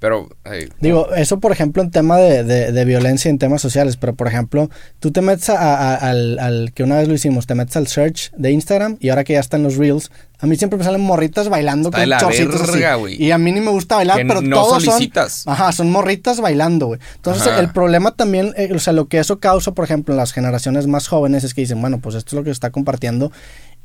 Pero, 0.00 0.28
hey, 0.44 0.68
Digo, 0.80 1.14
eso 1.14 1.40
por 1.40 1.50
ejemplo 1.50 1.82
en 1.82 1.90
tema 1.90 2.18
de, 2.18 2.44
de- 2.44 2.72
de 2.72 2.84
violencia 2.84 3.30
en 3.30 3.38
temas 3.38 3.62
sociales, 3.62 3.96
pero 3.96 4.14
por 4.14 4.26
ejemplo, 4.28 4.68
tú 5.00 5.12
te 5.12 5.22
metes 5.22 5.48
a- 5.48 5.56
a- 5.56 5.94
al, 5.94 6.38
al- 6.38 6.72
que 6.74 6.82
una 6.82 6.98
vez 6.98 7.08
lo 7.08 7.14
hicimos, 7.14 7.46
te 7.46 7.54
metes 7.54 7.76
al 7.78 7.86
search 7.86 8.30
de 8.36 8.50
Instagram 8.50 8.98
y 9.00 9.08
ahora 9.08 9.24
que 9.24 9.32
ya 9.32 9.40
están 9.40 9.62
los 9.62 9.76
reels, 9.76 10.10
a 10.40 10.46
mí 10.46 10.56
siempre 10.56 10.78
me 10.78 10.84
salen 10.84 11.00
morritas 11.00 11.48
bailando 11.48 11.88
Está 11.88 12.02
con 12.18 12.18
chorcitos 12.18 12.60
así. 12.60 12.72
verga, 12.72 12.96
güey. 12.96 13.22
Y 13.22 13.30
a 13.30 13.38
mí 13.38 13.50
ni 13.52 13.60
me 13.62 13.70
gusta 13.70 13.94
bailar, 13.96 14.18
Que 14.18 14.26
pero 14.26 14.42
no 14.42 14.56
todos 14.56 14.82
solicitas. 14.84 15.32
son 15.32 15.52
Ajá, 15.54 15.72
son 15.72 15.90
morritas 15.90 16.38
bailando, 16.40 16.86
güey. 16.88 17.00
Entonces, 17.14 17.46
Ajá. 17.46 17.60
el 17.60 17.70
problema 17.70 18.10
también, 18.14 18.52
eh, 18.58 18.72
o 18.74 18.78
sea, 18.80 18.92
lo 18.92 19.06
que 19.08 19.20
eso 19.20 19.38
causa, 19.38 19.72
por 19.72 19.86
ejemplo, 19.86 20.12
en 20.12 20.18
las 20.18 20.32
generaciones 20.32 20.86
más 20.86 21.08
jóvenes 21.08 21.44
es 21.44 21.54
que 21.54 21.62
dicen, 21.62 21.80
bueno, 21.80 21.98
pues 22.00 22.14
esto 22.14 22.30
es 22.30 22.34
lo 22.34 22.42
que 22.42 22.48
se 22.50 22.54
está 22.54 22.70
compartiendo. 22.70 23.32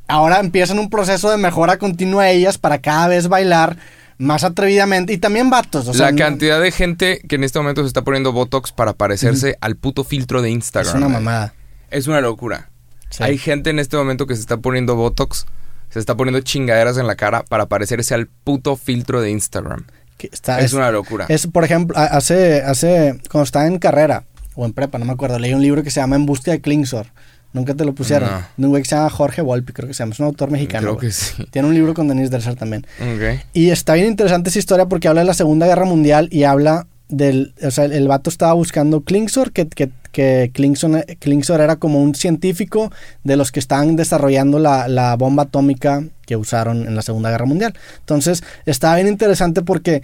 Ahora 0.07 0.39
empiezan 0.39 0.79
un 0.79 0.89
proceso 0.89 1.29
de 1.29 1.37
mejora 1.37 1.77
continua 1.77 2.29
ellas 2.29 2.57
para 2.57 2.79
cada 2.79 3.07
vez 3.07 3.27
bailar 3.29 3.77
más 4.19 4.43
atrevidamente 4.43 5.13
y 5.13 5.17
también 5.17 5.49
vatos, 5.49 5.87
o 5.87 5.93
sea, 5.93 6.11
la 6.11 6.15
cantidad 6.17 6.61
de 6.61 6.71
gente 6.71 7.21
que 7.27 7.35
en 7.35 7.43
este 7.45 7.57
momento 7.57 7.81
se 7.81 7.87
está 7.87 8.03
poniendo 8.03 8.31
Botox 8.33 8.71
para 8.71 8.93
parecerse 8.93 9.57
al 9.61 9.77
puto 9.77 10.03
filtro 10.03 10.41
de 10.41 10.51
Instagram. 10.51 10.93
es 10.93 10.97
una 10.97 11.09
mamada. 11.09 11.53
Es 11.89 12.05
una 12.07 12.21
locura. 12.21 12.69
Sí. 13.09 13.23
Hay 13.23 13.37
gente 13.37 13.71
en 13.71 13.79
este 13.79 13.97
momento 13.97 14.27
que 14.27 14.35
se 14.35 14.41
está 14.41 14.57
poniendo 14.57 14.95
Botox, 14.95 15.45
se 15.89 15.99
está 15.99 16.15
poniendo 16.15 16.41
chingaderas 16.41 16.97
en 16.97 17.07
la 17.07 17.15
cara 17.15 17.43
para 17.43 17.65
parecerse 17.67 18.13
al 18.13 18.27
puto 18.27 18.75
filtro 18.75 19.21
de 19.21 19.31
Instagram. 19.31 19.85
Que 20.17 20.29
está- 20.31 20.59
es, 20.59 20.73
una 20.73 20.91
locura. 20.91 21.25
Es, 21.29 21.47
por 21.47 21.63
ejemplo, 21.63 21.97
hace, 21.97 22.61
hace, 22.61 23.19
cuando 23.31 23.45
estaba 23.45 23.65
en 23.67 23.79
carrera, 23.79 24.25
o 24.53 24.65
en 24.65 24.73
prepa, 24.73 24.97
no 24.99 25.05
me 25.05 25.13
acuerdo, 25.13 25.39
leí 25.39 25.53
un 25.53 25.61
libro 25.61 25.81
que 25.81 25.91
se 25.91 26.01
llama 26.01 26.17
En 26.17 26.25
busca 26.25 26.51
de 26.51 26.59
Klingsor. 26.59 27.07
Nunca 27.51 27.73
te 27.73 27.83
lo 27.83 27.95
pusieron. 27.95 28.29
No. 28.29 28.45
De 28.57 28.65
un 28.65 28.69
güey 28.69 28.83
que 28.83 28.89
se 28.89 28.95
llama 28.95 29.09
Jorge 29.09 29.41
Volpi, 29.41 29.73
creo 29.73 29.87
que 29.87 29.93
se 29.93 30.03
llama. 30.03 30.13
Es 30.13 30.19
un 30.19 30.27
autor 30.27 30.51
mexicano. 30.51 30.95
Creo 30.95 30.97
que 30.97 31.11
sí. 31.11 31.45
Tiene 31.49 31.67
un 31.67 31.73
libro 31.73 31.93
con 31.93 32.07
Denise 32.07 32.29
Dresser 32.29 32.55
también. 32.55 32.85
Ok. 32.99 33.43
Y 33.53 33.71
está 33.71 33.95
bien 33.95 34.07
interesante 34.07 34.49
esa 34.49 34.59
historia 34.59 34.85
porque 34.85 35.07
habla 35.07 35.21
de 35.21 35.27
la 35.27 35.33
Segunda 35.33 35.65
Guerra 35.65 35.85
Mundial 35.85 36.29
y 36.31 36.43
habla 36.43 36.85
del... 37.07 37.53
O 37.63 37.71
sea, 37.71 37.85
el, 37.85 37.93
el 37.93 38.07
vato 38.07 38.29
estaba 38.29 38.53
buscando 38.53 39.01
Klingsor, 39.01 39.51
que, 39.51 39.67
que, 39.67 39.89
que 40.11 40.51
Klingsor, 40.53 41.05
Klingsor 41.17 41.59
era 41.61 41.77
como 41.77 42.03
un 42.03 42.13
científico 42.13 42.91
de 43.23 43.35
los 43.35 43.51
que 43.51 43.59
estaban 43.59 43.95
desarrollando 43.95 44.59
la, 44.59 44.87
la 44.87 45.15
bomba 45.15 45.43
atómica 45.43 46.03
que 46.27 46.35
usaron 46.35 46.85
en 46.87 46.95
la 46.95 47.01
Segunda 47.01 47.31
Guerra 47.31 47.47
Mundial. 47.47 47.73
Entonces, 48.01 48.43
estaba 48.67 48.93
bien 48.95 49.07
interesante 49.07 49.63
porque 49.63 50.03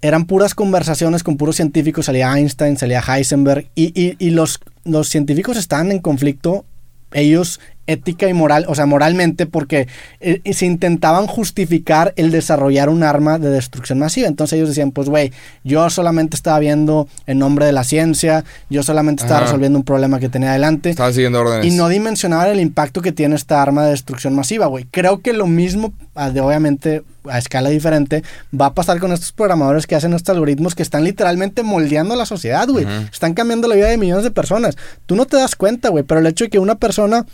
eran 0.00 0.24
puras 0.24 0.56
conversaciones 0.56 1.22
con 1.22 1.36
puros 1.36 1.54
científicos, 1.54 2.06
salía 2.06 2.36
Einstein, 2.36 2.76
salía 2.76 3.00
Heisenberg, 3.00 3.68
y, 3.76 3.92
y, 3.94 4.16
y 4.18 4.30
los, 4.30 4.58
los 4.82 5.08
científicos 5.08 5.56
estaban 5.56 5.92
en 5.92 6.00
conflicto, 6.00 6.64
ellos 7.14 7.60
ética 7.86 8.28
y 8.28 8.32
moral, 8.32 8.64
o 8.68 8.74
sea, 8.74 8.86
moralmente, 8.86 9.46
porque 9.46 9.88
eh, 10.20 10.40
se 10.52 10.66
intentaban 10.66 11.26
justificar 11.26 12.12
el 12.16 12.30
desarrollar 12.30 12.88
un 12.88 13.02
arma 13.02 13.38
de 13.38 13.50
destrucción 13.50 13.98
masiva. 13.98 14.28
Entonces 14.28 14.56
ellos 14.56 14.68
decían, 14.68 14.92
pues, 14.92 15.08
güey, 15.08 15.32
yo 15.64 15.88
solamente 15.90 16.36
estaba 16.36 16.58
viendo 16.60 17.08
en 17.26 17.38
nombre 17.38 17.66
de 17.66 17.72
la 17.72 17.84
ciencia, 17.84 18.44
yo 18.70 18.82
solamente 18.82 19.22
estaba 19.22 19.38
Ajá. 19.40 19.46
resolviendo 19.46 19.78
un 19.78 19.84
problema 19.84 20.20
que 20.20 20.28
tenía 20.28 20.50
adelante. 20.50 20.90
Estaba 20.90 21.12
siguiendo 21.12 21.40
órdenes. 21.40 21.66
Y 21.66 21.76
no 21.76 21.88
dimensionaban 21.88 22.48
el 22.48 22.60
impacto 22.60 23.02
que 23.02 23.12
tiene 23.12 23.34
esta 23.34 23.60
arma 23.60 23.84
de 23.84 23.90
destrucción 23.90 24.34
masiva, 24.34 24.66
güey. 24.66 24.86
Creo 24.90 25.20
que 25.20 25.32
lo 25.32 25.46
mismo, 25.46 25.92
de- 26.32 26.40
obviamente 26.40 27.02
a 27.24 27.38
escala 27.38 27.68
diferente, 27.68 28.24
va 28.58 28.66
a 28.66 28.74
pasar 28.74 28.98
con 28.98 29.12
estos 29.12 29.30
programadores 29.30 29.86
que 29.86 29.94
hacen 29.94 30.12
estos 30.12 30.34
algoritmos 30.34 30.74
que 30.74 30.82
están 30.82 31.04
literalmente 31.04 31.62
moldeando 31.62 32.16
la 32.16 32.26
sociedad, 32.26 32.66
güey. 32.68 32.84
Están 33.12 33.34
cambiando 33.34 33.68
la 33.68 33.76
vida 33.76 33.86
de 33.86 33.96
millones 33.96 34.24
de 34.24 34.32
personas. 34.32 34.76
Tú 35.06 35.14
no 35.14 35.24
te 35.26 35.36
das 35.36 35.54
cuenta, 35.54 35.88
güey, 35.90 36.02
pero 36.04 36.20
el 36.20 36.26
hecho 36.26 36.44
de 36.44 36.50
que 36.50 36.58
una 36.58 36.74
persona... 36.76 37.24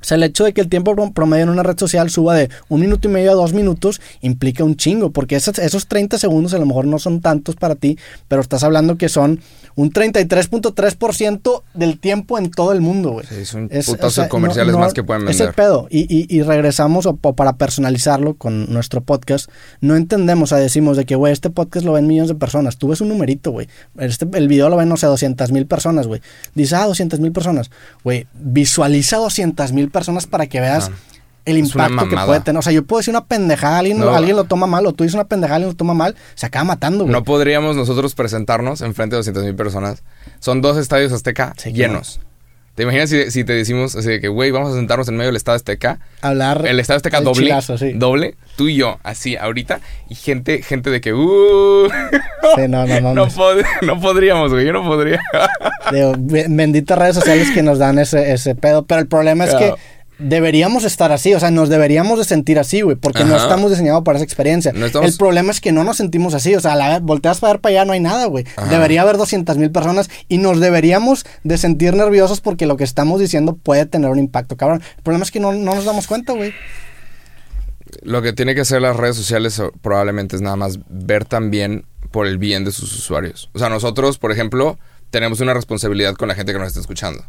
O 0.00 0.04
sea, 0.04 0.16
el 0.16 0.22
hecho 0.22 0.44
de 0.44 0.52
que 0.54 0.60
el 0.60 0.68
tiempo 0.68 0.94
pro- 0.94 1.12
promedio 1.12 1.42
en 1.44 1.50
una 1.50 1.62
red 1.62 1.78
social 1.78 2.08
suba 2.10 2.34
de 2.34 2.48
un 2.68 2.80
minuto 2.80 3.08
y 3.08 3.10
medio 3.10 3.30
a 3.32 3.34
dos 3.34 3.52
minutos 3.52 4.00
implica 4.22 4.64
un 4.64 4.76
chingo, 4.76 5.10
porque 5.10 5.36
esos, 5.36 5.58
esos 5.58 5.86
30 5.86 6.18
segundos 6.18 6.54
a 6.54 6.58
lo 6.58 6.66
mejor 6.66 6.86
no 6.86 6.98
son 6.98 7.20
tantos 7.20 7.56
para 7.56 7.74
ti, 7.74 7.98
pero 8.28 8.40
estás 8.42 8.62
hablando 8.64 8.96
que 8.96 9.08
son 9.08 9.40
un 9.76 9.90
33.3% 9.92 11.62
del 11.74 11.98
tiempo 11.98 12.38
en 12.38 12.50
todo 12.50 12.72
el 12.72 12.80
mundo, 12.80 13.10
güey. 13.12 13.26
Sí, 13.26 13.34
es 13.36 13.54
un 13.54 13.68
Es- 13.70 13.88
o 13.88 14.10
sea, 14.10 14.28
comerciales 14.28 14.72
no- 14.72 14.78
no- 14.78 14.84
más 14.84 14.92
que 14.94 15.02
pueden 15.02 15.22
Es 15.28 15.40
el 15.40 15.46
vender. 15.48 15.54
pedo. 15.54 15.86
Y, 15.90 16.00
y- 16.14 16.26
y 16.28 16.42
regresamos, 16.42 17.06
o, 17.06 17.18
o 17.20 17.32
para 17.34 17.54
personalizarlo 17.56 18.34
con 18.34 18.72
nuestro 18.72 19.00
podcast, 19.02 19.50
no 19.80 19.96
entendemos, 19.96 20.52
o 20.52 20.56
sea, 20.56 20.58
decimos 20.58 20.96
de 20.96 21.04
que, 21.04 21.14
güey, 21.14 21.32
este 21.32 21.50
podcast 21.50 21.84
lo 21.86 21.92
ven 21.92 22.06
millones 22.06 22.28
de 22.28 22.34
personas. 22.34 22.76
Tú 22.76 22.88
ves 22.88 23.00
un 23.00 23.08
numerito, 23.08 23.50
güey. 23.52 23.68
Este, 23.98 24.26
el 24.34 24.48
video 24.48 24.68
lo 24.68 24.76
ven, 24.76 24.88
no 24.88 24.96
sé, 24.96 25.06
200 25.06 25.52
mil 25.52 25.66
personas, 25.66 26.06
güey. 26.06 26.20
Dices, 26.54 26.72
ah, 26.74 26.86
200 26.86 27.20
mil 27.20 27.32
personas. 27.32 27.70
Güey, 28.04 28.26
visualiza 28.34 29.16
200 29.18 29.72
mil 29.72 29.89
personas 29.90 30.26
para 30.26 30.46
que 30.46 30.60
veas 30.60 30.90
el 31.46 31.58
impacto 31.58 32.08
que 32.08 32.16
puede 32.16 32.40
tener. 32.40 32.58
O 32.58 32.62
sea, 32.62 32.72
yo 32.72 32.84
puedo 32.84 33.00
decir 33.00 33.12
una 33.12 33.24
pendejada, 33.24 33.78
alguien, 33.78 33.98
No. 33.98 34.10
alguien 34.14 34.36
lo 34.36 34.44
toma 34.44 34.66
mal, 34.66 34.86
o 34.86 34.92
tú 34.92 35.04
dices 35.04 35.14
una 35.14 35.24
pendejada, 35.24 35.56
alguien 35.56 35.70
lo 35.70 35.76
toma 35.76 35.94
mal, 35.94 36.14
se 36.34 36.46
acaba 36.46 36.64
matando, 36.64 37.04
güey. 37.04 37.12
No 37.12 37.24
podríamos 37.24 37.76
nosotros 37.76 38.14
presentarnos 38.14 38.82
enfrente 38.82 39.14
de 39.16 39.18
200 39.20 39.44
mil 39.44 39.54
personas. 39.54 40.02
Son 40.38 40.60
dos 40.60 40.76
estadios 40.76 41.12
Azteca 41.12 41.54
Sí, 41.56 41.72
llenos. 41.72 42.20
¿Te 42.74 42.84
imaginas 42.84 43.10
si, 43.10 43.30
si 43.30 43.44
te 43.44 43.52
decimos 43.52 43.94
así 43.96 44.08
de 44.08 44.20
que, 44.20 44.28
güey, 44.28 44.50
vamos 44.52 44.72
a 44.72 44.76
sentarnos 44.76 45.06
en 45.08 45.16
medio 45.16 45.28
del 45.28 45.36
Estadio 45.36 45.56
Azteca? 45.56 45.98
Hablar. 46.22 46.64
El 46.66 46.80
Estadio 46.80 46.96
Azteca 46.96 47.20
doble. 47.20 47.42
chilazo, 47.46 47.76
sí. 47.76 47.92
Doble. 47.94 48.36
Tú 48.56 48.68
y 48.68 48.76
yo, 48.76 48.98
así, 49.02 49.36
ahorita. 49.36 49.80
Y 50.08 50.14
gente, 50.14 50.62
gente 50.62 50.88
de 50.90 51.00
que, 51.00 51.12
uh. 51.12 51.88
Sí, 52.56 52.62
no, 52.68 52.86
no, 52.86 52.94
no, 53.00 53.00
no, 53.00 53.14
no. 53.14 53.26
pod- 53.28 53.64
no 53.82 54.00
podríamos, 54.00 54.52
güey. 54.52 54.64
Yo 54.66 54.72
no 54.72 54.82
podría. 54.84 55.20
Digo, 55.92 56.14
be- 56.18 56.46
benditas 56.48 56.96
redes 56.98 57.16
sociales 57.16 57.50
que 57.50 57.62
nos 57.62 57.78
dan 57.78 57.98
ese, 57.98 58.32
ese 58.32 58.54
pedo. 58.54 58.86
Pero 58.86 59.00
el 59.00 59.08
problema 59.08 59.44
es 59.44 59.50
Claro. 59.50 59.74
que 59.76 59.82
deberíamos 60.20 60.84
estar 60.84 61.10
así. 61.12 61.34
O 61.34 61.40
sea, 61.40 61.50
nos 61.50 61.68
deberíamos 61.68 62.18
de 62.18 62.24
sentir 62.24 62.58
así, 62.58 62.80
güey. 62.82 62.96
Porque 62.96 63.24
no 63.24 63.36
estamos 63.36 63.70
diseñados 63.70 64.02
para 64.04 64.18
esa 64.18 64.24
experiencia. 64.24 64.72
No 64.72 64.86
estamos- 64.86 65.10
El 65.10 65.16
problema 65.18 65.50
es 65.50 65.60
que 65.60 65.72
no 65.72 65.82
nos 65.84 65.96
sentimos 65.96 66.34
así. 66.34 66.54
O 66.54 66.60
sea, 66.60 66.74
a 66.74 66.76
la 66.76 66.98
volteas 67.00 67.40
para 67.40 67.54
ver 67.54 67.60
para 67.60 67.70
allá, 67.72 67.84
no 67.84 67.92
hay 67.92 68.00
nada, 68.00 68.26
güey. 68.26 68.44
Debería 68.68 69.02
haber 69.02 69.16
200 69.16 69.56
mil 69.56 69.70
personas 69.70 70.10
y 70.28 70.38
nos 70.38 70.60
deberíamos 70.60 71.24
de 71.44 71.58
sentir 71.58 71.94
nerviosos 71.94 72.40
porque 72.40 72.66
lo 72.66 72.76
que 72.76 72.84
estamos 72.84 73.20
diciendo 73.20 73.56
puede 73.56 73.86
tener 73.86 74.10
un 74.10 74.18
impacto, 74.18 74.56
cabrón. 74.56 74.82
El 74.96 75.02
problema 75.02 75.24
es 75.24 75.30
que 75.30 75.40
no, 75.40 75.52
no 75.52 75.74
nos 75.74 75.84
damos 75.84 76.06
cuenta, 76.06 76.32
güey. 76.34 76.52
Lo 78.02 78.22
que 78.22 78.32
tiene 78.32 78.54
que 78.54 78.60
hacer 78.60 78.80
las 78.80 78.96
redes 78.96 79.16
sociales 79.16 79.60
probablemente 79.82 80.36
es 80.36 80.42
nada 80.42 80.56
más 80.56 80.78
ver 80.88 81.24
también 81.24 81.84
por 82.12 82.26
el 82.26 82.38
bien 82.38 82.64
de 82.64 82.72
sus 82.72 82.92
usuarios. 82.96 83.50
O 83.52 83.58
sea, 83.58 83.68
nosotros, 83.68 84.18
por 84.18 84.32
ejemplo, 84.32 84.78
tenemos 85.10 85.40
una 85.40 85.54
responsabilidad 85.54 86.14
con 86.14 86.28
la 86.28 86.34
gente 86.34 86.52
que 86.52 86.58
nos 86.58 86.68
está 86.68 86.80
escuchando. 86.80 87.24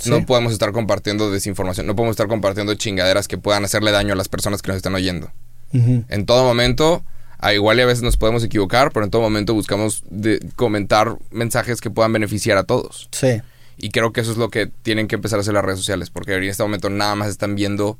Sí. 0.00 0.10
No 0.10 0.24
podemos 0.26 0.52
estar 0.52 0.72
compartiendo 0.72 1.30
desinformación, 1.30 1.86
no 1.86 1.94
podemos 1.94 2.14
estar 2.14 2.26
compartiendo 2.28 2.74
chingaderas 2.74 3.28
que 3.28 3.38
puedan 3.38 3.64
hacerle 3.64 3.90
daño 3.92 4.14
a 4.14 4.16
las 4.16 4.28
personas 4.28 4.62
que 4.62 4.68
nos 4.68 4.76
están 4.76 4.94
oyendo. 4.94 5.30
En 5.72 6.26
todo 6.26 6.42
momento, 6.42 7.04
a 7.38 7.52
igual 7.54 7.78
y 7.78 7.82
a 7.82 7.86
veces 7.86 8.02
nos 8.02 8.16
podemos 8.16 8.42
equivocar, 8.42 8.90
pero 8.92 9.04
en 9.04 9.10
todo 9.10 9.22
momento 9.22 9.54
buscamos 9.54 10.02
de- 10.10 10.40
comentar 10.56 11.16
mensajes 11.30 11.80
que 11.80 11.90
puedan 11.90 12.12
beneficiar 12.12 12.58
a 12.58 12.64
todos. 12.64 13.08
Sí. 13.12 13.40
Y 13.76 13.90
creo 13.90 14.12
que 14.12 14.20
eso 14.20 14.32
es 14.32 14.36
lo 14.36 14.48
que 14.50 14.66
tienen 14.66 15.06
que 15.06 15.14
empezar 15.14 15.38
a 15.38 15.42
hacer 15.42 15.54
las 15.54 15.64
redes 15.64 15.78
sociales, 15.78 16.10
porque 16.10 16.34
en 16.34 16.42
este 16.44 16.62
momento 16.62 16.90
nada 16.90 17.14
más 17.14 17.28
están 17.28 17.54
viendo 17.54 17.98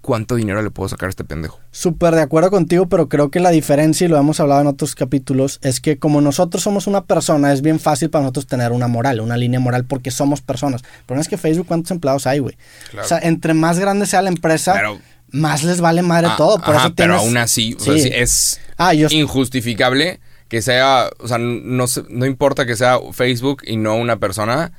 cuánto 0.00 0.36
dinero 0.36 0.62
le 0.62 0.70
puedo 0.70 0.88
sacar 0.88 1.08
a 1.08 1.10
este 1.10 1.24
pendejo. 1.24 1.58
Súper 1.70 2.14
de 2.14 2.22
acuerdo 2.22 2.50
contigo, 2.50 2.88
pero 2.88 3.08
creo 3.08 3.30
que 3.30 3.40
la 3.40 3.50
diferencia, 3.50 4.04
y 4.04 4.08
lo 4.08 4.16
hemos 4.16 4.40
hablado 4.40 4.60
en 4.62 4.66
otros 4.68 4.94
capítulos, 4.94 5.58
es 5.62 5.80
que 5.80 5.98
como 5.98 6.20
nosotros 6.20 6.62
somos 6.62 6.86
una 6.86 7.04
persona, 7.04 7.52
es 7.52 7.60
bien 7.62 7.78
fácil 7.80 8.08
para 8.10 8.22
nosotros 8.22 8.46
tener 8.46 8.72
una 8.72 8.88
moral, 8.88 9.20
una 9.20 9.36
línea 9.36 9.60
moral, 9.60 9.84
porque 9.84 10.10
somos 10.10 10.40
personas. 10.40 10.82
Pero 11.06 11.20
es 11.20 11.28
que 11.28 11.36
Facebook, 11.36 11.66
¿cuántos 11.66 11.90
empleados 11.90 12.26
hay, 12.26 12.38
güey? 12.38 12.56
Claro. 12.90 13.04
O 13.04 13.08
sea, 13.08 13.18
entre 13.18 13.54
más 13.54 13.78
grande 13.78 14.06
sea 14.06 14.22
la 14.22 14.28
empresa, 14.30 14.72
Pero- 14.74 14.98
más 15.30 15.62
les 15.64 15.80
vale 15.80 16.00
madre 16.02 16.28
Ah, 16.30 16.34
todo. 16.38 16.58
Por 16.58 16.74
ajá, 16.74 16.86
eso 16.86 16.94
pero 16.94 17.16
aún 17.16 17.36
así, 17.36 17.74
o 17.78 17.80
sea, 17.80 17.98
Sí. 17.98 18.10
es 18.14 18.60
Ah, 18.78 18.94
yo... 18.94 19.08
injustificable 19.10 20.20
que 20.48 20.62
sea, 20.62 21.10
o 21.18 21.28
sea, 21.28 21.36
no, 21.38 21.84
no 22.08 22.24
importa 22.26 22.64
que 22.64 22.76
sea 22.76 22.98
Facebook 23.12 23.62
y 23.66 23.76
no 23.76 23.96
una 23.96 24.16
persona 24.18 24.72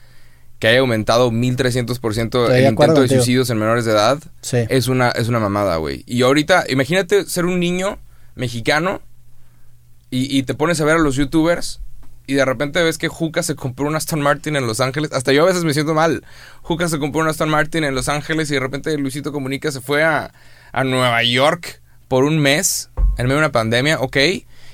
que 0.60 0.68
haya 0.68 0.80
aumentado 0.80 1.32
1300% 1.32 2.20
Estoy 2.24 2.60
el 2.60 2.68
intento 2.68 3.02
de 3.02 3.08
suicidios 3.08 3.50
en 3.50 3.58
menores 3.58 3.86
de 3.86 3.92
edad. 3.92 4.20
Sí. 4.42 4.58
Es 4.70 4.88
una, 4.88 5.10
es 5.10 5.30
una 5.30 5.40
mamada, 5.40 5.78
güey. 5.78 6.04
Y 6.06 6.22
ahorita, 6.22 6.66
imagínate 6.70 7.26
ser 7.26 7.46
un 7.46 7.60
niño 7.60 7.98
mexicano 8.36 9.02
y, 10.12 10.38
y 10.38 10.44
te 10.44 10.54
pones 10.54 10.80
a 10.82 10.86
ver 10.86 10.98
a 10.98 11.00
los 11.00 11.16
youtubers 11.16 11.80
y 12.30 12.36
de 12.36 12.46
repente 12.46 12.84
ves 12.84 13.00
que 13.00 13.08
Juca 13.08 13.42
se 13.42 13.56
compró 13.56 13.88
una 13.88 13.98
Aston 13.98 14.22
Martin 14.22 14.56
en 14.56 14.68
Los 14.68 14.82
Ángeles. 14.82 15.12
Hasta 15.14 15.32
yo 15.32 15.42
a 15.42 15.46
veces 15.48 15.64
me 15.64 15.74
siento 15.74 15.96
mal. 15.96 16.24
Juca 16.62 16.88
se 16.88 17.00
compró 17.00 17.22
una 17.22 17.32
Aston 17.32 17.50
Martin 17.50 17.84
en 17.84 17.96
Los 17.96 18.08
Ángeles 18.08 18.52
y 18.52 18.54
de 18.54 18.60
repente 18.60 18.96
Luisito 19.00 19.32
Comunica 19.32 19.72
se 19.72 19.82
fue 19.82 20.04
a, 20.04 20.32
a 20.72 20.84
Nueva 20.84 21.24
York 21.24 21.82
por 22.08 22.26
un 22.26 22.38
mes 22.38 22.92
en 23.18 23.26
medio 23.26 23.38
de 23.38 23.46
una 23.46 23.52
pandemia, 23.52 24.00
ok. 24.00 24.18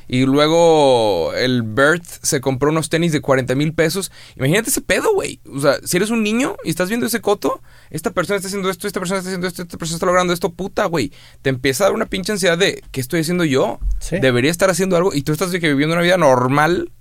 Y 0.07 0.25
luego 0.25 1.33
el 1.33 1.63
Bert 1.63 2.03
se 2.21 2.41
compró 2.41 2.69
unos 2.69 2.89
tenis 2.89 3.11
de 3.11 3.21
40 3.21 3.55
mil 3.55 3.73
pesos. 3.73 4.11
Imagínate 4.35 4.69
ese 4.69 4.81
pedo, 4.81 5.13
güey. 5.13 5.39
O 5.51 5.59
sea, 5.59 5.77
si 5.83 5.97
eres 5.97 6.09
un 6.09 6.23
niño 6.23 6.55
y 6.63 6.69
estás 6.69 6.89
viendo 6.89 7.07
ese 7.07 7.21
coto, 7.21 7.61
esta 7.89 8.11
persona 8.11 8.37
está 8.37 8.47
haciendo 8.47 8.69
esto, 8.69 8.87
esta 8.87 8.99
persona 8.99 9.19
está 9.19 9.29
haciendo 9.29 9.47
esto, 9.47 9.63
esta 9.63 9.77
persona 9.77 9.95
está 9.95 10.05
logrando 10.05 10.33
esto, 10.33 10.51
puta, 10.51 10.85
güey. 10.85 11.11
Te 11.41 11.49
empieza 11.49 11.83
a 11.83 11.87
dar 11.87 11.95
una 11.95 12.05
pinche 12.05 12.31
ansiedad 12.31 12.57
de, 12.57 12.83
¿qué 12.91 13.01
estoy 13.01 13.21
haciendo 13.21 13.45
yo? 13.45 13.79
Sí. 13.99 14.19
Debería 14.19 14.51
estar 14.51 14.69
haciendo 14.69 14.95
algo. 14.97 15.13
Y 15.13 15.23
tú 15.23 15.31
estás 15.31 15.51
viviendo 15.51 15.93
una 15.93 16.03
vida 16.03 16.17
normal. 16.17 16.91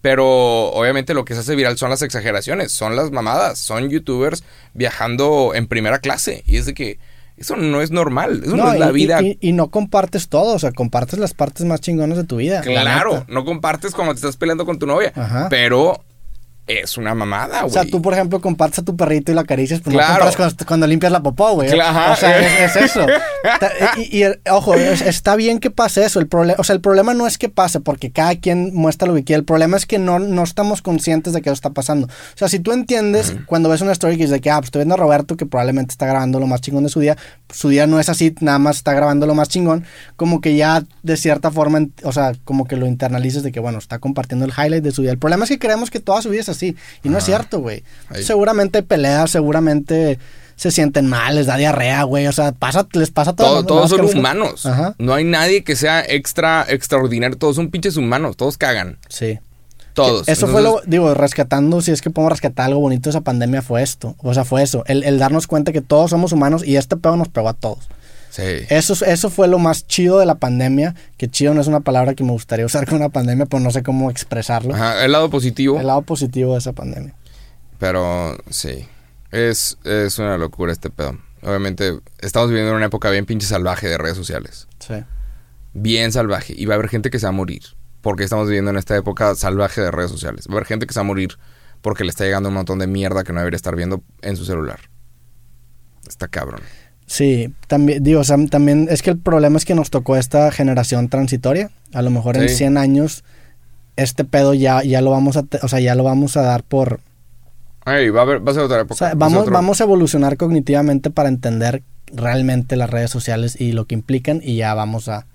Pero 0.00 0.70
obviamente 0.72 1.14
lo 1.14 1.24
que 1.24 1.34
se 1.34 1.40
hace 1.40 1.54
viral 1.54 1.78
son 1.78 1.88
las 1.88 2.02
exageraciones, 2.02 2.72
son 2.72 2.96
las 2.96 3.12
mamadas, 3.12 3.60
son 3.60 3.88
youtubers 3.88 4.42
viajando 4.74 5.52
en 5.54 5.68
primera 5.68 6.00
clase. 6.00 6.42
Y 6.44 6.56
es 6.56 6.66
de 6.66 6.74
que 6.74 6.98
eso 7.42 7.56
no 7.56 7.82
es 7.82 7.90
normal, 7.90 8.40
eso 8.44 8.56
no, 8.56 8.72
es 8.72 8.78
la 8.78 8.90
y- 8.90 8.92
vida. 8.92 9.20
Y, 9.22 9.36
y 9.40 9.52
no 9.52 9.68
compartes 9.68 10.28
todo, 10.28 10.54
o 10.54 10.58
sea, 10.58 10.72
compartes 10.72 11.18
las 11.18 11.34
partes 11.34 11.66
más 11.66 11.80
chingonas 11.80 12.16
de 12.16 12.24
tu 12.24 12.36
vida. 12.36 12.62
la 12.64 12.82
Claro, 12.82 13.24
no 13.28 13.44
compartes 13.44 13.92
cuando 13.94 14.14
te 14.14 14.18
estás 14.18 14.36
peleando 14.36 14.64
con 14.64 14.78
tu 14.78 14.86
novia, 14.86 15.12
Ajá. 15.14 15.48
pero 15.50 16.02
es 16.66 16.96
una 16.96 17.14
mamada, 17.14 17.58
O 17.60 17.62
güey. 17.62 17.72
sea, 17.72 17.84
tú, 17.84 18.00
por 18.00 18.14
ejemplo, 18.14 18.40
compartes 18.40 18.78
a 18.78 18.82
tu 18.82 18.96
perrito 18.96 19.32
y 19.32 19.34
lo 19.34 19.40
acaricias, 19.40 19.80
pues 19.80 19.94
Claro. 19.94 20.08
no 20.08 20.14
comparas 20.14 20.36
cuando, 20.36 20.66
cuando 20.66 20.86
limpias 20.86 21.10
la 21.12 21.20
popó, 21.22 21.52
güey. 21.54 21.68
Claro. 21.70 22.12
O 22.12 22.16
sea, 22.16 22.38
es, 22.64 22.76
es 22.76 22.84
eso. 22.84 23.04
Y, 23.98 24.22
y, 24.22 24.24
ojo, 24.50 24.74
es- 24.74 25.02
está 25.02 25.34
bien 25.36 25.58
que 25.58 25.70
pase 25.70 26.04
eso. 26.04 26.20
El 26.20 26.28
problema, 26.28 26.56
o 26.60 26.64
sea, 26.64 26.74
el 26.74 26.80
problema 26.80 27.14
no 27.14 27.26
es 27.26 27.36
que 27.38 27.48
pase, 27.48 27.80
porque 27.80 28.10
cada 28.12 28.36
quien 28.36 28.72
muestra 28.74 29.08
lo 29.08 29.14
que 29.14 29.24
quiere. 29.24 29.40
El 29.40 29.44
problema 29.44 29.76
es 29.76 29.86
que 29.86 29.98
no, 29.98 30.18
no 30.18 30.42
estamos 30.44 30.82
conscientes 30.82 31.32
de 31.32 31.42
que 31.42 31.48
eso 31.50 31.54
está 31.54 31.70
pasando. 31.70 32.06
O 32.06 32.38
sea, 32.38 32.48
si 32.48 32.58
tú 32.60 32.72
entiendes 32.72 33.34
cuando 33.46 33.68
ves 33.68 33.80
una 33.80 33.92
story 33.92 34.16
que 34.16 34.24
dice 34.26 34.40
que, 34.40 34.50
ah, 34.50 34.56
pues 34.58 34.66
estoy 34.68 34.80
viendo 34.80 34.94
a 34.94 34.98
Roberto 34.98 35.36
que 35.36 35.46
probablemente 35.46 35.92
está 35.92 36.06
grabando 36.06 36.38
lo 36.38 36.46
más 36.46 36.60
chingón 36.60 36.84
de 36.84 36.90
su 36.90 37.00
día, 37.00 37.16
su 37.52 37.68
día 37.68 37.86
no 37.86 37.98
es 38.00 38.08
así, 38.08 38.34
nada 38.40 38.58
más 38.58 38.76
está 38.76 38.92
grabando 38.94 39.26
lo 39.26 39.34
más 39.34 39.48
chingón, 39.48 39.84
como 40.16 40.40
que 40.40 40.56
ya 40.56 40.82
de 41.02 41.16
cierta 41.16 41.50
forma, 41.50 41.80
o 42.04 42.12
sea, 42.12 42.32
como 42.44 42.66
que 42.66 42.76
lo 42.76 42.86
internalices 42.86 43.42
de 43.42 43.52
que, 43.52 43.60
bueno, 43.60 43.78
está 43.78 43.98
compartiendo 43.98 44.44
el 44.46 44.52
highlight 44.52 44.82
de 44.84 44.92
su 44.92 45.02
día. 45.02 45.10
El 45.10 45.18
problema 45.18 45.44
es 45.44 45.50
que 45.50 45.58
creemos 45.58 45.90
que 45.90 46.00
toda 46.00 46.22
su 46.22 46.30
vida 46.30 46.40
es 46.40 46.48
así, 46.52 46.76
y 47.02 47.08
no 47.08 47.18
es 47.18 47.24
cierto, 47.24 47.58
güey. 47.60 47.82
Seguramente 48.22 48.82
peleas, 48.82 49.30
seguramente 49.30 50.18
se 50.56 50.70
sienten 50.70 51.06
mal, 51.06 51.34
les 51.34 51.46
da 51.46 51.56
diarrea, 51.56 52.04
güey. 52.04 52.26
O 52.28 52.32
sea, 52.32 52.52
pasa, 52.52 52.86
les 52.92 53.10
pasa 53.10 53.32
a 53.32 53.36
Todo- 53.36 53.64
todos. 53.64 53.90
son 53.90 54.04
humanos. 54.04 54.64
Ajá. 54.66 54.94
No 54.98 55.12
hay 55.14 55.24
nadie 55.24 55.64
que 55.64 55.74
sea 55.76 56.04
extra, 56.06 56.64
extraordinario. 56.68 57.36
Todos 57.36 57.56
son 57.56 57.70
pinches 57.70 57.96
humanos. 57.96 58.36
Todos 58.36 58.58
cagan. 58.58 58.98
Sí. 59.08 59.38
Todos. 59.94 60.26
Eso 60.28 60.46
fue 60.48 60.62
lo, 60.62 60.80
digo, 60.86 61.12
rescatando, 61.14 61.80
si 61.82 61.90
es 61.90 62.00
que 62.00 62.08
podemos 62.10 62.32
rescatar 62.32 62.66
algo 62.66 62.80
bonito 62.80 63.04
de 63.04 63.10
esa 63.10 63.20
pandemia, 63.20 63.60
fue 63.60 63.82
esto. 63.82 64.14
O 64.18 64.32
sea, 64.32 64.44
fue 64.44 64.62
eso. 64.62 64.84
El, 64.86 65.02
el 65.04 65.18
darnos 65.18 65.46
cuenta 65.46 65.72
que 65.72 65.80
todos 65.82 66.10
somos 66.10 66.32
humanos 66.32 66.64
y 66.64 66.76
este 66.76 66.96
pedo 66.96 67.16
nos 67.16 67.28
pegó 67.28 67.48
a 67.50 67.54
todos. 67.54 67.88
Sí. 68.32 68.64
Eso, 68.70 68.94
eso 69.04 69.28
fue 69.28 69.46
lo 69.46 69.58
más 69.58 69.86
chido 69.86 70.18
de 70.18 70.24
la 70.24 70.36
pandemia. 70.36 70.94
Que 71.18 71.28
chido 71.28 71.52
no 71.52 71.60
es 71.60 71.66
una 71.66 71.80
palabra 71.80 72.14
que 72.14 72.24
me 72.24 72.30
gustaría 72.30 72.64
usar 72.64 72.86
con 72.86 72.96
una 72.96 73.10
pandemia, 73.10 73.44
pero 73.44 73.62
no 73.62 73.70
sé 73.70 73.82
cómo 73.82 74.10
expresarlo. 74.10 74.74
Ajá, 74.74 75.04
el 75.04 75.12
lado 75.12 75.28
positivo. 75.28 75.78
El 75.78 75.86
lado 75.86 76.00
positivo 76.00 76.54
de 76.54 76.60
esa 76.60 76.72
pandemia. 76.72 77.14
Pero 77.78 78.38
sí. 78.48 78.88
Es, 79.32 79.76
es 79.84 80.18
una 80.18 80.38
locura 80.38 80.72
este 80.72 80.88
pedo. 80.88 81.18
Obviamente, 81.42 81.98
estamos 82.20 82.48
viviendo 82.48 82.70
en 82.70 82.76
una 82.78 82.86
época 82.86 83.10
bien 83.10 83.26
pinche 83.26 83.46
salvaje 83.46 83.86
de 83.86 83.98
redes 83.98 84.16
sociales. 84.16 84.66
Sí. 84.78 84.94
Bien 85.74 86.10
salvaje. 86.10 86.54
Y 86.56 86.64
va 86.64 86.72
a 86.72 86.76
haber 86.76 86.88
gente 86.88 87.10
que 87.10 87.18
se 87.18 87.26
va 87.26 87.30
a 87.30 87.32
morir. 87.32 87.62
Porque 88.00 88.24
estamos 88.24 88.46
viviendo 88.46 88.70
en 88.70 88.78
esta 88.78 88.96
época 88.96 89.34
salvaje 89.34 89.82
de 89.82 89.90
redes 89.90 90.10
sociales. 90.10 90.46
Va 90.48 90.54
a 90.54 90.56
haber 90.56 90.66
gente 90.66 90.86
que 90.86 90.94
se 90.94 91.00
va 91.00 91.02
a 91.02 91.06
morir 91.06 91.36
porque 91.82 92.04
le 92.04 92.10
está 92.10 92.24
llegando 92.24 92.48
un 92.48 92.54
montón 92.54 92.78
de 92.78 92.86
mierda 92.86 93.24
que 93.24 93.34
no 93.34 93.40
debería 93.40 93.56
estar 93.56 93.76
viendo 93.76 94.02
en 94.22 94.36
su 94.38 94.46
celular. 94.46 94.80
Está 96.08 96.28
cabrón. 96.28 96.62
Sí, 97.12 97.52
también, 97.66 98.02
digo, 98.02 98.20
o 98.20 98.24
sea, 98.24 98.38
también 98.46 98.86
es 98.90 99.02
que 99.02 99.10
el 99.10 99.18
problema 99.18 99.58
es 99.58 99.66
que 99.66 99.74
nos 99.74 99.90
tocó 99.90 100.16
esta 100.16 100.50
generación 100.50 101.10
transitoria. 101.10 101.70
A 101.92 102.00
lo 102.00 102.08
mejor 102.08 102.38
en 102.38 102.48
Sí. 102.48 102.54
100 102.56 102.78
años 102.78 103.22
este 103.96 104.24
pedo 104.24 104.54
ya, 104.54 104.82
ya 104.82 105.02
lo 105.02 105.10
vamos 105.10 105.36
a, 105.36 105.44
o 105.60 105.68
sea, 105.68 105.78
ya 105.80 105.94
lo 105.94 106.04
vamos 106.04 106.38
a 106.38 106.42
dar 106.42 106.62
por, 106.62 107.00
Ay, 107.84 108.08
va 108.08 108.20
a, 108.20 108.22
haber, 108.22 108.46
va 108.46 108.52
a 108.52 108.54
ser 108.54 108.62
otra 108.62 108.80
época. 108.80 108.94
o 108.94 108.96
sea, 108.96 109.12
vamos, 109.14 109.42
otro- 109.42 109.52
vamos 109.52 109.80
a 109.82 109.84
evolucionar 109.84 110.38
cognitivamente 110.38 111.10
para 111.10 111.28
entender 111.28 111.82
realmente 112.06 112.76
las 112.76 112.88
redes 112.88 113.10
sociales 113.10 113.60
y 113.60 113.72
lo 113.72 113.84
que 113.86 113.94
implican 113.94 114.40
y 114.42 114.56
ya 114.56 114.72
vamos 114.72 115.08
a, 115.08 115.26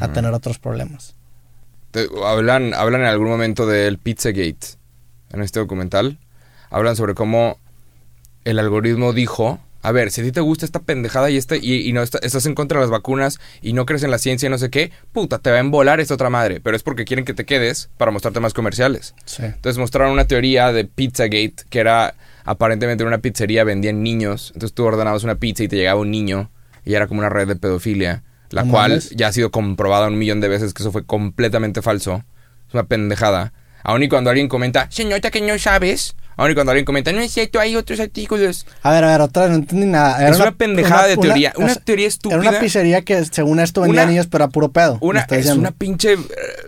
a 0.00 0.08
tener 0.12 0.32
otros 0.32 0.58
problemas. 0.58 1.14
Te- 1.92 2.08
hablan, 2.24 2.74
hablan 2.74 3.02
en 3.02 3.06
algún 3.06 3.28
momento 3.28 3.64
del 3.68 3.98
Pizzagate 3.98 4.58
en 5.32 5.40
este 5.42 5.60
documental. 5.60 6.18
Hablan 6.70 6.96
sobre 6.96 7.14
cómo 7.14 7.58
el 8.44 8.58
algoritmo 8.58 9.12
dijo, 9.12 9.60
a 9.82 9.92
ver, 9.92 10.10
si 10.10 10.20
a 10.20 10.24
ti 10.24 10.32
te 10.32 10.40
gusta 10.40 10.64
esta 10.66 10.80
pendejada 10.80 11.30
y, 11.30 11.36
este, 11.36 11.58
y, 11.58 11.88
y 11.88 11.92
no 11.92 12.02
está- 12.02 12.18
estás 12.22 12.44
en 12.46 12.54
contra 12.54 12.78
de 12.80 12.84
las 12.84 12.90
vacunas 12.90 13.38
y 13.62 13.72
no 13.72 13.86
crees 13.86 14.02
en 14.02 14.10
la 14.10 14.18
ciencia 14.18 14.46
y 14.46 14.50
no 14.50 14.58
sé 14.58 14.68
qué, 14.70 14.90
puta, 15.12 15.38
te 15.38 15.50
va 15.50 15.56
a 15.56 15.60
embolar 15.60 16.00
esta 16.00 16.14
otra 16.14 16.28
madre. 16.30 16.60
Pero 16.60 16.76
es 16.76 16.82
porque 16.82 17.04
quieren 17.04 17.24
que 17.24 17.34
te 17.34 17.44
quedes 17.44 17.88
para 17.98 18.10
mostrarte 18.10 18.40
más 18.40 18.52
comerciales. 18.54 19.14
Sí. 19.26 19.42
Entonces 19.44 19.78
mostraron 19.78 20.12
una 20.12 20.24
teoría 20.26 20.72
de 20.72 20.84
Pizzagate 20.86 21.54
que 21.70 21.78
era 21.78 22.14
aparentemente 22.44 23.02
en 23.02 23.08
una 23.08 23.18
pizzería 23.18 23.64
vendían 23.64 24.02
niños. 24.02 24.50
Entonces 24.54 24.74
tú 24.74 24.84
ordenabas 24.84 25.24
una 25.24 25.36
pizza 25.36 25.62
y 25.64 25.68
te 25.68 25.76
llegaba 25.76 26.00
un 26.00 26.10
niño 26.10 26.50
y 26.84 26.94
era 26.94 27.06
como 27.06 27.20
una 27.20 27.28
red 27.28 27.48
de 27.48 27.56
pedofilia, 27.56 28.22
la 28.50 28.62
No 28.64 28.70
cual 28.72 28.90
mames. 28.92 29.10
ya 29.10 29.28
ha 29.28 29.32
sido 29.32 29.50
comprobada 29.50 30.06
un 30.08 30.16
millón 30.18 30.40
de 30.40 30.48
veces 30.48 30.72
que 30.74 30.82
eso 30.82 30.92
fue 30.92 31.04
completamente 31.04 31.82
falso. 31.82 32.24
Es 32.68 32.74
una 32.74 32.84
pendejada. 32.84 33.52
Aún 33.82 34.02
y 34.02 34.08
cuando 34.08 34.30
alguien 34.30 34.48
comenta, 34.48 34.88
señorita 34.90 35.30
que 35.30 35.40
no 35.40 35.58
sabes. 35.58 36.14
Y 36.38 36.54
cuando 36.54 36.72
alguien 36.72 36.84
comenta, 36.84 37.12
no 37.12 37.20
es 37.20 37.32
cierto, 37.32 37.58
hay 37.58 37.76
otros 37.76 37.98
artículos. 37.98 38.66
A 38.82 38.90
ver, 38.90 39.04
a 39.04 39.08
ver, 39.08 39.20
otra 39.22 39.48
no 39.48 39.54
entendí 39.54 39.86
nada. 39.86 40.18
Era 40.20 40.30
es 40.30 40.36
una, 40.38 40.52
pendejada 40.52 41.06
de 41.06 41.16
teoría. 41.16 41.54
Una, 41.56 41.74
teoría 41.76 42.06
estúpida. 42.06 42.38
Era 42.40 42.50
una 42.50 42.60
pizzería 42.60 43.00
que 43.02 43.24
según 43.24 43.58
esto 43.58 43.80
vendía 43.80 44.02
Una- 44.02 44.10
niños, 44.10 44.26
pero 44.26 44.44
a 44.44 44.48
puro 44.48 44.70
pedo. 44.70 44.98
Una- 45.00 45.20
es 45.22 45.28
diciendo. 45.28 45.60
una 45.60 45.70
pinche 45.70 46.12
eh, 46.12 46.18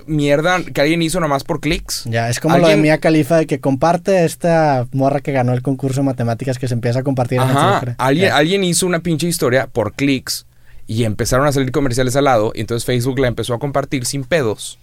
mierda 0.07 0.63
que 0.63 0.81
alguien 0.81 1.03
hizo 1.03 1.21
nomás 1.21 1.45
por 1.45 1.61
clics. 1.61 2.05
Ya, 2.07 2.31
es 2.31 2.41
como 2.41 2.55
lo 2.57 2.61
de 2.67 2.73
Alguien- 2.73 2.83
Mia 2.83 2.99
Califa 2.99 3.37
de 3.37 3.47
que 3.47 3.61
comparte 3.61 4.25
esta 4.25 4.87
morra 4.93 5.21
que 5.21 5.33
ganó 5.33 5.53
el 5.53 5.61
concurso 5.61 6.01
de 6.01 6.05
matemáticas 6.07 6.59
que 6.59 6.67
se 6.67 6.73
empieza 6.75 7.01
a 7.01 7.03
compartir 7.03 7.37
en 7.37 7.45
Ajá, 7.45 7.69
Instagram. 7.73 7.95
alguien, 7.99 8.29
Ya. 8.29 8.37
alguien 8.37 8.65
hizo 8.65 8.87
una 8.87 9.01
pinche 9.01 9.27
historia 9.27 9.67
por 9.67 9.93
clics 9.93 10.47
y 10.87 11.05
empezaron 11.05 11.47
a 11.47 11.53
salir 11.53 11.73
comerciales 11.73 12.17
al 12.17 12.25
lado 12.25 12.53
y 12.55 12.63
entonces 12.63 12.87
Facebook 12.87 13.19
la 13.19 13.29
empezó 13.29 13.53
a 13.53 13.59
compartir 13.59 14.07
sin 14.07 14.25
pedos 14.25 14.79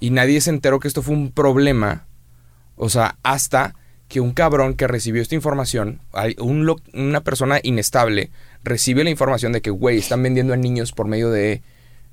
y 0.00 0.08
nadie 0.08 0.40
se 0.40 0.48
enteró 0.48 0.80
que 0.80 0.88
esto 0.88 1.02
fue 1.02 1.14
un 1.14 1.30
problema, 1.30 2.06
o 2.76 2.88
sea, 2.88 3.16
hasta 3.22 3.74
que 4.08 4.20
un 4.20 4.32
cabrón 4.32 4.74
que 4.74 4.86
recibió 4.86 5.20
esta 5.22 5.34
información, 5.34 6.00
hay 6.12 6.36
un 6.38 6.64
lo- 6.66 6.80
una 6.94 7.22
persona 7.22 7.58
inestable, 7.62 8.30
recibe 8.62 9.02
la 9.04 9.10
información 9.10 9.52
de 9.52 9.60
que, 9.60 9.70
güey, 9.70 9.98
están 9.98 10.22
vendiendo 10.22 10.52
a 10.52 10.56
niños 10.56 10.92
por 10.92 11.06
medio 11.08 11.30
de 11.30 11.62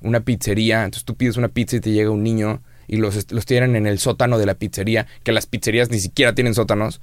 una 0.00 0.20
pizzería, 0.20 0.84
entonces 0.84 1.04
tú 1.04 1.14
pides 1.14 1.36
una 1.36 1.48
pizza 1.48 1.76
y 1.76 1.80
te 1.80 1.90
llega 1.92 2.10
un 2.10 2.22
niño 2.22 2.60
y 2.88 2.96
los, 2.96 3.30
los 3.32 3.46
tienen 3.46 3.76
en 3.76 3.86
el 3.86 3.98
sótano 3.98 4.38
de 4.38 4.46
la 4.46 4.54
pizzería, 4.54 5.06
que 5.22 5.32
las 5.32 5.46
pizzerías 5.46 5.90
ni 5.90 5.98
siquiera 6.00 6.34
tienen 6.34 6.54
sótanos. 6.54 7.00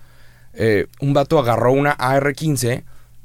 Eh, 0.54 0.88
un 1.00 1.14
vato 1.14 1.40
agarró 1.40 1.72
una 1.72 1.92
AR-15, 1.98 2.84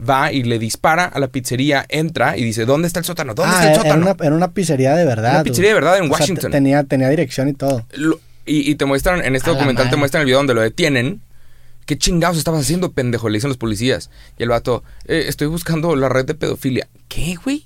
va 0.08 0.32
y 0.32 0.42
le 0.44 0.58
dispara 0.58 1.04
a 1.06 1.18
la 1.18 1.28
pizzería, 1.28 1.84
entra 1.88 2.36
y 2.36 2.44
dice, 2.44 2.64
¿dónde 2.64 2.86
está 2.86 3.00
el 3.00 3.04
sótano? 3.04 3.34
¿Dónde 3.34 3.52
Ah, 3.54 3.58
está 3.58 3.64
el 3.66 3.72
era 3.74 3.82
sótano? 3.82 4.02
una, 4.14 4.24
era 4.26 4.36
una 4.36 4.52
pizzería 4.52 4.94
de 4.94 5.04
verdad. 5.04 5.34
Una 5.34 5.42
pizzería 5.44 5.70
de 5.70 5.74
verdad 5.74 5.96
en 5.98 6.04
O 6.04 6.06
sea, 6.08 6.12
Washington. 6.18 6.50
te- 6.50 6.56
tenía, 6.56 6.84
tenía 6.84 7.08
dirección 7.08 7.48
y 7.48 7.52
todo. 7.54 7.84
Lo- 7.94 8.20
y, 8.46 8.70
y 8.70 8.74
te 8.76 8.84
muestran, 8.84 9.24
en 9.24 9.34
este 9.34 9.50
A 9.50 9.54
documental 9.54 9.90
te 9.90 9.96
muestran 9.96 10.20
el 10.20 10.26
video 10.26 10.38
donde 10.38 10.54
lo 10.54 10.60
detienen. 10.60 11.20
¿Qué 11.86 11.96
chingados 11.96 12.36
estabas 12.36 12.60
haciendo, 12.62 12.92
pendejo? 12.92 13.28
Le 13.28 13.38
dicen 13.38 13.48
los 13.48 13.56
policías. 13.58 14.10
Y 14.38 14.42
el 14.42 14.48
vato, 14.50 14.82
"Eh, 15.06 15.24
estoy 15.28 15.46
buscando 15.46 15.94
la 15.96 16.08
red 16.08 16.24
de 16.26 16.34
pedofilia. 16.34 16.88
¿Qué, 17.08 17.36
güey? 17.42 17.64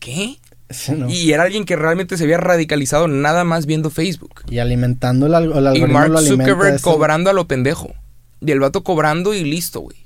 ¿Qué? 0.00 0.38
Sí, 0.70 0.92
no. 0.92 1.08
y, 1.08 1.14
Y 1.14 1.32
era 1.32 1.44
alguien 1.44 1.64
que 1.64 1.76
realmente 1.76 2.16
se 2.18 2.24
había 2.24 2.36
radicalizado 2.38 3.08
nada 3.08 3.44
más 3.44 3.64
viendo 3.66 3.88
Facebook. 3.90 4.42
alimentando 4.58 5.26
el, 5.26 5.34
al- 5.34 5.66
el 5.68 5.76
Y 5.76 5.86
Mark 5.86 6.10
lo 6.10 6.20
Zuckerberg 6.20 6.80
cobrando 6.80 7.30
a 7.30 7.32
lo 7.32 7.46
pendejo. 7.48 7.94
Y 8.40 8.50
el 8.52 8.60
vato 8.60 8.82
cobrando 8.84 9.34
y 9.34 9.44
listo, 9.44 9.80
güey. 9.80 9.96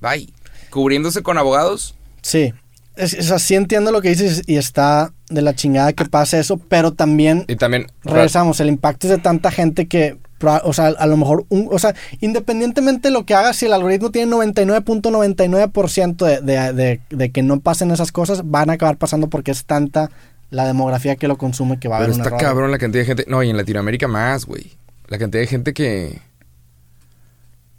Bye. 0.00 0.32
Cubriéndose 0.70 1.22
con 1.22 1.38
abogados. 1.38 1.94
Sí. 2.22 2.52
Es, 2.96 3.14
es 3.14 3.30
así 3.30 3.54
entiendo 3.54 3.92
lo 3.92 4.02
que 4.02 4.08
dices 4.10 4.42
y 4.46 4.56
está 4.56 5.12
de 5.30 5.40
la 5.40 5.54
chingada 5.54 5.92
que 5.92 6.04
pase 6.04 6.40
eso, 6.40 6.56
pero 6.58 6.92
también 6.92 7.44
Y 7.46 7.54
también... 7.56 7.86
regresamos, 8.02 8.58
el 8.60 8.68
impacto 8.68 9.06
es 9.06 9.12
de 9.12 9.18
tanta 9.18 9.52
gente 9.52 9.86
que, 9.86 10.18
o 10.40 10.72
sea, 10.72 10.86
a 10.88 11.06
lo 11.06 11.16
mejor, 11.16 11.44
un, 11.48 11.68
o 11.70 11.78
sea, 11.78 11.94
independientemente 12.20 13.08
de 13.08 13.12
lo 13.12 13.24
que 13.26 13.34
haga, 13.34 13.52
si 13.52 13.66
el 13.66 13.72
algoritmo 13.72 14.10
tiene 14.10 14.30
99.99% 14.32 16.16
de, 16.24 16.40
de, 16.40 16.72
de, 16.72 17.00
de 17.10 17.30
que 17.32 17.42
no 17.42 17.60
pasen 17.60 17.90
esas 17.90 18.12
cosas, 18.12 18.42
van 18.50 18.70
a 18.70 18.74
acabar 18.74 18.96
pasando 18.96 19.28
porque 19.28 19.50
es 19.50 19.64
tanta 19.64 20.10
la 20.50 20.66
demografía 20.66 21.16
que 21.16 21.28
lo 21.28 21.36
consume 21.38 21.78
que 21.78 21.88
va 21.88 21.96
a 21.96 21.98
Pero 21.98 22.12
haber 22.12 22.14
un 22.14 22.20
está 22.20 22.28
error. 22.28 22.40
cabrón 22.40 22.70
la 22.70 22.78
cantidad 22.78 23.02
de 23.02 23.06
gente. 23.06 23.24
No, 23.28 23.42
y 23.42 23.50
en 23.50 23.56
Latinoamérica 23.56 24.08
más, 24.08 24.46
güey. 24.46 24.72
La 25.08 25.18
cantidad 25.18 25.42
de 25.42 25.46
gente 25.46 25.74
que, 25.74 26.20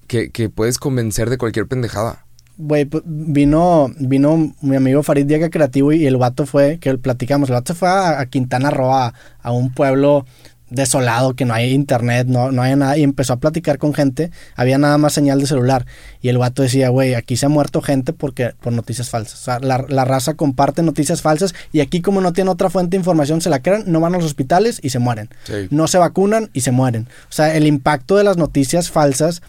que. 0.08 0.30
que 0.32 0.50
puedes 0.50 0.78
convencer 0.78 1.30
de 1.30 1.38
cualquier 1.38 1.68
pendejada. 1.68 2.26
Güey, 2.58 2.86
pues, 2.86 3.04
vino, 3.06 3.90
vino 4.00 4.54
mi 4.62 4.76
amigo 4.76 5.02
Farid 5.02 5.26
Diaga 5.26 5.50
Creativo 5.50 5.94
y 5.94 6.06
el 6.06 6.18
vato 6.18 6.46
fue, 6.46 6.78
que 6.80 6.98
platicamos, 6.98 7.50
el 7.50 7.54
vato 7.56 7.74
se 7.74 7.80
fue 7.80 7.88
a, 7.88 8.20
a 8.20 8.26
Quintana 8.26 8.70
Roo, 8.70 8.94
a, 8.94 9.14
a 9.42 9.52
un 9.54 9.74
pueblo 9.74 10.26
desolado, 10.70 11.34
que 11.36 11.46
no 11.46 11.54
hay 11.54 11.72
internet, 11.74 12.28
no, 12.28 12.52
no 12.52 12.62
hay 12.62 12.76
nada, 12.76 12.98
y 12.98 13.04
empezó 13.04 13.34
a 13.34 13.38
platicar 13.38 13.78
con 13.78 13.94
gente, 13.94 14.32
había 14.56 14.78
nada 14.78 14.98
más 14.98 15.14
señal 15.14 15.40
de 15.40 15.48
celular, 15.48 15.86
y 16.22 16.30
el 16.30 16.38
vato 16.38 16.62
decía, 16.62 16.90
güey, 16.90 17.16
aquí 17.16 17.38
se 17.38 17.46
ha 17.48 17.50
muerto 17.50 17.82
gente 17.82 18.14
porque, 18.14 18.52
por 18.62 18.74
noticias 18.74 19.10
falsas, 19.10 19.40
o 19.40 19.44
sea, 19.44 19.60
la, 19.60 19.86
la 19.88 20.06
raza 20.06 20.36
comparte 20.36 20.84
noticias 20.84 21.22
falsas, 21.22 21.54
y 21.72 21.80
aquí 21.80 22.02
como 22.02 22.22
no 22.22 22.34
tiene 22.34 22.50
otra 22.52 22.70
fuente 22.70 22.92
de 22.92 22.98
información, 23.02 23.42
se 23.42 23.50
la 23.50 23.62
crean, 23.62 23.84
no 23.88 24.00
van 24.00 24.14
a 24.14 24.18
los 24.18 24.26
hospitales 24.26 24.80
y 24.84 24.90
se 24.90 25.00
mueren, 25.00 25.30
Sí. 25.44 25.68
no 25.72 25.88
se 25.88 25.98
vacunan 25.98 26.50
y 26.54 26.62
se 26.62 26.72
mueren, 26.72 27.08
o 27.30 27.32
sea, 27.34 27.56
el 27.56 27.66
impacto 27.68 28.18
de 28.18 28.24
las 28.24 28.38
noticias 28.38 28.92
falsas 28.92 29.42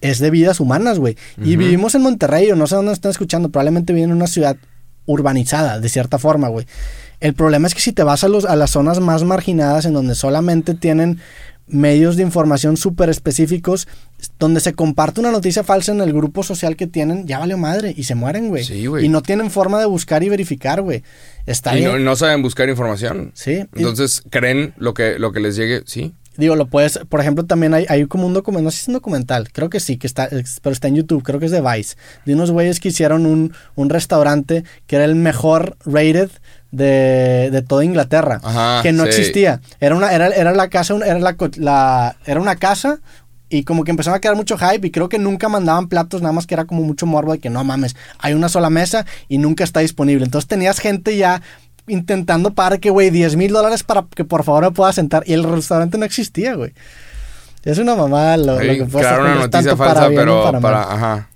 es 0.00 0.18
de 0.18 0.30
vidas 0.30 0.58
humanas, 0.58 0.98
güey, 0.98 1.16
y 1.44 1.56
vivimos 1.56 1.94
en 1.94 2.02
Monterrey, 2.02 2.50
o 2.50 2.56
no 2.56 2.66
sé 2.66 2.74
dónde 2.74 2.92
están 2.92 3.10
escuchando, 3.10 3.50
probablemente 3.50 3.92
viven 3.92 4.10
en 4.10 4.16
una 4.16 4.26
ciudad 4.26 4.56
urbanizada, 5.06 5.80
de 5.80 5.88
cierta 5.88 6.18
forma, 6.18 6.48
güey. 6.48 6.66
El 7.22 7.34
problema 7.34 7.66
es 7.68 7.74
que 7.74 7.80
si 7.80 7.92
te 7.92 8.02
vas 8.02 8.24
a, 8.24 8.28
los, 8.28 8.44
a 8.44 8.56
las 8.56 8.70
zonas 8.70 9.00
más 9.00 9.22
marginadas, 9.24 9.84
en 9.86 9.92
donde 9.94 10.14
solamente 10.14 10.74
tienen 10.74 11.20
medios 11.68 12.16
de 12.16 12.22
información 12.24 12.76
súper 12.76 13.08
específicos, 13.08 13.86
donde 14.38 14.60
se 14.60 14.74
comparte 14.74 15.20
una 15.20 15.30
noticia 15.30 15.62
falsa 15.62 15.92
en 15.92 16.00
el 16.00 16.12
grupo 16.12 16.42
social 16.42 16.76
que 16.76 16.86
tienen, 16.86 17.26
ya 17.26 17.38
valió 17.38 17.56
madre, 17.56 17.94
y 17.96 18.02
se 18.04 18.14
mueren, 18.14 18.48
güey. 18.48 18.64
Sí, 18.64 18.86
güey. 18.86 19.06
Y 19.06 19.08
no 19.08 19.22
tienen 19.22 19.50
forma 19.50 19.78
de 19.78 19.86
buscar 19.86 20.22
y 20.22 20.28
verificar, 20.28 20.82
güey. 20.82 21.02
Está 21.46 21.78
Y 21.78 21.84
no, 21.84 21.98
no 21.98 22.16
saben 22.16 22.42
buscar 22.42 22.68
información. 22.68 23.30
Sí. 23.34 23.52
y- 23.74 23.78
Entonces 23.78 24.22
creen 24.28 24.74
lo 24.76 24.92
que, 24.92 25.18
lo 25.18 25.32
que 25.32 25.40
les 25.40 25.54
llegue. 25.56 25.82
Sí. 25.86 26.12
Digo, 26.36 26.56
lo 26.56 26.66
puedes, 26.66 26.98
por 27.10 27.20
ejemplo, 27.20 27.44
también 27.44 27.74
hay, 27.74 27.84
hay 27.90 28.06
como 28.06 28.26
un 28.26 28.32
documental, 28.32 28.64
no 28.64 28.70
sé 28.70 28.78
si 28.78 28.82
es 28.84 28.88
un 28.88 28.94
documental, 28.94 29.52
creo 29.52 29.68
que 29.68 29.80
sí, 29.80 29.98
que 29.98 30.06
está, 30.06 30.24
es- 30.24 30.60
pero 30.62 30.72
está 30.72 30.88
en 30.88 30.96
YouTube, 30.96 31.22
creo 31.22 31.38
que 31.38 31.44
es 31.46 31.52
de 31.52 31.60
Vice, 31.60 31.96
de 32.24 32.34
unos 32.34 32.50
güeyes 32.50 32.80
que 32.80 32.88
hicieron 32.88 33.26
un, 33.26 33.52
un 33.74 33.90
restaurante 33.90 34.64
que 34.86 34.96
era 34.96 35.04
el 35.04 35.14
mejor 35.14 35.76
rated 35.84 36.30
de, 36.72 37.50
de 37.52 37.62
toda 37.62 37.84
Inglaterra, 37.84 38.40
Ajá, 38.42 38.82
que 38.82 38.92
no 38.92 39.04
sí. 39.04 39.10
existía. 39.10 39.60
Era 39.78 39.94
una, 39.94 40.12
era, 40.12 40.28
era 40.28 40.52
la 40.52 40.68
casa, 40.68 40.96
era 41.06 41.18
la, 41.20 42.16
era 42.26 42.40
una 42.40 42.56
casa 42.56 42.98
y 43.48 43.64
como 43.64 43.84
que 43.84 43.90
empezaron 43.90 44.16
a 44.16 44.20
quedar 44.20 44.34
mucho 44.34 44.56
hype 44.56 44.86
y 44.86 44.90
creo 44.90 45.08
que 45.08 45.18
nunca 45.18 45.48
mandaban 45.48 45.88
platos, 45.88 46.22
nada 46.22 46.32
más 46.32 46.46
que 46.46 46.54
era 46.54 46.64
como 46.64 46.82
mucho 46.82 47.06
morbo 47.06 47.32
de 47.32 47.38
que 47.38 47.50
no 47.50 47.62
mames, 47.62 47.94
hay 48.18 48.32
una 48.32 48.48
sola 48.48 48.70
mesa 48.70 49.06
y 49.28 49.38
nunca 49.38 49.62
está 49.62 49.80
disponible. 49.80 50.24
Entonces 50.24 50.48
tenías 50.48 50.80
gente 50.80 51.16
ya 51.16 51.42
intentando 51.86 52.54
pagar 52.54 52.80
que, 52.80 52.90
güey, 52.90 53.10
10 53.10 53.36
mil 53.36 53.52
dólares 53.52 53.82
para 53.82 54.06
que 54.14 54.24
por 54.24 54.42
favor 54.42 54.64
me 54.64 54.70
pueda 54.70 54.92
sentar 54.92 55.22
y 55.26 55.34
el 55.34 55.44
restaurante 55.44 55.98
no 55.98 56.06
existía, 56.06 56.54
güey. 56.54 56.72
Es 57.64 57.78
una 57.78 57.94
mamada 57.94 58.36
lo, 58.38 58.58
que 58.58 58.86
puede 58.86 59.06
crearon 59.06 59.26
ser, 59.26 59.36
una 59.36 59.46
noticia 59.46 59.76
para 59.76 60.08
bien 60.08 60.20
pero 60.20 60.42
para 60.42 60.60
para, 60.60 60.82
ajá. 60.82 61.28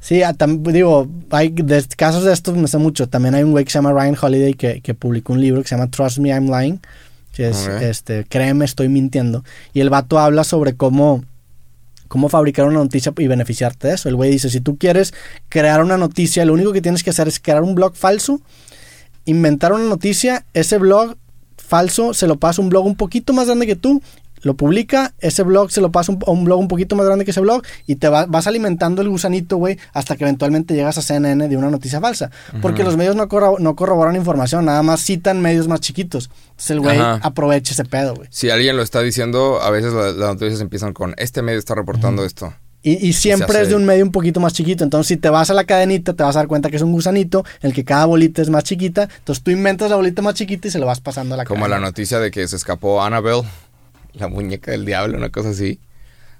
Sí, 0.00 0.22
ah, 0.22 0.34
digo, 0.38 1.08
hay 1.30 1.50
de- 1.50 1.84
casos 1.96 2.24
de 2.24 2.32
estos 2.32 2.56
me 2.56 2.68
sé 2.68 2.78
mucho. 2.78 3.08
También 3.08 3.34
hay 3.34 3.42
un 3.42 3.50
güey 3.50 3.64
que 3.64 3.70
se 3.70 3.78
llama 3.78 3.92
Ryan 3.92 4.16
Holiday 4.20 4.54
que, 4.54 4.80
que 4.80 4.94
publicó 4.94 5.32
un 5.32 5.40
libro 5.40 5.60
que 5.62 5.68
se 5.68 5.76
llama 5.76 5.90
Trust 5.90 6.18
Me, 6.18 6.30
I'm 6.30 6.46
Lying. 6.50 6.80
Que 7.32 7.50
es, 7.50 7.68
este, 7.68 8.24
créeme, 8.24 8.64
estoy 8.64 8.88
mintiendo. 8.88 9.44
Y 9.72 9.80
el 9.80 9.90
vato 9.90 10.18
habla 10.18 10.42
sobre 10.44 10.74
cómo, 10.74 11.24
cómo 12.08 12.28
fabricar 12.28 12.66
una 12.66 12.78
noticia 12.78 13.12
y 13.16 13.26
beneficiarte 13.28 13.88
de 13.88 13.94
eso. 13.94 14.08
El 14.08 14.16
güey 14.16 14.30
dice, 14.30 14.50
si 14.50 14.60
tú 14.60 14.76
quieres 14.76 15.14
crear 15.48 15.82
una 15.82 15.96
noticia, 15.96 16.44
lo 16.44 16.54
único 16.54 16.72
que 16.72 16.80
tienes 16.82 17.04
que 17.04 17.10
hacer 17.10 17.28
es 17.28 17.38
crear 17.38 17.62
un 17.62 17.74
blog 17.76 17.94
falso, 17.94 18.40
inventar 19.24 19.72
una 19.72 19.84
noticia, 19.84 20.44
ese 20.54 20.78
blog 20.78 21.16
falso 21.56 22.14
se 22.14 22.26
lo 22.26 22.36
pasa 22.36 22.62
un 22.62 22.70
blog 22.70 22.86
un 22.86 22.96
poquito 22.96 23.32
más 23.32 23.46
grande 23.46 23.66
que 23.66 23.76
tú, 23.76 24.02
lo 24.42 24.54
publica, 24.54 25.14
ese 25.18 25.42
blog 25.42 25.70
se 25.70 25.80
lo 25.80 25.90
pasa 25.92 26.12
a 26.26 26.30
un 26.30 26.44
blog 26.44 26.58
un 26.60 26.68
poquito 26.68 26.96
más 26.96 27.06
grande 27.06 27.24
que 27.24 27.30
ese 27.32 27.40
blog 27.40 27.62
y 27.86 27.96
te 27.96 28.08
va- 28.08 28.26
vas 28.26 28.46
alimentando 28.46 29.02
el 29.02 29.08
gusanito, 29.08 29.56
güey, 29.56 29.78
hasta 29.92 30.16
que 30.16 30.24
eventualmente 30.24 30.74
llegas 30.74 30.98
a 30.98 31.02
CNN 31.02 31.48
de 31.48 31.56
una 31.56 31.70
noticia 31.70 32.00
falsa. 32.00 32.30
Porque 32.62 32.84
los 32.84 32.96
medios 32.96 33.16
no, 33.16 33.28
corro- 33.28 33.58
no 33.58 33.74
corroboran 33.76 34.16
información, 34.16 34.64
nada 34.64 34.82
más 34.82 35.00
citan 35.04 35.40
medios 35.40 35.68
más 35.68 35.80
chiquitos. 35.80 36.30
Entonces 36.50 36.70
el 36.70 36.80
güey 36.80 36.98
aprovecha 37.22 37.72
ese 37.72 37.84
pedo, 37.84 38.14
güey. 38.14 38.28
Si 38.30 38.50
alguien 38.50 38.76
lo 38.76 38.82
está 38.82 39.00
diciendo, 39.02 39.60
a 39.62 39.70
veces 39.70 39.92
la- 39.92 40.12
las 40.12 40.34
noticias 40.34 40.60
empiezan 40.60 40.92
con 40.92 41.14
este 41.18 41.42
medio 41.42 41.58
está 41.58 41.74
reportando 41.74 42.24
esto. 42.24 42.52
Y, 42.80 42.92
y 43.08 43.12
siempre 43.12 43.46
hace- 43.56 43.62
es 43.62 43.68
de 43.70 43.74
un 43.74 43.84
medio 43.84 44.04
un 44.04 44.12
poquito 44.12 44.38
más 44.38 44.52
chiquito. 44.52 44.84
Entonces, 44.84 45.08
si 45.08 45.16
te 45.16 45.28
vas 45.28 45.50
a 45.50 45.54
la 45.54 45.64
cadenita, 45.64 46.14
te 46.14 46.22
vas 46.22 46.36
a 46.36 46.38
dar 46.38 46.46
cuenta 46.46 46.70
que 46.70 46.76
es 46.76 46.82
un 46.82 46.92
gusanito, 46.92 47.44
en 47.60 47.70
el 47.70 47.74
que 47.74 47.84
cada 47.84 48.04
bolita 48.06 48.40
es 48.40 48.50
más 48.50 48.62
chiquita. 48.62 49.08
Entonces, 49.18 49.42
tú 49.42 49.50
inventas 49.50 49.90
la 49.90 49.96
bolita 49.96 50.22
más 50.22 50.34
chiquita 50.34 50.68
y 50.68 50.70
se 50.70 50.78
lo 50.78 50.86
vas 50.86 51.00
pasando 51.00 51.34
a 51.34 51.38
la 51.38 51.44
Como 51.44 51.66
la 51.66 51.80
noticia 51.80 52.20
de 52.20 52.30
que 52.30 52.46
se 52.46 52.54
escapó 52.54 53.02
Annabelle, 53.02 53.42
la 54.12 54.28
muñeca 54.28 54.70
del 54.70 54.84
diablo, 54.84 55.16
una 55.18 55.30
cosa 55.30 55.50
así. 55.50 55.80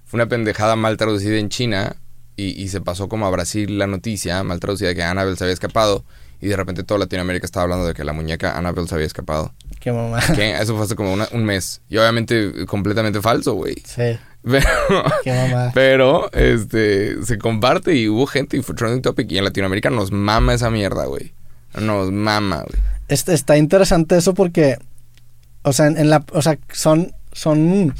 Fue 0.04 0.18
una 0.18 0.26
pendejada 0.28 0.76
mal 0.76 0.96
traducida 0.96 1.36
en 1.38 1.48
China 1.48 1.96
y, 2.36 2.60
y 2.62 2.68
se 2.68 2.80
pasó 2.80 3.08
como 3.08 3.26
a 3.26 3.30
Brasil 3.30 3.78
la 3.78 3.86
noticia 3.86 4.42
mal 4.42 4.60
traducida 4.60 4.88
de 4.88 4.94
que 4.94 5.02
Annabelle 5.02 5.36
se 5.36 5.44
había 5.44 5.54
escapado 5.54 6.04
y 6.40 6.46
de 6.48 6.56
repente 6.56 6.84
toda 6.84 7.00
Latinoamérica 7.00 7.44
estaba 7.44 7.64
hablando 7.64 7.86
de 7.86 7.94
que 7.94 8.04
la 8.04 8.12
muñeca 8.12 8.56
Annabelle 8.56 8.86
se 8.88 8.94
había 8.94 9.06
escapado. 9.06 9.52
Qué 9.80 9.90
mamá. 9.92 10.18
Eso 10.20 10.76
fue 10.76 10.84
hace 10.84 10.94
como 10.96 11.12
una- 11.12 11.28
un 11.32 11.44
mes. 11.44 11.80
Y 11.88 11.96
obviamente 11.98 12.64
completamente 12.66 13.20
falso, 13.20 13.54
güey. 13.54 13.74
Sí, 13.84 14.18
Pero, 14.42 14.66
qué 15.24 15.32
mamá. 15.32 15.72
pero, 15.74 16.30
este, 16.32 17.22
se 17.24 17.38
comparte 17.38 17.94
y 17.96 18.08
hubo 18.08 18.24
gente 18.26 18.56
y 18.56 18.62
fue 18.62 18.74
trending 18.76 19.02
topic. 19.02 19.30
Y 19.32 19.38
en 19.38 19.44
Latinoamérica 19.44 19.90
nos 19.90 20.12
mama 20.12 20.54
esa 20.54 20.70
mierda, 20.70 21.06
güey. 21.06 21.32
Nos 21.78 22.12
mama, 22.12 22.62
güey. 22.62 22.80
Este, 23.08 23.34
está 23.34 23.56
interesante 23.58 24.16
eso 24.16 24.34
porque, 24.34 24.78
o 25.62 25.72
sea, 25.72 25.86
en, 25.88 25.98
en 25.98 26.08
la, 26.08 26.24
o 26.32 26.40
sea, 26.40 26.56
son, 26.72 27.12
son, 27.32 27.94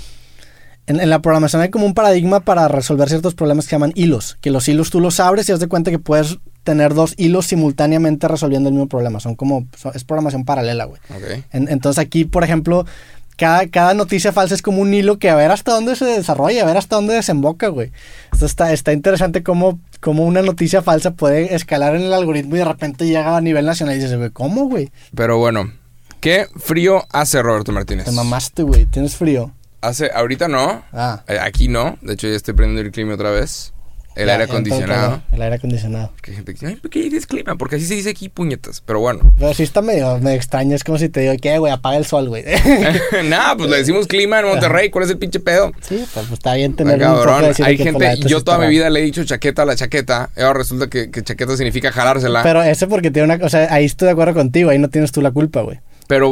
en, 0.87 1.01
en 1.01 1.11
la 1.11 1.21
programación 1.21 1.63
hay 1.63 1.71
como 1.71 1.87
un 1.87 1.95
paradigma 1.95 2.41
para 2.41 2.69
resolver 2.69 3.09
ciertos 3.09 3.35
problemas 3.35 3.65
que 3.67 3.71
se 3.71 3.77
llaman 3.77 3.93
hilos, 3.95 4.39
que 4.41 4.51
los 4.51 4.69
hilos 4.69 4.91
tú 4.91 5.01
los 5.01 5.21
abres 5.21 5.49
y 5.49 5.53
das 5.53 5.61
de 5.61 5.69
cuenta 5.69 5.91
que 5.91 5.99
puedes 5.99 6.39
tener 6.65 6.95
dos 6.95 7.15
hilos 7.17 7.47
simultáneamente 7.47 8.29
resolviendo 8.29 8.69
el 8.69 8.75
mismo 8.75 8.89
problema. 8.89 9.21
Son 9.21 9.35
como, 9.35 9.67
son- 9.77 9.93
es 9.95 10.05
programación 10.05 10.45
paralela, 10.45 10.85
güey. 10.85 11.01
Ok. 11.15 11.45
En- 11.53 11.69
entonces 11.69 11.99
aquí, 11.99 12.25
por 12.25 12.45
ejemplo, 12.45 12.85
cada, 13.37 13.69
cada 13.69 13.95
noticia 13.95 14.33
falsa 14.33 14.55
es 14.55 14.63
como 14.63 14.83
un 14.83 14.93
hilo 14.93 15.19
que 15.19 15.31
a 15.31 15.37
ver 15.37 15.51
hasta 15.53 15.73
dónde 15.73 15.95
se 15.95 16.05
desarrolla, 16.07 16.63
a 16.63 16.67
ver 16.67 16.77
hasta 16.77 16.97
dónde 16.97 17.15
desemboca, 17.15 17.69
güey. 17.69 17.93
Esto 18.33 18.47
está, 18.47 18.73
está 18.73 18.93
interesante 18.93 19.43
cómo, 19.45 19.79
cómo 20.01 20.25
una 20.27 20.43
noticia 20.43 20.83
falsa 20.83 21.13
puede 21.13 21.55
escalar 21.55 21.95
en 21.95 22.03
el 22.03 22.13
algoritmo 22.13 22.57
y 22.57 22.59
de 22.59 22.65
repente 22.65 23.07
llega 23.07 23.37
a 23.37 23.41
nivel 23.41 23.65
nacional 23.65 23.95
y 23.97 24.01
dices, 24.01 24.19
güey, 24.19 24.31
¿cómo, 24.31 24.65
güey? 24.69 24.91
Pero 25.15 25.39
bueno, 25.39 25.73
¿qué 26.21 26.47
frío 26.57 27.05
hace 27.11 27.43
Roberto 27.43 27.73
Martínez? 27.73 28.07
Te 28.07 28.13
mamaste, 28.13 28.63
güey, 28.63 28.87
tienes 28.87 29.17
frío. 29.17 29.53
Hace, 29.81 30.11
ahorita 30.13 30.49
no. 30.49 30.83
Ah. 30.93 31.23
Eh, 31.29 31.39
Aquí 31.41 31.69
no. 31.69 31.99
De 32.03 32.15
hecho, 32.15 32.27
ya 32.29 32.35
estoy 32.35 32.55
prendiendo 32.55 32.83
el 32.83 32.91
clima 32.91 33.15
otra 33.15 33.31
vez. 33.31 33.73
El 34.17 34.27
Ya, 34.27 34.33
aire 34.33 34.45
acondicionado. 34.47 35.23
El 35.31 35.43
aire 35.43 35.55
acondicionado. 35.55 36.13
Hay 36.27 36.35
gente 36.35 36.53
que 36.53 36.59
dice, 36.59 36.67
ay, 36.67 36.75
¿por 36.75 36.91
qué 36.91 37.03
dices 37.03 37.25
clima? 37.25 37.55
Porque 37.55 37.77
así 37.77 37.87
se 37.87 37.95
dice 37.95 38.11
aquí 38.11 38.29
puñetas. 38.29 38.81
Pero 38.81 38.99
bueno. 38.99 39.21
Pero 39.39 39.55
sí 39.55 39.63
está 39.63 39.81
medio, 39.81 40.19
medio 40.19 40.37
extraño, 40.37 40.75
es 40.75 40.83
como 40.83 40.99
si 40.99 41.09
te 41.09 41.21
digo, 41.21 41.35
¿qué, 41.41 41.59
güey? 41.59 41.73
Apaga 41.73 41.99
el 41.99 42.05
sol, 42.05 42.29
güey. 42.29 42.43
Nada, 43.27 43.57
pues 43.57 43.71
le 43.71 43.77
decimos 43.77 44.09
clima 44.09 44.41
en 44.41 44.47
Monterrey. 44.47 44.91
¿Cuál 44.91 45.05
es 45.05 45.11
el 45.13 45.19
pinche 45.19 45.39
pedo? 45.39 45.71
sí, 45.81 46.05
pues, 46.13 46.27
pues, 46.27 46.33
está 46.33 46.55
bien 46.55 46.75
tener 46.75 47.01
un 47.01 47.09
poco 47.13 47.25
cabrón, 47.27 47.53
de 47.57 47.65
hay 47.65 47.77
que, 47.77 47.85
gente, 47.85 48.17
yo 48.27 48.43
toda 48.43 48.59
mi 48.59 48.67
vida 48.67 48.91
le 48.91 48.99
he 48.99 49.03
dicho 49.05 49.23
chaqueta 49.23 49.63
a 49.63 49.67
la 49.67 49.77
chaqueta, 49.77 50.31
y 50.37 50.41
ahora 50.41 50.59
resulta 50.59 50.89
que, 50.89 51.13
que 51.13 51.23
chaqueta 51.23 51.57
significa 51.57 51.93
jalársela. 51.93 52.43
Pero, 52.43 52.65
ese 52.65 52.89
porque 52.89 53.13
tiene 53.13 53.27
una 53.27 53.39
cosa, 53.39 53.73
ahí 53.73 53.85
estoy 53.85 54.07
de 54.07 54.13
acuerdo 54.13 54.35
contigo, 54.35 54.71
ahí 54.71 54.79
no 54.81 54.89
tienes 54.89 55.13
tú 55.13 55.23
la 55.23 55.31
culpa, 55.31 55.61
güey. 55.61 55.79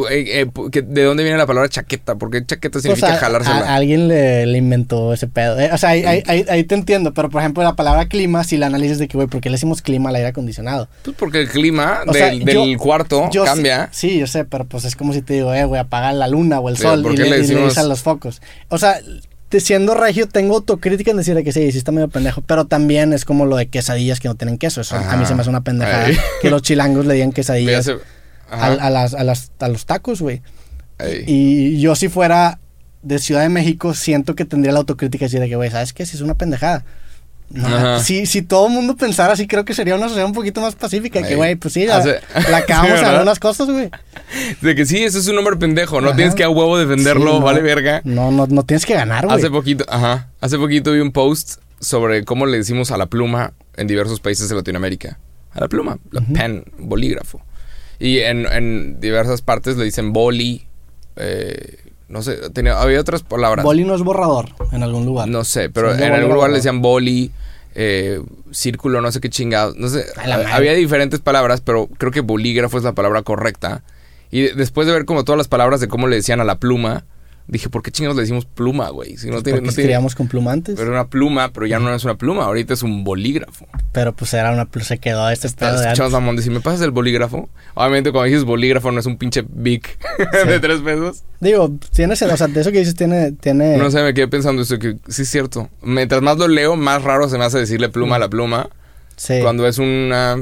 Eh, 0.08 0.40
eh, 0.40 0.46
¿que- 0.72 0.82
¿de 0.82 1.02
dónde 1.04 1.22
viene 1.22 1.36
la 1.38 1.46
palabra 1.46 1.68
chaqueta? 1.68 2.14
Porque 2.14 2.44
chaqueta 2.44 2.72
Pues 2.72 2.82
significa 2.84 3.12
a- 3.14 3.18
jalársela. 3.18 3.56
a- 3.58 3.74
alguien 3.76 4.08
le, 4.08 4.46
le 4.46 4.58
inventó 4.58 5.12
ese 5.12 5.26
pedo. 5.28 5.60
Eh, 5.60 5.68
o 5.72 5.76
sea, 5.78 5.90
ahí, 5.90 6.02
ahí- 6.04 6.22
ahí- 6.26 6.44
ahí 6.48 6.64
te 6.64 6.74
entiendo, 6.74 7.12
pero 7.12 7.28
por 7.28 7.42
ejemplo, 7.42 7.62
la 7.62 7.74
palabra 7.76 8.06
clima, 8.08 8.42
si 8.44 8.56
la 8.56 8.66
analizas 8.66 8.98
de 8.98 9.06
que, 9.06 9.16
güey, 9.18 9.28
¿por 9.28 9.40
qué 9.42 9.50
le 9.50 9.54
decimos 9.56 9.82
clima 9.82 10.08
al 10.08 10.16
aire 10.16 10.28
acondicionado? 10.28 10.88
Pues 11.04 11.14
porque 11.18 11.40
el 11.42 11.48
clima 11.48 12.00
O 12.06 12.14
sea, 12.14 12.26
del, 12.30 12.44
yo- 12.44 12.64
cuarto 12.78 13.28
Yo 13.30 13.44
cambia. 13.44 13.90
Sí, 13.92 14.10
sí, 14.12 14.18
yo 14.18 14.26
sé, 14.26 14.44
pero 14.46 14.64
pues 14.64 14.84
es 14.86 14.96
como 14.96 15.12
si 15.12 15.20
te 15.22 15.34
digo, 15.34 15.52
eh, 15.52 15.64
güey, 15.64 15.80
apaga 15.80 16.12
la 16.12 16.26
luna 16.28 16.58
o 16.60 16.68
el 16.70 16.76
Pero, 16.76 16.90
sol 16.90 17.02
¿por 17.02 17.12
y 17.12 17.16
qué 17.16 17.22
le, 17.24 17.28
le 17.30 17.36
y 17.36 17.38
le 17.40 17.42
decimos- 17.46 17.64
dices 17.70 17.78
a 17.78 17.86
los 17.86 18.00
focos. 18.02 18.40
O 18.68 18.78
sea, 18.78 18.98
siendo 19.58 19.94
regio, 19.94 20.26
tengo 20.26 20.56
autocrítica 20.56 21.10
en 21.12 21.16
decir 21.18 21.34
de 21.34 21.42
que 21.44 21.52
sí, 21.52 21.70
sí 21.72 21.78
está 21.78 21.90
medio 21.92 22.08
pendejo, 22.08 22.42
pero 22.46 22.66
también 22.66 23.12
es 23.14 23.24
como 23.24 23.46
lo 23.46 23.56
de 23.56 23.68
quesadillas 23.68 24.20
que 24.20 24.28
no 24.28 24.34
tienen 24.34 24.58
queso. 24.58 24.80
Eso 24.82 24.96
a 24.96 25.16
mí 25.16 25.24
se 25.24 25.34
me 25.34 25.40
hace 25.42 25.50
una 25.50 25.62
pendejada 25.62 26.08
que 26.42 26.50
los 26.50 26.62
chilangos 26.62 27.06
le 27.06 27.14
digan 27.14 27.32
quesadillas 27.32 27.90
a, 28.50 28.90
las, 28.90 29.14
a, 29.14 29.24
las, 29.24 29.50
a 29.58 29.68
los 29.68 29.86
tacos, 29.86 30.20
güey. 30.20 30.42
Ey. 30.98 31.24
Y 31.26 31.80
yo 31.80 31.94
si 31.94 32.08
fuera 32.08 32.58
de 33.02 33.18
Ciudad 33.18 33.42
de 33.42 33.48
México, 33.48 33.94
siento 33.94 34.34
que 34.34 34.44
tendría 34.44 34.72
la 34.72 34.80
autocrítica 34.80 35.26
decir 35.26 35.40
de 35.40 35.48
que, 35.48 35.56
güey, 35.56 35.70
¿sabes 35.70 35.92
qué? 35.92 36.06
Si 36.06 36.16
es 36.16 36.22
una 36.22 36.34
pendejada. 36.34 36.84
No, 37.48 38.00
si, 38.00 38.26
si 38.26 38.42
todo 38.42 38.66
el 38.66 38.72
mundo 38.72 38.96
pensara 38.96 39.34
así, 39.34 39.46
creo 39.46 39.64
que 39.64 39.72
sería 39.72 39.94
una 39.94 40.08
sociedad 40.08 40.26
un 40.26 40.32
poquito 40.32 40.60
más 40.60 40.74
pacífica. 40.74 41.22
Que, 41.22 41.28
Ey. 41.28 41.34
güey, 41.36 41.54
pues 41.54 41.74
sí, 41.74 41.86
la, 41.86 41.98
Hace- 41.98 42.18
la 42.50 42.56
acabamos 42.58 43.34
Sí, 43.34 43.40
cosas, 43.40 43.68
güey. 43.70 43.88
De 44.60 44.74
que 44.74 44.84
sí, 44.84 45.04
ese 45.04 45.18
es 45.20 45.28
un 45.28 45.36
nombre 45.36 45.56
pendejo. 45.56 46.00
No 46.00 46.08
Ajá. 46.08 46.16
tienes 46.16 46.34
que 46.34 46.42
a 46.42 46.48
huevo 46.50 46.76
defenderlo, 46.76 47.34
Sí, 47.34 47.38
no. 47.38 47.44
vale 47.44 47.62
verga. 47.62 48.00
No, 48.02 48.32
no, 48.32 48.48
no 48.48 48.64
tienes 48.64 48.84
que 48.84 48.94
ganar, 48.94 49.26
güey. 49.26 49.38
Hace 49.38 49.48
poquito, 49.50 49.84
ajá. 49.88 50.28
Hace 50.40 50.58
poquito 50.58 50.90
vi 50.90 50.98
un 50.98 51.12
post 51.12 51.60
sobre 51.78 52.24
cómo 52.24 52.46
le 52.46 52.56
decimos 52.56 52.90
a 52.90 52.96
la 52.96 53.06
pluma 53.06 53.52
en 53.76 53.86
diversos 53.86 54.18
países 54.18 54.48
de 54.48 54.56
Latinoamérica. 54.56 55.20
A 55.52 55.60
la 55.60 55.68
pluma, 55.68 55.98
la 56.10 56.22
pen, 56.22 56.64
bolígrafo. 56.78 57.40
Y 57.98 58.18
en, 58.18 58.46
en 58.46 59.00
diversas 59.00 59.42
partes 59.42 59.76
le 59.76 59.84
dicen 59.84 60.12
boli. 60.12 60.66
eh, 61.16 61.78
no 62.08 62.22
sé, 62.22 62.36
tenía, 62.50 62.80
había 62.80 63.00
otras 63.00 63.22
palabras. 63.22 63.64
Boli 63.64 63.82
no 63.84 63.94
es 63.94 64.02
borrador 64.02 64.50
en 64.70 64.82
algún 64.84 65.04
lugar. 65.06 65.26
No 65.28 65.42
sé, 65.44 65.70
pero 65.70 65.94
Sí, 65.96 66.02
en 66.02 66.12
algún 66.12 66.34
lugar 66.34 66.50
le 66.50 66.56
decían 66.56 66.80
boli, 66.80 67.32
eh, 67.74 68.20
círculo, 68.52 69.00
no 69.00 69.10
sé 69.10 69.20
qué 69.20 69.28
chingados. 69.28 69.76
No 69.76 69.88
sé, 69.88 70.04
había 70.52 70.72
diferentes 70.74 71.18
palabras, 71.20 71.60
pero 71.62 71.88
creo 71.98 72.12
que 72.12 72.20
bolígrafo 72.20 72.78
es 72.78 72.84
la 72.84 72.92
palabra 72.92 73.22
correcta. 73.22 73.82
Y 74.30 74.42
de- 74.42 74.54
después 74.54 74.86
de 74.86 74.92
ver 74.92 75.04
como 75.04 75.24
todas 75.24 75.36
las 75.38 75.48
palabras 75.48 75.80
de 75.80 75.88
cómo 75.88 76.06
le 76.06 76.16
decían 76.16 76.40
a 76.40 76.44
la 76.44 76.58
pluma, 76.60 77.04
Dije, 77.48 77.68
¿por 77.68 77.80
qué 77.82 77.92
chingados 77.92 78.16
le 78.16 78.22
decimos 78.22 78.44
pluma, 78.44 78.88
güey? 78.90 79.16
Si 79.16 79.30
no 79.30 79.40
tiene, 79.40 79.58
no 79.58 79.62
tiene- 79.62 79.68
escribíamos 79.68 80.16
con 80.16 80.26
plumantes. 80.26 80.74
Pero 80.74 80.88
era 80.90 81.00
una 81.02 81.08
pluma, 81.08 81.52
pero 81.52 81.64
ya 81.66 81.78
no 81.78 81.94
es 81.94 82.02
una 82.02 82.16
pluma, 82.16 82.44
ahorita 82.44 82.74
es 82.74 82.82
un 82.82 83.04
bolígrafo. 83.04 83.68
Pero 83.92 84.12
pues 84.14 84.34
era 84.34 84.50
una 84.52 84.64
pl- 84.64 84.84
se 84.84 84.98
quedó 84.98 85.30
este 85.30 85.46
de 85.48 85.54
Escuchamos 85.76 86.12
a 86.12 86.20
Mamón 86.20 86.34
decir, 86.36 86.50
¿me 86.50 86.60
pasas 86.60 86.80
el 86.80 86.90
bolígrafo? 86.90 87.48
Obviamente, 87.74 88.10
cuando 88.10 88.26
dices 88.26 88.42
bolígrafo, 88.44 88.90
no 88.90 88.98
es 88.98 89.06
un 89.06 89.16
pinche 89.16 89.44
big 89.48 89.82
de 90.46 90.58
tres 90.60 90.80
pesos. 90.80 91.22
Digo, 91.40 91.72
tiene 91.92 92.14
o 92.14 92.16
sea, 92.16 92.48
de 92.48 92.60
eso 92.60 92.72
que 92.72 92.78
dices 92.80 92.96
tiene, 92.96 93.30
tiene. 93.32 93.76
No 93.76 93.90
sé, 93.92 94.02
me 94.02 94.12
quedé 94.12 94.26
pensando 94.26 94.62
eso, 94.62 94.78
que 94.80 94.96
sí 95.08 95.22
es 95.22 95.28
cierto. 95.30 95.70
Mientras 95.82 96.22
más 96.22 96.38
lo 96.38 96.48
leo, 96.48 96.74
más 96.76 97.02
raro 97.04 97.28
se 97.28 97.38
me 97.38 97.44
hace 97.44 97.58
decirle 97.58 97.88
pluma 97.90 98.16
a 98.16 98.18
la 98.18 98.28
pluma. 98.28 98.70
sí, 99.16 99.34
Cuando 99.40 99.66
es 99.68 99.78
una... 99.78 100.36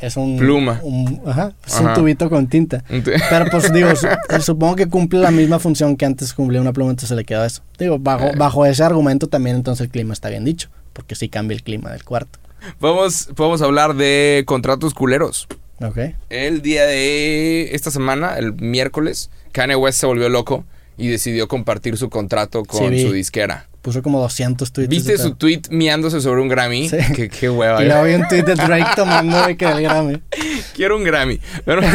es 0.00 0.16
un 0.16 0.36
pluma. 0.38 0.80
un- 0.82 1.20
ajá, 1.26 1.52
es 1.66 1.74
Ajá. 1.74 1.88
un 1.88 1.94
tubito 1.94 2.28
con 2.30 2.46
tinta. 2.48 2.84
Pero 2.88 3.46
pues 3.50 3.72
digo, 3.72 3.88
su- 3.96 4.06
supongo 4.42 4.76
que 4.76 4.88
cumple 4.88 5.20
la 5.20 5.30
misma 5.30 5.58
función 5.58 5.96
que 5.96 6.04
antes 6.06 6.32
cumplía 6.34 6.60
una 6.60 6.72
pluma, 6.72 6.90
entonces 6.90 7.08
se 7.10 7.14
le 7.16 7.24
quedó 7.24 7.44
eso. 7.44 7.62
Digo, 7.78 7.98
bajo, 7.98 8.26
Eh. 8.26 8.32
bajo 8.36 8.66
ese 8.66 8.82
argumento 8.82 9.28
también 9.28 9.56
entonces 9.56 9.84
el 9.86 9.90
clima 9.90 10.12
está 10.12 10.28
bien 10.28 10.44
dicho, 10.44 10.68
porque 10.92 11.14
sí 11.14 11.28
cambia 11.28 11.54
el 11.54 11.62
clima 11.62 11.90
del 11.90 12.04
cuarto. 12.04 12.38
Vamos, 12.80 13.28
vamos 13.36 13.62
a 13.62 13.66
hablar 13.66 13.94
de 13.94 14.42
contratos 14.46 14.92
culeros. 14.94 15.46
Ok. 15.80 15.98
El 16.30 16.62
día 16.62 16.84
de 16.86 17.74
esta 17.74 17.90
semana, 17.90 18.38
el 18.38 18.54
miércoles, 18.54 19.30
Kanye 19.52 19.76
West 19.76 20.00
se 20.00 20.06
volvió 20.06 20.28
loco 20.28 20.64
y 20.96 21.08
decidió 21.08 21.48
compartir 21.48 21.96
su 21.98 22.08
contrato 22.08 22.64
con 22.64 22.90
Sí, 22.90 23.02
su 23.02 23.12
disquera. 23.12 23.66
Puso 23.86 24.02
como 24.02 24.20
200 24.20 24.72
tweets. 24.72 24.90
¿Viste 24.90 25.16
su 25.16 25.36
tweet 25.36 25.62
miándose 25.70 26.20
sobre 26.20 26.40
un 26.40 26.48
Grammy? 26.48 26.88
Sí. 26.88 26.96
Qué, 27.14 27.28
qué 27.28 27.48
hueva. 27.48 27.80
Y 27.80 27.86
luego 27.86 28.02
vi 28.02 28.14
un 28.14 28.26
tweet 28.26 28.42
de 28.42 28.56
Drake 28.56 28.90
tomando 28.96 29.46
de 29.46 29.56
que 29.56 29.64
el 29.64 29.80
Grammy. 29.80 30.20
Quiero 30.74 30.96
un 30.96 31.04
Grammy. 31.04 31.38
Pero- 31.64 31.82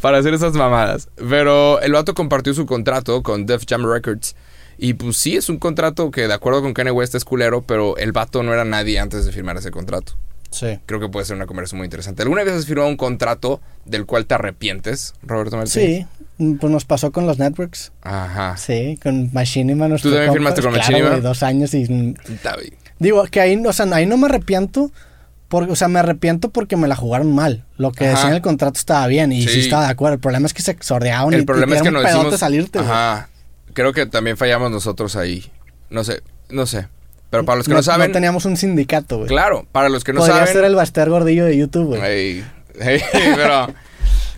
para 0.00 0.18
hacer 0.18 0.34
esas 0.34 0.54
mamadas. 0.54 1.08
Pero 1.14 1.80
el 1.80 1.92
vato 1.92 2.12
compartió 2.14 2.54
su 2.54 2.66
contrato 2.66 3.22
con 3.22 3.46
Def 3.46 3.62
Jam 3.68 3.88
Records. 3.88 4.34
Y 4.78 4.94
pues 4.94 5.16
sí, 5.16 5.36
es 5.36 5.48
un 5.48 5.58
contrato 5.58 6.10
que 6.10 6.26
de 6.26 6.34
acuerdo 6.34 6.60
con 6.60 6.74
Kanye 6.74 6.90
West 6.90 7.14
es 7.14 7.24
culero, 7.24 7.62
pero 7.62 7.96
el 7.98 8.10
vato 8.10 8.42
no 8.42 8.52
era 8.52 8.64
nadie 8.64 8.98
antes 8.98 9.26
de 9.26 9.30
firmar 9.30 9.58
ese 9.58 9.70
contrato. 9.70 10.14
Sí. 10.50 10.80
Creo 10.86 10.98
que 10.98 11.08
puede 11.08 11.24
ser 11.24 11.36
una 11.36 11.46
conversación 11.46 11.78
muy 11.78 11.86
interesante. 11.86 12.22
¿Alguna 12.22 12.42
vez 12.42 12.54
has 12.54 12.66
firmado 12.66 12.88
un 12.88 12.96
contrato 12.96 13.60
del 13.84 14.06
cual 14.06 14.26
te 14.26 14.34
arrepientes, 14.34 15.14
Roberto 15.22 15.56
Martínez? 15.56 16.00
Sí, 16.00 16.06
pues 16.38 16.72
nos 16.72 16.84
pasó 16.84 17.10
con 17.12 17.26
los 17.26 17.38
networks. 17.38 17.92
Ajá. 18.02 18.56
Sí, 18.56 18.98
con 19.02 19.30
Machinima. 19.32 19.88
nuestro 19.88 20.10
¿Tú 20.10 20.16
también 20.16 20.32
firmaste 20.34 20.62
con 20.62 20.72
Claro, 20.72 20.86
Machinima? 20.92 21.16
dos 21.20 21.42
años 21.42 21.74
y... 21.74 21.86
bien. 21.86 22.16
Digo, 22.98 23.24
que 23.24 23.40
ahí, 23.40 23.56
o 23.64 23.72
sea, 23.72 23.86
ahí 23.92 24.06
no 24.06 24.16
me 24.16 24.26
arrepiento. 24.26 24.90
Porque, 25.48 25.72
o 25.72 25.76
sea, 25.76 25.88
me 25.88 25.98
arrepiento 25.98 26.50
porque 26.50 26.76
me 26.76 26.88
la 26.88 26.94
jugaron 26.96 27.34
mal. 27.34 27.64
Lo 27.78 27.90
que 27.90 28.04
Ajá. 28.04 28.14
decía 28.16 28.28
en 28.28 28.34
el 28.36 28.42
contrato 28.42 28.76
estaba 28.78 29.06
bien 29.06 29.32
y 29.32 29.42
sí, 29.42 29.48
Sí. 29.48 29.60
estaba 29.60 29.84
de 29.86 29.90
acuerdo. 29.90 30.14
El 30.14 30.20
problema 30.20 30.46
es 30.46 30.52
que 30.52 30.60
se 30.60 30.76
sordeaban 30.80 31.32
y, 31.32 31.42
problema 31.42 31.72
y 31.72 31.76
es 31.78 31.82
que 31.82 31.90
nos 31.90 32.04
hicimos... 32.04 32.38
salirte. 32.38 32.78
Ajá. 32.80 33.30
Creo 33.72 33.94
que 33.94 34.04
también 34.04 34.36
fallamos 34.36 34.70
nosotros 34.70 35.16
ahí. 35.16 35.50
No 35.88 36.04
sé, 36.04 36.22
no 36.50 36.66
sé. 36.66 36.88
Pero 37.30 37.44
para 37.46 37.56
los 37.56 37.66
que 37.66 37.72
no, 37.72 37.78
no, 37.78 37.82
saben... 37.82 38.12
teníamos 38.12 38.44
un 38.44 38.58
sindicato, 38.58 39.16
güey. 39.18 39.28
Claro, 39.28 39.66
para 39.72 39.88
los 39.88 40.04
que 40.04 40.12
no 40.12 40.20
Podría 40.20 40.36
saben... 40.36 40.52
ser 40.52 40.64
el 40.64 40.74
Baster 40.74 41.08
Gordillo 41.08 41.46
de 41.46 41.56
YouTube, 41.56 41.96
güey. 41.96 42.02
Ey, 42.02 42.44
ey, 42.80 43.00
pero 43.34 43.72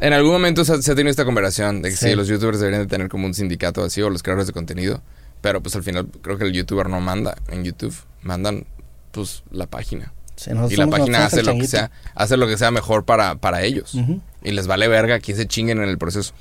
en 0.01 0.13
algún 0.13 0.33
momento 0.33 0.65
se, 0.65 0.83
se 0.83 0.93
ha 0.93 0.95
tenido 0.95 1.11
esta 1.11 1.25
conversación 1.25 1.83
de 1.83 1.91
que 1.91 1.97
sí. 1.97 2.09
Sí. 2.11 2.15
los 2.15 2.29
youtubers 2.29 2.59
deberían 2.61 2.83
de 2.83 2.89
tener 2.89 3.09
como 3.09 3.27
un 3.27 3.35
sindicato 3.35 3.83
así 3.85 4.01
o 4.03 4.11
los 4.11 4.23
creadores 4.23 4.47
de 4.47 4.53
contenido. 4.53 5.03
Pero 5.41 5.63
pues 5.63 5.75
al 5.77 5.83
final 5.83 6.07
creo 6.23 6.37
que 6.39 6.45
el 6.45 6.53
youtuber 6.53 6.89
no 6.89 7.01
manda 7.01 7.37
en 7.49 7.65
YouTube. 7.65 7.95
Mandan 8.23 8.67
pues 9.13 9.43
la 9.51 9.67
página. 9.67 10.13
Sí, 10.37 10.51
Y 10.71 10.77
la 10.77 10.87
página 10.87 11.27
hace 11.27 11.43
lo 11.43 11.55
que 11.55 11.67
sea, 11.67 11.91
hace 12.15 12.37
lo 12.37 12.47
que 12.47 12.57
sea 12.57 12.71
mejor 12.71 13.05
para, 13.05 13.35
para 13.37 13.63
ellos. 13.63 13.95
Y 14.43 14.51
les 14.53 14.67
vale 14.67 14.89
verga 14.89 15.19
quién 15.21 15.37
se 15.37 15.47
chinguen 15.47 15.83
en 15.83 15.89
el 15.89 15.99
proceso. 15.99 16.33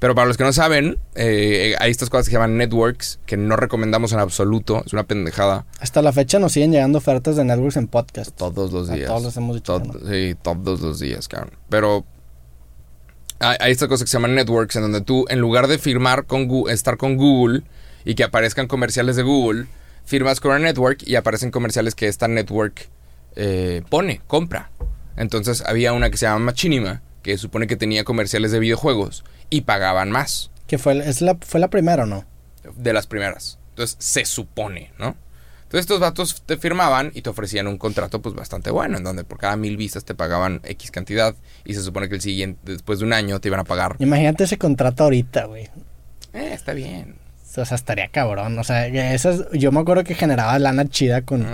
Pero 0.00 0.14
para 0.14 0.26
los 0.26 0.36
que 0.36 0.44
no 0.44 0.52
saben, 0.52 0.98
eh, 1.14 1.76
hay 1.78 1.90
estas 1.90 2.10
cosas 2.10 2.26
que 2.26 2.30
se 2.32 2.36
llaman 2.36 2.56
networks 2.58 3.20
que 3.26 3.36
no 3.36 3.56
recomendamos 3.56 4.12
en 4.12 4.18
absoluto. 4.18 4.82
Es 4.84 4.92
una 4.92 5.04
pendejada 5.04 5.64
Hasta 5.80 6.02
la 6.02 6.12
fecha 6.12 6.38
nos 6.38 6.52
siguen 6.52 6.72
llegando 6.72 6.98
ofertas 6.98 7.36
de 7.36 7.44
networks 7.44 7.76
en 7.76 7.88
podcast. 7.88 8.30
todos 8.36 8.72
los 8.72 8.90
A 8.90 8.94
días. 8.94 9.06
todos 9.08 9.22
les 9.24 9.36
hemos 9.36 9.56
dicho 9.56 9.80
que 9.82 10.32
Sí, 10.32 10.36
todos 10.42 10.80
los 10.80 10.98
días, 11.00 11.26
cabrón. 11.28 11.52
Pero 11.68 12.04
hay, 13.38 13.56
hay 13.60 13.72
esta 13.72 13.88
cosa 13.88 14.04
que 14.04 14.10
se 14.10 14.16
llama 14.16 14.28
networks 14.28 14.76
en 14.76 14.82
donde 14.82 15.00
tú, 15.00 15.24
en 15.28 15.40
lugar 15.40 15.66
de 15.66 15.78
firmar 15.78 16.26
con 16.26 16.48
estar 16.68 16.96
con 16.96 17.16
Google 17.16 17.62
y 18.04 18.14
que 18.14 18.24
aparezcan 18.24 18.66
comerciales 18.66 19.16
de 19.16 19.22
Google, 19.22 19.66
firmas 20.04 20.40
con 20.40 20.52
una 20.52 20.60
network 20.60 21.02
y 21.06 21.16
aparecen 21.16 21.50
comerciales 21.50 21.94
que 21.94 22.08
esta 22.08 22.28
network 22.28 22.88
eh, 23.36 23.82
pone, 23.88 24.20
compra. 24.26 24.70
Entonces 25.16 25.62
había 25.66 25.92
una 25.92 26.10
que 26.10 26.16
se 26.16 26.26
llama 26.26 26.46
Machinima, 26.46 27.02
que 27.22 27.38
supone 27.38 27.66
que 27.66 27.76
tenía 27.76 28.04
comerciales 28.04 28.52
de 28.52 28.58
videojuegos 28.58 29.24
y 29.50 29.62
pagaban 29.62 30.10
más 30.10 30.50
Que 30.66 30.78
fue, 30.78 30.98
es 30.98 31.20
la, 31.20 31.36
fue 31.40 31.60
la 31.60 31.68
primera 31.68 32.04
o 32.04 32.06
no? 32.06 32.24
de 32.76 32.92
las 32.92 33.06
primeras. 33.06 33.58
Entonces 33.70 33.96
se 33.98 34.24
supone, 34.24 34.92
¿no? 34.98 35.16
Entonces 35.74 35.90
estos 35.90 35.98
vatos 35.98 36.42
te 36.46 36.56
firmaban 36.56 37.10
y 37.14 37.22
te 37.22 37.30
ofrecían 37.30 37.66
un 37.66 37.78
contrato 37.78 38.22
pues 38.22 38.36
bastante 38.36 38.70
bueno, 38.70 38.96
en 38.96 39.02
donde 39.02 39.24
por 39.24 39.38
cada 39.38 39.56
mil 39.56 39.76
vistas 39.76 40.04
te 40.04 40.14
pagaban 40.14 40.60
X 40.62 40.92
cantidad 40.92 41.34
y 41.64 41.74
se 41.74 41.82
supone 41.82 42.08
que 42.08 42.14
el 42.14 42.20
siguiente, 42.20 42.60
después 42.74 43.00
de 43.00 43.06
un 43.06 43.12
año, 43.12 43.40
te 43.40 43.48
iban 43.48 43.58
a 43.58 43.64
pagar. 43.64 43.96
Imagínate 43.98 44.44
ese 44.44 44.56
contrato 44.56 45.02
ahorita, 45.02 45.46
güey. 45.46 45.64
Eh, 46.32 46.50
está 46.52 46.74
bien. 46.74 47.16
O 47.56 47.64
sea, 47.64 47.74
estaría 47.74 48.06
cabrón. 48.06 48.56
O 48.56 48.62
sea, 48.62 48.86
esas, 48.86 49.50
yo 49.52 49.72
me 49.72 49.80
acuerdo 49.80 50.04
que 50.04 50.14
generaba 50.14 50.56
lana 50.60 50.88
chida 50.88 51.22
con, 51.22 51.44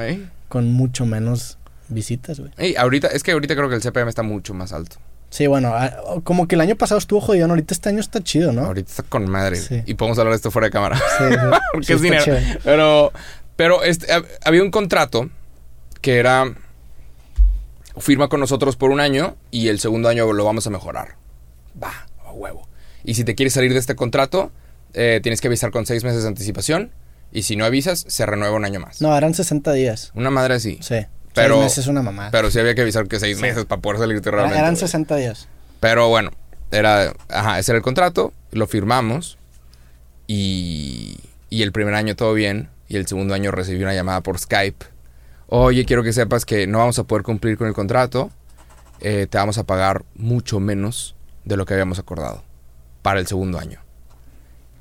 con 0.51 0.71
mucho 0.71 1.07
menos 1.07 1.57
visitas, 1.89 2.41
güey. 2.41 2.53
Ey, 2.59 2.77
ahorita, 2.77 3.07
es 3.09 3.23
que 3.23 3.33
ahorita 3.33 3.57
creo 3.57 3.71
que 3.71 3.77
el 3.77 3.81
CPM 3.81 4.11
está 4.11 4.23
mucho 4.23 4.53
más 4.53 4.75
alto. 4.75 4.97
Sí, 5.31 5.47
bueno, 5.47 5.73
ah, 5.75 6.21
como 6.25 6.49
que 6.49 6.57
el 6.57 6.61
año 6.61 6.75
pasado 6.75 6.99
estuvo 6.99 7.21
jodido, 7.21 7.47
ahorita 7.49 7.73
este 7.73 7.89
año 7.89 8.01
está 8.01 8.21
chido, 8.21 8.53
¿no? 8.53 8.63
Ahorita 8.63 8.91
está 8.91 9.03
con 9.05 9.31
madre. 9.31 9.57
Sí. 9.57 9.81
Y 9.87 9.95
podemos 9.95 10.19
hablar 10.19 10.33
de 10.33 10.37
esto 10.37 10.51
fuera 10.51 10.67
de 10.67 10.73
cámara. 10.73 10.97
Sí, 10.97 11.25
sí. 11.31 11.37
Porque 11.73 11.87
Sí, 11.87 11.93
es 11.93 12.03
dinero. 12.03 12.25
chido. 12.25 12.37
Pero, 12.65 13.13
pero 13.61 13.85
este, 13.85 14.07
hab- 14.11 14.25
había 14.43 14.63
un 14.63 14.71
contrato 14.71 15.29
que 16.01 16.17
era 16.17 16.55
firma 17.99 18.29
con 18.29 18.41
nosotros 18.41 18.77
por 18.77 18.91
un 18.91 19.01
año 19.01 19.37
y 19.51 19.69
el 19.69 19.79
segundo 19.81 20.09
año 20.09 20.33
lo 20.33 20.45
vamos 20.47 20.67
a 20.67 20.71
mejorar. 20.71 21.17
Va, 21.83 22.07
a 22.25 22.33
huevo. 22.33 22.67
Y 23.05 23.15
si 23.15 23.25
te 23.25 23.35
quieres 23.35 23.53
salir 23.53 23.75
de 23.75 23.79
este 23.79 23.95
contrato, 23.97 24.51
eh, 24.95 25.21
tienes 25.23 25.43
que 25.43 25.49
avisar 25.49 25.73
con 25.73 25.85
seis 25.85 26.05
meses 26.05 26.23
de 26.23 26.29
anticipación. 26.29 26.91
Y 27.33 27.43
si 27.43 27.55
no 27.57 27.67
avisas, 27.67 28.07
se 28.09 28.25
renueva 28.25 28.57
un 28.57 28.65
año 28.65 28.81
más. 28.81 29.03
No, 29.03 29.15
eran 29.15 29.35
60 29.35 29.73
días. 29.75 30.11
Una 30.15 30.31
madre 30.31 30.55
así. 30.55 30.79
Sí. 30.81 31.05
Pero- 31.35 31.57
Seis 31.57 31.65
meses 31.65 31.79
es 31.79 31.87
una 31.89 32.01
mamada. 32.01 32.31
Pero 32.31 32.51
sí 32.51 32.59
había 32.61 32.75
que 32.75 32.81
avisar 32.81 33.09
que 33.09 33.21
seis 33.21 33.39
meses 33.41 33.67
para 33.67 33.83
poder 33.83 33.99
salirte 34.01 34.31
realmente. 34.31 34.59
eran 34.59 34.71
güey. 34.73 34.81
60 34.81 35.17
días. 35.17 35.49
Pero 35.81 36.09
bueno, 36.09 36.31
era, 36.71 37.13
ajá, 37.29 37.59
ese 37.59 37.73
era 37.73 37.77
el 37.77 37.83
contrato, 37.85 38.33
lo 38.53 38.67
firmamos 38.67 39.37
y, 40.27 41.19
y 41.51 41.63
el 41.63 41.73
primer 41.73 41.95
año 41.95 42.17
todo 42.17 42.33
bien 42.33 42.71
y 42.91 42.97
el 42.97 43.07
segundo 43.07 43.35
año 43.35 43.53
recibí 43.53 43.81
una 43.83 43.95
llamada 43.95 44.21
por 44.21 44.37
Skype. 44.37 44.85
Oye, 45.47 45.85
quiero 45.85 46.03
que 46.03 46.13
sepas 46.13 46.45
que 46.45 46.67
no 46.67 46.79
vamos 46.79 46.99
a 46.99 47.05
poder 47.05 47.23
cumplir 47.23 47.57
con 47.57 47.69
el 47.69 47.73
contrato, 47.73 48.31
eh, 48.99 49.29
te 49.31 49.39
vamos 49.39 49.59
a 49.59 49.65
pagar 49.65 50.05
mucho 50.17 50.59
menos 50.59 51.15
de 51.45 51.57
lo 51.57 51.67
que 51.67 51.75
habíamos 51.75 52.01
acordado 52.01 52.43
para 53.03 53.21
el 53.21 53.29
segundo 53.29 53.61
año. 53.61 53.79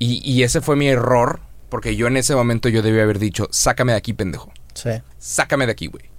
Y, 0.00 0.20
y 0.28 0.42
ese 0.42 0.60
fue 0.60 0.74
mi 0.74 0.88
error, 0.88 1.38
porque 1.68 1.94
yo 1.94 2.08
en 2.08 2.16
ese 2.16 2.34
momento 2.34 2.68
yo 2.68 2.82
debía 2.82 3.04
haber 3.04 3.20
dicho, 3.20 3.46
sácame 3.52 3.92
de 3.92 3.98
aquí, 3.98 4.12
pendejo. 4.12 4.52
Sí. 4.74 4.90
Sácame 5.18 5.66
de 5.66 5.72
aquí, 5.72 5.86
güey. 5.86 6.10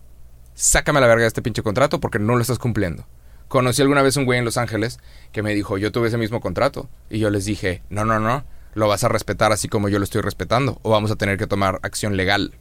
Sácame 0.53 0.99
a 0.99 1.01
la 1.01 1.07
verga 1.07 1.23
de 1.23 1.27
este 1.27 1.41
pinche 1.41 1.61
contrato 1.61 1.99
porque 1.99 2.19
no 2.19 2.35
lo 2.35 2.41
estás 2.41 2.57
cumpliendo. 2.57 3.05
Conocí 3.49 3.81
alguna 3.81 4.01
vez 4.01 4.15
un 4.15 4.23
güey 4.23 4.39
en 4.39 4.45
Los 4.45 4.55
Ángeles 4.55 4.99
que 5.33 5.43
me 5.43 5.53
dijo, 5.53 5.77
yo 5.77 5.91
tuve 5.91 6.07
ese 6.07 6.17
mismo 6.17 6.39
contrato. 6.39 6.89
Y 7.09 7.19
yo 7.19 7.29
les 7.29 7.43
dije, 7.43 7.83
no, 7.89 8.05
no, 8.05 8.17
no, 8.17 8.45
lo 8.73 8.87
vas 8.87 9.03
a 9.03 9.07
respetar 9.09 9.51
así 9.51 9.67
como 9.67 9.89
yo 9.89 9.97
lo 9.99 10.03
estoy 10.03 10.21
respetando. 10.21 10.79
O 10.83 10.91
vamos 10.91 11.11
a 11.11 11.15
tener 11.15 11.37
que 11.37 11.47
tomar 11.47 11.79
acción 11.83 12.17
legal. 12.17 12.53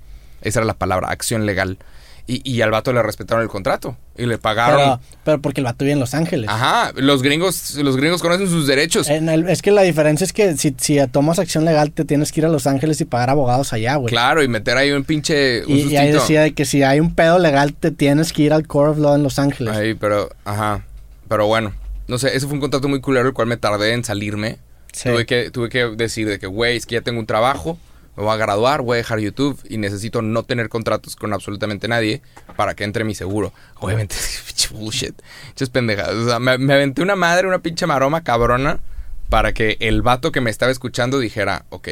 Esa 0.42 0.60
era 0.60 0.66
la 0.66 0.74
palabra, 0.74 1.08
acción 1.10 1.46
legal. 1.46 1.78
Y, 2.26 2.48
y 2.48 2.60
al 2.62 2.70
vato 2.70 2.92
le 2.92 3.02
respetaron 3.02 3.42
el 3.42 3.48
contrato. 3.48 3.96
Y 4.16 4.24
le 4.26 4.38
pagaron... 4.38 4.78
Pero, 4.78 5.00
pero 5.24 5.42
porque 5.42 5.60
el 5.60 5.64
vato 5.64 5.84
vive 5.84 5.94
en 5.94 5.98
Los 6.00 6.14
Ángeles. 6.14 6.48
Ajá, 6.48 6.92
los 6.94 7.22
gringos, 7.22 7.74
los 7.76 7.96
gringos 7.96 8.22
conocen 8.22 8.48
sus 8.48 8.68
derechos. 8.68 9.08
En 9.08 9.28
el- 9.28 9.48
es 9.48 9.62
que 9.62 9.72
la 9.72 9.82
diferencia 9.82 10.24
es 10.24 10.32
que 10.32 10.56
si, 10.56 10.72
si 10.78 10.98
tomas 11.08 11.40
acción 11.40 11.64
legal 11.64 11.90
te 11.90 12.04
tienes 12.04 12.30
que 12.30 12.40
ir 12.40 12.46
a 12.46 12.48
Los 12.48 12.68
Ángeles 12.68 13.00
y 13.00 13.04
pagar 13.04 13.30
abogados 13.30 13.72
allá, 13.72 13.96
güey. 13.96 14.12
Claro, 14.12 14.44
y 14.44 14.48
meter 14.48 14.76
ahí 14.76 14.92
un 14.92 15.02
pinche... 15.02 15.64
Un 15.66 15.76
Y, 15.76 15.80
y 15.88 15.96
ahí 15.96 16.12
decía 16.12 16.42
de 16.42 16.52
que 16.54 16.64
si 16.66 16.84
hay 16.84 17.00
un 17.00 17.14
pedo 17.16 17.38
legal 17.40 17.74
te 17.74 17.90
tienes 17.90 18.32
que 18.32 18.42
ir 18.42 18.52
al 18.52 18.66
Court 18.68 18.92
of 18.92 18.98
Law 18.98 19.14
en 19.16 19.24
Los 19.24 19.38
Ángeles. 19.40 19.74
Ahí, 19.74 19.94
pero, 19.94 20.30
ajá. 20.44 20.84
Pero 21.28 21.46
bueno, 21.46 21.72
no 22.06 22.16
sé, 22.18 22.36
ese 22.36 22.46
fue 22.46 22.54
un 22.54 22.60
contrato 22.60 22.86
muy 22.86 23.00
culero, 23.00 23.26
el 23.26 23.34
cual 23.34 23.48
me 23.48 23.56
tardé 23.56 23.92
en 23.92 24.04
salirme. 24.04 24.58
Sí. 24.92 25.08
Tuve, 25.08 25.26
que, 25.26 25.50
tuve 25.50 25.68
que 25.68 25.86
decir 25.96 26.28
de 26.28 26.38
que, 26.38 26.46
güey, 26.46 26.76
es 26.76 26.86
que 26.86 26.94
ya 26.96 27.00
tengo 27.00 27.18
un 27.20 27.26
trabajo, 27.26 27.78
me 28.16 28.24
voy 28.24 28.32
a 28.32 28.36
graduar, 28.36 28.82
voy 28.82 28.94
a 28.94 28.98
dejar 28.98 29.20
YouTube 29.20 29.58
y 29.68 29.78
necesito 29.78 30.20
no 30.22 30.42
tener 30.42 30.68
contratos 30.68 31.16
con 31.16 31.32
absolutamente 31.32 31.88
nadie 31.88 32.22
para 32.56 32.74
que 32.74 32.84
entre 32.84 33.04
mi 33.04 33.14
seguro. 33.14 33.52
Obviamente, 33.78 34.16
pinche 34.46 34.68
bullshit, 34.74 35.14
pinches 35.46 35.70
pendejadas. 35.70 36.14
O 36.14 36.28
sea, 36.28 36.38
me, 36.38 36.58
me 36.58 36.74
aventé 36.74 37.02
una 37.02 37.16
madre, 37.16 37.46
una 37.46 37.60
pinche 37.60 37.86
maroma 37.86 38.22
cabrona 38.24 38.80
para 39.28 39.52
que 39.54 39.76
el 39.80 40.02
vato 40.02 40.32
que 40.32 40.40
me 40.40 40.50
estaba 40.50 40.72
escuchando 40.72 41.18
dijera, 41.20 41.64
ok, 41.70 41.88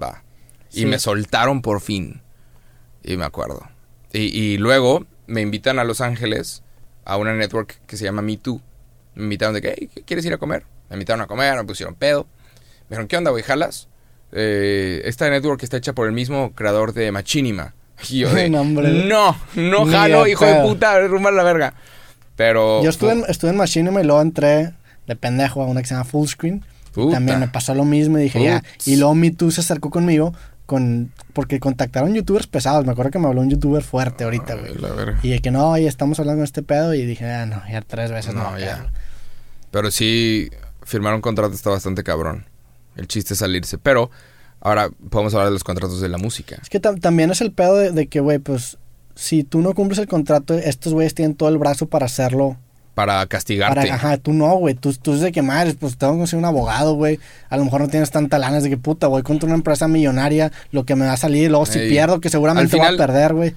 va. 0.00 0.22
Y 0.72 0.86
me 0.86 1.00
soltaron 1.00 1.62
por 1.62 1.80
fin. 1.80 2.22
Y 3.02 3.16
me 3.16 3.24
acuerdo. 3.24 3.68
Y, 4.12 4.20
y 4.38 4.56
luego 4.56 5.04
me 5.26 5.40
invitan 5.40 5.78
a 5.80 5.84
Los 5.84 6.00
Ángeles 6.00 6.62
a 7.04 7.16
una 7.16 7.34
network 7.34 7.80
que 7.86 7.96
se 7.96 8.04
llama 8.04 8.22
Me 8.22 8.36
Too. 8.36 8.60
Me 9.16 9.24
invitaron 9.24 9.54
de 9.54 9.62
que, 9.62 9.74
"Hey, 9.76 9.90
¿qué 9.92 10.02
¿quieres 10.02 10.24
ir 10.26 10.32
a 10.32 10.38
comer? 10.38 10.64
Me 10.90 10.96
invitaron 10.96 11.22
a 11.22 11.26
comer, 11.26 11.56
me 11.56 11.64
pusieron 11.64 11.94
pedo. 11.94 12.26
dijeron, 12.88 13.08
¿qué 13.08 13.16
onda, 13.16 13.30
güey? 13.30 13.42
¿Jalas? 13.42 13.88
Eh, 14.32 15.02
esta 15.04 15.30
network 15.30 15.62
está 15.62 15.76
hecha 15.76 15.92
por 15.92 16.06
el 16.06 16.12
mismo 16.12 16.52
creador 16.54 16.92
de 16.92 17.10
Machinima. 17.12 17.74
Y 18.08 18.20
yo 18.20 18.32
de, 18.32 18.48
No, 18.50 18.64
no, 18.64 19.36
no 19.54 19.86
jalo, 19.86 20.26
hijo 20.26 20.44
de 20.44 20.62
puta, 20.62 20.98
rumba 21.06 21.30
la 21.30 21.42
verga. 21.42 21.74
Pero... 22.36 22.82
Yo 22.82 22.90
estuve 22.90 23.12
en, 23.12 23.24
estuve 23.28 23.50
en 23.50 23.56
Machinima 23.56 24.00
y 24.00 24.04
luego 24.04 24.22
entré 24.22 24.72
de 25.06 25.16
pendejo 25.16 25.62
a 25.62 25.66
una 25.66 25.82
que 25.82 25.88
se 25.88 25.94
llama 25.94 26.04
Fullscreen. 26.04 26.64
Puta. 26.92 27.14
También 27.14 27.38
me 27.38 27.48
pasó 27.48 27.74
lo 27.74 27.84
mismo 27.84 28.18
y 28.18 28.22
dije, 28.22 28.42
ya. 28.42 28.64
Y 28.86 28.96
luego 28.96 29.14
Me 29.14 29.30
Too 29.30 29.50
se 29.50 29.60
acercó 29.60 29.90
conmigo 29.90 30.34
con, 30.66 31.12
porque 31.32 31.60
contactaron 31.60 32.14
youtubers 32.14 32.46
pesados. 32.46 32.86
Me 32.86 32.92
acuerdo 32.92 33.10
que 33.10 33.18
me 33.18 33.26
habló 33.26 33.40
un 33.42 33.50
youtuber 33.50 33.82
fuerte 33.82 34.24
ahorita, 34.24 34.54
güey. 34.54 34.72
Y 35.22 35.30
de 35.30 35.40
que 35.40 35.50
no, 35.50 35.70
oye, 35.70 35.86
estamos 35.86 36.18
hablando 36.18 36.40
de 36.40 36.46
este 36.46 36.62
pedo. 36.62 36.94
Y 36.94 37.04
dije, 37.04 37.28
ah, 37.28 37.44
no, 37.44 37.62
ya 37.70 37.82
tres 37.82 38.10
veces 38.10 38.34
no. 38.34 38.44
No, 38.44 38.52
me 38.52 38.60
ya. 38.60 38.86
Pero 39.70 39.90
sí, 39.90 40.48
firmar 40.84 41.14
un 41.14 41.20
contrato 41.20 41.54
está 41.54 41.70
bastante 41.70 42.02
cabrón. 42.02 42.46
El 42.96 43.06
chiste 43.08 43.34
es 43.34 43.40
salirse. 43.40 43.78
Pero 43.78 44.10
ahora 44.60 44.90
podemos 45.10 45.32
hablar 45.34 45.48
de 45.48 45.52
los 45.54 45.64
contratos 45.64 46.00
de 46.00 46.08
la 46.08 46.18
música. 46.18 46.58
Es 46.62 46.68
que 46.68 46.80
tam- 46.80 47.00
también 47.00 47.30
es 47.30 47.40
el 47.40 47.52
pedo 47.52 47.76
de, 47.76 47.90
de 47.92 48.06
que, 48.08 48.20
güey, 48.20 48.38
pues, 48.38 48.78
si 49.14 49.44
tú 49.44 49.60
no 49.60 49.74
cumples 49.74 49.98
el 49.98 50.06
contrato, 50.08 50.54
estos 50.54 50.92
güeyes 50.92 51.14
tienen 51.14 51.34
todo 51.34 51.48
el 51.48 51.58
brazo 51.58 51.86
para 51.86 52.06
hacerlo. 52.06 52.56
Para 52.94 53.24
castigarte. 53.26 53.80
Para, 53.80 53.94
ajá, 53.94 54.16
tú 54.18 54.32
no, 54.32 54.54
güey. 54.56 54.74
Tú, 54.74 54.92
tú 54.94 55.14
es 55.14 55.20
de 55.20 55.32
que 55.32 55.42
madres, 55.42 55.76
pues 55.78 55.96
tengo 55.96 56.18
que 56.20 56.26
ser 56.26 56.38
un 56.38 56.44
abogado, 56.44 56.94
güey. 56.94 57.18
A 57.48 57.56
lo 57.56 57.64
mejor 57.64 57.80
no 57.80 57.88
tienes 57.88 58.10
tanta 58.10 58.38
lana, 58.38 58.58
es 58.58 58.64
de 58.64 58.68
que 58.70 58.76
puta, 58.76 59.06
voy 59.06 59.22
contra 59.22 59.46
una 59.46 59.54
empresa 59.54 59.86
millonaria, 59.88 60.50
lo 60.72 60.84
que 60.84 60.96
me 60.96 61.06
va 61.06 61.12
a 61.12 61.16
salir, 61.16 61.50
luego 61.50 61.64
si 61.66 61.78
Ey. 61.78 61.88
pierdo, 61.88 62.20
que 62.20 62.28
seguramente 62.30 62.74
Al 62.74 62.78
voy 62.80 62.86
a 62.86 62.90
final- 62.92 63.06
perder, 63.06 63.34
güey. 63.34 63.54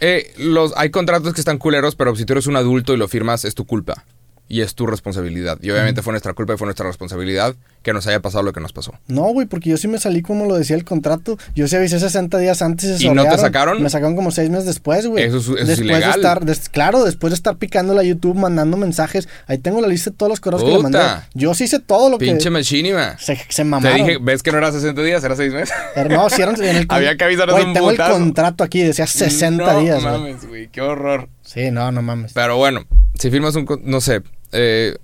Eh, 0.00 0.32
los, 0.38 0.72
hay 0.76 0.90
contratos 0.90 1.34
que 1.34 1.40
están 1.42 1.58
culeros, 1.58 1.94
pero 1.94 2.16
si 2.16 2.24
tú 2.24 2.32
eres 2.32 2.46
un 2.46 2.56
adulto 2.56 2.94
y 2.94 2.96
lo 2.96 3.06
firmas, 3.06 3.44
es 3.44 3.54
tu 3.54 3.66
culpa. 3.66 4.04
Y 4.52 4.62
es 4.62 4.74
tu 4.74 4.84
responsabilidad. 4.84 5.58
Y 5.62 5.70
obviamente 5.70 6.02
fue 6.02 6.12
nuestra 6.12 6.34
culpa 6.34 6.54
y 6.54 6.56
fue 6.56 6.66
nuestra 6.66 6.84
responsabilidad 6.84 7.54
que 7.84 7.92
nos 7.92 8.06
haya 8.08 8.18
pasado 8.20 8.42
lo 8.42 8.52
que 8.52 8.58
nos 8.58 8.72
pasó. 8.72 8.92
No, 9.06 9.22
güey, 9.32 9.46
porque 9.46 9.70
yo 9.70 9.76
sí 9.76 9.86
me 9.86 9.98
salí 10.00 10.22
como 10.22 10.44
lo 10.46 10.56
decía 10.56 10.74
el 10.74 10.84
contrato. 10.84 11.38
Yo 11.54 11.68
sí 11.68 11.76
avisé 11.76 12.00
60 12.00 12.36
días 12.38 12.60
antes 12.60 12.90
y 12.90 12.98
se 12.98 13.06
¿Y 13.06 13.10
no 13.10 13.22
te 13.22 13.38
sacaron? 13.38 13.80
Me 13.80 13.88
sacaron 13.88 14.16
como 14.16 14.32
6 14.32 14.50
meses 14.50 14.66
después, 14.66 15.06
güey. 15.06 15.22
Eso 15.22 15.36
es- 15.36 15.44
eso 15.44 15.56
es 15.56 15.66
después 15.68 15.80
ilegal. 15.88 16.10
De 16.14 16.16
estar, 16.18 16.44
des- 16.44 16.68
claro, 16.68 17.04
después 17.04 17.30
de 17.30 17.36
estar 17.36 17.58
picándole 17.58 18.00
a 18.00 18.02
YouTube, 18.02 18.34
mandando 18.34 18.76
mensajes. 18.76 19.28
Ahí 19.46 19.58
tengo 19.58 19.80
la 19.80 19.86
lista 19.86 20.10
de 20.10 20.16
todos 20.16 20.28
los 20.30 20.40
correos 20.40 20.64
que 20.64 20.70
le 20.72 20.78
mandé. 20.82 20.98
Yo 21.32 21.54
sí 21.54 21.64
hice 21.64 21.78
todo 21.78 22.10
lo 22.10 22.18
Pinche 22.18 22.44
que... 22.44 22.50
machinima. 22.50 23.16
Se, 23.20 23.36
se 23.36 23.44
Te 23.54 23.64
mamaron. 23.64 23.98
dije, 23.98 24.18
¿ves 24.20 24.42
que 24.42 24.50
no 24.50 24.58
era 24.58 24.72
60 24.72 25.00
días? 25.04 25.22
Era 25.22 25.36
6 25.36 25.52
meses. 25.52 25.72
Pero 25.94 26.08
No, 26.08 26.26
eran 26.28 26.60
en 26.60 26.76
el 26.76 26.86
Había 26.88 27.16
que 27.16 27.22
avisarnos 27.22 27.54
Güey, 27.54 27.66
un 27.68 27.72
tengo 27.74 27.90
el 27.92 27.96
contrato 27.98 28.64
aquí, 28.64 28.82
decía 28.82 29.06
60 29.06 29.74
no 29.74 29.80
días, 29.80 30.02
güey. 30.02 30.12
mames, 30.12 30.44
güey. 30.48 30.68
Qué 30.70 30.80
horror. 30.80 31.28
Sí, 31.42 31.70
no, 31.70 31.92
no 31.92 32.02
mames. 32.02 32.32
Pero 32.32 32.56
bueno, 32.56 32.84
si 33.14 33.30
firmas 33.30 33.54
un... 33.54 33.64
No 33.84 34.00
sé. 34.00 34.22
Eh, 34.52 34.96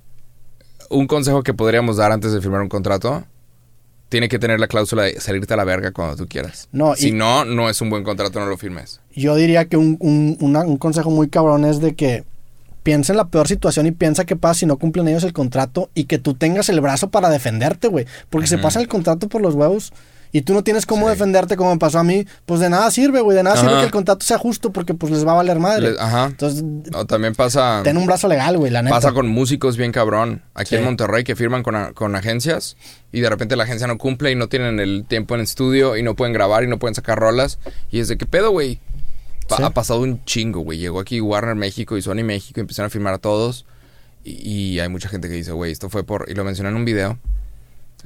un 0.91 1.07
consejo 1.07 1.43
que 1.43 1.55
podríamos 1.55 1.97
dar 1.97 2.13
antes 2.13 2.33
de 2.33 2.41
firmar 2.41 2.61
un 2.63 2.69
contrato. 2.69 3.25
Tiene 4.09 4.29
que 4.29 4.39
tener 4.39 4.61
la 4.61 4.69
cláusula 4.69 5.03
de 5.03 5.21
salirte 5.21 5.53
a 5.53 5.57
la 5.57 5.65
verga 5.65 5.91
cuando 5.91 6.15
tú 6.17 6.29
quieras. 6.29 6.69
No, 6.71 6.95
si 6.95 7.09
y- 7.09 7.13
no, 7.13 7.45
no 7.45 7.69
es 7.69 7.81
un 7.81 7.91
buen 7.91 8.05
contrato, 8.05 8.39
no 8.39 8.47
lo 8.47 8.57
firmes. 8.57 9.01
Yo 9.15 9.35
diría 9.35 9.65
que 9.65 9.77
un, 9.77 9.97
un, 9.99 10.37
una- 10.41 10.61
un 10.65 10.77
consejo 10.77 11.11
muy 11.11 11.29
cabrón 11.29 11.65
es 11.65 11.81
de 11.81 11.97
que 11.97 12.25
piensa 12.85 13.13
en 13.13 13.17
la 13.17 13.27
peor 13.27 13.49
situación 13.49 13.87
y 13.87 13.91
piensa 13.91 14.25
qué 14.25 14.37
pasa 14.37 14.61
si 14.61 14.67
no 14.67 14.77
cumplen 14.77 15.09
ellos 15.09 15.25
el 15.25 15.33
contrato 15.33 15.91
y 15.93 16.05
que 16.05 16.19
tú 16.19 16.35
tengas 16.35 16.69
el 16.69 16.81
brazo 16.81 17.11
para 17.11 17.31
defenderte, 17.31 17.89
güey. 17.89 18.07
Porque 18.31 18.47
se 18.47 18.59
pasa 18.59 18.79
el 18.81 18.87
contrato 18.87 19.29
por 19.29 19.43
los 19.43 19.55
huevos 19.57 19.93
y 20.33 20.43
tú 20.43 20.53
no 20.55 20.63
tienes 20.65 20.87
cómo 20.87 21.07
Sí. 21.07 21.11
defenderte 21.11 21.57
como 21.57 21.73
me 21.73 21.79
pasó 21.79 21.99
a 21.99 22.05
mí, 22.05 22.27
pues 22.45 22.61
de 22.61 22.69
nada 22.71 22.91
sirve, 22.91 23.21
güey. 23.21 23.37
De 23.37 23.43
nada 23.43 23.57
sirve 23.57 23.71
Ajá. 23.73 23.81
que 23.81 23.87
el 23.87 23.93
contrato 23.93 24.25
sea 24.25 24.39
justo 24.39 24.73
porque 24.73 24.95
pues 24.95 25.13
les 25.13 25.27
va 25.27 25.33
a 25.33 25.37
valer 25.37 25.59
madre. 25.59 25.95
Ajá. 25.99 26.27
Entonces, 26.27 26.65
también 27.09 27.35
pasa... 27.35 27.81
ten 27.85 27.97
un 27.97 28.07
brazo 28.07 28.29
legal, 28.29 28.57
güey, 28.59 28.71
la 28.71 28.83
neta. 28.83 28.95
Pasa 28.97 29.13
con 29.13 29.29
músicos 29.29 29.77
bien 29.77 29.93
cabrón. 29.93 30.43
Aquí 30.55 30.71
Sí. 30.71 30.77
en 30.77 30.85
Monterrey 30.85 31.25
que 31.25 31.37
firman 31.37 31.63
con, 31.63 31.77
a- 31.77 31.93
con 31.93 32.15
agencias 32.17 32.77
y 33.13 33.21
de 33.21 33.31
repente 33.31 33.57
la 33.57 33.65
agencia 33.65 33.87
no 33.87 33.99
cumple 33.99 34.31
y 34.31 34.35
no 34.35 34.49
tienen 34.49 34.81
el 34.81 35.05
tiempo 35.09 35.35
en 35.35 35.41
estudio 35.41 35.97
y 35.97 36.03
no 36.03 36.15
pueden 36.17 36.33
grabar 36.33 36.65
y 36.65 36.67
no 36.69 36.79
pueden 36.79 36.95
sacar 36.95 37.19
rolas. 37.19 37.59
Y 37.91 38.01
es 38.01 38.09
de 38.09 38.17
qué 38.19 38.27
pedo, 38.27 38.51
güey. 38.51 38.81
Pa- 39.49 39.59
Sí. 39.59 39.63
Ha 39.63 39.71
pasado 39.71 40.01
un 40.01 40.25
chingo, 40.25 40.61
güey. 40.61 40.79
Llegó 40.79 40.99
aquí 40.99 41.21
Warner 41.21 41.55
México 41.55 41.97
y 41.97 42.03
Sony 42.03 42.25
México 42.25 42.59
y 42.59 42.63
empezaron 42.63 42.89
a 42.89 42.91
firmar 42.91 43.15
a 43.15 43.19
todos. 43.19 43.65
Y, 44.25 44.33
y 44.75 44.81
hay 44.81 44.89
mucha 44.89 45.09
gente 45.09 45.29
que 45.29 45.35
dice, 45.35 45.53
güey, 45.53 45.71
esto 45.71 45.89
fue 45.89 46.03
por... 46.03 46.27
Y 46.29 46.35
lo 46.35 46.43
mencioné 46.43 46.71
en 46.71 46.75
un 46.77 46.85
video. 46.85 47.17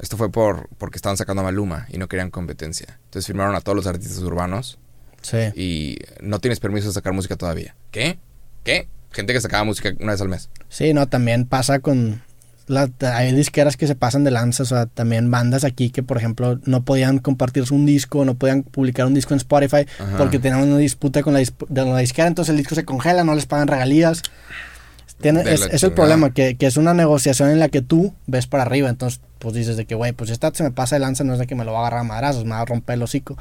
Esto 0.01 0.17
fue 0.17 0.31
por 0.33 0.69
porque 0.79 0.97
estaban 0.97 1.17
sacando 1.17 1.43
a 1.43 1.45
Maluma 1.45 1.87
y 1.91 1.99
no 1.99 2.09
querían 2.09 2.31
competencia. 2.31 2.99
Entonces 3.05 3.27
firmaron 3.27 3.55
a 3.55 3.61
todos 3.61 3.77
los 3.77 3.87
artistas 3.87 4.19
urbanos 4.19 4.79
Sí. 5.23 5.37
y 5.55 5.99
no 6.23 6.39
tienes 6.39 6.61
permiso 6.61 6.89
de 6.89 6.95
sacar 6.95 7.13
música 7.13 7.37
todavía. 7.37 7.75
¿Qué? 7.91 8.19
¿Qué? 8.65 8.89
Gente 9.13 9.33
que 9.33 9.41
sacaba 9.41 9.65
música 9.65 9.93
una 10.01 10.13
vez 10.13 10.21
al 10.21 10.29
mes. 10.29 10.49
Sí, 10.69 10.95
no, 10.95 11.07
también 11.09 11.45
pasa 11.45 11.81
con... 11.81 12.23
la- 12.67 12.89
hay 13.15 13.33
disqueras 13.35 13.77
que 13.77 13.87
se 13.89 13.95
pasan 13.97 14.23
de 14.25 14.31
lanza, 14.31 14.63
o 14.63 14.67
sea, 14.67 14.87
también 14.87 15.31
bandas 15.31 15.65
aquí 15.65 15.91
que, 15.91 16.03
por 16.05 16.17
ejemplo, 16.17 16.61
no 16.65 16.85
podían 16.85 17.19
compartirse 17.19 17.75
un 17.75 17.85
disco, 17.85 18.25
no 18.25 18.37
podían 18.37 18.63
publicar 18.63 19.07
un 19.07 19.13
disco 19.15 19.35
en 19.35 19.39
Spotify 19.39 19.85
Ajá. 19.99 20.17
porque 20.17 20.39
tenían 20.39 20.63
una 20.63 20.79
disputa 20.79 21.23
con 21.23 21.35
la, 21.35 21.41
disp- 21.41 21.67
de 21.69 21.85
la 21.85 21.99
disquera, 21.99 22.29
entonces 22.29 22.51
el 22.53 22.57
disco 22.59 22.75
se 22.77 22.85
congela, 22.85 23.25
no 23.25 23.35
les 23.35 23.47
pagan 23.47 23.67
regalías. 23.69 24.23
Tiene, 25.21 25.43
es, 25.43 25.83
el 25.83 25.93
problema, 25.93 26.33
que, 26.33 26.57
que 26.57 26.66
es 26.66 26.77
una 26.77 26.95
negociación 26.95 27.51
en 27.51 27.59
la 27.59 27.68
que 27.68 27.83
tú 27.83 28.14
ves 28.27 28.47
para 28.47 28.62
arriba, 28.62 28.89
entonces 28.89 29.21
pues 29.41 29.55
dices 29.55 29.77
de 29.77 29.87
que, 29.87 29.95
güey, 29.95 30.12
pues 30.12 30.31
esta 30.31 30.53
se 30.55 30.62
me 30.62 30.71
pasa 30.71 30.97
de 30.97 31.01
lanza, 31.01 31.25
no 31.25 31.33
es 31.33 31.39
de 31.39 31.47
que 31.47 31.55
me 31.55 31.64
lo 31.64 31.73
va 31.73 31.79
a 31.79 31.81
agarrar 31.83 32.01
a 32.01 32.05
madrazos, 32.05 32.45
me 32.45 32.51
va 32.51 32.61
a 32.61 32.64
romper 32.66 32.95
el 32.95 33.03
hocico. 33.03 33.37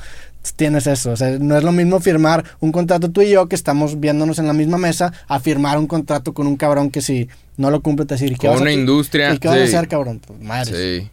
Tienes 0.56 0.88
eso, 0.88 1.12
o 1.12 1.18
sea, 1.18 1.38
no 1.40 1.58
es 1.58 1.64
lo 1.64 1.74
mismo 1.74 2.00
firmar 2.00 2.46
un 2.62 2.72
contrato 2.72 3.12
tú 3.12 3.22
y 3.22 3.32
yo 3.32 3.48
que 3.48 3.56
estamos 3.56 4.00
viéndonos 4.00 4.40
en 4.40 4.48
la 4.48 4.54
misma 4.54 4.78
mesa 4.78 5.12
a 5.28 5.40
firmar 5.40 5.78
un 5.78 5.88
contrato 5.88 6.34
con 6.34 6.48
un 6.48 6.56
cabrón 6.56 6.90
que 6.90 7.02
si 7.02 7.28
no 7.58 7.70
lo 7.70 7.82
cumple 7.82 8.06
te 8.06 8.16
decir, 8.16 8.32
¿y 8.32 8.36
qué 8.36 8.48
Con 8.48 8.52
vas 8.52 8.60
a 8.60 8.64
una 8.64 8.72
industria. 8.72 9.34
¿Y 9.34 9.40
qué 9.40 9.50
vas 9.50 9.58
a 9.58 9.68
sí. 9.68 9.76
hacer, 9.76 9.90
cabrón? 9.90 10.22
Pues 10.26 10.42
madre. 10.42 11.00
Sí. 11.02 11.10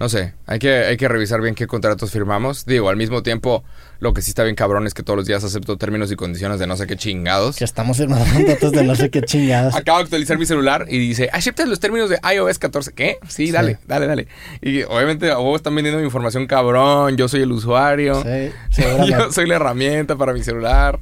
No 0.00 0.08
sé, 0.08 0.32
hay 0.46 0.58
que, 0.58 0.72
hay 0.86 0.96
que 0.96 1.08
revisar 1.08 1.42
bien 1.42 1.54
qué 1.54 1.66
contratos 1.66 2.10
firmamos. 2.10 2.64
Digo, 2.64 2.88
al 2.88 2.96
mismo 2.96 3.22
tiempo, 3.22 3.62
lo 3.98 4.14
que 4.14 4.22
sí 4.22 4.30
está 4.30 4.42
bien 4.44 4.56
cabrón 4.56 4.86
es 4.86 4.94
que 4.94 5.02
todos 5.02 5.14
los 5.18 5.26
días 5.26 5.44
acepto 5.44 5.76
términos 5.76 6.10
y 6.10 6.16
condiciones 6.16 6.58
de 6.58 6.66
no 6.66 6.78
sé 6.78 6.86
qué 6.86 6.96
chingados. 6.96 7.56
Que 7.56 7.64
estamos 7.64 7.98
firmando 7.98 8.24
contratos 8.32 8.72
de 8.72 8.82
no 8.82 8.94
sé 8.94 9.10
qué 9.10 9.20
chingados. 9.20 9.74
Acabo 9.76 9.98
de 9.98 10.04
actualizar 10.04 10.38
mi 10.38 10.46
celular 10.46 10.86
y 10.88 10.96
dice, 10.98 11.28
¿aceptas 11.34 11.68
los 11.68 11.80
términos 11.80 12.08
de 12.08 12.18
iOS 12.34 12.58
14? 12.58 12.92
¿Qué? 12.94 13.18
Sí, 13.28 13.50
dale, 13.50 13.74
Sí. 13.74 13.80
dale, 13.86 14.06
dale. 14.06 14.26
Y 14.62 14.84
obviamente 14.84 15.30
vos 15.34 15.56
están 15.56 15.74
vendiendo 15.74 15.98
mi 16.00 16.06
información 16.06 16.46
cabrón, 16.46 17.18
yo 17.18 17.28
soy 17.28 17.42
el 17.42 17.52
usuario. 17.52 18.22
Sí, 18.22 18.82
yo 19.06 19.30
soy 19.30 19.46
la 19.46 19.56
herramienta 19.56 20.16
para 20.16 20.32
mi 20.32 20.42
celular. 20.42 20.98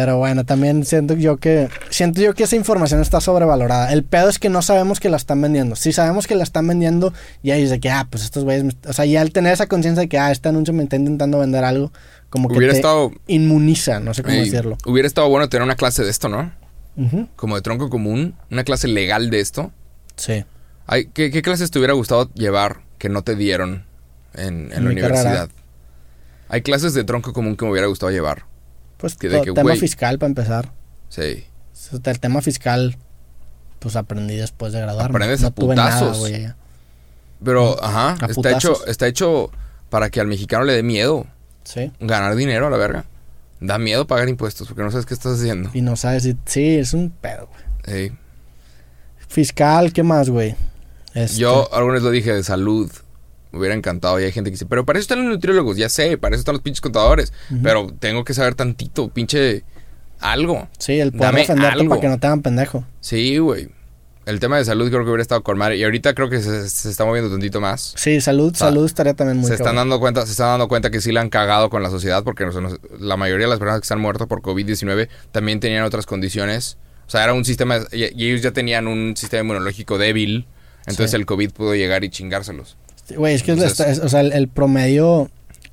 Pero 0.00 0.16
bueno, 0.16 0.44
también 0.44 0.84
siento 0.84 1.14
yo 1.14 1.38
que 1.38 1.68
siento 1.90 2.20
yo 2.20 2.32
que 2.32 2.44
esa 2.44 2.54
información 2.54 3.00
está 3.00 3.20
sobrevalorada. 3.20 3.92
El 3.92 4.04
pedo 4.04 4.28
es 4.28 4.38
que 4.38 4.48
no 4.48 4.62
sabemos 4.62 5.00
que 5.00 5.08
la 5.08 5.16
están 5.16 5.42
vendiendo. 5.42 5.74
Si 5.74 5.90
sabemos 5.92 6.28
que 6.28 6.36
la 6.36 6.44
están 6.44 6.68
vendiendo, 6.68 7.12
ya 7.42 7.56
dice 7.56 7.80
que 7.80 7.90
ah, 7.90 8.06
pues 8.08 8.22
estos 8.22 8.44
güeyes, 8.44 8.76
o 8.86 8.92
sea, 8.92 9.06
ya 9.06 9.20
al 9.22 9.32
tener 9.32 9.52
esa 9.52 9.66
conciencia 9.66 10.02
de 10.02 10.08
que 10.08 10.16
ah, 10.16 10.30
este 10.30 10.50
anuncio 10.50 10.72
me 10.72 10.84
está 10.84 10.94
intentando 10.94 11.40
vender 11.40 11.64
algo, 11.64 11.92
como 12.30 12.48
que 12.48 12.56
Hubiera 12.58 12.74
te 12.74 12.78
estado- 12.78 13.10
inmuniza, 13.26 13.98
no 13.98 14.14
sé 14.14 14.22
cómo 14.22 14.36
decirlo. 14.36 14.78
Hubiera 14.86 15.08
estado 15.08 15.28
bueno 15.28 15.48
tener 15.48 15.64
una 15.64 15.74
clase 15.74 16.04
de 16.04 16.10
esto, 16.10 16.28
¿no? 16.28 16.52
Como 17.34 17.56
de 17.56 17.62
tronco 17.62 17.90
común, 17.90 18.36
una 18.52 18.62
clase 18.62 18.86
legal 18.86 19.30
de 19.30 19.40
esto. 19.40 19.72
Sí. 20.14 20.44
Ay, 20.86 21.08
¿qué, 21.12 21.32
qué 21.32 21.42
clases 21.42 21.72
te 21.72 21.80
hubiera 21.80 21.94
gustado 21.94 22.30
llevar 22.34 22.82
que 22.98 23.08
no 23.08 23.22
te 23.22 23.34
dieron 23.34 23.84
en, 24.34 24.44
en 24.44 24.52
En 24.62 24.68
la 24.70 24.74
carrera. 24.74 24.90
universidad? 24.90 25.48
Hay 26.48 26.62
clases 26.62 26.94
de 26.94 27.02
tronco 27.02 27.32
común 27.32 27.56
que 27.56 27.64
me 27.64 27.72
hubiera 27.72 27.88
gustado 27.88 28.12
llevar. 28.12 28.44
Pues 28.98 29.14
Que 29.16 29.28
de 29.28 29.38
to- 29.38 29.44
que, 29.44 29.52
tema 29.52 29.74
fiscal 29.76 30.18
para 30.18 30.28
empezar. 30.28 30.72
Sí. 31.08 31.44
El 32.04 32.20
tema 32.20 32.42
fiscal 32.42 32.96
pues 33.78 33.94
aprendí 33.96 34.36
después 34.36 34.72
de 34.72 34.80
graduarme. 34.80 35.16
Aprendes 35.16 35.40
no 35.40 35.48
a 35.48 35.50
tuve 35.52 35.74
nada, 35.76 35.98
putazos. 36.00 36.18
güey. 36.18 36.34
allá. 36.34 36.56
Pero, 37.44 37.82
ajá, 37.82 38.10
A 38.10 38.14
está 38.14 38.26
putazos. 38.34 38.64
hecho, 38.64 38.86
está 38.86 39.06
hecho 39.06 39.50
para 39.88 40.10
que 40.10 40.20
al 40.20 40.26
mexicano 40.26 40.64
le 40.64 40.72
dé 40.74 40.82
miedo 40.82 41.26
Sí. 41.64 41.92
ganar 42.00 42.34
dinero 42.34 42.66
a 42.66 42.70
la 42.70 42.76
verga. 42.76 43.04
Da 43.60 43.78
miedo 43.78 44.06
pagar 44.06 44.28
impuestos 44.28 44.66
porque 44.68 44.82
no 44.82 44.90
sabes 44.90 45.06
qué 45.06 45.14
estás 45.14 45.38
haciendo. 45.38 45.70
Y 45.72 45.80
no 45.80 45.94
sabes 45.96 46.24
si 46.24 46.36
sí, 46.46 46.76
es 46.76 46.92
un 46.94 47.10
pedo, 47.10 47.48
güey. 47.86 48.08
Sí. 48.08 48.16
Fiscal, 49.28 49.92
¿qué 49.92 50.02
más, 50.02 50.30
güey? 50.30 50.54
Este, 51.14 51.38
Yo 51.38 51.72
alguna 51.72 51.94
vez 51.94 52.02
lo 52.02 52.10
dije 52.10 52.32
de 52.32 52.42
salud. 52.42 52.90
Me 53.52 53.58
hubiera 53.58 53.74
encantado. 53.74 54.20
Y 54.20 54.24
hay 54.24 54.32
gente 54.32 54.50
que 54.50 54.54
dice, 54.54 54.66
pero 54.66 54.84
para 54.84 54.98
eso 54.98 55.04
están 55.04 55.24
los 55.24 55.34
nutriólogos. 55.34 55.76
Ya 55.76 55.88
sé, 55.88 56.18
para 56.18 56.34
eso 56.34 56.40
están 56.40 56.54
los 56.54 56.62
pinches 56.62 56.80
contadores. 56.80 57.32
Pero 57.62 57.88
tengo 57.98 58.24
que 58.24 58.34
saber 58.34 58.54
tantito, 58.54 59.08
pinche 59.08 59.64
algo. 60.20 60.68
Sí, 60.78 60.98
el 61.00 61.12
poder 61.12 61.26
Dame 61.26 61.40
defenderte 61.40 61.80
algo. 61.80 61.88
para 61.90 62.00
que 62.00 62.08
no 62.08 62.18
te 62.18 62.26
hagan 62.26 62.42
pendejo. 62.42 62.84
Sí, 63.00 63.38
güey. 63.38 63.68
El 64.26 64.40
tema 64.40 64.58
de 64.58 64.64
salud 64.66 64.88
creo 64.90 65.00
que 65.04 65.08
hubiera 65.08 65.22
estado 65.22 65.42
con 65.42 65.56
madre. 65.56 65.78
Y 65.78 65.84
ahorita 65.84 66.12
creo 66.12 66.28
que 66.28 66.42
se, 66.42 66.68
se 66.68 66.90
está 66.90 67.06
moviendo 67.06 67.30
tantito 67.30 67.62
más. 67.62 67.94
Sí, 67.96 68.20
salud, 68.20 68.52
sea, 68.54 68.68
salud 68.68 68.84
estaría 68.84 69.14
también 69.14 69.38
muy 69.38 69.46
se 69.48 69.54
están 69.54 69.68
cabrón. 69.68 69.88
dando 69.88 70.00
cuenta, 70.00 70.26
se 70.26 70.32
están 70.32 70.48
dando 70.48 70.68
cuenta 70.68 70.90
que 70.90 71.00
sí 71.00 71.12
la 71.12 71.22
han 71.22 71.30
cagado 71.30 71.70
con 71.70 71.82
la 71.82 71.88
sociedad 71.88 72.22
porque 72.24 72.44
nos- 72.44 72.78
la 73.00 73.16
mayoría 73.16 73.46
de 73.46 73.50
las 73.50 73.58
personas 73.58 73.80
que 73.80 73.86
se 73.86 73.94
han 73.94 74.00
muerto 74.00 74.26
por 74.28 74.42
COVID-19 74.42 75.08
también 75.32 75.60
tenían 75.60 75.84
otras 75.84 76.04
condiciones. 76.04 76.76
O 77.06 77.10
sea, 77.10 77.24
era 77.24 77.32
un 77.32 77.46
sistema 77.46 77.78
y, 77.90 78.04
y 78.22 78.28
ellos 78.30 78.42
ya 78.42 78.50
tenían 78.50 78.86
un 78.86 79.16
sistema 79.16 79.40
inmunológico 79.44 79.96
débil. 79.96 80.46
Entonces 80.80 81.12
Sí. 81.12 81.16
el 81.16 81.24
COVID 81.24 81.50
pudo 81.52 81.74
llegar 81.74 82.04
y 82.04 82.10
chingárselos. 82.10 82.76
Güey, 83.16 83.34
es 83.34 83.42
que 83.42 83.52
es- 83.52 83.58
Entonces- 83.58 83.86
es- 83.98 83.98
o 84.00 84.08
sea, 84.08 84.20
el, 84.20 84.32
el 84.32 84.48
promedio 84.48 85.30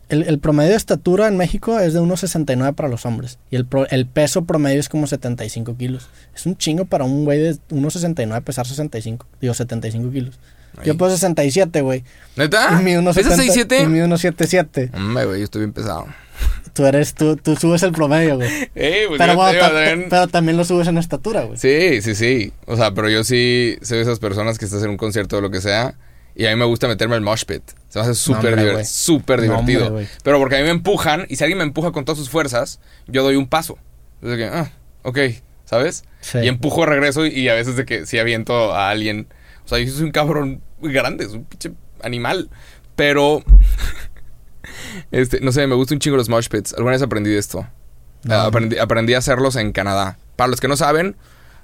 el, 0.07 0.21
el 0.23 0.38
promedio 0.38 0.69
de 0.69 0.77
estatura 0.77 1.27
en 1.27 1.36
México 1.36 1.79
es 1.79 1.93
de 1.95 1.99
1.69 1.99 2.75
para 2.75 2.88
los 2.89 3.05
hombres 3.07 3.39
y 3.49 3.55
el, 3.55 3.65
pro- 3.65 3.88
el 3.89 4.05
peso 4.05 4.45
promedio 4.45 4.79
es 4.79 4.88
como 4.88 5.07
75 5.07 5.75
kilos. 5.77 6.07
Es 6.36 6.45
un 6.45 6.55
chingo 6.57 6.86
para 6.86 7.05
un 7.05 7.25
güey 7.25 7.39
de 7.39 7.55
1.69 7.71 8.41
pesar 8.43 8.67
65, 8.67 9.25
digo 9.41 9.53
75 9.55 10.11
kilos. 10.11 10.39
Yo 10.83 10.91
Ahí. 10.91 10.97
peso 10.97 11.11
67, 11.11 11.81
güey. 11.81 12.03
¿Neta? 12.36 12.77
y 12.79 12.83
mi 12.83 12.91
¿Pesas 13.13 13.39
6'7"? 13.39 13.83
Y 13.83 13.88
mi 13.88 13.99
1.77. 13.99 14.91
Hombre, 14.93 15.25
güey, 15.25 15.39
yo 15.39 15.45
estoy 15.45 15.61
bien 15.61 15.73
pesado. 15.73 16.05
Tú 16.73 16.86
eres, 16.86 17.13
tú, 17.15 17.38
tú 17.38 17.55
subes 17.55 17.81
el 17.83 17.93
promedio, 17.93 18.36
güey. 18.36 18.49
Eh, 18.75 19.05
pues 19.07 19.17
Pero, 19.17 19.33
yo 19.33 19.38
bueno, 19.38 19.59
ta- 19.59 19.71
también- 19.71 20.05
pero 20.09 20.27
también 20.27 20.57
lo 20.57 20.65
subes 20.65 20.88
en 20.89 20.97
estatura, 20.97 21.43
güey. 21.45 21.57
Sí, 21.57 22.01
sí, 22.01 22.13
sí. 22.13 22.51
O 22.67 22.75
sea, 22.75 22.93
pero 22.93 23.09
yo 23.09 23.23
sí 23.23 23.77
soy 23.81 23.97
de 23.97 24.03
esas 24.03 24.19
personas 24.19 24.59
que 24.59 24.65
estás 24.65 24.83
en 24.83 24.89
un 24.91 24.97
concierto 24.97 25.38
o 25.38 25.41
lo 25.41 25.49
que 25.49 25.61
sea. 25.61 25.95
Y 26.36 26.45
a 26.45 26.49
mí 26.49 26.55
me 26.57 26.65
gusta 26.65 26.88
meterme 26.88 27.15
al 27.15 27.21
mosh 27.21 27.45
pit. 27.45 27.63
Se 27.88 27.97
me 27.99 28.03
hace 28.03 28.13
súper 28.15 28.57
No, 28.57 28.63
divertido. 28.63 29.55
hombre, 29.57 29.89
güey. 29.89 30.07
pero 30.23 30.38
porque 30.38 30.55
a 30.55 30.59
mí 30.59 30.65
me 30.65 30.71
empujan. 30.71 31.25
Y 31.29 31.38
si 31.38 31.43
alguien 31.43 31.57
me 31.59 31.63
empuja 31.63 31.91
con 31.91 32.03
todas 32.03 32.19
sus 32.19 32.29
fuerzas, 32.29 32.79
yo 33.07 33.23
doy 33.23 33.36
un 33.38 33.47
paso. 33.47 33.77
Entonces, 34.21 34.38
que, 34.49 34.53
ah, 34.55 34.71
ok, 35.03 35.17
¿sabes? 35.63 36.03
Sí. 36.19 36.39
Y 36.39 36.47
empujo 36.47 36.81
de 36.81 36.88
regreso. 36.88 37.25
Y 37.25 37.47
a 37.47 37.53
veces 37.53 37.77
de 37.77 37.86
que 37.86 38.05
sí 38.05 38.19
aviento 38.19 38.73
a 38.75 38.89
alguien. 38.89 39.27
O 39.63 39.67
sea, 39.69 39.79
yo 39.79 39.91
soy 39.91 40.03
un 40.03 40.11
cabrón 40.11 40.61
muy 40.79 40.91
grande. 40.91 41.23
Es 41.25 41.31
un 41.31 41.45
pinche 41.45 41.71
animal. 42.03 42.49
Pero. 42.97 43.41
este, 45.11 45.39
no 45.41 45.51
sé, 45.51 45.65
me 45.67 45.75
gusta 45.75 45.93
un 45.93 45.99
chingo 45.99 46.17
los 46.17 46.29
mosh 46.29 46.47
pits. 46.49 46.73
Alguna 46.73 46.91
vez 46.93 47.01
aprendí 47.01 47.29
de 47.29 47.38
esto. 47.38 47.67
No, 48.23 48.36
aprendí, 48.36 48.77
aprendí 48.77 49.13
a 49.13 49.19
hacerlos 49.19 49.55
en 49.55 49.71
Canadá. 49.71 50.17
Para 50.36 50.47
los 50.49 50.59
que 50.59 50.67
no 50.67 50.75
saben, 50.77 51.15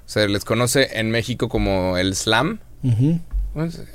se 0.06 0.28
les 0.28 0.44
conoce 0.44 0.98
en 0.98 1.10
México 1.10 1.48
como 1.48 1.98
el 1.98 2.14
slam. 2.14 2.60
Ujú. 2.84 2.94
¿Cómo 3.00 3.20
es? 3.20 3.31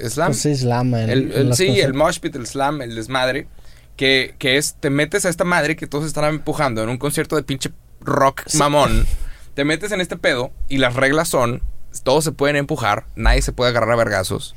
¿Slam? 0.10 0.28
Pues 0.30 0.42
sí, 0.42 0.56
slam. 0.56 0.94
el- 0.94 1.32
el- 1.32 1.54
sí, 1.56 1.68
cosas. 1.68 1.84
el 1.86 1.94
mosh 1.94 2.20
pit, 2.20 2.36
el 2.36 2.46
slam, 2.48 2.82
el 2.82 2.96
desmadre. 2.96 3.48
Que, 3.96 4.36
que 4.38 4.58
es, 4.58 4.76
te 4.80 4.92
metes 4.92 5.26
a 5.26 5.30
esta 5.30 5.44
madre 5.44 5.76
que 5.76 5.88
todos 5.88 6.06
están 6.06 6.26
empujando 6.26 6.84
en 6.84 6.90
un 6.90 6.98
concierto 6.98 7.36
de 7.36 7.42
pinche 7.44 7.72
rock 8.00 8.44
mamón. 8.54 9.06
Te 9.56 9.66
metes 9.66 9.92
en 9.92 10.02
este 10.02 10.18
pedo 10.18 10.52
y 10.70 10.78
las 10.78 10.94
reglas 10.96 11.30
son, 11.30 11.64
todos 12.04 12.24
se 12.24 12.32
pueden 12.32 12.58
empujar, 12.58 13.06
nadie 13.16 13.42
se 13.42 13.54
puede 13.54 13.72
agarrar 13.72 13.90
a 13.94 13.96
vergazos. 13.96 14.54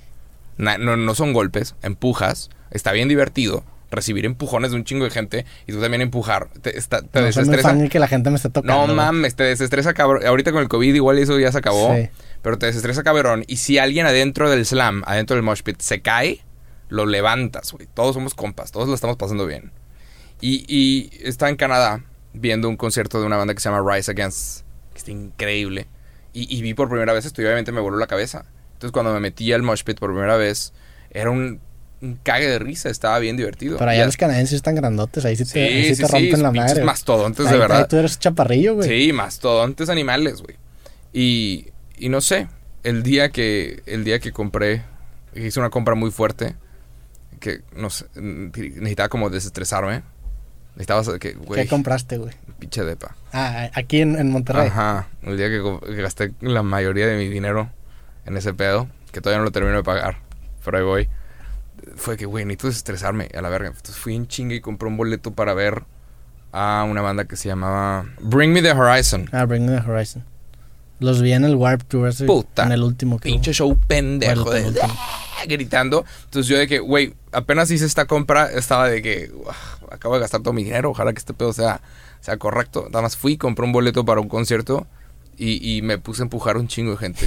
No, 0.58 0.76
no 0.98 1.14
son 1.14 1.32
golpes, 1.32 1.74
empujas, 1.80 2.50
está 2.70 2.92
bien 2.92 3.08
divertido. 3.08 3.64
Recibir 3.90 4.24
empujones 4.24 4.70
de 4.70 4.76
un 4.76 4.84
chingo 4.84 5.04
de 5.04 5.10
gente 5.10 5.44
y 5.66 5.72
tú 5.72 5.80
también 5.80 6.00
empujar. 6.00 6.48
Te, 6.62 6.78
está- 6.78 7.02
te 7.02 7.20
No 7.20 7.26
desestresa. 7.26 7.74
de 7.74 7.88
que 7.88 7.98
la 7.98 8.06
gente 8.08 8.30
me 8.30 8.36
esté 8.36 8.48
tocando. 8.50 8.86
No 8.86 8.94
mames, 8.94 9.34
te 9.34 9.42
desestresa 9.44 9.94
cabrón. 9.94 10.24
Ahorita 10.26 10.52
con 10.52 10.62
el 10.62 10.68
COVID 10.68 10.94
igual 10.94 11.18
eso 11.18 11.38
ya 11.40 11.50
se 11.50 11.58
acabó. 11.58 11.94
Sí. 11.94 12.08
Pero 12.42 12.56
te 12.58 12.66
desestresa 12.66 13.02
cabrón. 13.02 13.44
Y 13.48 13.56
si 13.56 13.78
alguien 13.78 14.06
adentro 14.06 14.48
del 14.48 14.64
slam, 14.64 15.02
adentro 15.06 15.34
del 15.36 15.42
mosh 15.42 15.62
pit, 15.62 15.80
se 15.80 16.00
cae, 16.02 16.40
lo 16.88 17.04
levantas, 17.06 17.72
güey. 17.72 17.88
Todos 17.92 18.14
somos 18.14 18.34
compas, 18.34 18.70
todos 18.72 18.88
lo 18.88 18.94
estamos 18.94 19.16
pasando 19.16 19.46
bien. 19.46 19.72
Y, 20.40 20.64
y 20.68 21.10
está 21.22 21.48
en 21.48 21.56
Canadá 21.56 22.04
viendo 22.32 22.68
un 22.68 22.76
concierto 22.76 23.20
de 23.20 23.26
una 23.26 23.36
banda 23.36 23.54
que 23.54 23.60
se 23.60 23.68
llama 23.68 23.84
Rise 23.94 24.12
Against, 24.12 24.60
que 24.92 24.98
está 24.98 25.10
increíble. 25.10 25.88
Y, 26.32 26.56
y 26.56 26.62
vi 26.62 26.74
por 26.74 26.88
primera 26.88 27.12
vez 27.12 27.24
esto 27.24 27.42
y 27.42 27.44
obviamente 27.44 27.72
me 27.72 27.80
voló 27.80 27.98
la 27.98 28.06
cabeza. 28.06 28.44
Entonces 28.74 28.92
cuando 28.92 29.12
me 29.12 29.20
metí 29.20 29.52
al 29.52 29.62
mosh 29.62 29.82
pit 29.82 29.98
por 29.98 30.10
primera 30.12 30.36
vez, 30.36 30.72
era 31.10 31.30
un, 31.30 31.60
un 32.02 32.16
cague 32.22 32.48
de 32.48 32.58
risa, 32.58 32.88
estaba 32.88 33.18
bien 33.18 33.36
divertido. 33.36 33.76
Pero 33.78 33.90
allá 33.90 34.00
Ya- 34.00 34.06
los 34.06 34.16
canadienses 34.16 34.54
están 34.56 34.74
grandotes, 34.74 35.24
ahí 35.24 35.36
sí 35.36 35.44
te, 35.44 35.62
ahí 35.62 35.82
Sí, 35.82 35.88
sí 35.90 35.94
sí, 35.96 36.04
sí, 36.06 36.12
rompen 36.12 36.42
la 36.42 36.52
pinches 36.52 36.70
madre. 36.72 36.84
mastodontes 36.84 37.46
Ahí- 37.46 37.52
de 37.52 37.58
verdad. 37.58 37.78
ahí 37.78 37.84
tú 37.88 37.96
eres 37.96 38.18
chaparrillo, 38.18 38.76
güey. 38.76 38.88
Sí, 38.88 39.12
mastodontes 39.12 39.88
animales, 39.90 40.40
güey. 40.42 40.56
Y, 41.12 41.68
y 41.98 42.08
no 42.08 42.20
sé, 42.20 42.48
el 42.84 43.02
día 43.02 43.30
que 43.30 43.82
el 43.86 44.04
día 44.04 44.18
que 44.20 44.32
compré, 44.32 44.82
hice 45.34 45.60
una 45.60 45.70
compra 45.70 45.94
muy 45.94 46.10
fuerte, 46.10 46.54
que 47.40 47.60
no 47.76 47.90
sé, 47.90 48.06
necesitaba 48.14 49.08
como 49.08 49.28
desestresarme. 49.30 50.02
Necesitaba 50.76 51.18
que, 51.18 51.32
güey, 51.32 51.62
¿Qué 51.62 51.68
compraste, 51.68 52.16
güey? 52.16 52.32
pinche 52.58 52.84
depa. 52.84 53.14
Ah, 53.32 53.70
aquí 53.74 54.00
en, 54.00 54.16
en 54.18 54.30
Monterrey. 54.30 54.68
Ajá, 54.68 55.08
el 55.22 55.36
día 55.36 55.48
que 55.48 55.60
gasté 56.00 56.32
la 56.40 56.62
mayoría 56.62 57.06
de 57.06 57.16
mi 57.16 57.28
dinero 57.28 57.70
en 58.24 58.36
ese 58.36 58.54
pedo, 58.54 58.86
que 59.12 59.20
todavía 59.20 59.38
no 59.38 59.44
lo 59.44 59.50
termino 59.50 59.76
de 59.76 59.82
pagar, 59.82 60.18
pero 60.64 60.78
ahí 60.78 60.84
voy. 60.84 61.08
Fue 61.96 62.16
que, 62.16 62.26
güey, 62.26 62.44
necesito 62.44 62.68
desestresarme 62.68 63.28
a 63.36 63.40
la 63.42 63.48
verga. 63.48 63.68
Entonces 63.68 63.96
fui 63.96 64.14
en 64.14 64.26
chinga 64.26 64.54
y 64.54 64.60
compré 64.60 64.88
un 64.88 64.96
boleto 64.96 65.32
para 65.32 65.54
ver 65.54 65.84
a 66.52 66.84
una 66.88 67.00
banda 67.02 67.24
que 67.26 67.36
se 67.36 67.48
llamaba 67.48 68.06
Bring 68.20 68.52
Me 68.52 68.62
the 68.62 68.72
Horizon. 68.72 69.28
Ah, 69.32 69.44
Bring 69.44 69.66
Me 69.66 69.80
the 69.80 69.88
Horizon. 69.90 70.24
Los 70.98 71.22
vi 71.22 71.32
en 71.32 71.44
el 71.44 71.54
Warp 71.54 71.82
Tour 71.84 72.08
ese, 72.08 72.26
Puta. 72.26 72.64
En 72.64 72.72
el 72.72 72.82
último 72.82 73.18
que 73.18 73.30
pinche 73.30 73.52
show 73.54 73.74
pendejo 73.86 74.44
Bueno, 74.44 74.70
de 74.72 74.82
gritando. 75.48 76.04
Entonces 76.24 76.46
yo 76.48 76.58
de 76.58 76.66
que, 76.68 76.78
güey, 76.78 77.14
apenas 77.32 77.70
hice 77.70 77.86
esta 77.86 78.04
compra, 78.06 78.50
estaba 78.50 78.86
de 78.88 79.00
que 79.00 79.30
"Ua, 79.32 79.54
acabo 79.90 80.14
de 80.16 80.20
gastar 80.20 80.42
todo 80.42 80.52
mi 80.52 80.62
dinero, 80.62 80.90
ojalá 80.90 81.12
que 81.14 81.18
este 81.18 81.32
pedo 81.32 81.54
sea, 81.54 81.80
sea 82.20 82.36
correcto. 82.36 82.84
Nada 82.90 83.00
más 83.00 83.16
fui, 83.16 83.38
compré 83.38 83.64
un 83.64 83.72
boleto 83.72 84.04
para 84.04 84.20
un 84.20 84.28
concierto 84.28 84.86
y, 85.38 85.76
y 85.76 85.80
me 85.80 85.96
puse 85.96 86.20
a 86.20 86.24
empujar 86.24 86.58
un 86.58 86.68
chingo 86.68 86.90
de 86.90 86.98
gente. 86.98 87.26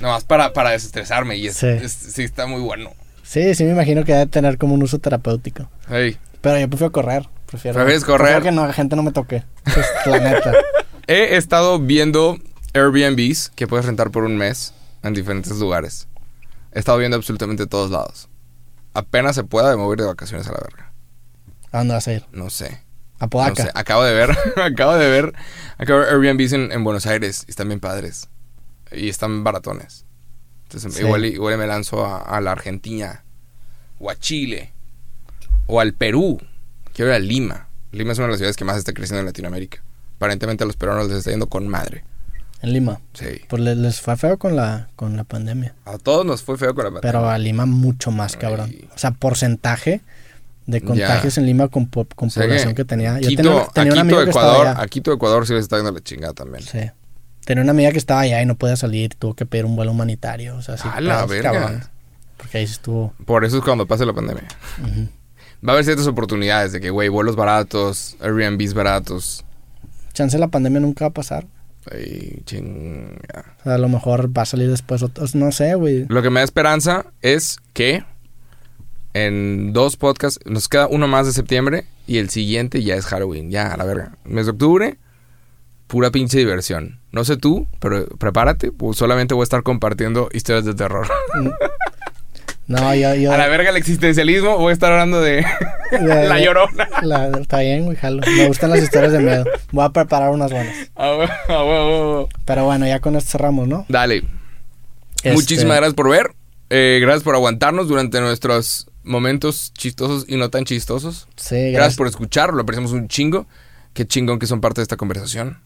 Nada 0.00 0.14
más 0.14 0.24
para, 0.24 0.52
para 0.52 0.70
desestresarme 0.70 1.36
y 1.36 1.48
es, 1.48 1.56
Sí. 1.56 1.66
es- 1.66 1.92
sí 1.92 2.22
está 2.22 2.46
muy 2.46 2.60
bueno. 2.60 2.90
Sí, 3.32 3.54
sí 3.54 3.64
me 3.64 3.70
imagino 3.70 4.04
que 4.04 4.12
debe 4.12 4.26
tener 4.26 4.58
como 4.58 4.74
un 4.74 4.82
uso 4.82 4.98
terapéutico. 4.98 5.66
Hey, 5.88 6.18
Pero 6.42 6.58
yo 6.60 6.68
prefiero 6.68 6.92
correr. 6.92 7.30
Prefiero, 7.46 7.76
¿Prefieres 7.76 8.04
correr? 8.04 8.26
prefiero 8.26 8.42
que 8.42 8.52
no, 8.52 8.66
la 8.66 8.74
gente 8.74 8.94
no 8.94 9.02
me 9.02 9.10
toque. 9.10 9.42
Es 9.64 9.86
la 10.04 10.18
neta. 10.18 10.52
He 11.06 11.34
estado 11.36 11.78
viendo 11.78 12.36
Airbnbs 12.74 13.50
que 13.54 13.66
puedes 13.66 13.86
rentar 13.86 14.10
por 14.10 14.24
un 14.24 14.36
mes 14.36 14.74
en 15.02 15.14
diferentes 15.14 15.58
lugares. 15.58 16.08
He 16.72 16.78
estado 16.78 16.98
viendo 16.98 17.16
absolutamente 17.16 17.66
todos 17.66 17.90
lados. 17.90 18.28
Apenas 18.92 19.34
se 19.34 19.44
pueda 19.44 19.70
de 19.70 19.78
mover 19.78 20.00
de 20.00 20.04
vacaciones 20.08 20.46
a 20.48 20.52
la 20.52 20.58
verga. 20.58 20.92
¿A 21.70 21.78
dónde 21.78 21.94
vas 21.94 22.08
a 22.08 22.12
ir? 22.12 22.26
No 22.32 22.50
sé. 22.50 22.82
A 23.18 23.28
Podaca. 23.28 23.62
No 23.62 23.64
sé, 23.64 23.70
acabo 23.74 24.04
de 24.04 24.12
ver, 24.12 24.36
acabo 24.62 24.92
de 24.92 25.08
ver, 25.08 25.32
acabo 25.78 26.00
de 26.00 26.14
ver 26.14 26.22
Airbnbs 26.22 26.52
en, 26.52 26.70
en 26.70 26.84
Buenos 26.84 27.06
Aires 27.06 27.44
y 27.48 27.50
están 27.52 27.68
bien 27.68 27.80
padres. 27.80 28.28
Y 28.90 29.08
están 29.08 29.42
baratones. 29.42 30.04
Entonces 30.74 30.94
Sí. 30.94 31.02
igual, 31.04 31.24
igual 31.26 31.58
me 31.58 31.66
lanzo 31.66 32.04
a, 32.04 32.18
a 32.22 32.40
la 32.40 32.52
Argentina, 32.52 33.24
o 33.98 34.10
a 34.10 34.16
Chile, 34.16 34.72
o 35.66 35.80
al 35.80 35.92
Perú. 35.94 36.40
Quiero 36.94 37.10
ir 37.10 37.16
a 37.16 37.18
Lima. 37.18 37.68
Lima 37.92 38.12
es 38.12 38.18
una 38.18 38.26
de 38.28 38.32
las 38.32 38.38
ciudades 38.38 38.56
que 38.56 38.64
más 38.64 38.76
está 38.78 38.92
creciendo 38.92 39.20
en 39.20 39.26
Latinoamérica. 39.26 39.82
Aparentemente 40.16 40.64
a 40.64 40.66
los 40.66 40.76
peruanos 40.76 41.08
les 41.08 41.18
está 41.18 41.30
yendo 41.30 41.46
con 41.48 41.68
madre. 41.68 42.04
En 42.62 42.72
Lima. 42.72 43.00
Sí. 43.12 43.26
Pues 43.48 43.60
les, 43.62 43.76
les 43.76 44.00
fue 44.00 44.16
feo 44.16 44.38
con 44.38 44.54
la, 44.56 44.88
con 44.96 45.16
la 45.16 45.24
pandemia. 45.24 45.74
A 45.84 45.98
todos 45.98 46.24
nos 46.24 46.42
fue 46.42 46.56
feo 46.56 46.74
con 46.74 46.84
la 46.84 46.90
pandemia. 46.90 47.00
Pero 47.12 47.28
a 47.28 47.36
Lima 47.38 47.66
mucho 47.66 48.10
más, 48.12 48.34
Ay. 48.34 48.40
cabrón. 48.40 48.74
O 48.94 48.98
sea, 48.98 49.10
porcentaje 49.10 50.00
de 50.66 50.80
Ya. 50.80 50.86
contagios 50.86 51.38
en 51.38 51.46
Lima 51.46 51.68
con, 51.68 51.86
con 51.86 52.06
población 52.30 52.74
que, 52.74 52.84
tenía. 52.84 53.18
Yo 53.20 53.28
Quito, 53.28 53.42
tenía, 53.42 53.66
tenía 53.74 53.92
a 53.92 53.94
un 53.94 53.98
amigo 54.00 54.18
Quito, 54.20 54.24
que 54.26 54.30
estaba 54.30 54.52
Ecuador, 54.52 54.66
allá. 54.68 54.80
a 54.82 54.86
Quito, 54.86 55.12
Ecuador 55.12 55.46
sí 55.46 55.52
les 55.54 55.62
está 55.64 55.76
yendo 55.76 55.90
la 55.92 56.00
chingada 56.00 56.32
también. 56.34 56.62
Sí. 56.62 56.78
Tenía 57.44 57.62
una 57.62 57.72
amiga 57.72 57.90
que 57.90 57.98
estaba 57.98 58.20
allá 58.20 58.40
y 58.42 58.46
no 58.46 58.56
podía 58.56 58.76
salir. 58.76 59.14
Tuvo 59.14 59.34
que 59.34 59.46
pedir 59.46 59.64
un 59.64 59.76
vuelo 59.76 59.90
humanitario. 59.90 60.56
O 60.56 60.62
sea, 60.62 60.76
sí. 60.76 60.88
A 60.92 61.00
la 61.00 61.26
verga. 61.26 61.90
Porque 62.36 62.58
ahí 62.58 62.64
estuvo. 62.64 63.14
Por 63.24 63.44
eso 63.44 63.58
es 63.58 63.64
cuando 63.64 63.86
pase 63.86 64.06
la 64.06 64.12
pandemia. 64.12 64.46
Va 65.66 65.70
a 65.70 65.72
haber 65.72 65.84
ciertas 65.84 66.06
oportunidades 66.06 66.72
de 66.72 66.80
que, 66.80 66.90
güey, 66.90 67.08
vuelos 67.08 67.36
baratos, 67.36 68.16
Airbnbs 68.20 68.74
baratos. 68.74 69.44
Chance 70.12 70.38
la 70.38 70.48
pandemia 70.48 70.80
nunca 70.80 71.04
va 71.04 71.10
a 71.10 71.14
pasar. 71.14 71.46
Ay, 71.90 72.42
chinga. 72.44 73.56
O 73.60 73.62
sea, 73.64 73.74
a 73.74 73.78
lo 73.78 73.88
mejor 73.88 74.36
va 74.36 74.42
a 74.42 74.46
salir 74.46 74.70
después 74.70 75.02
otros. 75.02 75.34
No 75.34 75.50
sé, 75.52 75.74
güey. 75.74 76.06
Lo 76.08 76.22
que 76.22 76.30
me 76.30 76.40
da 76.40 76.44
esperanza 76.44 77.06
es 77.22 77.58
que 77.72 78.04
en 79.14 79.72
dos 79.72 79.96
podcasts, 79.96 80.40
nos 80.46 80.68
queda 80.68 80.86
uno 80.86 81.06
más 81.06 81.26
de 81.26 81.32
septiembre 81.32 81.84
y 82.06 82.18
el 82.18 82.30
siguiente 82.30 82.82
ya 82.82 82.94
es 82.94 83.04
Halloween, 83.06 83.50
ya 83.50 83.72
a 83.72 83.76
la 83.76 83.84
verga. 83.84 84.16
Mes 84.24 84.46
de 84.46 84.52
octubre, 84.52 84.96
pura 85.92 86.10
pinche 86.10 86.38
diversión. 86.38 87.00
No 87.10 87.22
sé 87.22 87.36
tú, 87.36 87.68
pero 87.78 88.06
prepárate, 88.16 88.72
pues 88.72 88.96
solamente 88.96 89.34
voy 89.34 89.42
a 89.42 89.44
estar 89.44 89.62
compartiendo 89.62 90.30
historias 90.32 90.64
de 90.64 90.72
terror. 90.72 91.06
No, 92.66 92.94
yo. 92.94 93.14
yo 93.14 93.30
A 93.34 93.36
la 93.36 93.46
verga 93.48 93.68
el 93.68 93.76
existencialismo, 93.76 94.56
voy 94.56 94.70
a 94.70 94.72
estar 94.72 94.90
hablando 94.90 95.20
de 95.20 95.44
de- 95.90 95.98
la 96.28 96.40
llorona. 96.40 96.88
la- 97.02 97.28
está 97.38 97.60
bien, 97.60 97.84
güey, 97.84 97.96
jalo. 97.98 98.22
Me 98.26 98.46
gustan 98.48 98.70
las 98.70 98.82
historias 98.82 99.12
de 99.12 99.18
miedo. 99.18 99.44
Voy 99.70 99.84
a 99.84 99.90
preparar 99.90 100.30
unas 100.30 100.50
buenas. 100.50 100.74
Ah, 100.96 101.10
huevo, 101.14 101.32
ah, 101.48 101.64
huevo, 101.64 101.72
ah, 101.82 101.86
huevo. 101.86 102.28
Pero 102.46 102.64
bueno, 102.64 102.86
ya 102.86 103.00
con 103.00 103.14
esto 103.16 103.32
cerramos, 103.32 103.68
¿no? 103.68 103.84
Dale. 103.90 104.24
Este, 105.16 105.32
Muchísimas 105.34 105.76
gracias 105.76 105.94
por 105.94 106.08
ver. 106.08 106.32
Eh, 106.70 107.00
gracias 107.02 107.22
por 107.22 107.34
aguantarnos 107.34 107.86
durante 107.86 108.18
nuestros 108.22 108.86
momentos 109.02 109.74
chistosos 109.74 110.24
y 110.26 110.36
no 110.36 110.48
tan 110.48 110.64
chistosos. 110.64 111.28
Sí, 111.36 111.54
Gracias, 111.56 111.72
gracias. 111.74 111.96
por 111.98 112.06
escuchar, 112.06 112.54
lo 112.54 112.62
apreciamos 112.62 112.92
un 112.92 113.08
chingo. 113.08 113.46
Qué 113.92 114.06
chingón 114.06 114.38
que 114.38 114.46
son 114.46 114.62
parte 114.62 114.80
de 114.80 114.84
esta 114.84 114.96
conversación. 114.96 115.58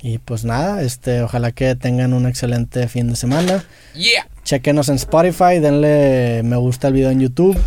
Y 0.00 0.18
pues 0.18 0.44
nada, 0.44 0.82
este, 0.82 1.22
ojalá 1.22 1.52
que 1.52 1.74
tengan 1.74 2.12
un 2.12 2.26
excelente 2.26 2.86
fin 2.88 3.08
de 3.08 3.16
semana. 3.16 3.64
Yeah. 3.94 4.28
Chequenos 4.44 4.88
en 4.88 4.94
Spotify, 4.96 5.58
denle 5.60 6.42
me 6.44 6.56
gusta 6.56 6.88
al 6.88 6.92
video 6.94 7.10
en 7.10 7.20
YouTube. 7.20 7.58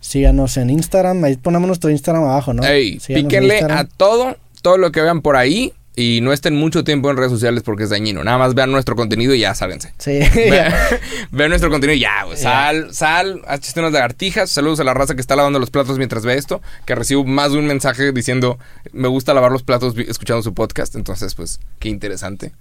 Síganos 0.00 0.56
en 0.56 0.70
Instagram. 0.70 1.22
Ahí 1.24 1.36
ponemos 1.36 1.66
nuestro 1.66 1.90
Instagram 1.90 2.24
abajo, 2.24 2.52
¿no? 2.52 2.64
Ey, 2.64 2.98
píquenle 2.98 3.60
a 3.60 3.84
todo, 3.84 4.36
todo 4.62 4.76
lo 4.78 4.90
que 4.92 5.00
vean 5.00 5.22
por 5.22 5.36
ahí 5.36 5.72
y 5.94 6.20
no 6.22 6.32
estén 6.32 6.56
mucho 6.56 6.84
tiempo 6.84 7.10
en 7.10 7.16
redes 7.18 7.30
sociales 7.32 7.62
porque 7.62 7.84
es 7.84 7.90
dañino. 7.90 8.24
Nada 8.24 8.38
más 8.38 8.54
vean 8.54 8.72
nuestro 8.72 8.96
contenido 8.96 9.34
y 9.34 9.40
ya 9.40 9.54
sálvense. 9.54 9.92
Sí, 9.98 10.20
Ve- 10.20 10.72
Vean 11.30 11.50
nuestro 11.50 11.68
contenido 11.70 11.96
y 11.96 12.00
ya, 12.00 12.24
güey. 12.24 12.38
Sal, 12.38 12.94
sal, 12.94 13.42
hazte 13.46 13.78
unas 13.80 13.92
lagartijas. 13.92 14.50
Saludos 14.50 14.80
a 14.80 14.84
la 14.84 14.94
raza 14.94 15.14
que 15.14 15.20
está 15.20 15.36
lavando 15.36 15.58
los 15.58 15.70
platos 15.70 15.98
mientras 15.98 16.24
ve 16.24 16.34
esto. 16.36 16.62
Que 16.86 16.94
recibo 16.94 17.24
más 17.24 17.52
de 17.52 17.58
un 17.58 17.66
mensaje 17.66 18.12
diciendo, 18.12 18.58
me 18.92 19.08
gusta 19.08 19.34
lavar 19.34 19.52
los 19.52 19.62
platos 19.62 19.94
escuchando 19.98 20.42
su 20.42 20.54
podcast. 20.54 20.94
Entonces, 20.96 21.34
pues, 21.34 21.60
qué 21.78 21.88
interesante. 21.90 22.52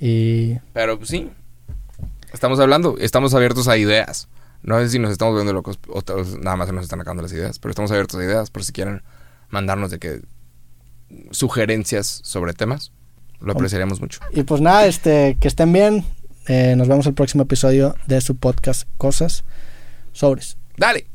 y 0.00 0.56
Pero, 0.72 0.98
pues 0.98 1.08
sí. 1.10 1.30
Estamos 2.32 2.60
hablando, 2.60 2.96
estamos 3.00 3.34
abiertos 3.34 3.68
a 3.68 3.76
ideas. 3.76 4.28
No 4.62 4.78
sé 4.78 4.88
si 4.90 4.98
nos 4.98 5.10
estamos 5.10 5.34
viendo 5.34 5.52
locos 5.52 5.78
o 5.88 6.02
nada 6.42 6.56
más 6.56 6.68
se 6.68 6.72
nos 6.74 6.84
están 6.84 7.00
acabando 7.00 7.22
las 7.22 7.32
ideas, 7.32 7.58
pero 7.58 7.70
estamos 7.70 7.90
abiertos 7.90 8.20
a 8.20 8.24
ideas 8.24 8.50
por 8.50 8.62
si 8.62 8.72
quieren 8.72 9.02
mandarnos 9.48 9.90
de 9.90 9.98
que 9.98 10.20
sugerencias 11.30 12.20
sobre 12.24 12.52
temas. 12.52 12.92
Lo 13.40 13.52
apreciaríamos 13.52 14.00
mucho. 14.00 14.20
Y 14.32 14.42
pues 14.42 14.60
nada, 14.60 14.86
este, 14.86 15.36
que 15.40 15.48
estén 15.48 15.72
bien. 15.72 16.04
Eh, 16.46 16.74
nos 16.76 16.88
vemos 16.88 17.06
el 17.06 17.14
próximo 17.14 17.44
episodio 17.44 17.94
de 18.06 18.20
su 18.20 18.36
podcast 18.36 18.88
Cosas 18.98 19.44
Sobres. 20.12 20.56
Dale. 20.76 21.06